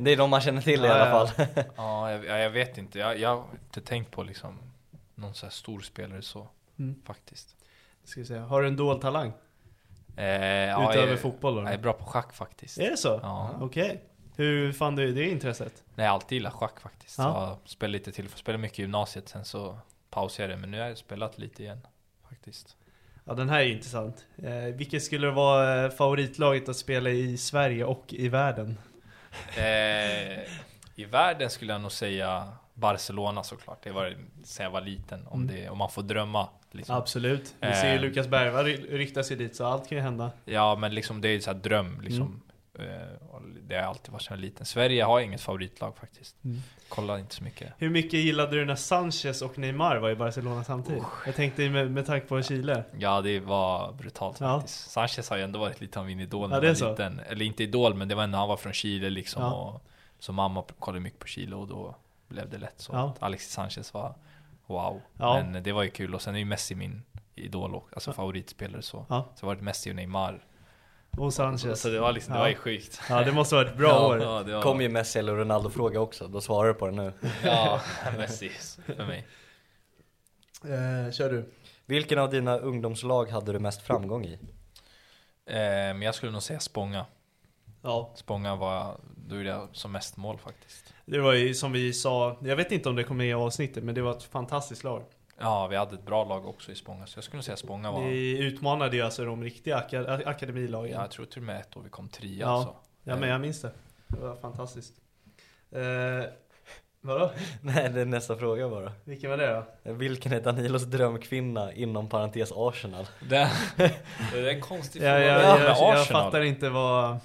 Det 0.00 0.12
är 0.12 0.16
de 0.16 0.30
man 0.30 0.40
känner 0.40 0.62
till 0.62 0.84
i 0.84 0.88
Ja, 0.88 0.92
alla 0.94 1.26
fall 1.26 1.46
Ja, 1.76 2.10
jag, 2.12 2.24
ja, 2.24 2.38
jag 2.38 2.50
vet 2.50 2.78
inte. 2.78 2.98
Jag, 2.98 3.18
jag 3.18 3.28
har 3.36 3.44
inte 3.64 3.80
tänkt 3.80 4.10
på 4.10 4.22
liksom 4.22 4.58
någon 5.14 5.34
så 5.34 5.46
här 5.46 5.50
stor 5.50 5.80
spelare 5.80 6.22
så 6.22 6.48
Mm. 6.78 7.02
faktiskt. 7.04 7.56
Ska 8.04 8.20
vi 8.20 8.26
säga. 8.26 8.42
Har 8.42 8.62
du 8.62 8.68
en 8.68 8.76
dold 8.76 9.00
talang? 9.00 9.32
Eh, 10.16 10.24
ja, 10.26 10.90
Utöver 10.90 11.08
jag, 11.12 11.20
fotboll 11.20 11.54
då? 11.54 11.62
Jag 11.62 11.72
är 11.72 11.78
bra 11.78 11.92
på 11.92 12.04
schack 12.04 12.32
faktiskt. 12.32 12.78
Är 12.78 12.90
det 12.90 12.96
så? 12.96 13.20
Ja. 13.22 13.50
Okej. 13.60 14.02
Hur 14.36 14.72
fann 14.72 14.96
du 14.96 15.12
det 15.12 15.28
intresset? 15.28 15.82
Nej, 15.94 16.04
jag 16.04 16.10
har 16.10 16.14
alltid 16.14 16.36
gillat 16.36 16.52
schack 16.52 16.80
faktiskt. 16.80 17.18
Ja. 17.18 17.48
Jag 17.48 17.68
spelade 17.68 17.92
lite 17.92 18.12
till, 18.12 18.28
spelade 18.28 18.62
mycket 18.62 18.78
i 18.78 18.82
gymnasiet 18.82 19.28
sen 19.28 19.44
så 19.44 19.78
pausade 20.10 20.48
jag 20.48 20.58
det. 20.58 20.60
Men 20.60 20.70
nu 20.70 20.80
har 20.80 20.88
jag 20.88 20.98
spelat 20.98 21.38
lite 21.38 21.62
igen 21.62 21.86
faktiskt. 22.28 22.76
Ja, 23.24 23.34
den 23.34 23.48
här 23.48 23.60
är 23.60 23.66
intressant. 23.66 24.26
Eh, 24.42 24.52
vilket 24.54 25.02
skulle 25.02 25.30
vara 25.30 25.84
eh, 25.84 25.90
favoritlaget 25.90 26.68
att 26.68 26.76
spela 26.76 27.10
i 27.10 27.36
Sverige 27.36 27.84
och 27.84 28.04
i 28.08 28.28
världen? 28.28 28.78
Eh, 29.56 30.42
I 30.94 31.04
världen 31.10 31.50
skulle 31.50 31.72
jag 31.72 31.80
nog 31.82 31.92
säga 31.92 32.48
Barcelona 32.74 33.42
såklart. 33.42 33.78
Det 33.82 33.90
var 33.90 34.16
sen 34.44 34.64
jag 34.64 34.70
var 34.70 34.80
liten. 34.80 35.26
Om, 35.26 35.42
Mm. 35.42 35.54
det, 35.54 35.68
om 35.68 35.78
man 35.78 35.90
får 35.90 36.02
drömma. 36.02 36.48
Liksom. 36.70 36.96
Absolut. 36.96 37.54
Vi 37.60 37.74
ser 37.74 37.88
ju 37.90 37.94
Eh. 37.96 38.00
Lukas 38.00 38.28
Bergvall 38.28 38.64
ryktas 38.66 39.32
ju 39.32 39.36
dit, 39.36 39.56
så 39.56 39.66
allt 39.66 39.88
kan 39.88 39.98
ju 39.98 40.02
hända. 40.04 40.30
Ja, 40.44 40.76
men 40.76 40.94
liksom 40.94 41.20
det 41.20 41.28
är 41.28 41.32
ju 41.32 41.40
så 41.40 41.50
här 41.52 41.58
dröm 41.58 42.00
liksom. 42.00 42.22
Mm. 42.22 42.90
Eh, 42.90 43.06
och 43.30 43.42
det 43.68 43.74
har 43.74 43.82
alltid 43.82 44.12
varit 44.12 44.22
sedan 44.22 44.34
jag 44.34 44.36
var 44.38 44.42
liten. 44.42 44.66
Sverige 44.66 45.04
har 45.04 45.20
inget 45.20 45.40
favoritlag 45.40 45.96
faktiskt. 45.96 46.36
Mm. 46.44 46.60
Kollar 46.88 47.18
inte 47.18 47.34
så 47.34 47.44
mycket. 47.44 47.72
Hur 47.78 47.90
mycket 47.90 48.20
gillade 48.20 48.56
du 48.56 48.64
när 48.64 48.74
Sanchez 48.74 49.42
och 49.42 49.58
Neymar 49.58 49.96
var 49.96 50.10
i 50.10 50.14
Barcelona 50.16 50.64
samtidigt? 50.64 51.02
Jag 51.26 51.34
tänkte 51.34 51.68
med, 51.70 51.90
med 51.90 52.06
tanke 52.06 52.26
på 52.26 52.42
Chile. 52.42 52.84
Ja, 52.98 53.20
det 53.20 53.40
var 53.40 53.92
brutalt 53.92 54.40
Ja. 54.40 54.58
faktiskt. 54.60 54.90
Sanchez 54.90 55.30
har 55.30 55.36
ju 55.36 55.42
ändå 55.42 55.58
varit 55.58 55.80
lite 55.80 56.00
av 56.00 56.06
min 56.06 56.20
idol 56.20 56.42
Ja, 56.50 56.54
när 56.56 56.60
det 56.60 56.66
är 56.66 56.70
jag 56.70 56.76
så. 56.76 56.84
var 56.84 56.90
liten. 56.92 57.20
Eller 57.20 57.44
inte 57.44 57.62
idol, 57.62 57.94
men 57.94 58.08
det 58.08 58.14
var 58.14 58.26
när 58.26 58.38
han 58.38 58.48
var 58.48 58.56
från 58.56 58.72
Chile 58.72 59.10
liksom. 59.10 59.42
Ja. 59.42 59.52
Och, 59.54 59.82
så 60.18 60.32
mamma 60.32 60.64
kollade 60.78 61.00
mycket 61.00 61.18
på 61.18 61.26
Chile 61.26 61.56
och 61.56 61.66
då 61.68 61.96
blev 62.32 62.50
det 62.50 62.58
lätt 62.58 62.80
så. 62.80 62.92
Ja. 62.92 63.08
att 63.16 63.22
Alexis 63.22 63.52
Sanchez 63.52 63.94
var 63.94 64.14
wow. 64.66 65.00
Ja. 65.18 65.42
Men 65.44 65.62
det 65.62 65.72
var 65.72 65.82
ju 65.82 65.90
kul. 65.90 66.14
Och 66.14 66.22
sen 66.22 66.34
är 66.34 66.38
ju 66.38 66.44
Messi 66.44 66.74
min 66.74 67.02
idol 67.34 67.74
och 67.74 67.88
alltså 67.92 68.12
favoritspelare 68.12 68.82
så. 68.82 69.06
Ja. 69.08 69.28
Så 69.34 69.46
var 69.46 69.54
det 69.56 69.62
Messi 69.62 69.90
och 69.90 69.96
Neymar. 69.96 70.44
Och 71.18 71.34
Sanchez. 71.34 71.80
Så 71.80 71.88
det 71.88 72.00
var 72.00 72.12
liksom, 72.12 72.32
det 72.32 72.38
Ja. 72.38 72.42
var 72.42 72.48
ju 72.48 72.54
sjukt. 72.56 73.00
Ja, 73.08 73.24
det 73.24 73.32
måste 73.32 73.54
vara 73.54 73.68
ett 73.68 73.76
bra 73.76 73.88
ja, 73.88 74.06
år. 74.06 74.22
Ja, 74.22 74.42
det 74.42 74.54
var, 74.54 74.62
Kom 74.62 74.80
ju 74.80 74.88
Messi 74.88 75.18
eller 75.18 75.34
Ronaldo 75.34 75.70
fråga 75.70 76.00
också, 76.00 76.28
då 76.28 76.40
svarar 76.40 76.68
du 76.68 76.74
på 76.74 76.86
det 76.86 76.92
nu 76.92 77.12
ja, 77.44 77.80
Messi 78.16 78.48
för 78.86 79.06
mig. 79.06 79.26
Eh, 80.64 81.12
kör 81.12 81.30
du. 81.30 81.52
Vilken 81.86 82.18
av 82.18 82.30
dina 82.30 82.58
ungdomslag 82.58 83.30
hade 83.30 83.52
du 83.52 83.58
mest 83.58 83.82
framgång 83.82 84.24
i? 84.24 84.32
Eh, 85.46 85.56
men 85.56 86.02
jag 86.02 86.14
skulle 86.14 86.32
nog 86.32 86.42
säga 86.42 86.60
Spånga. 86.60 87.06
Ja. 87.82 88.10
Spånga 88.14 88.56
var, 88.56 88.96
då 89.26 89.36
gjorde 89.36 89.48
jag 89.48 89.68
som 89.72 89.92
mest 89.92 90.16
mål 90.16 90.38
faktiskt. 90.38 90.94
Det 91.04 91.18
var 91.18 91.32
ju 91.32 91.54
som 91.54 91.72
vi 91.72 91.92
sa, 91.92 92.36
jag 92.42 92.56
vet 92.56 92.72
inte 92.72 92.88
om 92.88 92.96
det 92.96 93.04
kom 93.04 93.16
med 93.16 93.28
i 93.28 93.32
avsnittet, 93.32 93.84
men 93.84 93.94
det 93.94 94.02
var 94.02 94.10
ett 94.12 94.22
fantastiskt 94.22 94.84
lag. 94.84 95.02
Ja, 95.40 95.66
vi 95.66 95.76
hade 95.76 95.94
ett 95.94 96.02
bra 96.06 96.24
lag 96.24 96.46
också 96.46 96.72
i 96.72 96.74
Spånga, 96.74 97.06
så 97.06 97.16
jag 97.16 97.24
skulle 97.24 97.42
säga 97.42 97.56
Spånga 97.56 97.92
var... 97.92 98.04
Vi 98.04 98.38
utmanade 98.38 98.96
ju 98.96 99.02
alltså 99.02 99.24
de 99.24 99.42
riktiga 99.44 99.76
aka- 99.76 100.22
akademilagen. 100.26 100.90
Ja, 100.90 100.96
Ja, 100.96 101.02
jag 101.02 101.10
tror 101.10 101.26
till 101.26 101.38
och 101.38 101.46
med 101.46 101.60
ett 101.60 101.76
år 101.76 101.80
vi 101.84 101.88
kom 101.90 102.08
trea 102.08 102.30
Ja. 102.40 102.48
alltså. 102.48 102.74
men 103.20 103.28
jag 103.28 103.40
minns 103.40 103.60
det. 103.60 103.70
Det 104.08 104.20
var 104.20 104.36
fantastiskt. 104.36 104.92
Eh, 105.72 106.30
vadå? 107.00 107.30
Nej, 107.60 107.90
det 107.90 108.00
är 108.00 108.04
nästa 108.04 108.36
fråga 108.36 108.68
bara 108.68 108.92
Vilken 109.04 109.30
var 109.30 109.36
det 109.36 109.64
då? 109.84 109.92
Vilken 109.92 110.32
är 110.32 110.40
Danilos 110.40 110.82
drömkvinna 110.84 111.72
inom 111.72 112.08
parentes 112.08 112.52
Arsenal? 112.56 113.06
Det, 113.28 113.50
det 114.32 114.38
är 114.38 114.54
en 114.54 114.60
konstig 114.60 115.02
Jag, 115.02 115.16
fråga. 115.20 115.26
jag, 115.26 115.58
med 115.60 115.68
jag, 115.68 115.78
jag 115.78 115.94
Arsenal. 116.00 116.22
fattar 116.24 116.40
inte 116.40 116.68
vad... 116.68 117.16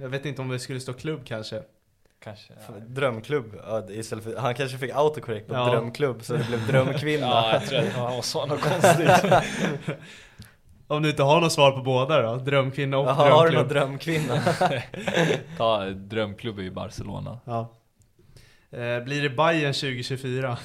Jag 0.00 0.08
vet 0.08 0.24
inte 0.26 0.42
om 0.42 0.48
det 0.48 0.58
skulle 0.58 0.80
stå 0.80 0.92
klubb 0.92 1.20
kanske. 1.24 1.62
Kanske. 2.24 2.52
Ja. 2.68 2.74
Drömklubb, 2.86 3.54
ja, 3.66 3.86
istället 3.90 4.24
för, 4.24 4.36
han 4.36 4.54
kanske 4.54 4.78
fick 4.78 4.90
autocorrect 4.94 5.48
på 5.48 5.54
Ja. 5.54 5.70
drömklubb 5.70 6.22
så 6.24 6.32
det 6.36 6.44
blev 6.48 6.66
drömkvinna 6.66 7.26
ja, 7.26 7.52
jag 7.52 7.66
tror 7.66 7.78
att 7.78 7.96
var 7.98 8.22
så 8.22 8.46
något 8.46 8.60
konstigt. 8.70 9.10
Om 10.86 11.02
du 11.02 11.10
inte 11.10 11.22
har 11.22 11.40
något 11.40 11.52
svar 11.52 11.72
på 11.72 11.82
båda 11.82 12.22
då? 12.22 12.36
Drömkvinna 12.36 12.98
och 12.98 13.06
Jaha, 13.06 13.14
har 13.30 13.46
du 13.48 13.50
drömklubb? 13.52 13.56
någon 13.56 13.68
drömkvinna? 13.68 14.40
Ta 15.56 15.84
drömklubb 15.90 16.60
i 16.60 16.70
Barcelona. 16.70 17.38
Ja. 17.44 17.72
Eh, 18.70 19.00
blir 19.04 19.22
det 19.22 19.30
Bayern 19.30 19.72
2024? 19.72 20.58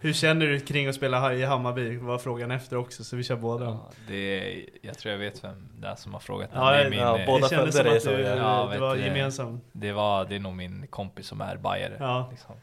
Hur 0.00 0.12
känner 0.12 0.46
du 0.46 0.60
kring 0.60 0.86
att 0.86 0.94
spela 0.94 1.34
i 1.34 1.44
Hammarby? 1.44 1.96
var 1.96 2.18
frågan 2.18 2.50
efter 2.50 2.76
också, 2.76 3.04
så 3.04 3.16
vi 3.16 3.22
kör 3.22 3.36
båda. 3.36 3.64
Ja, 3.64 3.90
det 4.08 4.14
är, 4.16 4.64
jag 4.82 4.98
tror 4.98 5.12
jag 5.12 5.18
vet 5.18 5.44
vem 5.44 5.68
det 5.80 5.86
är 5.88 5.94
som 5.94 6.12
har 6.12 6.20
frågat 6.20 6.50
Ja, 6.54 6.70
det, 6.70 6.76
är 6.84 6.90
min, 6.90 6.98
ja, 6.98 7.18
eh, 7.18 7.26
båda 7.26 7.48
det 7.48 7.54
kändes 7.56 7.76
som 7.76 7.86
att 7.86 7.94
du, 7.94 8.00
så 8.00 8.10
Ja, 8.10 8.68
det 8.72 8.78
var 8.80 8.96
du. 8.96 9.02
gemensam. 9.02 9.60
det, 9.72 9.92
var, 9.92 10.24
det 10.24 10.34
är 10.34 10.40
nog 10.40 10.54
min 10.56 10.86
kompis 10.86 11.26
som 11.26 11.40
är 11.40 11.56
bajare. 11.56 11.96
Ja. 11.98 12.28
Liksom. 12.30 12.54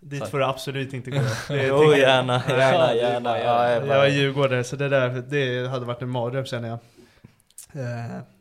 Dit 0.00 0.28
får 0.28 0.38
du 0.38 0.44
absolut 0.44 0.92
inte 0.92 1.10
gå. 1.10 1.18
Det 1.48 1.66
Jo, 1.66 1.82
jag. 1.84 1.98
gärna, 1.98 2.42
gärna, 2.48 2.86
det 2.86 2.92
är 2.92 2.94
gärna. 2.94 3.38
Ja, 3.38 3.70
jag 3.70 3.86
Jag 3.86 4.06
är 4.06 4.10
djurgårdare, 4.10 4.64
så 4.64 4.76
det 4.76 4.88
där 4.88 5.08
det 5.08 5.68
hade 5.68 5.86
varit 5.86 6.02
en 6.02 6.08
mardröm 6.08 6.44
känner 6.44 6.68
jag. 6.68 6.78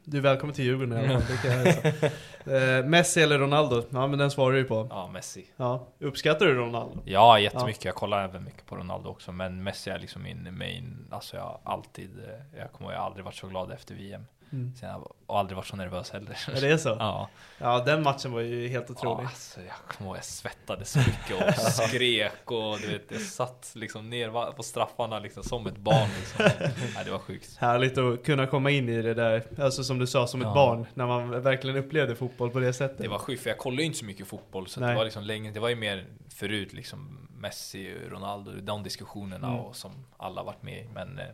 Du 0.04 0.18
är 0.18 0.22
välkommen 0.22 0.56
till 0.56 0.66
Djurgården 0.66 0.94
i 1.06 1.08
alla 1.08 1.22
fall. 1.22 2.10
Eh, 2.46 2.86
Messi 2.86 3.22
eller 3.22 3.40
Ronaldo? 3.40 3.84
Ja 3.90 4.08
men 4.08 4.20
den 4.20 4.32
svarar 4.32 4.54
du 4.54 4.58
ju 4.60 4.66
på. 4.66 4.88
Ja, 4.90 5.08
Messi. 5.08 5.46
Ja. 5.58 5.88
Uppskattar 6.00 6.46
du 6.46 6.54
Ronaldo? 6.54 7.02
Ja, 7.06 7.40
jättemycket. 7.40 7.86
Jag 7.86 7.96
kollar 7.96 8.24
även 8.24 8.44
mycket 8.44 8.66
på 8.66 8.76
Ronaldo 8.76 9.10
också. 9.10 9.32
Men 9.32 9.64
Messi 9.64 9.90
är 9.90 10.00
liksom 10.00 10.24
min 10.24 10.58
main. 10.58 11.08
Alltså 11.12 11.36
jag 11.36 11.44
har 11.44 11.60
alltid, 11.64 12.20
eh, 12.20 12.60
jag 12.60 12.72
kommer 12.72 12.92
jag 12.92 13.02
aldrig 13.02 13.26
varit 13.26 13.36
så 13.36 13.48
glad 13.48 13.72
efter 13.72 13.96
VM. 13.96 14.26
Mm. 14.54 14.76
Sen 14.76 14.90
jag, 14.90 15.14
aldrig 15.28 15.56
varit 15.56 15.68
så 15.68 15.76
nervös 15.76 16.10
heller. 16.12 16.38
Är 16.58 16.62
det 16.62 16.78
så? 16.78 16.90
Ja. 17.00 17.30
Ja 17.58 17.84
den 17.86 18.04
matchen 18.04 18.32
var 18.32 18.42
ju 18.42 18.68
helt 18.68 18.86
Ja, 18.90 18.96
otrolig. 18.96 19.26
alltså, 19.26 19.62
jag 19.62 19.76
kommer 19.98 20.08
ihåg 20.10 20.18
jag 20.18 20.24
svettades 20.26 20.92
så 20.92 21.00
mycket 21.00 21.48
och 21.48 21.54
skrek 21.72 22.52
och 22.52 22.80
du 22.80 22.88
vet, 22.88 23.12
jag 23.12 23.22
satt 23.22 23.72
liksom 23.76 24.10
ner 24.10 24.52
på 24.52 24.64
straffarna 24.64 25.20
liksom 25.20 25.44
som 25.44 25.68
ett 25.68 25.78
barn 25.78 26.10
liksom. 26.20 26.46
Nej, 26.96 27.06
det 27.06 27.12
var 27.12 27.20
sjukt. 27.20 27.58
Härligt 27.58 27.98
att 27.98 28.24
kunna 28.24 28.48
komma 28.48 28.70
in 28.72 28.90
i 28.90 29.02
det 29.02 29.14
där, 29.14 29.44
alltså 29.62 29.84
som 29.84 30.00
du 30.00 30.08
sa, 30.08 30.28
som 30.28 30.42
ett 30.42 30.48
Ja. 30.48 30.54
barn. 30.54 30.86
När 30.94 31.08
man 31.08 31.42
verkligen 31.42 31.78
upplevde 31.78 32.16
fotboll 32.16 32.50
på 32.50 32.60
det 32.60 32.74
sättet. 32.74 32.98
Det 32.98 33.08
var 33.08 33.20
sjukt 33.20 33.44
för 33.44 33.50
jag 33.50 33.58
kollade 33.58 33.82
ju 33.82 33.86
inte 33.86 34.00
så 34.00 34.06
mycket 34.06 34.28
fotboll 34.28 34.68
så 34.68 34.80
det 34.80 34.96
var 34.96 35.04
liksom 35.04 35.24
länge, 35.24 35.52
det 35.52 35.60
var 35.60 35.70
ju 35.70 35.76
mer 35.76 36.06
förut 36.30 36.74
liksom 36.74 37.28
Messi, 37.38 37.96
Ronaldo, 38.10 38.52
de 38.62 38.84
diskussionerna 38.84 39.48
Mm. 39.48 39.60
och 39.60 39.76
som 39.76 39.92
alla 40.18 40.44
varit 40.44 40.64
med 40.64 40.78
i. 40.86 40.88
Men 40.94 41.20
eh, 41.20 41.26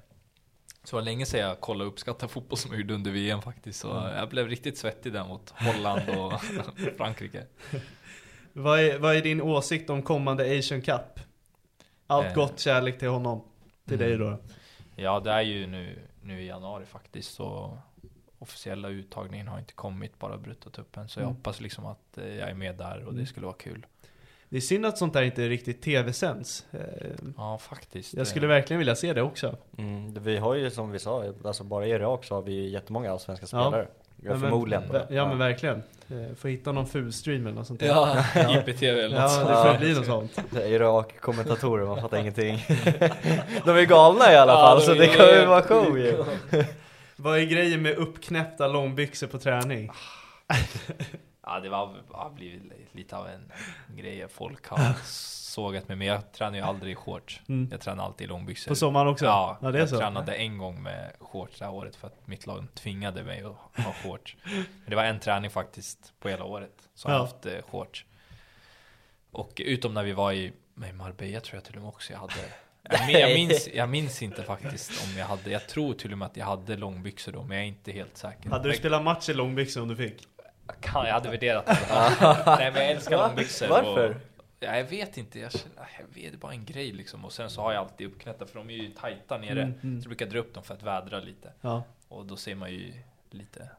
så 0.88 0.95
var 0.95 1.03
länge 1.03 1.25
sedan 1.25 1.39
jag 1.39 1.59
kollade 1.59 1.88
och 1.88 1.93
uppskattade 1.93 2.31
fotboll 2.33 2.57
som 2.57 2.71
jag 2.71 2.81
gjorde 2.81 2.93
under 2.93 3.11
VM 3.11 3.41
faktiskt. 3.41 3.79
Så 3.79 3.91
Mm. 3.97 4.15
jag 4.15 4.29
blev 4.29 4.47
riktigt 4.47 4.77
svettig 4.77 5.13
där 5.13 5.23
mot 5.23 5.49
Holland 5.49 6.09
och 6.09 6.33
Frankrike. 6.97 7.43
Vad 8.53 8.79
är, 8.79 8.99
vad 8.99 9.15
är 9.15 9.21
din 9.21 9.41
åsikt 9.41 9.89
om 9.89 10.01
kommande 10.01 10.57
Asian 10.59 10.81
Cup? 10.81 11.19
Allt 12.07 12.25
Eh. 12.27 12.33
gott, 12.33 12.59
kärlek 12.59 12.99
till 12.99 13.07
honom. 13.07 13.43
Till 13.88 13.97
dig 13.97 14.13
Mm. 14.13 14.27
då. 14.27 14.38
Ja, 14.95 15.19
det 15.19 15.31
är 15.31 15.41
ju 15.41 15.67
nu, 15.67 15.99
nu 16.21 16.41
i 16.41 16.47
januari 16.47 16.85
faktiskt 16.85 17.33
så 17.33 17.77
officiella 18.39 18.89
uttagningen 18.89 19.47
har 19.47 19.59
inte 19.59 19.73
kommit, 19.73 20.19
bara 20.19 20.38
brutit 20.38 20.79
upp 20.79 20.97
än. 20.97 21.09
Så 21.09 21.19
jag 21.19 21.23
Mm. 21.23 21.35
hoppas 21.35 21.61
liksom 21.61 21.85
att 21.85 22.17
eh, 22.17 22.35
jag 22.35 22.49
är 22.49 22.53
med 22.53 22.75
där 22.77 23.03
och 23.05 23.13
det 23.13 23.25
skulle 23.25 23.45
vara 23.45 23.55
kul. 23.57 23.85
Det 24.50 24.58
är 24.58 24.62
synd 24.62 24.86
att 24.86 24.98
sånt 24.98 25.14
där 25.14 25.22
inte 25.22 25.43
är 25.43 25.50
riktigt 25.50 25.82
tv-sänds. 25.82 26.66
Eh, 26.72 26.80
Ja, 27.38 27.58
faktiskt. 27.58 28.14
Jag 28.14 28.28
skulle 28.28 28.48
verkligen 28.48 28.78
vilja 28.78 28.95
se 28.95 29.14
det 29.14 29.22
också. 29.22 29.56
Mm, 29.78 30.14
vi 30.24 30.38
har 30.38 30.56
ju 30.56 30.70
som 30.72 30.91
vi 30.91 31.00
sa, 31.00 31.24
alltså 31.45 31.64
bara 31.64 31.86
i 31.88 31.89
Irak 31.89 32.24
så 32.26 32.36
har 32.36 32.41
vi 32.41 32.70
jättemånga 32.70 33.12
allsvenska 33.12 33.43
Ja. 33.43 33.48
spelare. 33.48 33.88
Ja, 34.24 34.30
men- 34.32 34.39
förmodligen. 34.41 34.84
Ja 35.10 35.28
men 35.28 35.38
verkligen. 35.38 35.84
Eh, 36.10 36.36
Får 36.38 36.50
hitta 36.50 36.72
någon 36.72 36.88
fulstream 36.88 37.45
eller 37.48 37.56
något 37.56 37.68
sånt 37.68 37.80
där. 37.80 37.88
Ja, 37.88 38.24
IPTV 38.68 39.00
eller 39.02 39.10
något 39.10 39.20
Ja, 39.22 39.30
sånt. 39.30 39.48
det 39.48 39.54
får 39.56 39.66
Ja. 39.74 39.78
bli 39.80 39.93
något 39.93 40.06
sånt. 40.06 40.39
Det 40.52 40.64
är 40.64 40.68
Irak-kommentatorer, 40.68 41.86
man 41.86 42.02
fattar 42.02 42.18
ingenting. 42.18 42.66
De 43.66 43.70
är 43.78 43.86
galna 43.86 44.34
i 44.34 44.36
alla 44.36 44.52
Ja, 44.54 44.58
fall, 44.60 44.80
de 44.80 44.86
så 44.86 44.93
det 44.93 45.08
kommer 45.08 45.45
vara 45.45 45.62
show 45.62 46.00
ju. 46.00 46.24
Vad 47.16 47.38
är 47.39 47.43
grejen 47.43 47.82
med 47.82 47.95
uppknäppta 47.95 48.68
långbyxor 48.68 49.28
på 49.28 49.38
träning? 49.38 49.89
Ja, 51.50 51.60
det 51.60 51.70
var, 51.70 51.95
har 52.12 52.30
blivit 52.30 52.62
lite 52.91 53.18
av 53.18 53.28
en 53.28 53.52
grej. 53.98 54.28
Folk 54.30 54.68
har 54.68 54.93
sågat 55.04 55.88
mig, 55.88 55.98
men 55.98 56.08
jag 56.08 56.32
tränar 56.32 56.58
ju 56.58 56.64
aldrig 56.64 56.91
i 56.91 56.95
shorts. 56.95 57.41
Mm. 57.48 57.68
Jag 57.72 57.82
tränar 57.82 58.06
alltid 58.06 58.26
i 58.26 58.28
långbyxor. 58.28 58.72
På 58.72 58.76
sommaren 58.76 59.08
också? 59.08 59.26
Ja, 59.26 59.58
Ja, 59.62 59.72
det 59.72 59.78
är 59.78 59.80
jag 59.80 59.89
så. 59.89 59.98
tränade 59.98 60.36
en 60.36 60.58
gång 60.58 60.84
med 60.84 61.12
shorts 61.20 61.60
det 61.60 61.66
här 61.66 61.74
året 61.74 61.95
för 61.95 62.08
att 62.08 62.28
mitt 62.28 62.45
lag 62.45 62.68
tvingade 62.76 63.24
mig 63.24 63.43
att 63.43 63.84
ha 63.86 63.93
shorts. 63.93 64.38
Men 64.43 64.66
det 64.88 64.95
var 64.95 65.04
en 65.04 65.20
träning 65.20 65.52
faktiskt 65.52 66.14
på 66.20 66.30
hela 66.30 66.43
året 66.43 66.89
som 66.95 67.12
jag 67.12 67.18
Ja. 67.20 67.22
haft 67.24 67.45
eh, 67.45 67.54
shorts. 67.70 68.06
Och 69.32 69.62
utom 69.66 69.93
när 69.93 70.04
vi 70.04 70.12
var 70.12 70.32
i, 70.32 70.54
i 70.89 70.91
Marbella 70.93 71.39
tror 71.39 71.56
jag 71.58 71.64
till 71.64 71.76
och 71.76 71.82
med 71.82 71.89
också 71.89 72.14
jag 72.14 72.20
hade 72.20 72.34
jag, 72.84 73.08
min, 73.08 73.20
jag, 73.20 73.34
minns, 73.34 73.68
jag 73.74 73.89
minns 73.89 74.22
inte 74.22 74.43
faktiskt 74.43 75.04
om 75.04 75.18
jag 75.18 75.26
hade, 75.26 75.50
jag 75.52 75.68
tror 75.68 75.93
till 75.93 76.12
och 76.12 76.18
med 76.18 76.26
att 76.26 76.38
jag 76.38 76.45
hade 76.45 76.78
långbyxor 76.78 77.32
då, 77.32 77.43
men 77.43 77.58
jag 77.58 77.64
är 77.64 77.68
inte 77.68 77.91
helt 77.91 78.18
säker. 78.18 78.50
Hade 78.50 78.70
du 78.70 78.76
spelat 78.78 79.04
match 79.04 79.30
i 79.30 79.34
långbyxor 79.34 79.82
om 79.82 79.88
du 79.88 79.95
fick? 79.95 80.28
Jag 80.68 80.80
kan- 80.82 81.05
jag 81.05 81.13
hade 81.13 81.30
värderat 81.30 81.65
det. 81.65 81.78
Nej 82.45 82.72
men 82.72 82.82
jag 82.82 82.91
älskar 82.91 83.18
långbyxor. 83.18 83.68
Varför? 83.68 84.09
Och, 84.09 84.15
ja, 84.59 84.78
jag 84.78 84.84
vet 84.84 85.18
inte, 85.18 85.39
jag, 85.39 85.51
känner, 85.51 85.76
jag 85.99 86.05
vet, 86.22 86.32
det 86.32 86.38
är 86.38 86.39
bara 86.39 86.51
en 86.51 86.65
grej 86.65 86.91
liksom. 86.91 87.26
Och 87.26 87.32
sen 87.34 87.49
så 87.49 87.61
har 87.61 87.74
jag 87.74 87.80
alltid 87.80 88.07
uppknäppta 88.07 88.45
för 88.45 88.55
de 88.59 88.70
är 88.70 88.74
ju 88.74 88.89
tajta 88.89 89.38
nere. 89.38 89.61
Mm, 89.61 89.74
mm. 89.84 90.01
Så 90.01 90.05
jag 90.05 90.09
brukar 90.09 90.26
dra 90.26 90.39
upp 90.39 90.53
dem 90.53 90.63
för 90.63 90.74
att 90.74 90.84
vädra 90.84 91.20
lite. 91.20 91.51
Ja. 91.61 91.84
Och 92.09 92.26
då 92.26 92.36
ser 92.36 92.55
man 92.55 92.72
ju 92.72 92.93
lite... 93.32 93.70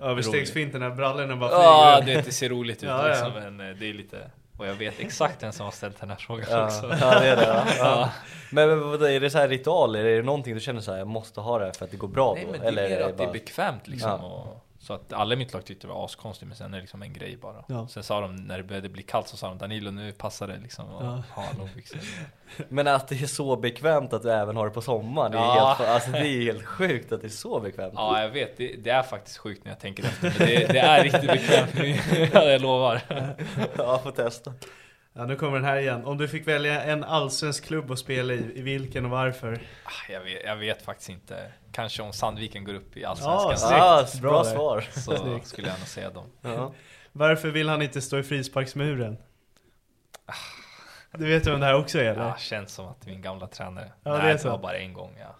Överstegsfinten 0.00 0.80
när 0.80 0.90
brallorna 0.90 1.36
bara 1.36 1.50
Ja, 1.50 1.96
flyger 2.02 2.14
det, 2.14 2.20
ut. 2.20 2.26
det 2.26 2.32
ser 2.32 2.48
roligt 2.48 2.76
ut 2.82 2.82
Ja, 2.88 3.02
ja. 3.02 3.08
liksom. 3.08 3.32
Men 3.56 3.70
eh, 3.70 3.76
det 3.76 3.86
är 3.90 3.94
lite... 3.94 4.30
Och 4.58 4.66
jag 4.66 4.74
vet 4.74 5.00
exakt 5.00 5.42
vem 5.42 5.52
som 5.52 5.64
har 5.64 5.70
ställt 5.72 6.00
den 6.00 6.10
här 6.10 6.16
frågan 6.16 6.46
Ja, 6.50 6.64
också. 6.64 6.96
ja 7.00 7.20
det 7.20 7.26
är 7.28 7.36
det 7.36 7.46
ja. 7.46 7.64
Ja. 7.78 7.84
ja. 7.84 8.10
Men, 8.52 8.68
men 8.90 9.02
är 9.02 9.20
det 9.20 9.30
så 9.30 9.38
här 9.38 9.48
ritualer? 9.48 10.04
Är 10.04 10.16
det 10.16 10.22
någonting 10.22 10.54
du 10.54 10.60
känner 10.60 10.80
så 10.80 10.90
här, 10.90 10.98
jag 10.98 11.06
måste 11.06 11.40
ha 11.40 11.58
det 11.58 11.64
här 11.64 11.72
för 11.72 11.84
att 11.84 11.90
det 11.90 11.96
går 11.96 12.08
bra 12.08 12.34
Nej 12.34 12.44
då? 12.44 12.50
men 12.52 12.60
det 12.74 12.82
är 12.82 12.88
mer 12.88 13.00
att 13.00 13.06
det 13.08 13.16
bara- 13.16 13.28
är 13.28 13.32
bekvämt 13.32 13.88
liksom. 13.88 14.10
Ja. 14.10 14.16
Och, 14.26 14.66
så 14.82 14.94
att 14.94 15.12
alla 15.12 15.34
i 15.34 15.36
mitt 15.36 15.52
lag 15.52 15.64
tyckte 15.64 15.86
det 15.86 15.92
var 15.92 16.04
askonstigt 16.04 16.48
men 16.48 16.56
sen 16.56 16.66
är 16.74 16.76
det 16.76 16.80
liksom 16.80 17.02
en 17.02 17.12
grej 17.12 17.36
bara. 17.36 17.64
Ja. 17.68 17.86
Sen 17.88 18.02
sa 18.02 18.20
de 18.20 18.36
när 18.36 18.58
det 18.58 18.64
började 18.64 18.88
bli 18.88 19.02
kallt 19.02 19.28
så 19.28 19.36
sa 19.36 19.48
de 19.48 19.58
Danilo 19.58 19.90
nu 19.90 20.12
passar 20.12 20.48
det 20.48 20.58
liksom 20.62 20.84
att 20.96 21.04
Ja. 21.04 21.22
ha 21.30 21.44
långbyxor. 21.58 22.00
Men 22.68 22.86
att 22.88 23.08
det 23.08 23.22
är 23.22 23.26
så 23.26 23.56
bekvämt 23.56 24.12
att 24.12 24.22
du 24.22 24.32
även 24.32 24.56
har 24.56 24.64
det 24.66 24.70
på 24.72 24.80
sommaren, 24.82 25.32
det 25.32 25.38
är, 25.38 25.42
Ja. 25.42 25.74
helt, 25.78 25.90
alltså, 25.90 26.10
det 26.10 26.18
är 26.28 26.42
helt 26.42 26.64
sjukt 26.64 27.12
att 27.12 27.20
det 27.20 27.26
är 27.26 27.28
så 27.28 27.60
bekvämt. 27.60 27.92
Ja 27.96 28.22
jag 28.22 28.28
vet, 28.30 28.56
det, 28.56 28.76
det 28.84 28.90
är 28.90 29.02
faktiskt 29.02 29.36
sjukt 29.38 29.64
när 29.64 29.72
jag 29.72 29.80
tänker 29.80 30.04
efter. 30.04 30.34
Men 30.38 30.48
det, 30.48 30.72
det 30.72 30.78
är 30.78 31.02
riktigt 31.04 31.30
bekvämt 31.32 32.32
jag 32.34 32.60
lovar. 32.60 33.00
Ja, 33.76 33.98
får 33.98 34.10
testa. 34.10 34.52
Ja, 35.14 35.24
nu 35.26 35.36
kommer 35.36 35.54
den 35.56 35.64
här 35.64 35.76
igen. 35.76 36.04
Om 36.04 36.18
du 36.18 36.28
fick 36.28 36.48
välja 36.48 36.82
en 36.82 37.04
allsvensk 37.04 37.64
klubb 37.64 37.90
att 37.90 37.98
spela 37.98 38.32
i, 38.32 38.58
i 38.58 38.62
vilken 38.62 39.04
och 39.04 39.10
varför? 39.10 39.60
Ah, 39.84 40.12
Jag 40.12 40.20
vet, 40.20 40.42
jag 40.44 40.56
vet 40.56 40.82
faktiskt 40.82 41.10
inte. 41.10 41.52
Kanske 41.72 42.02
om 42.02 42.12
Sandviken 42.12 42.64
går 42.64 42.74
upp 42.74 42.96
i 42.96 43.00
Ja, 43.00 43.08
Allsvenskan 43.08 43.56
snyggt. 43.58 43.72
Ah, 43.82 44.06
Bra 44.20 44.30
bra, 44.30 44.44
svar. 44.44 44.80
så 44.92 45.16
Snyggt. 45.16 45.46
skulle 45.46 45.68
jag 45.68 45.78
nog 45.78 45.88
säga 45.88 46.10
dem. 46.10 46.26
Ja. 46.40 46.72
Varför 47.12 47.48
vill 47.48 47.68
han 47.68 47.82
inte 47.82 48.00
stå 48.00 48.18
i 48.18 48.22
frisparksmuren? 48.22 49.16
Du 51.12 51.26
vet 51.26 51.46
vem 51.46 51.60
det 51.60 51.66
här 51.66 51.74
också 51.74 51.98
är 51.98 52.04
eller? 52.04 52.22
Ja, 52.22 52.36
känns 52.38 52.72
som 52.72 52.86
att 52.88 53.06
min 53.06 53.22
gamla 53.22 53.46
tränare. 53.46 53.92
Ja, 54.02 54.10
det 54.10 54.18
är 54.18 54.22
Nej, 54.22 54.32
det 54.32 54.38
så. 54.38 54.48
var 54.50 54.58
bara 54.58 54.76
en 54.78 54.92
gång. 54.92 55.16
Ja. 55.20 55.36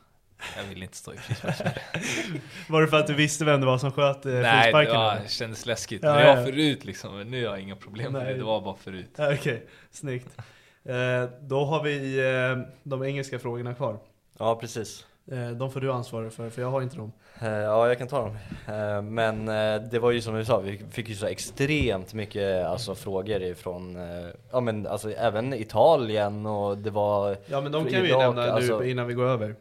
Jag 0.57 0.64
vill 0.68 0.82
inte 0.82 0.97
stå 0.97 1.14
i 1.14 1.16
frisparksmuren. 1.16 1.74
Var 2.68 2.80
det 2.82 2.88
för 2.88 2.97
att 2.97 3.07
du 3.07 3.14
visste 3.14 3.45
vem 3.45 3.61
det 3.61 3.66
var 3.66 3.78
som 3.78 3.93
sköt 3.93 4.26
eh, 4.26 4.32
Nej, 4.32 4.43
det 4.43 4.62
frisparken? 4.62 4.95
var, 4.97 5.16
eller? 5.16 5.28
kändes 5.28 5.66
läskigt. 5.66 6.03
Ja, 6.03 6.12
det 6.14 6.24
ja. 6.28 6.34
var 6.34 6.45
förut 6.45 6.84
liksom. 6.84 7.18
Men 7.18 7.30
nu 7.30 7.47
har 7.47 7.53
jag 7.57 7.61
inga 7.62 7.76
problem 7.76 8.12
med 8.12 8.22
Nej. 8.22 8.32
det. 8.32 8.38
Det 8.38 8.45
var 8.45 8.61
bara 8.61 8.76
förut. 8.76 9.11
Okej, 9.18 9.66
snyggt. 9.90 10.36
Eh, 10.84 11.24
då 11.40 11.64
har 11.64 11.82
vi 11.82 12.18
eh, 12.18 12.72
de 12.82 13.03
engelska 13.05 13.38
frågorna 13.38 13.74
kvar. 13.74 13.99
ja, 14.38 14.57
precis. 14.57 15.07
Eh, 15.32 15.51
de 15.51 15.70
får 15.72 15.80
du 15.80 15.93
ansvara 15.93 16.30
för, 16.30 16.51
för 16.51 16.62
jag 16.62 16.70
har 16.70 16.82
inte 16.82 16.97
dem. 16.97 17.12
Eh, 17.40 17.49
Ja, 17.49 17.88
jag 17.88 17.99
kan 17.99 18.09
ta 18.09 18.18
dem. 18.22 18.36
Eh, 18.68 19.03
Men 19.03 19.49
eh, 19.49 19.82
det 19.90 19.99
var 19.99 20.11
ju 20.11 20.20
som 20.20 20.34
du 20.34 20.45
sa, 20.45 20.61
vi 20.61 20.80
fick 20.90 21.09
ju 21.09 21.14
så 21.14 21.26
extremt 21.26 22.14
mycket 22.14 22.66
alltså, 22.66 22.95
frågor 22.95 23.43
ifrån, 23.43 23.97
eh, 23.97 24.28
ja 24.53 24.61
men 24.61 24.86
alltså 24.86 25.11
även 25.12 25.53
Italien 25.55 26.47
och 26.47 26.78
det 26.78 26.90
var 26.90 27.36
Ja 27.47 27.61
men 27.61 27.72
de 27.72 27.84
kan 27.84 28.03
vi 28.03 28.09
Irak, 28.09 28.20
nämna 28.20 28.53
alltså- 28.53 28.78
nu 28.78 28.90
innan 28.90 29.07
vi 29.07 29.14
går 29.14 29.24
över. 29.24 29.55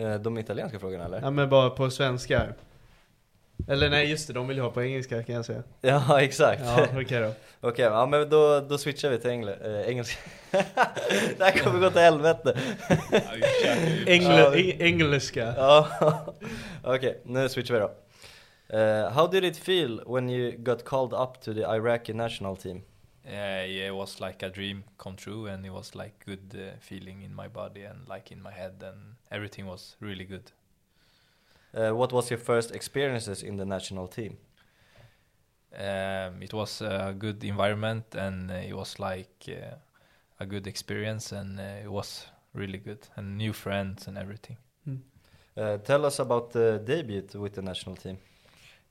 Eh, 0.00 0.14
de 0.14 0.38
italienska 0.38 0.78
frågorna 0.78 1.04
eller? 1.04 1.20
Ja 1.20 1.30
men 1.30 1.48
bara 1.48 1.70
på 1.70 1.90
svenska. 1.90 2.46
Eller 3.68 3.90
nej 3.90 4.10
just 4.10 4.26
det, 4.26 4.32
de 4.32 4.48
vill 4.48 4.56
ju 4.56 4.62
ha 4.62 4.70
på 4.70 4.82
engelska 4.82 5.22
kan 5.22 5.34
jag 5.34 5.44
säga. 5.44 5.62
Ja, 5.80 6.20
exakt. 6.22 6.62
Ja 6.64 6.86
okej 7.00 7.20
då. 7.20 7.32
Okej, 7.68 7.84
ja 7.84 8.06
men 8.06 8.28
då, 8.30 8.60
då 8.60 8.78
switchar 8.78 9.10
vi 9.10 9.18
till 9.18 9.30
engl 9.30 9.48
eh, 9.48 9.80
engelska. 9.88 10.18
det 11.38 11.44
här 11.44 11.58
kommer 11.64 11.80
gå 11.80 11.90
till 11.90 12.00
helvete. 12.00 12.58
Ja, 12.88 12.96
vi 13.34 13.42
försöker 13.42 13.86
ju- 13.90 14.08
Engle, 14.12 14.50
eng- 14.50 14.82
engelska. 14.82 15.54
Ja, 15.56 15.88
okej, 16.84 17.20
nu 17.24 17.48
switchar 17.48 17.74
vi 17.74 17.80
då. 17.80 17.90
Eh, 18.78 19.10
how 19.10 19.26
did 19.26 19.44
it 19.44 19.56
feel 19.56 20.02
when 20.06 20.30
you 20.30 20.52
got 20.58 20.84
called 20.84 21.12
up 21.12 21.40
to 21.42 21.54
the 21.54 21.60
Iraqi 21.60 22.12
national 22.12 22.56
team? 22.56 22.82
Uh, 23.26 23.32
yeah, 23.34 23.88
it 23.88 23.94
was 23.94 24.20
like 24.20 24.46
a 24.46 24.48
dream 24.48 24.82
come 24.96 25.16
true, 25.16 25.52
and 25.54 25.66
it 25.66 25.72
was 25.72 25.94
like 25.94 26.12
good 26.24 26.54
uh, 26.54 26.72
feeling 26.80 27.22
in 27.24 27.34
my 27.34 27.48
body 27.48 27.84
and 27.84 28.08
like 28.08 28.34
in 28.34 28.42
my 28.42 28.50
head, 28.50 28.82
and 28.82 29.14
everything 29.30 29.66
was 29.66 29.96
really 30.00 30.24
good. 30.24 30.52
Uh, 31.74 31.90
what 31.94 32.12
was 32.12 32.30
your 32.30 32.38
first 32.38 32.70
experiences 32.74 33.42
in 33.42 33.56
the 33.56 33.64
national 33.64 34.06
team? 34.08 34.36
Um, 35.72 36.42
it 36.42 36.52
was 36.52 36.80
a 36.80 37.14
good 37.16 37.42
environment, 37.44 38.14
and 38.14 38.50
uh, 38.50 38.54
it 38.54 38.74
was 38.74 38.98
like 38.98 39.48
uh, 39.48 39.76
a 40.40 40.46
good 40.46 40.66
experience, 40.66 41.32
and 41.32 41.58
uh, 41.60 41.84
it 41.84 41.90
was 41.90 42.26
really 42.54 42.78
good, 42.78 43.08
and 43.16 43.38
new 43.38 43.52
friends 43.52 44.08
and 44.08 44.18
everything. 44.18 44.56
Uh, 44.88 44.94
Uh, 45.56 45.78
tell 45.78 46.04
us 46.06 46.18
about 46.18 46.50
the 46.52 46.80
debut 46.84 47.26
with 47.34 47.54
the 47.54 47.62
national 47.62 47.96
team. 47.96 48.18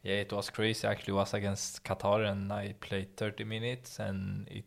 Yeah, 0.03 0.15
it 0.21 0.31
was 0.33 0.49
crazy. 0.49 0.87
Actually, 0.87 1.13
it 1.13 1.17
was 1.17 1.33
against 1.33 1.83
Qatar, 1.83 2.25
and 2.29 2.51
I 2.51 2.73
played 2.79 3.15
30 3.17 3.43
minutes, 3.43 3.99
and 3.99 4.47
it 4.49 4.65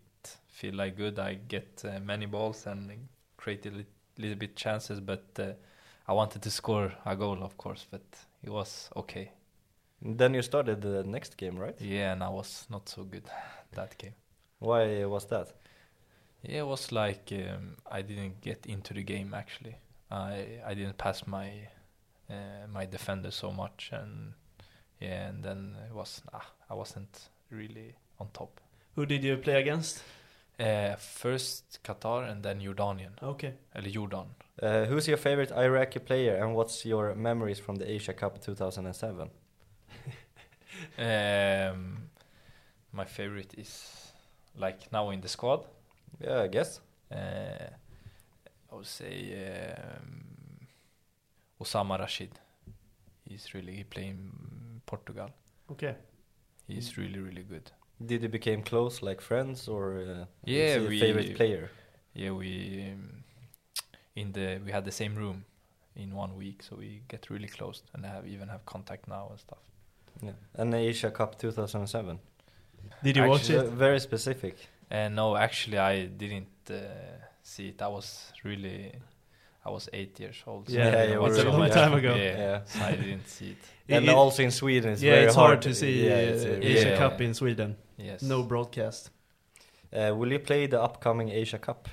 feel 0.48 0.74
like 0.74 0.96
good. 0.96 1.18
I 1.18 1.34
get 1.34 1.82
uh, 1.84 2.00
many 2.00 2.26
balls 2.26 2.66
and 2.66 3.08
created 3.36 3.72
a 3.74 3.76
li- 3.78 3.86
little 4.18 4.36
bit 4.36 4.56
chances, 4.56 5.00
but 5.00 5.24
uh, 5.38 5.52
I 6.06 6.12
wanted 6.12 6.42
to 6.42 6.50
score 6.50 6.92
a 7.06 7.16
goal, 7.16 7.42
of 7.42 7.56
course, 7.56 7.86
but 7.90 8.02
it 8.42 8.50
was 8.50 8.90
okay. 8.96 9.32
Then 10.00 10.34
you 10.34 10.42
started 10.42 10.82
the 10.82 11.04
next 11.04 11.36
game, 11.36 11.56
right? 11.56 11.76
Yeah, 11.80 12.12
and 12.12 12.24
I 12.24 12.28
was 12.28 12.66
not 12.70 12.88
so 12.88 13.04
good 13.04 13.24
that 13.74 13.96
game. 13.98 14.14
Why 14.58 15.04
was 15.04 15.26
that? 15.26 15.52
Yeah, 16.42 16.60
it 16.60 16.66
was 16.66 16.90
like 16.90 17.32
um, 17.32 17.76
I 17.90 18.02
didn't 18.02 18.40
get 18.40 18.66
into 18.66 18.94
the 18.94 19.02
game 19.02 19.32
actually. 19.32 19.76
I 20.10 20.60
I 20.66 20.74
didn't 20.74 20.98
pass 20.98 21.26
my 21.26 21.50
uh, 22.28 22.66
my 22.72 22.84
defender 22.86 23.30
so 23.30 23.52
much, 23.52 23.90
and 23.92 24.34
yeah, 25.00 25.28
and 25.28 25.44
then 25.44 25.76
it 25.88 25.94
was 25.94 26.22
nah, 26.32 26.40
I 26.68 26.74
wasn't 26.74 27.28
really 27.50 27.94
on 28.18 28.28
top. 28.32 28.60
Who 28.96 29.06
did 29.06 29.22
you 29.22 29.36
play 29.36 29.60
against? 29.60 30.02
Uh, 30.60 30.94
first 30.96 31.80
Qatar 31.82 32.30
and 32.30 32.42
then 32.42 32.60
Jordanian, 32.60 33.12
Okay. 33.22 33.54
eller 33.74 33.90
Jordan. 33.90 34.26
Uh, 34.62 34.84
who's 34.84 35.08
your 35.08 35.16
favorite 35.16 35.50
Iraqi 35.52 35.98
player 35.98 36.36
and 36.36 36.54
what's 36.54 36.84
your 36.84 37.14
memories 37.14 37.58
from 37.58 37.76
the 37.76 37.90
Asia 37.90 38.12
Cup 38.12 38.40
2007? 38.40 39.30
Um, 40.98 42.10
my 42.92 43.04
favorite 43.04 43.54
is 43.58 44.12
like 44.56 44.92
now 44.92 45.10
in 45.10 45.20
the 45.20 45.28
squad. 45.28 45.64
Yeah, 46.20 46.42
I 46.42 46.48
guess. 46.48 46.80
Uh, 47.10 47.68
I 48.70 48.74
would 48.74 48.86
say 48.86 49.34
um, 49.76 50.66
Osama 51.60 51.98
Rashid. 51.98 52.30
He's 53.28 53.54
really 53.54 53.74
he 53.76 53.84
play 53.84 54.08
in 54.08 54.80
Portugal. 54.86 55.30
Okay. 55.70 55.94
He's 56.68 56.96
really 56.98 57.18
really 57.18 57.42
good. 57.42 57.70
Did 58.06 58.22
you 58.22 58.28
become 58.28 58.62
close, 58.62 59.02
like 59.02 59.20
friends, 59.20 59.68
or 59.68 59.98
uh, 59.98 60.24
Yeah, 60.44 60.76
is 60.76 60.80
he 60.80 60.86
a 60.86 60.88
we- 60.88 61.00
favorite 61.00 61.36
player? 61.36 61.70
Yeah, 62.14 62.32
we 62.32 62.92
um, 62.92 63.24
in 64.16 64.32
the 64.32 64.60
we 64.64 64.72
had 64.72 64.84
the 64.84 64.92
same 64.92 65.14
room 65.14 65.44
in 65.96 66.14
one 66.14 66.36
week, 66.36 66.62
so 66.62 66.76
we 66.76 67.02
get 67.08 67.30
really 67.30 67.48
close 67.48 67.82
and 67.94 68.04
have 68.04 68.26
even 68.26 68.48
have 68.48 68.64
contact 68.66 69.08
now 69.08 69.28
and 69.30 69.38
stuff. 69.40 69.58
Yeah. 70.22 70.32
And 70.54 70.72
the 70.72 70.78
Asia 70.78 71.10
Cup 71.10 71.38
2007. 71.38 72.18
Did 73.02 73.16
you 73.16 73.24
watch 73.28 73.48
it? 73.50 73.58
Uh, 73.58 73.64
very 73.70 74.00
specific. 74.00 74.56
And 74.90 75.16
no, 75.16 75.36
actually, 75.36 75.78
I 75.78 76.06
didn't 76.06 76.48
uh, 76.70 76.74
see 77.42 77.68
it. 77.68 77.80
I 77.80 77.88
was 77.88 78.32
really, 78.44 78.92
I 79.64 79.70
was 79.70 79.88
eight 79.92 80.20
years 80.20 80.42
old. 80.46 80.68
Yeah, 80.68 80.90
Yeah, 80.92 80.98
I 80.98 81.12
you 81.12 81.20
was 81.20 81.38
a 81.38 81.48
long 81.48 81.60
much- 81.60 81.72
time 81.72 81.94
ago. 81.94 82.14
Yeah, 82.14 82.36
Yeah. 82.38 82.64
so 82.66 82.80
I 82.84 82.92
didn't 82.96 83.26
see 83.28 83.50
it. 83.88 83.94
and 83.94 84.04
It- 84.04 84.10
also 84.14 84.42
in 84.42 84.50
Sweden, 84.50 84.92
it's 84.92 85.02
yeah, 85.02 85.12
very 85.14 85.26
it's 85.26 85.34
hard, 85.34 85.62
to 85.62 85.74
see 85.74 86.04
Yeah, 86.06 86.12
uh, 86.14 86.18
it's, 86.34 86.44
uh, 86.44 86.58
Asia 86.60 86.88
Yeah. 86.90 86.98
Cup 86.98 87.20
in 87.20 87.32
Sweden. 87.34 87.76
Yes. 88.02 88.22
No 88.22 88.42
broadcast. 88.42 89.10
Uh, 89.92 90.14
will 90.16 90.32
you 90.32 90.38
play 90.38 90.66
the 90.66 90.80
upcoming 90.82 91.28
Asia 91.30 91.58
Cup? 91.58 91.88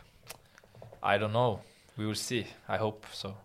I 1.03 1.17
don't 1.17 1.33
know. 1.33 1.59
We 1.97 2.05
will 2.05 2.15
see. 2.15 2.45
I 2.67 2.77
hope 2.77 3.05
so. 3.13 3.35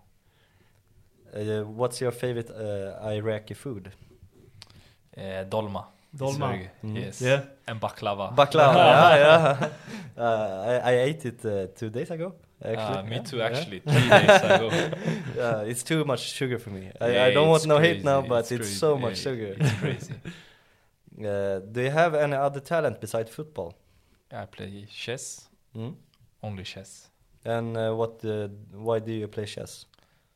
Uh, 1.35 1.63
what's 1.65 2.01
your 2.01 2.13
favorite 2.13 2.51
uh, 2.51 3.09
Iraqi 3.11 3.55
food? 3.55 3.91
Uh, 5.17 5.45
dolma. 5.49 5.85
Dolma. 6.17 6.69
Mm. 6.85 6.97
Yes. 6.97 7.21
Yeah. 7.21 7.43
And 7.67 7.81
baklava. 7.81 8.35
Baklava, 8.35 8.75
yeah, 8.77 9.17
yeah. 9.19 9.69
Uh, 10.17 10.81
I, 10.85 10.91
I 10.93 11.01
ate 11.03 11.27
it 11.27 11.45
uh, 11.45 11.67
two 11.75 11.91
days 11.91 12.11
ago. 12.11 12.35
Actually, 12.65 12.99
Ah, 12.99 13.03
me 13.03 13.17
Yeah, 13.17 13.23
too. 13.23 13.37
yeah. 13.39 13.45
Actually, 13.47 13.81
three 13.81 14.09
days 14.09 14.43
ago. 14.43 14.71
Yeah, 15.37 15.61
it's 15.71 15.83
too 15.83 16.05
much 16.05 16.21
sugar 16.33 16.59
for 16.59 16.71
me. 16.71 16.91
I, 17.01 17.11
Yeah, 17.11 17.25
I 17.25 17.35
don't 17.35 17.49
want 17.49 17.63
it's 17.63 17.67
no 17.67 17.79
hate 17.79 18.05
now, 18.05 18.23
but 18.23 18.39
it's, 18.53 18.57
crazy. 18.57 18.75
so 18.75 18.95
Yeah, 18.95 19.01
much 19.01 19.19
sugar. 19.19 19.57
It's 19.59 19.73
crazy. 19.81 20.15
Uh, 21.19 21.61
do 21.61 21.83
you 21.83 21.91
have 21.91 22.15
any 22.15 22.35
other 22.35 22.61
talent 22.61 23.01
besides 23.01 23.31
football? 23.31 23.75
I 24.33 24.47
play 24.47 24.87
chess. 24.91 25.49
Mm? 25.77 25.95
Only 26.43 26.65
chess. 26.65 27.09
And 27.45 27.77
uh, 27.77 27.93
what? 27.95 28.25
Uh, 28.25 28.49
why 28.73 28.99
do 28.99 29.13
you 29.13 29.29
play 29.29 29.47
chess? 29.47 29.87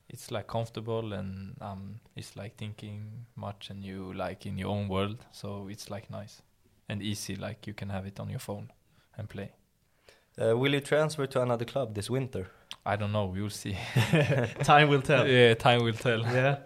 It's 0.08 0.30
like 0.30 0.46
comfortable 0.46 1.12
and 1.12 1.54
um, 1.60 2.00
it's 2.16 2.34
like 2.34 2.56
thinking 2.56 3.26
much 3.36 3.68
and 3.70 3.84
you 3.84 4.14
like 4.14 4.46
in 4.46 4.56
your 4.56 4.70
own 4.70 4.88
world. 4.88 5.24
So 5.32 5.68
it's 5.70 5.90
like 5.90 6.10
nice 6.10 6.40
and 6.88 7.02
easy. 7.02 7.36
Like 7.36 7.66
you 7.66 7.74
can 7.74 7.90
have 7.90 8.06
it 8.06 8.18
on 8.18 8.30
your 8.30 8.38
phone 8.38 8.70
and 9.18 9.28
play. 9.28 9.52
Uh, 10.40 10.56
will 10.56 10.72
you 10.72 10.80
transfer 10.80 11.26
to 11.26 11.42
another 11.42 11.64
club 11.64 11.94
this 11.94 12.08
winter? 12.08 12.46
I 12.86 12.96
don't 12.96 13.12
know. 13.12 13.26
We 13.26 13.42
will 13.42 13.50
see. 13.50 13.76
Time 14.62 14.88
will 14.88 15.02
tell. 15.02 15.26
yeah, 15.26 15.54
time 15.54 15.82
will 15.82 15.92
tell. 15.92 16.20
Yeah. 16.20 16.58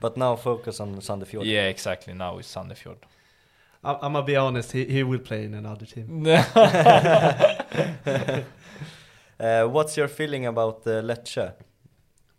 But 0.00 0.16
now 0.16 0.36
focus 0.36 0.80
on 0.80 0.94
Sandefjord. 0.96 1.44
Yeah, 1.44 1.66
exactly. 1.68 2.14
Now 2.14 2.38
it's 2.38 2.54
Sandefjord. 2.54 2.98
I- 3.84 3.98
I'm 4.02 4.12
gonna 4.12 4.22
be 4.22 4.36
honest. 4.36 4.72
He, 4.72 4.84
he 4.84 5.02
will 5.02 5.20
play 5.20 5.44
in 5.44 5.54
another 5.54 5.86
team. 5.86 6.24
Uh, 9.40 9.66
what's 9.68 9.96
your 9.96 10.08
feeling 10.08 10.46
about 10.46 10.84
uh, 10.86 11.00
Lecce? 11.00 11.52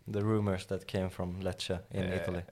The 0.06 0.22
rumors 0.22 0.66
that 0.66 0.86
came 0.86 1.08
from 1.08 1.40
Lecce 1.40 1.80
in 1.92 2.12
Uh, 2.12 2.16
Italy. 2.16 2.42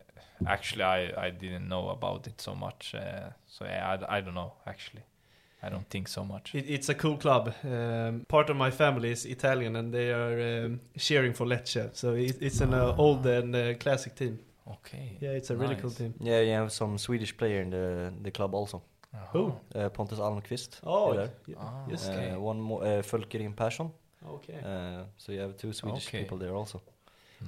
Actually, 0.47 0.85
I, 0.85 1.27
I 1.27 1.31
didn't 1.31 1.69
know 1.69 1.91
about 1.91 2.27
it 2.27 2.41
so 2.41 2.55
much. 2.55 2.95
Uh, 2.95 3.31
so 3.47 3.65
yeah, 3.67 3.99
I, 4.09 4.19
I 4.19 4.21
don't 4.23 4.35
know. 4.35 4.53
Actually, 4.67 5.03
I 5.63 5.69
don't 5.69 5.87
think 5.91 6.09
so 6.09 6.25
much. 6.25 6.55
It, 6.55 6.65
it's 6.71 6.89
a 6.89 6.95
cool 6.95 7.17
club. 7.19 7.53
Um, 7.65 8.25
part 8.29 8.49
of 8.49 8.57
my 8.57 8.71
family 8.71 9.11
is 9.11 9.27
Italian, 9.27 9.77
and 9.77 9.93
they 9.93 10.13
are 10.13 10.65
um, 10.65 10.81
cheering 10.97 11.35
for 11.35 11.45
Lecce. 11.47 11.95
So 11.95 12.15
it, 12.15 12.39
it's 12.41 12.61
an 12.63 12.73
uh, 12.73 12.95
old 12.97 13.27
and 13.27 13.55
uh, 13.55 13.75
classic 13.75 14.15
team. 14.15 14.39
Okay. 14.71 15.17
Yeah, 15.21 15.37
it's 15.37 15.51
a 15.51 15.57
really 15.57 15.77
cool 15.77 15.91
team. 15.91 16.15
Yeah, 16.21 16.41
you 16.43 16.53
have 16.53 16.71
some 16.71 16.99
Swedish 16.99 17.37
player 17.37 17.63
in 17.63 17.71
the 17.71 18.13
the 18.23 18.31
club 18.31 18.55
also. 18.55 18.83
Who? 19.33 19.53
Uh, 19.75 19.89
Pontus 19.89 20.19
Almqvist. 20.19 20.81
Oh, 20.85 21.13
is 21.13 21.17
there. 21.19 21.31
yeah. 21.47 21.57
Ah, 21.61 21.85
Yes. 21.91 22.09
okay. 22.09 22.31
Uh, 22.31 22.41
one 22.49 22.61
more, 22.61 22.83
uh, 22.85 23.03
Folkerin 23.03 23.55
Persson. 23.55 23.91
Okay. 24.27 24.59
Uh, 24.65 25.05
so 25.17 25.33
you 25.33 25.41
have 25.41 25.55
two 25.57 25.73
Swedish 25.73 26.07
Okay. 26.09 26.23
people 26.23 26.39
there 26.39 26.55
also. 26.55 26.81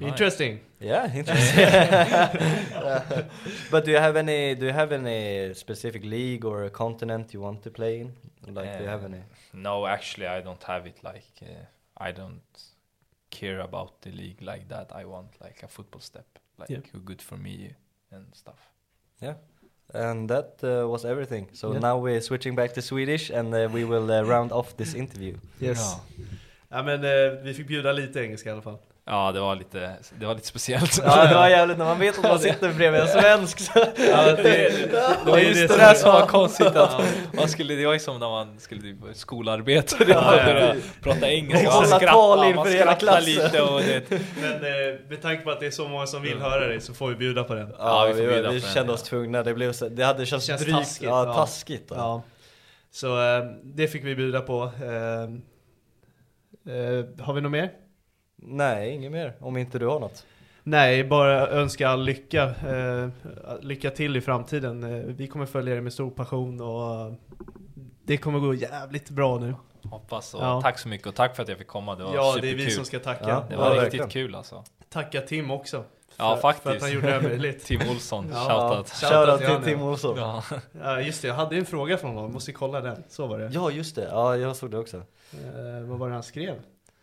Nice. 0.00 0.08
Interesting. 0.10 0.60
Yeah, 0.80 1.14
interesting. 1.18 1.64
Uh, 1.64 3.22
but 3.70 3.84
do 3.84 3.90
you 3.90 3.98
have 4.00 4.16
any? 4.18 4.54
Do 4.54 4.66
you 4.66 4.72
have 4.72 4.92
any 4.92 5.52
specific 5.54 6.04
league 6.04 6.44
or 6.44 6.64
a 6.64 6.70
continent 6.70 7.34
you 7.34 7.42
want 7.42 7.62
to 7.62 7.70
play 7.70 8.00
in? 8.00 8.12
Like, 8.54 8.76
do 8.78 8.82
you 8.84 8.88
have 8.90 9.02
Uh, 9.04 9.08
any? 9.08 9.22
No, 9.52 9.86
actually, 9.86 10.26
I 10.26 10.42
don't 10.42 10.62
have 10.64 10.86
it. 10.88 11.02
Like, 11.04 11.42
uh, 11.42 12.06
I 12.08 12.12
don't 12.12 12.42
care 13.30 13.60
about 13.60 14.00
the 14.02 14.10
league 14.10 14.42
like 14.42 14.68
that. 14.68 14.90
I 14.94 15.04
want 15.04 15.28
like 15.44 15.62
a 15.64 15.68
football 15.68 16.00
step, 16.00 16.26
like 16.60 16.72
Yeah. 16.74 16.82
who 16.92 17.00
good 17.04 17.22
for 17.22 17.36
me 17.38 17.74
and 18.10 18.26
stuff. 18.34 18.58
Yeah. 19.20 19.34
And 19.94 20.28
that 20.28 20.62
uh, 20.62 20.88
was 20.90 21.04
everything. 21.04 21.48
So 21.52 21.72
Yeah. 21.72 21.80
now 21.80 21.98
we're 22.04 22.20
switching 22.20 22.56
back 22.56 22.72
to 22.74 22.80
Swedish, 22.82 23.30
and 23.30 23.54
uh, 23.54 23.68
we 23.74 23.84
will 23.84 24.10
uh, 24.10 24.22
round 24.28 24.52
off 24.52 24.76
this 24.76 24.94
interview. 24.94 25.34
Yes. 25.58 25.78
Ja. 25.78 26.00
Ja, 26.76 26.82
men 26.82 27.04
eh, 27.04 27.42
vi 27.42 27.54
fick 27.54 27.66
bjuda 27.66 27.92
lite 27.92 28.20
engelska 28.24 28.48
i 28.48 28.52
alla 28.52 28.62
fall. 28.62 28.78
Ja, 29.12 29.32
det 29.32 29.40
var 29.40 29.54
lite, 29.56 29.94
det 30.18 30.26
var 30.26 30.34
lite 30.34 30.46
speciellt. 30.46 31.00
Ja, 31.04 31.24
det 31.26 31.34
var 31.34 31.48
jävligt 31.48 31.78
när 31.78 31.84
man 31.84 31.98
vet 31.98 32.18
att 32.18 32.24
man 32.24 32.38
sitter 32.38 32.72
bredvid 32.72 33.00
en 33.00 33.08
svensk. 33.08 33.60
Så. 33.60 33.72
Ja, 34.10 34.32
det, 34.32 34.42
det 34.42 35.30
var 35.30 35.38
är 35.38 35.42
just 35.42 35.68
det 35.68 35.76
där 35.76 35.94
som 35.94 36.12
var 36.12 36.26
konstigt 36.26 36.66
att 36.66 37.02
man 37.32 37.48
skulle, 37.48 37.74
det 37.74 37.86
var 37.86 37.92
ju 37.92 37.98
som 37.98 38.18
när 38.20 38.28
man 38.28 38.58
skulle 38.60 38.80
typ 38.80 38.96
skolarbeta 39.12 39.96
och 40.00 40.06
det 40.06 40.12
Ja, 40.12 40.50
ja. 40.60 40.74
prata 41.02 41.28
engelska, 41.30 41.70
man 41.70 42.00
tal 42.00 42.44
inför 42.46 42.54
man 42.56 42.68
hela 42.72 42.94
klassen. 42.94 43.24
lite 43.24 43.62
och 43.62 43.80
det, 43.80 44.10
Men 44.40 44.52
eh, 44.52 45.00
med 45.08 45.22
tanke 45.22 45.44
på 45.44 45.50
att 45.50 45.60
det 45.60 45.66
är 45.66 45.70
så 45.70 45.88
många 45.88 46.06
som 46.06 46.22
vill 46.22 46.38
höra 46.38 46.66
dig 46.66 46.80
så 46.80 46.94
får 46.94 47.08
vi 47.08 47.14
bjuda 47.16 47.44
på 47.44 47.54
den. 47.54 47.74
Ja, 47.78 48.12
vi 48.14 48.20
vi, 48.20 48.26
vi 48.26 48.40
den, 48.42 48.60
kände 48.60 48.92
oss 48.92 49.02
tvungna. 49.02 49.42
Det, 49.42 49.54
blev 49.54 49.72
så, 49.72 49.88
det 49.88 50.02
hade 50.04 50.26
känts 50.26 50.46
Känns 50.46 50.62
drygt. 50.62 50.78
taskigt, 50.78 51.08
ja, 51.08 51.34
taskigt. 51.34 51.86
Ja. 51.90 51.96
Ja. 51.96 52.22
Så 52.92 53.20
eh, 53.36 53.44
det 53.62 53.88
fick 53.88 54.04
vi 54.04 54.14
bjuda 54.14 54.40
på. 54.40 54.62
Eh, 54.62 55.22
eh, 56.74 57.04
har 57.24 57.32
vi 57.32 57.40
något 57.40 57.52
mer? 57.52 57.70
Nej, 58.42 58.90
inget 58.94 59.12
mer. 59.12 59.32
Om 59.40 59.56
inte 59.56 59.78
du 59.78 59.86
har 59.86 60.00
något. 60.00 60.26
Nej, 60.62 61.04
bara 61.04 61.48
önska 61.48 61.88
all 61.88 62.02
lycka. 62.04 62.42
Eh, 62.68 63.08
lycka 63.60 63.90
till 63.90 64.16
i 64.16 64.20
framtiden. 64.20 64.84
Eh, 64.84 65.04
vi 65.06 65.26
kommer 65.26 65.46
följa 65.46 65.76
er 65.76 65.80
med 65.80 65.92
stor 65.92 66.10
passion 66.10 66.60
och 66.60 67.06
eh, 67.06 67.12
det 68.04 68.16
kommer 68.16 68.38
gå 68.38 68.54
jävligt 68.54 69.10
bra 69.10 69.38
nu. 69.38 69.54
hoppas 69.82 70.34
och 70.34 70.42
Ja. 70.42 70.60
tack 70.62 70.78
så 70.78 70.88
mycket 70.88 71.06
och 71.06 71.14
tack 71.14 71.36
för 71.36 71.42
att 71.42 71.48
jag 71.48 71.58
fick 71.58 71.66
komma, 71.66 71.94
det 71.94 72.04
var 72.04 72.14
Ja, 72.14 72.22
det 72.22 72.28
är 72.28 72.32
superkul. 72.34 72.56
vi 72.64 72.70
som 72.70 72.84
ska 72.84 72.98
tacka. 72.98 73.28
Ja. 73.28 73.44
Det 73.48 73.54
Ja, 73.54 73.60
var 73.60 73.70
riktigt 73.70 73.82
verkligen. 73.84 74.08
kul 74.08 74.34
alltså. 74.34 74.64
Tacka 74.88 75.20
Tim 75.20 75.50
också. 75.50 75.84
Ja, 76.16 76.34
för, 76.34 76.42
faktiskt. 76.42 76.62
För 76.62 76.70
att 76.76 76.82
han 76.82 76.92
gjorde 76.92 77.06
det 77.06 77.12
här 77.12 77.20
möjligt. 77.22 77.64
Tim 77.64 77.80
Olsson, 77.90 78.26
Ja. 78.32 78.36
shoutout. 78.70 78.88
Shoutout 78.90 79.38
till 79.62 79.72
Tim 79.72 79.80
ja. 79.80 79.90
Olsson. 79.90 80.16
Ja. 80.18 80.42
Ja, 80.82 81.00
just 81.00 81.22
det. 81.22 81.28
Jag 81.28 81.34
hade 81.34 81.56
en 81.56 81.66
fråga 81.66 81.96
från 81.98 82.14
honom. 82.14 82.32
Måste 82.32 82.52
kolla 82.52 82.80
den. 82.80 83.02
Så 83.08 83.26
var 83.26 83.38
det. 83.38 83.50
Ja, 83.54 83.70
just 83.70 83.96
det. 83.96 84.08
Ja, 84.10 84.36
jag 84.36 84.56
såg 84.56 84.70
det 84.70 84.78
också. 84.78 84.96
Eh, 84.96 85.88
vad 85.88 85.98
var 85.98 86.08
det 86.08 86.14
han 86.14 86.22
skrev? 86.22 86.54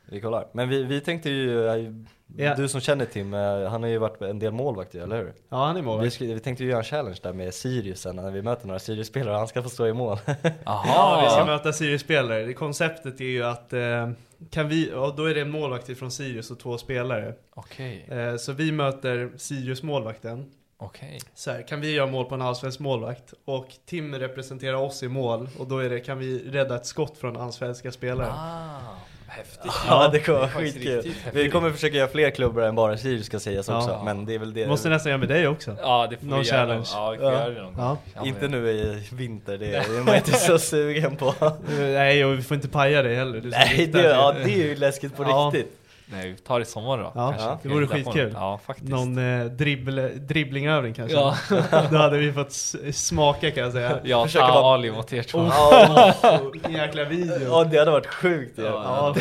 Vi 0.09 0.21
kollar. 0.21 0.47
Men 0.51 0.69
vi, 0.69 0.83
vi 0.83 1.01
tänkte 1.01 1.29
ju, 1.29 1.67
eh, 1.67 1.91
Ja. 2.37 2.55
du 2.55 2.67
som 2.67 2.81
känner 2.81 3.05
Tim, 3.05 3.33
eh, 3.33 3.63
han 3.69 3.83
har 3.83 3.89
ju 3.89 3.97
varit 3.97 4.21
en 4.21 4.39
del 4.39 4.51
målvakt 4.53 4.95
eller 4.95 5.17
hur? 5.17 5.33
Ja, 5.49 5.57
han 5.65 5.75
är 5.75 5.79
Vi, 5.81 5.85
målvakt. 5.85 6.19
sk- 6.19 6.33
vi 6.33 6.39
tänkte 6.39 6.63
ju 6.63 6.69
göra 6.69 6.79
en 6.79 6.85
challenge 6.85 7.17
där 7.23 7.33
med 7.33 7.53
Sirius 7.53 8.01
sen 8.01 8.15
när 8.15 8.31
vi 8.31 8.41
möter 8.41 8.67
några 8.67 8.79
Sirius-spelare, 8.79 9.35
han 9.35 9.47
ska 9.47 9.63
få 9.63 9.69
stå 9.69 9.87
i 9.87 9.93
mål. 9.93 10.17
Ja, 10.25 11.21
vi 11.23 11.29
ska 11.29 11.39
Jaha. 11.39 11.45
möta 11.45 11.73
Sirius-spelare. 11.73 12.53
Konceptet 12.53 13.21
är 13.21 13.25
ju 13.25 13.43
att 13.43 13.73
eh, 13.73 14.09
kan 14.49 14.67
vi, 14.69 14.89
ja, 14.89 15.13
då 15.17 15.25
är 15.25 15.35
det 15.35 15.41
en 15.41 15.51
målvakt 15.51 15.97
från 15.99 16.11
Sirius 16.11 16.51
och 16.51 16.59
två 16.59 16.77
spelare. 16.77 17.33
Okej, 17.53 18.05
Eh, 18.11 18.35
så 18.37 18.51
vi 18.53 18.71
möter 18.71 19.31
Sirius 19.37 19.83
målvakten. 19.83 20.51
okej. 20.77 21.19
Så 21.35 21.51
här, 21.51 21.67
kan 21.67 21.81
vi 21.81 21.91
göra 21.93 22.07
mål 22.07 22.25
på 22.25 22.35
en 22.35 22.41
allsvensk 22.41 22.79
målvakt? 22.79 23.33
Och 23.45 23.67
Tim 23.85 24.15
representerar 24.15 24.75
oss 24.75 25.03
i 25.03 25.07
mål. 25.07 25.49
Och 25.59 25.67
då 25.67 25.77
är 25.79 25.89
det, 25.89 25.99
kan 25.99 26.17
vi 26.19 26.39
rädda 26.51 26.75
ett 26.75 26.85
skott 26.85 27.17
från 27.17 27.37
allsvenska 27.37 27.91
spelare. 27.91 28.31
Ah, 28.31 28.79
häftigt. 29.27 29.71
Ja, 29.87 30.09
det 30.11 30.19
kommer 30.19 30.39
vara 30.39 30.49
skitkul. 30.49 31.13
Vi 31.33 31.49
kommer 31.49 31.71
försöka 31.71 31.97
göra 31.97 32.07
fler 32.07 32.29
klubbar 32.29 32.61
än 32.61 32.75
bara 32.75 32.97
Sirius 32.97 33.25
ska 33.25 33.39
sägas 33.39 33.67
Ja. 33.67 33.77
också, 33.77 34.01
men 34.05 34.25
det 34.25 34.35
är 34.35 34.39
väl 34.39 34.53
det. 34.53 34.67
Måste 34.67 34.89
nästan 34.89 35.09
göra 35.09 35.19
med 35.19 35.29
dig 35.29 35.47
också. 35.47 35.75
Ja, 35.81 36.07
det 36.09 36.17
får 36.17 36.25
Någon 36.25 36.39
vi 36.41 36.45
göra. 36.47 36.57
challenge. 36.59 36.85
Ja, 36.93 37.09
vi 37.11 37.17
får 37.17 37.25
Ja. 37.25 37.31
göra 37.33 37.49
det 37.49 37.61
någon 37.61 37.73
Ja. 37.77 37.87
gång. 37.87 37.97
Ja, 38.15 38.25
Inte 38.25 38.47
nu 38.47 38.69
i 38.69 39.03
vinter, 39.11 39.57
det 39.57 39.75
är 39.75 40.03
man 40.03 40.15
inte 40.15 40.31
så 40.31 40.59
sugen 40.59 41.15
på. 41.15 41.33
Nej, 41.79 42.25
och 42.25 42.37
vi 42.37 42.41
får 42.43 42.55
inte 42.55 42.67
paja 42.69 43.01
dig 43.03 43.15
heller. 43.15 43.39
Du 43.41 43.49
Nej, 43.49 43.89
det, 43.93 44.01
ja, 44.03 44.35
det 44.43 44.51
är 44.53 44.57
ju 44.57 44.75
läskigt 44.75 45.15
på 45.17 45.23
Ja. 45.23 45.51
riktigt. 45.53 45.73
Nej, 46.11 46.29
vi 46.31 46.37
tar 46.37 46.59
det 46.59 46.63
i 46.63 46.65
sommar 46.65 46.97
då. 46.97 47.11
Ja, 47.15 47.33
kanske. 47.37 47.67
det 47.67 47.73
vore 47.75 47.87
skitkul. 47.87 48.31
Ja, 48.35 48.59
faktiskt. 48.65 48.89
Någon 48.89 49.17
eh, 49.41 49.45
dribbl, 49.45 49.99
dribblingövning 50.15 50.93
kanske. 50.93 51.15
Ja. 51.17 51.35
Då 51.91 51.97
hade 51.97 52.17
vi 52.17 52.33
fått 52.33 52.51
smaka 52.93 53.51
kan 53.51 53.63
jag 53.63 53.71
säga. 53.73 53.99
Jag 54.03 54.25
Försöka 54.25 54.47
vara- 54.47 54.73
Ali 54.73 54.91
mot 54.91 55.13
er 55.13 55.23
två. 55.23 55.39
Ja, 55.51 56.13
En 56.63 56.73
jäkla 56.73 57.03
video. 57.03 57.39
ja, 57.47 57.63
det 57.63 57.77
hade 57.79 57.91
varit 57.91 58.05
sjukt 58.07 58.59
ju. 58.59 58.63
Ja, 58.63 59.15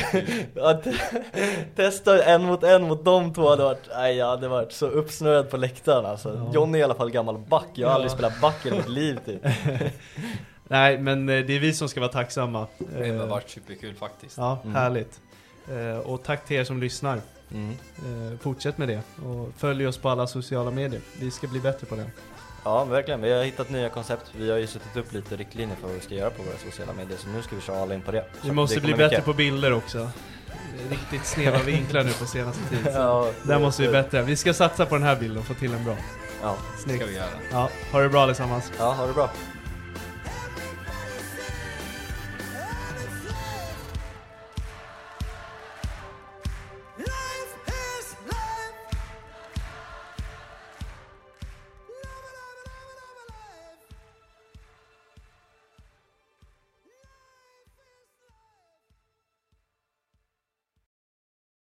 Ja, 0.55 0.70
att 0.70 0.87
testa 1.76 2.24
en 2.24 2.43
mot 2.45 2.62
en 2.64 2.82
mot 2.89 3.05
de 3.05 3.34
två 3.34 3.49
hade 3.49 3.62
varit, 3.64 3.89
nej 3.97 4.16
jag 4.16 4.26
hade 4.26 4.49
varit 4.49 4.72
så 4.72 4.87
uppsnurrad 4.87 5.51
på 5.51 5.57
läktaren 5.57 6.07
alltså. 6.07 6.51
John 6.55 6.74
är 6.74 6.78
i 6.78 6.82
alla 6.82 6.95
fall 6.95 7.11
gammal 7.11 7.39
back, 7.39 7.66
jag 7.74 7.89
har 7.89 7.95
aldrig 7.95 8.11
spelat 8.11 8.41
back 8.41 8.66
i 8.66 8.70
mitt 8.70 8.89
liv 8.89 9.18
typ. 9.26 9.41
Nej, 10.68 10.99
men 10.99 11.28
eh, 11.28 11.45
det 11.45 11.57
är 11.57 11.61
vi 11.61 11.72
som 11.72 11.89
ska 11.89 12.01
vara 12.01 12.12
tacksamma. 12.12 12.66
Det 12.78 13.07
Eh, 13.09 13.16
har 13.16 13.26
varit 13.26 13.51
superkul 13.51 13.95
faktiskt. 13.95 14.39
Ja, 14.39 14.59
Mm. 14.64 14.74
härligt. 14.76 15.20
Eh, 15.70 15.98
och 15.98 16.22
tack 16.22 16.44
till 16.46 16.56
er 16.56 16.64
som 16.64 16.80
lyssnar. 16.80 17.20
Mm. 17.52 17.70
Eh, 17.98 18.38
fortsätt 18.38 18.78
med 18.78 18.88
det. 18.88 19.00
Och 19.26 19.52
följ 19.56 19.86
oss 19.86 19.98
på 19.98 20.08
alla 20.08 20.26
sociala 20.26 20.70
medier. 20.70 21.00
Vi 21.20 21.30
ska 21.30 21.46
bli 21.46 21.60
bättre 21.60 21.86
på 21.86 21.96
det. 21.96 22.10
Ja 22.64 22.84
verkligen, 22.84 23.22
vi 23.22 23.32
har 23.32 23.44
hittat 23.44 23.70
nya 23.70 23.88
koncept. 23.88 24.30
Vi 24.36 24.50
har 24.50 24.58
ju 24.58 24.66
suttit 24.66 24.96
upp 24.96 25.12
lite 25.12 25.36
riktlinjer 25.36 25.76
för 25.76 25.86
vad 25.86 25.94
vi 25.94 26.00
ska 26.00 26.14
göra 26.14 26.30
på 26.30 26.42
våra 26.42 26.56
sociala 26.70 26.92
medier, 26.92 27.18
så 27.18 27.28
nu 27.28 27.42
ska 27.42 27.56
vi 27.56 27.62
köra 27.62 27.82
alla 27.82 27.94
in 27.94 28.02
på 28.02 28.10
det. 28.12 28.24
Vi 28.42 28.52
måste 28.52 28.74
det 28.74 28.80
bli 28.80 28.92
bättre 28.94 29.08
mycket. 29.08 29.24
på 29.24 29.32
bilder 29.32 29.72
också. 29.72 30.10
Riktigt 30.90 31.26
sneda 31.26 31.62
vinklar 31.62 32.04
nu 32.04 32.12
på 32.12 32.26
senaste 32.26 32.68
tiden. 32.68 32.92
Ja, 32.94 33.30
Där 33.42 33.58
måste 33.58 33.82
vi 33.82 33.88
bättre. 33.88 34.22
Vi 34.22 34.36
ska 34.36 34.54
satsa 34.54 34.86
på 34.86 34.94
den 34.94 35.04
här 35.04 35.16
bilden 35.16 35.38
och 35.38 35.44
få 35.44 35.54
till 35.54 35.72
en 35.74 35.84
bra. 35.84 35.96
Ja, 36.42 36.56
Snyggt. 36.78 36.98
ska 37.02 37.10
vi 37.10 37.16
göra. 37.16 37.28
Ja, 37.52 37.68
ha 37.92 38.00
det 38.00 38.08
bra 38.08 38.22
allesammans. 38.22 38.72
ja 38.78 38.92
ha 38.92 39.06
det 39.06 39.12
bra. 39.12 39.30